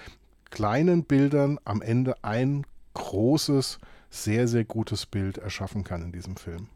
kleinen 0.50 1.04
Bildern 1.04 1.58
am 1.64 1.80
Ende 1.80 2.14
ein 2.22 2.66
großes, 2.94 3.78
sehr, 4.10 4.48
sehr 4.48 4.64
gutes 4.64 5.06
Bild 5.06 5.38
erschaffen 5.38 5.84
kann 5.84 6.02
in 6.02 6.12
diesem 6.12 6.36
Film 6.36 6.68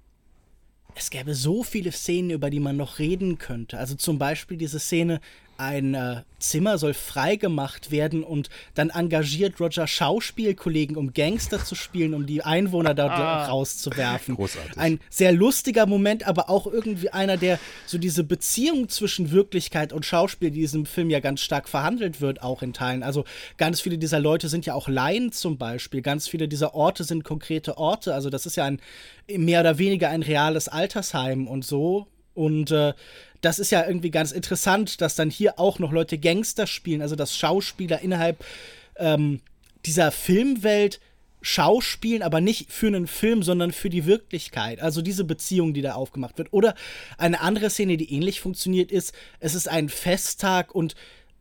es 0.95 1.11
gäbe 1.11 1.35
so 1.35 1.63
viele 1.63 1.93
Szenen, 1.93 2.31
über 2.31 2.51
die 2.51 2.61
man 2.61 2.77
noch 2.77 2.99
reden 2.99 3.39
könnte. 3.39 3.79
Also 3.79 3.95
zum 3.95 4.19
Beispiel 4.19 4.57
diese 4.57 4.79
Szene, 4.79 5.21
ein 5.59 5.95
äh, 5.95 6.23
Zimmer 6.39 6.79
soll 6.79 6.95
freigemacht 6.95 7.91
werden 7.91 8.23
und 8.23 8.51
dann 8.75 8.91
engagiert 8.91 9.59
Roger 9.61 9.87
Schauspielkollegen, 9.87 10.97
um 10.97 11.13
Gangster 11.15 11.65
zu 11.65 11.75
spielen, 11.75 12.15
um 12.15 12.27
die 12.27 12.43
Einwohner 12.43 12.95
da 12.95 13.09
ah, 13.09 13.47
rauszuwerfen. 13.47 14.37
Großartig. 14.37 14.77
Ein 14.77 15.01
sehr 15.09 15.33
lustiger 15.33 15.87
Moment, 15.87 16.27
aber 16.27 16.51
auch 16.51 16.67
irgendwie 16.67 17.11
einer, 17.11 17.37
der 17.37 17.59
so 17.87 17.99
diese 17.99 18.25
Beziehung 18.25 18.89
zwischen 18.89 19.31
Wirklichkeit 19.31 19.93
und 19.93 20.05
Schauspiel, 20.05 20.51
die 20.51 20.59
in 20.59 20.63
diesem 20.63 20.87
Film 20.87 21.11
ja 21.11 21.21
ganz 21.21 21.41
stark 21.41 21.69
verhandelt 21.69 22.21
wird, 22.21 22.43
auch 22.43 22.63
in 22.63 22.73
Teilen. 22.73 23.03
Also 23.03 23.25
ganz 23.57 23.81
viele 23.81 23.99
dieser 23.99 24.21
Leute 24.21 24.49
sind 24.49 24.67
ja 24.67 24.75
auch 24.75 24.89
Laien 24.89 25.33
zum 25.33 25.57
Beispiel. 25.57 26.03
Ganz 26.03 26.29
viele 26.29 26.49
dieser 26.49 26.75
Orte 26.75 27.05
sind 27.05 27.25
konkrete 27.25 27.79
Orte. 27.79 28.15
Also 28.15 28.29
das 28.31 28.47
ist 28.47 28.57
ja 28.57 28.65
ein 28.65 28.81
mehr 29.29 29.61
oder 29.61 29.79
weniger 29.79 30.11
ein 30.11 30.23
reales 30.23 30.69
Altersheim 30.69 31.47
und 31.47 31.65
so. 31.65 32.07
Und 32.35 32.71
äh, 32.71 32.93
das 33.41 33.59
ist 33.59 33.71
ja 33.71 33.87
irgendwie 33.87 34.11
ganz 34.11 34.33
interessant, 34.33 35.01
dass 35.01 35.15
dann 35.15 35.31
hier 35.31 35.59
auch 35.59 35.79
noch 35.79 35.93
Leute 35.93 36.19
Gangster 36.19 36.67
spielen, 36.67 37.03
also 37.03 37.17
dass 37.17 37.37
Schauspieler 37.37 38.01
innerhalb 38.01 38.45
ähm, 38.97 39.41
dieser 39.85 40.11
Filmwelt 40.11 41.01
Schauspielen, 41.47 42.23
aber 42.23 42.41
nicht 42.41 42.73
für 42.73 42.87
einen 42.87 43.07
Film, 43.07 43.43
sondern 43.43 43.71
für 43.73 43.91
die 43.91 44.07
Wirklichkeit. 44.07 44.81
Also 44.81 45.03
diese 45.03 45.25
Beziehung, 45.25 45.75
die 45.75 45.83
da 45.83 45.93
aufgemacht 45.93 46.39
wird. 46.39 46.55
Oder 46.55 46.75
eine 47.19 47.43
andere 47.43 47.69
Szene, 47.69 47.99
die 47.99 48.11
ähnlich 48.15 48.41
funktioniert, 48.41 48.91
ist, 48.91 49.13
es 49.41 49.55
ist 49.55 49.69
ein 49.69 49.91
Festtag 49.91 50.75
und 50.75 50.95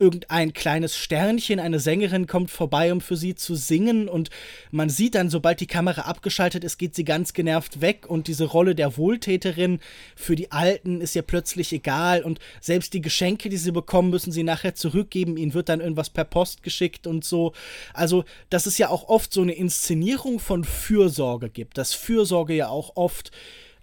irgendein 0.04 0.52
kleines 0.52 0.98
Sternchen, 0.98 1.62
eine 1.62 1.80
Sängerin 1.80 2.28
kommt 2.28 2.52
vorbei, 2.52 2.92
um 2.92 3.00
für 3.00 3.16
sie 3.16 3.36
zu 3.36 3.56
singen 3.56 4.10
und 4.10 4.30
man 4.70 4.90
sieht 4.90 5.16
dann, 5.16 5.30
sobald 5.30 5.62
die 5.62 5.68
Kamera 5.68 6.02
abgeschaltet 6.02 6.66
ist, 6.66 6.78
geht 6.78 6.94
sie 6.94 7.06
ganz 7.06 7.32
genervt 7.32 7.80
weg 7.80 8.06
und 8.10 8.28
diese 8.28 8.44
Rolle 8.44 8.76
der 8.76 8.98
Wohltäterin 8.98 9.80
für 10.18 10.36
die 10.36 10.52
Alten 10.52 11.00
ist 11.00 11.16
ihr 11.16 11.22
plötzlich 11.22 11.72
egal 11.72 12.22
und 12.22 12.40
selbst 12.60 12.94
die 12.94 13.00
Geschenke, 13.00 13.48
die 13.48 13.56
sie 13.56 13.72
bekommen, 13.72 14.10
müssen 14.10 14.34
sie 14.34 14.44
nachher 14.44 14.76
zurückgeben, 14.76 15.38
ihnen 15.38 15.54
wird 15.54 15.70
dann 15.70 15.80
irgendwas 15.80 16.10
per 16.10 16.26
Post 16.26 16.64
geschickt 16.64 17.08
und 17.08 17.24
so. 17.24 17.54
Also, 17.94 18.26
dass 18.50 18.66
es 18.66 18.78
ja 18.78 18.90
auch 18.90 19.08
oft 19.08 19.32
so 19.32 19.42
eine 19.42 19.54
Inszenierung 19.54 20.40
von 20.40 20.66
Fürsorge 20.66 21.50
gibt, 21.50 21.78
dass 21.78 21.94
Fürsorge 21.94 22.54
ja 22.54 22.68
auch 22.68 22.98
oft 22.98 23.32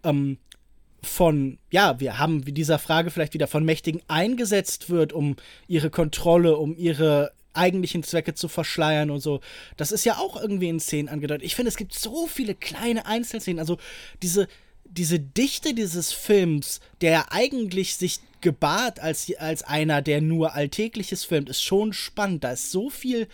ähm, 0.05 0.36
von, 1.02 1.59
ja, 1.70 2.01
wir 2.01 2.18
haben 2.18 2.47
wie 2.47 2.52
dieser 2.52 2.78
Frage 2.78 3.10
vielleicht 3.10 3.35
wieder 3.35 3.47
von 3.47 3.64
Mächtigen 3.64 4.02
eingesetzt 4.09 4.90
wird, 4.90 5.12
um 5.12 5.36
ihre 5.68 5.90
Kontrolle, 5.90 6.56
um 6.56 6.77
ihre 6.77 7.32
eigentlichen 7.52 8.02
Zwecke 8.02 8.35
zu 8.35 8.48
verschleiern 8.48 9.10
und 9.10 9.20
so. 9.20 9.40
Das 9.77 9.93
ist 9.93 10.05
ja 10.05 10.18
auch 10.18 10.40
irgendwie 10.40 10.68
in 10.68 10.81
Szenen 10.81 11.09
angedeutet. 11.09 11.44
Ich 11.44 11.56
finde, 11.56 11.68
es 11.68 11.77
gibt 11.77 11.94
so 11.94 12.27
viele 12.27 12.55
kleine 12.55 13.06
Einzelszenen. 13.06 13.59
Also 13.59 13.78
diese, 14.22 14.47
diese 14.85 15.18
Dichte 15.18 15.74
dieses 15.74 16.12
Films, 16.12 16.81
der 17.01 17.32
eigentlich 17.32 17.97
sich 17.97 18.20
gebahrt 18.40 19.01
als, 19.01 19.32
als 19.39 19.62
einer, 19.62 20.02
der 20.02 20.20
nur 20.20 20.55
Alltägliches 20.55 21.24
filmt, 21.24 21.48
ist 21.48 21.62
schon 21.62 21.93
spannend. 21.93 22.44
Da 22.44 22.52
ist 22.52 22.70
so 22.70 22.90
viel 22.90 23.28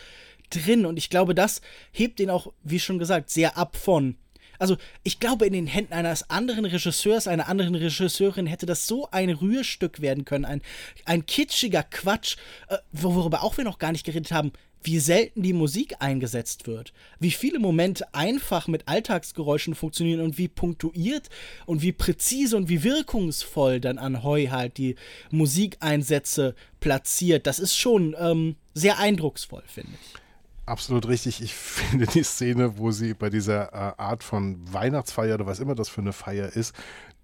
drin 0.51 0.87
und 0.87 0.97
ich 0.97 1.11
glaube, 1.11 1.35
das 1.35 1.61
hebt 1.93 2.21
ihn 2.21 2.31
auch, 2.31 2.53
wie 2.63 2.81
schon 2.81 2.99
gesagt, 2.99 3.31
sehr 3.31 3.57
ab 3.57 3.77
von 3.77 4.17
also, 4.59 4.77
ich 5.03 5.21
glaube, 5.21 5.47
in 5.47 5.53
den 5.53 5.67
Händen 5.67 5.93
eines 5.93 6.31
anderen 6.31 6.65
Regisseurs, 6.65 7.29
einer 7.29 7.49
anderen 7.49 7.75
Regisseurin 7.75 8.47
hätte 8.47 8.67
das 8.67 8.87
so 8.87 9.09
ein 9.11 9.31
Rührstück 9.31 10.01
werden 10.01 10.25
können. 10.25 10.45
Ein, 10.45 10.63
ein 11.05 11.27
kitschiger 11.27 11.83
Quatsch, 11.83 12.37
äh, 12.69 12.79
worüber 12.93 13.43
auch 13.43 13.57
wir 13.57 13.65
noch 13.65 13.79
gar 13.79 13.93
nicht 13.93 14.05
geredet 14.05 14.33
haben, 14.33 14.53
wie 14.87 15.01
selten 15.01 15.43
die 15.43 15.53
Musik 15.53 15.97
eingesetzt 15.99 16.67
wird, 16.69 16.93
wie 17.19 17.33
viele 17.33 17.59
Momente 17.59 18.15
einfach 18.15 18.69
mit 18.69 18.87
Alltagsgeräuschen 18.87 19.75
funktionieren 19.75 20.21
und 20.21 20.39
wie 20.39 20.49
punktuiert 20.49 21.29
und 21.67 21.83
wie 21.83 21.93
präzise 21.93 22.57
und 22.57 22.69
wie 22.69 22.85
wirkungsvoll 22.85 23.81
dann 23.81 23.99
an 23.99 24.23
Heu 24.23 24.49
halt 24.49 24.79
die 24.79 24.95
Musikeinsätze 25.31 26.55
platziert. 26.79 27.49
Das 27.49 27.59
ist 27.59 27.77
schon 27.77 28.15
ähm, 28.19 28.57
sehr 28.75 28.99
eindrucksvoll, 28.99 29.65
finde 29.67 29.91
ich. 29.93 30.26
Absolut 30.67 31.07
richtig. 31.07 31.41
Ich 31.41 31.55
finde 31.55 32.07
die 32.07 32.25
Szene, 32.25 32.79
wo 32.79 32.91
sie 32.91 33.15
bei 33.15 33.31
dieser 33.31 33.73
äh, 33.73 33.95
Art 33.97 34.25
von 34.25 34.61
Weihnachtsfeier 34.73 35.37
oder 35.37 35.47
was 35.47 35.61
immer 35.61 35.77
das 35.77 35.89
für 35.89 36.01
eine 36.01 36.13
Feier 36.13 36.49
ist, 36.49 36.75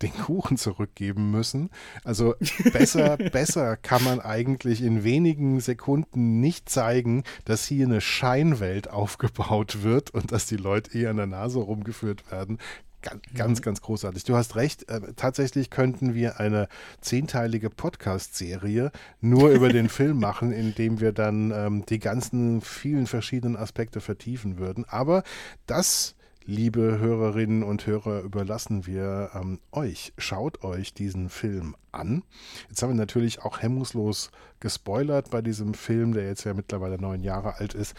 den 0.01 0.12
Kuchen 0.14 0.56
zurückgeben 0.56 1.31
müssen. 1.32 1.70
Also 2.05 2.35
besser, 2.73 3.16
besser 3.16 3.77
kann 3.77 4.05
man 4.05 4.20
eigentlich 4.20 4.81
in 4.81 5.05
wenigen 5.05 5.60
Sekunden 5.60 6.40
nicht 6.40 6.69
zeigen, 6.69 7.24
dass 7.44 7.66
hier 7.66 7.86
eine 7.86 8.01
Scheinwelt 8.01 8.89
aufgebaut 8.90 9.82
wird 9.82 10.10
und 10.10 10.31
dass 10.31 10.47
die 10.47 10.56
Leute 10.56 10.97
eher 10.97 11.10
an 11.10 11.16
der 11.16 11.27
Nase 11.27 11.59
rumgeführt 11.59 12.31
werden. 12.31 12.59
Ganz, 13.03 13.23
ganz, 13.35 13.59
mhm. 13.59 13.62
ganz 13.62 13.81
großartig. 13.83 14.24
Du 14.24 14.37
hast 14.37 14.57
recht. 14.57 14.89
Äh, 14.89 15.12
tatsächlich 15.16 15.70
könnten 15.70 16.15
wir 16.15 16.41
eine 16.41 16.69
zehnteilige 17.01 17.69
Podcast-Serie 17.69 18.93
nur 19.20 19.51
über 19.51 19.69
den 19.69 19.89
Film 19.91 20.19
machen, 20.19 20.53
indem 20.53 21.01
wir 21.01 21.12
dann 21.12 21.51
ähm, 21.51 21.85
die 21.87 21.99
ganzen 21.99 22.61
vielen 22.61 23.07
verschiedenen 23.07 23.57
Aspekte 23.57 24.01
vertiefen 24.01 24.59
würden. 24.59 24.85
Aber 24.89 25.24
das 25.66 26.15
liebe 26.45 26.99
Hörerinnen 26.99 27.62
und 27.62 27.87
Hörer, 27.87 28.23
überlassen 28.23 28.87
wir 28.87 29.31
ähm, 29.35 29.61
euch. 29.70 30.12
Schaut 30.19 30.65
euch 30.65 30.95
diesen 30.95 31.29
Film 31.29 31.77
an. 31.93 32.23
Jetzt 32.69 32.83
haben 32.83 32.91
wir 32.91 32.97
natürlich 32.97 33.43
auch 33.43 33.61
hemmungslos 33.62 34.31
gespoilert 34.61 35.31
bei 35.31 35.43
diesem 35.43 35.74
Film, 35.74 36.15
der 36.15 36.27
jetzt 36.27 36.45
ja 36.45 36.55
mittlerweile 36.55 36.99
neun 36.99 37.23
Jahre 37.23 37.59
alt 37.59 37.74
ist. 37.74 37.95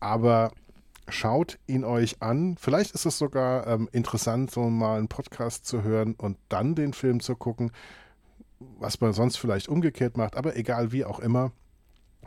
Aber 0.00 0.52
schaut 1.08 1.58
ihn 1.66 1.84
euch 1.84 2.22
an. 2.22 2.56
Vielleicht 2.58 2.92
ist 2.92 3.06
es 3.06 3.18
sogar 3.18 3.66
ähm, 3.66 3.88
interessant, 3.92 4.50
so 4.50 4.68
mal 4.68 4.98
einen 4.98 5.08
Podcast 5.08 5.66
zu 5.66 5.82
hören 5.82 6.14
und 6.14 6.36
dann 6.48 6.74
den 6.74 6.92
Film 6.92 7.20
zu 7.20 7.36
gucken, 7.36 7.70
was 8.58 9.00
man 9.00 9.12
sonst 9.12 9.36
vielleicht 9.36 9.68
umgekehrt 9.68 10.16
macht. 10.16 10.36
Aber 10.36 10.56
egal 10.56 10.92
wie 10.92 11.04
auch 11.04 11.20
immer, 11.20 11.52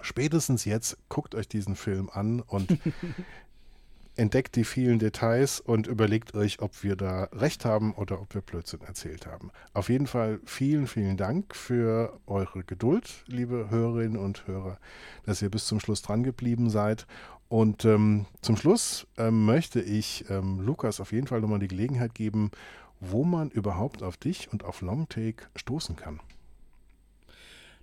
spätestens 0.01 0.65
jetzt 0.65 0.97
guckt 1.10 1.35
euch 1.35 1.47
diesen 1.47 1.76
Film 1.76 2.10
an 2.11 2.41
und 2.41 2.77
entdeckt 4.19 4.57
die 4.57 4.65
vielen 4.65 4.99
Details 4.99 5.61
und 5.61 5.88
überlegt 5.88 6.35
euch, 6.35 6.61
ob 6.61 6.84
wir 6.84 6.95
da 6.97 7.30
recht 7.31 7.64
haben 7.64 7.93
oder 7.93 8.22
ob 8.22 8.34
wir 8.34 8.41
Blödsinn 8.41 8.81
erzählt 8.81 9.26
haben. 9.26 9.49
Auf 9.73 9.89
jeden 9.89 10.07
Fall 10.07 10.39
vielen, 10.45 10.88
vielen 10.88 11.15
Dank 11.15 11.56
für 11.56 12.19
eure 12.27 12.64
Geduld, 12.64 13.23
liebe 13.27 13.69
Hörerinnen 13.69 14.18
und 14.18 14.45
Hörer, 14.45 14.77
dass 15.26 15.41
ihr 15.41 15.49
bis 15.49 15.65
zum 15.68 15.80
Schluss 15.80 16.01
dran 16.01 16.23
geblieben 16.23 16.69
seid. 16.69 17.07
Und 17.49 17.84
ähm, 17.84 18.27
zum 18.41 18.57
Schluss 18.57 19.07
ähm, 19.17 19.45
möchte 19.45 19.81
ich 19.81 20.26
ähm, 20.30 20.61
Lukas 20.61 20.99
auf 20.99 21.11
jeden 21.11 21.27
Fall 21.27 21.41
nochmal 21.41 21.59
die 21.59 21.67
Gelegenheit 21.67 22.13
geben, 22.13 22.51
wo 22.99 23.23
man 23.23 23.49
überhaupt 23.49 24.03
auf 24.03 24.17
dich 24.17 24.53
und 24.53 24.63
auf 24.63 24.81
Longtake 24.81 25.47
stoßen 25.55 25.95
kann. 25.95 26.19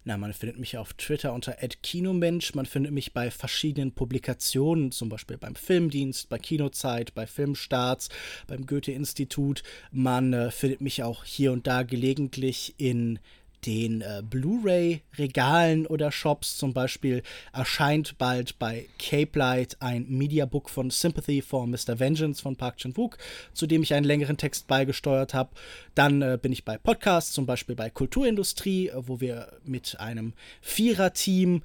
Na, 0.04 0.16
man 0.16 0.32
findet 0.32 0.60
mich 0.60 0.78
auf 0.78 0.94
Twitter 0.94 1.32
unter 1.32 1.54
@kinomensch. 1.82 2.54
Man 2.54 2.66
findet 2.66 2.92
mich 2.92 3.12
bei 3.12 3.28
verschiedenen 3.32 3.90
Publikationen, 3.90 4.92
zum 4.92 5.08
Beispiel 5.08 5.36
beim 5.36 5.56
Filmdienst, 5.56 6.28
bei 6.28 6.38
Kinozeit, 6.38 7.12
bei 7.12 7.26
Filmstarts, 7.26 8.08
beim 8.46 8.66
Goethe-Institut. 8.66 9.64
Man 9.90 10.32
äh, 10.32 10.52
findet 10.52 10.80
mich 10.80 11.02
auch 11.02 11.24
hier 11.24 11.50
und 11.50 11.66
da 11.66 11.82
gelegentlich 11.82 12.76
in 12.78 13.18
den 13.66 14.00
äh, 14.00 14.22
Blu-ray-Regalen 14.22 15.86
oder 15.86 16.12
Shops. 16.12 16.56
Zum 16.56 16.72
Beispiel 16.72 17.22
erscheint 17.52 18.16
bald 18.18 18.58
bei 18.58 18.86
Cape 18.98 19.38
Light 19.38 19.76
ein 19.80 20.06
Mediabook 20.08 20.70
von 20.70 20.90
Sympathy 20.90 21.42
for 21.42 21.66
Mr. 21.66 21.98
Vengeance 21.98 22.40
von 22.40 22.56
Park 22.56 22.78
Chan-wook, 22.78 23.18
zu 23.52 23.66
dem 23.66 23.82
ich 23.82 23.92
einen 23.94 24.06
längeren 24.06 24.36
Text 24.36 24.68
beigesteuert 24.68 25.34
habe. 25.34 25.50
Dann 25.94 26.22
äh, 26.22 26.38
bin 26.40 26.52
ich 26.52 26.64
bei 26.64 26.78
Podcasts, 26.78 27.32
zum 27.32 27.46
Beispiel 27.46 27.74
bei 27.74 27.90
Kulturindustrie, 27.90 28.88
äh, 28.88 28.92
wo 28.96 29.20
wir 29.20 29.52
mit 29.64 29.98
einem 29.98 30.32
Vierer-Team, 30.62 31.62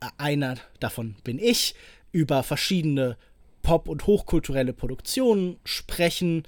äh, 0.00 0.06
einer 0.18 0.56
davon 0.80 1.16
bin 1.24 1.38
ich, 1.38 1.74
über 2.12 2.42
verschiedene 2.42 3.16
Pop- 3.62 3.88
und 3.88 4.06
hochkulturelle 4.06 4.74
Produktionen 4.74 5.56
sprechen. 5.64 6.44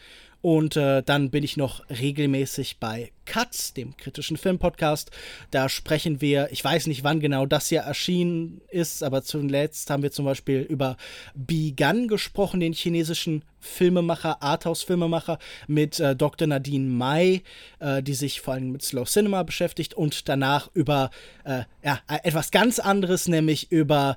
Und 0.46 0.76
äh, 0.76 1.02
dann 1.02 1.30
bin 1.30 1.42
ich 1.42 1.56
noch 1.56 1.82
regelmäßig 1.90 2.78
bei 2.78 3.10
Cuts, 3.24 3.74
dem 3.74 3.96
kritischen 3.96 4.36
Filmpodcast. 4.36 5.10
Da 5.50 5.68
sprechen 5.68 6.20
wir, 6.20 6.52
ich 6.52 6.62
weiß 6.62 6.86
nicht, 6.86 7.02
wann 7.02 7.18
genau 7.18 7.46
das 7.46 7.66
hier 7.66 7.80
erschienen 7.80 8.60
ist, 8.68 9.02
aber 9.02 9.24
zuletzt 9.24 9.90
haben 9.90 10.04
wir 10.04 10.12
zum 10.12 10.24
Beispiel 10.24 10.60
über 10.60 10.98
Bigan 11.34 12.06
gesprochen, 12.06 12.60
den 12.60 12.74
chinesischen 12.74 13.42
Filmemacher, 13.58 14.40
Arthouse-Filmemacher 14.40 15.40
mit 15.66 15.98
äh, 15.98 16.14
Dr. 16.14 16.46
Nadine 16.46 16.90
Mai, 16.90 17.42
äh, 17.80 18.00
die 18.00 18.14
sich 18.14 18.40
vor 18.40 18.54
allem 18.54 18.70
mit 18.70 18.82
Slow 18.82 19.04
Cinema 19.04 19.42
beschäftigt 19.42 19.94
und 19.94 20.28
danach 20.28 20.70
über 20.74 21.10
äh, 21.42 21.62
ja, 21.82 21.98
etwas 22.22 22.52
ganz 22.52 22.78
anderes, 22.78 23.26
nämlich 23.26 23.72
über 23.72 24.16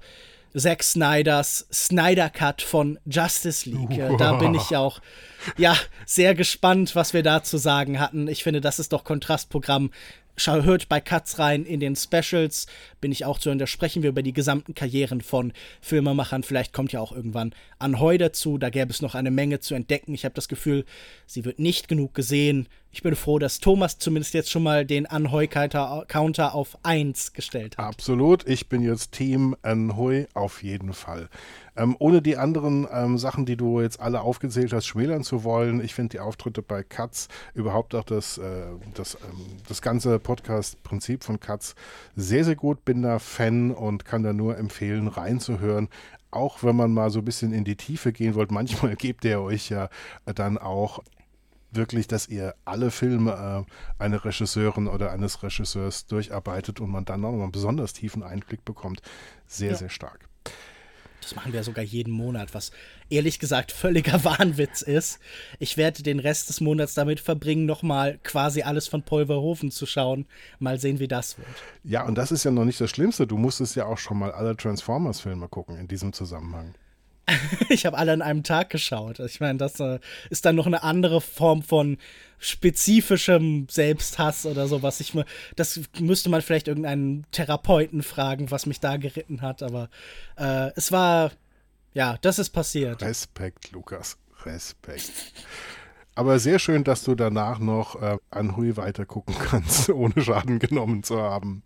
Zack 0.56 0.84
Snyders 0.84 1.68
Snyder 1.72 2.30
Cut 2.30 2.62
von 2.62 3.00
Justice 3.06 3.70
League. 3.70 4.00
Wow. 4.00 4.18
Da 4.18 4.34
bin 4.34 4.56
ich 4.56 4.76
auch 4.76 5.00
ja 5.58 5.76
sehr 6.06 6.36
gespannt, 6.36 6.96
was 6.96 7.14
wir 7.14 7.24
da 7.24 7.44
zu 7.44 7.58
sagen 7.58 8.00
hatten. 8.00 8.28
Ich 8.28 8.44
finde, 8.44 8.62
das 8.62 8.80
ist 8.80 8.94
doch 8.94 9.04
Kontrastprogramm 9.04 9.92
Schau, 10.40 10.64
hört 10.64 10.88
bei 10.88 11.02
Cuts 11.02 11.38
rein 11.38 11.66
in 11.66 11.82
den 11.82 11.98
Specials, 11.98 12.66
bin 13.02 13.12
ich 13.12 13.26
auch 13.26 13.40
zu 13.40 13.50
hören. 13.50 13.60
Da 13.60 13.68
sprechen 13.68 14.04
wir 14.04 14.10
über 14.10 14.24
die 14.24 14.32
gesamten 14.32 14.74
Karrieren 14.74 15.20
von 15.20 15.52
Filmemachern. 15.82 16.44
Vielleicht 16.44 16.72
kommt 16.72 16.94
ja 16.94 17.02
auch 17.02 17.12
irgendwann 17.12 17.54
Anheu 17.78 18.18
dazu. 18.18 18.58
Da 18.58 18.70
gäbe 18.70 18.90
es 18.90 19.02
noch 19.02 19.16
eine 19.16 19.32
Menge 19.32 19.60
zu 19.60 19.76
entdecken. 19.76 20.14
Ich 20.14 20.24
habe 20.24 20.36
das 20.36 20.48
Gefühl, 20.48 20.86
sie 21.26 21.44
wird 21.44 21.60
nicht 21.60 21.90
genug 21.90 22.14
gesehen. 22.14 22.70
Ich 22.92 23.04
bin 23.04 23.16
froh, 23.18 23.38
dass 23.38 23.60
Thomas 23.60 24.00
zumindest 24.00 24.34
jetzt 24.34 24.50
schon 24.50 24.64
mal 24.64 24.86
den 24.86 25.06
Anheu-Counter 25.06 26.56
auf 26.56 26.78
1 26.84 27.34
gestellt 27.34 27.78
hat. 27.78 27.86
Absolut. 27.86 28.48
Ich 28.48 28.70
bin 28.70 28.82
jetzt 28.82 29.12
Team 29.12 29.58
Anheu 29.62 30.26
auf 30.34 30.64
jeden 30.64 30.94
Fall. 30.94 31.30
Ähm, 31.80 31.96
ohne 32.00 32.22
die 32.22 32.36
anderen 32.36 32.86
ähm, 32.92 33.18
Sachen, 33.18 33.46
die 33.46 33.56
du 33.56 33.80
jetzt 33.80 34.02
alle 34.02 34.20
aufgezählt 34.20 34.74
hast, 34.74 34.86
schmälern 34.86 35.24
zu 35.24 35.46
wollen, 35.46 35.82
ich 35.82 35.96
finde 35.96 36.10
die 36.10 36.20
Auftritte 36.20 36.62
bei 36.62 36.84
Katz, 36.84 37.30
überhaupt 37.54 37.96
auch 37.96 38.04
das, 38.04 38.38
äh, 38.38 38.66
das, 38.96 39.16
ähm, 39.16 39.46
das 39.68 39.82
ganze 39.82 40.20
Podcast-Prinzip 40.20 41.24
von 41.24 41.40
Katz 41.40 41.76
sehr, 42.18 42.44
sehr 42.44 42.58
gut. 42.58 42.84
Bin 42.84 43.02
da 43.02 43.18
Fan 43.18 43.72
und 43.72 44.04
kann 44.04 44.24
da 44.24 44.34
nur 44.34 44.58
empfehlen, 44.58 45.08
reinzuhören 45.08 45.88
auch 46.32 46.62
wenn 46.62 46.76
man 46.76 46.94
mal 46.94 47.10
so 47.10 47.20
ein 47.20 47.26
bisschen 47.26 47.54
in 47.54 47.64
die 47.64 47.76
Tiefe 47.76 48.12
gehen 48.12 48.36
wollt, 48.36 48.52
manchmal 48.60 48.96
gebt 48.96 49.26
er 49.26 49.42
euch 49.42 49.70
ja 49.70 49.90
dann 50.26 50.60
auch 50.60 51.00
wirklich, 51.72 52.08
dass 52.08 52.28
ihr 52.28 52.54
alle 52.66 52.92
Filme 52.92 53.66
äh, 54.00 54.04
einer 54.04 54.24
Regisseurin 54.24 54.88
oder 54.88 55.12
eines 55.12 55.42
Regisseurs 55.42 56.06
durcharbeitet 56.06 56.82
und 56.82 56.92
man 56.92 57.06
dann 57.06 57.22
noch 57.22 57.34
einen 57.34 57.52
besonders 57.52 57.94
tiefen 57.94 58.22
Einblick 58.22 58.66
bekommt. 58.66 59.02
Sehr, 59.48 59.72
ja. 59.72 59.78
sehr 59.78 59.90
stark. 59.90 60.28
Das 61.30 61.36
machen 61.36 61.54
wir 61.54 61.64
sogar 61.64 61.84
jeden 61.84 62.12
Monat, 62.12 62.56
was 62.56 62.72
ehrlich 63.12 63.38
gesagt 63.38 63.72
völliger 63.72 64.24
Wahnwitz 64.24 64.82
ist. 64.82 65.20
Ich 65.60 65.78
werde 65.78 66.02
den 66.02 66.20
Rest 66.20 66.50
des 66.50 66.60
Monats 66.60 66.96
damit 66.96 67.20
verbringen, 67.20 67.68
nochmal 67.68 68.18
quasi 68.24 68.64
alles 68.64 68.88
von 68.88 69.04
Paul 69.04 69.28
Verhoeven 69.28 69.70
zu 69.70 69.86
schauen. 69.86 70.26
Mal 70.58 70.80
sehen, 70.80 70.98
wie 70.98 71.08
das 71.08 71.38
wird. 71.38 71.48
Ja, 71.84 72.04
und 72.08 72.16
das 72.16 72.32
ist 72.32 72.46
ja 72.46 72.50
noch 72.50 72.66
nicht 72.66 72.82
das 72.82 72.90
Schlimmste. 72.90 73.28
Du 73.28 73.38
musstest 73.38 73.76
ja 73.76 73.86
auch 73.86 74.00
schon 74.00 74.18
mal 74.18 74.32
alle 74.32 74.58
Transformers-Filme 74.58 75.48
gucken 75.50 75.78
in 75.78 75.88
diesem 75.88 76.14
Zusammenhang. 76.14 76.74
ich 77.70 77.86
habe 77.86 77.98
alle 77.98 78.14
an 78.14 78.22
einem 78.22 78.44
Tag 78.44 78.70
geschaut. 78.70 79.20
Ich 79.20 79.40
meine, 79.40 79.58
das 79.58 79.80
äh, 79.80 80.00
ist 80.30 80.46
dann 80.46 80.56
noch 80.56 80.68
eine 80.68 80.84
andere 80.84 81.22
Form 81.22 81.64
von 81.64 81.98
spezifischem 82.40 83.68
Selbsthass 83.70 84.46
oder 84.46 84.68
so, 84.68 84.82
was 84.82 85.00
ich 85.00 85.14
mir. 85.14 85.26
Das 85.56 85.80
müsste 86.00 86.30
man 86.30 86.42
vielleicht 86.42 86.68
irgendeinen 86.68 87.26
Therapeuten 87.32 88.02
fragen, 88.04 88.52
was 88.52 88.66
mich 88.66 88.80
da 88.80 88.98
geritten 88.98 89.42
hat, 89.42 89.62
aber 89.64 89.90
äh, 90.38 90.72
es 90.76 90.92
war. 90.92 91.32
Ja, 91.94 92.18
das 92.22 92.38
ist 92.38 92.52
passiert. 92.52 93.02
Respekt, 93.02 93.72
Lukas. 93.72 94.18
Respekt. 94.46 95.12
Aber 96.20 96.38
sehr 96.38 96.60
schön, 96.60 96.84
dass 96.84 97.06
du 97.06 97.16
danach 97.16 97.60
noch 97.60 98.02
äh, 98.02 98.18
an 98.30 98.58
Hui 98.58 98.76
weitergucken 98.76 99.36
kannst, 99.40 99.90
ohne 99.90 100.22
Schaden 100.22 100.60
genommen 100.60 101.02
zu 101.02 101.22
haben. 101.22 101.64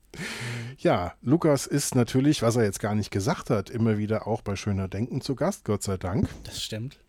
Ja, 0.78 1.14
Lukas 1.24 1.66
ist 1.66 1.96
natürlich, 1.96 2.44
was 2.44 2.56
er 2.56 2.64
jetzt 2.64 2.80
gar 2.80 2.94
nicht 2.94 3.10
gesagt 3.10 3.50
hat, 3.50 3.72
immer 3.72 3.98
wieder 3.98 4.28
auch 4.28 4.44
bei 4.44 4.56
Schöner 4.56 4.88
Denken 4.88 5.22
zu 5.22 5.34
Gast, 5.34 5.66
Gott 5.66 5.82
sei 5.82 5.98
Dank. 5.98 6.30
Das 6.44 6.62
stimmt. 6.62 7.00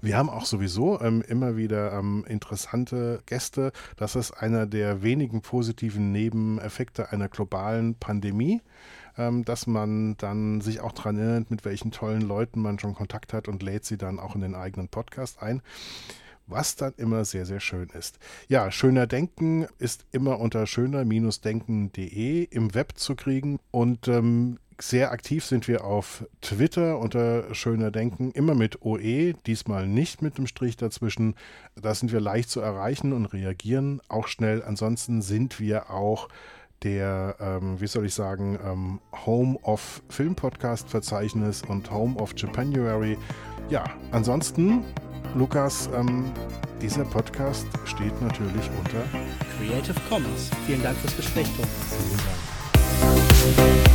Wir 0.00 0.16
haben 0.16 0.30
auch 0.30 0.46
sowieso 0.46 1.00
ähm, 1.00 1.24
immer 1.26 1.56
wieder 1.56 1.92
ähm, 1.92 2.24
interessante 2.28 3.20
Gäste. 3.26 3.72
Das 3.96 4.14
ist 4.14 4.30
einer 4.30 4.64
der 4.66 5.02
wenigen 5.02 5.42
positiven 5.42 6.12
Nebeneffekte 6.12 7.10
einer 7.10 7.28
globalen 7.28 7.96
Pandemie, 7.96 8.60
ähm, 9.18 9.44
dass 9.44 9.66
man 9.66 10.16
dann 10.18 10.60
sich 10.60 10.78
auch 10.78 10.92
daran 10.92 11.18
erinnert, 11.18 11.50
mit 11.50 11.64
welchen 11.64 11.90
tollen 11.90 12.22
Leuten 12.22 12.62
man 12.62 12.78
schon 12.78 12.94
Kontakt 12.94 13.32
hat 13.32 13.48
und 13.48 13.64
lädt 13.64 13.84
sie 13.84 13.98
dann 13.98 14.20
auch 14.20 14.36
in 14.36 14.42
den 14.42 14.54
eigenen 14.54 14.88
Podcast 14.88 15.42
ein 15.42 15.62
was 16.46 16.76
dann 16.76 16.94
immer 16.96 17.24
sehr, 17.24 17.46
sehr 17.46 17.60
schön 17.60 17.88
ist. 17.90 18.18
Ja, 18.48 18.70
schöner 18.70 19.06
Denken 19.06 19.66
ist 19.78 20.06
immer 20.12 20.38
unter 20.40 20.66
schöner-denken.de 20.66 22.44
im 22.44 22.74
Web 22.74 22.92
zu 22.96 23.14
kriegen 23.14 23.58
und 23.70 24.08
ähm, 24.08 24.58
sehr 24.80 25.10
aktiv 25.10 25.44
sind 25.44 25.68
wir 25.68 25.84
auf 25.84 26.26
Twitter 26.42 26.98
unter 26.98 27.54
Schöner 27.54 27.90
Denken, 27.90 28.30
immer 28.32 28.54
mit 28.54 28.82
OE, 28.82 29.32
diesmal 29.46 29.86
nicht 29.86 30.20
mit 30.20 30.36
dem 30.36 30.46
Strich 30.46 30.76
dazwischen. 30.76 31.34
Da 31.80 31.94
sind 31.94 32.12
wir 32.12 32.20
leicht 32.20 32.50
zu 32.50 32.60
erreichen 32.60 33.12
und 33.12 33.26
reagieren 33.26 34.02
auch 34.08 34.28
schnell. 34.28 34.62
Ansonsten 34.62 35.22
sind 35.22 35.60
wir 35.60 35.90
auch 35.90 36.28
der, 36.82 37.36
ähm, 37.40 37.80
wie 37.80 37.86
soll 37.86 38.04
ich 38.04 38.14
sagen, 38.14 38.58
ähm, 38.62 39.00
Home 39.24 39.58
of 39.62 40.02
Film 40.10 40.34
Podcast 40.34 40.90
Verzeichnis 40.90 41.62
und 41.62 41.90
Home 41.90 42.16
of 42.20 42.34
Japanuary. 42.36 43.16
Ja, 43.70 43.84
ansonsten 44.10 44.84
Lukas, 45.34 45.88
ähm, 45.94 46.24
dieser 46.80 47.04
Podcast 47.04 47.66
steht 47.84 48.20
natürlich 48.22 48.70
unter 48.78 49.04
Creative 49.58 50.00
Commons. 50.08 50.50
Vielen 50.66 50.82
Dank 50.82 50.96
fürs 50.98 51.16
Gespräch, 51.16 51.46
Thomas. 51.56 51.70
Vielen 51.98 52.18
Dank. 53.56 53.85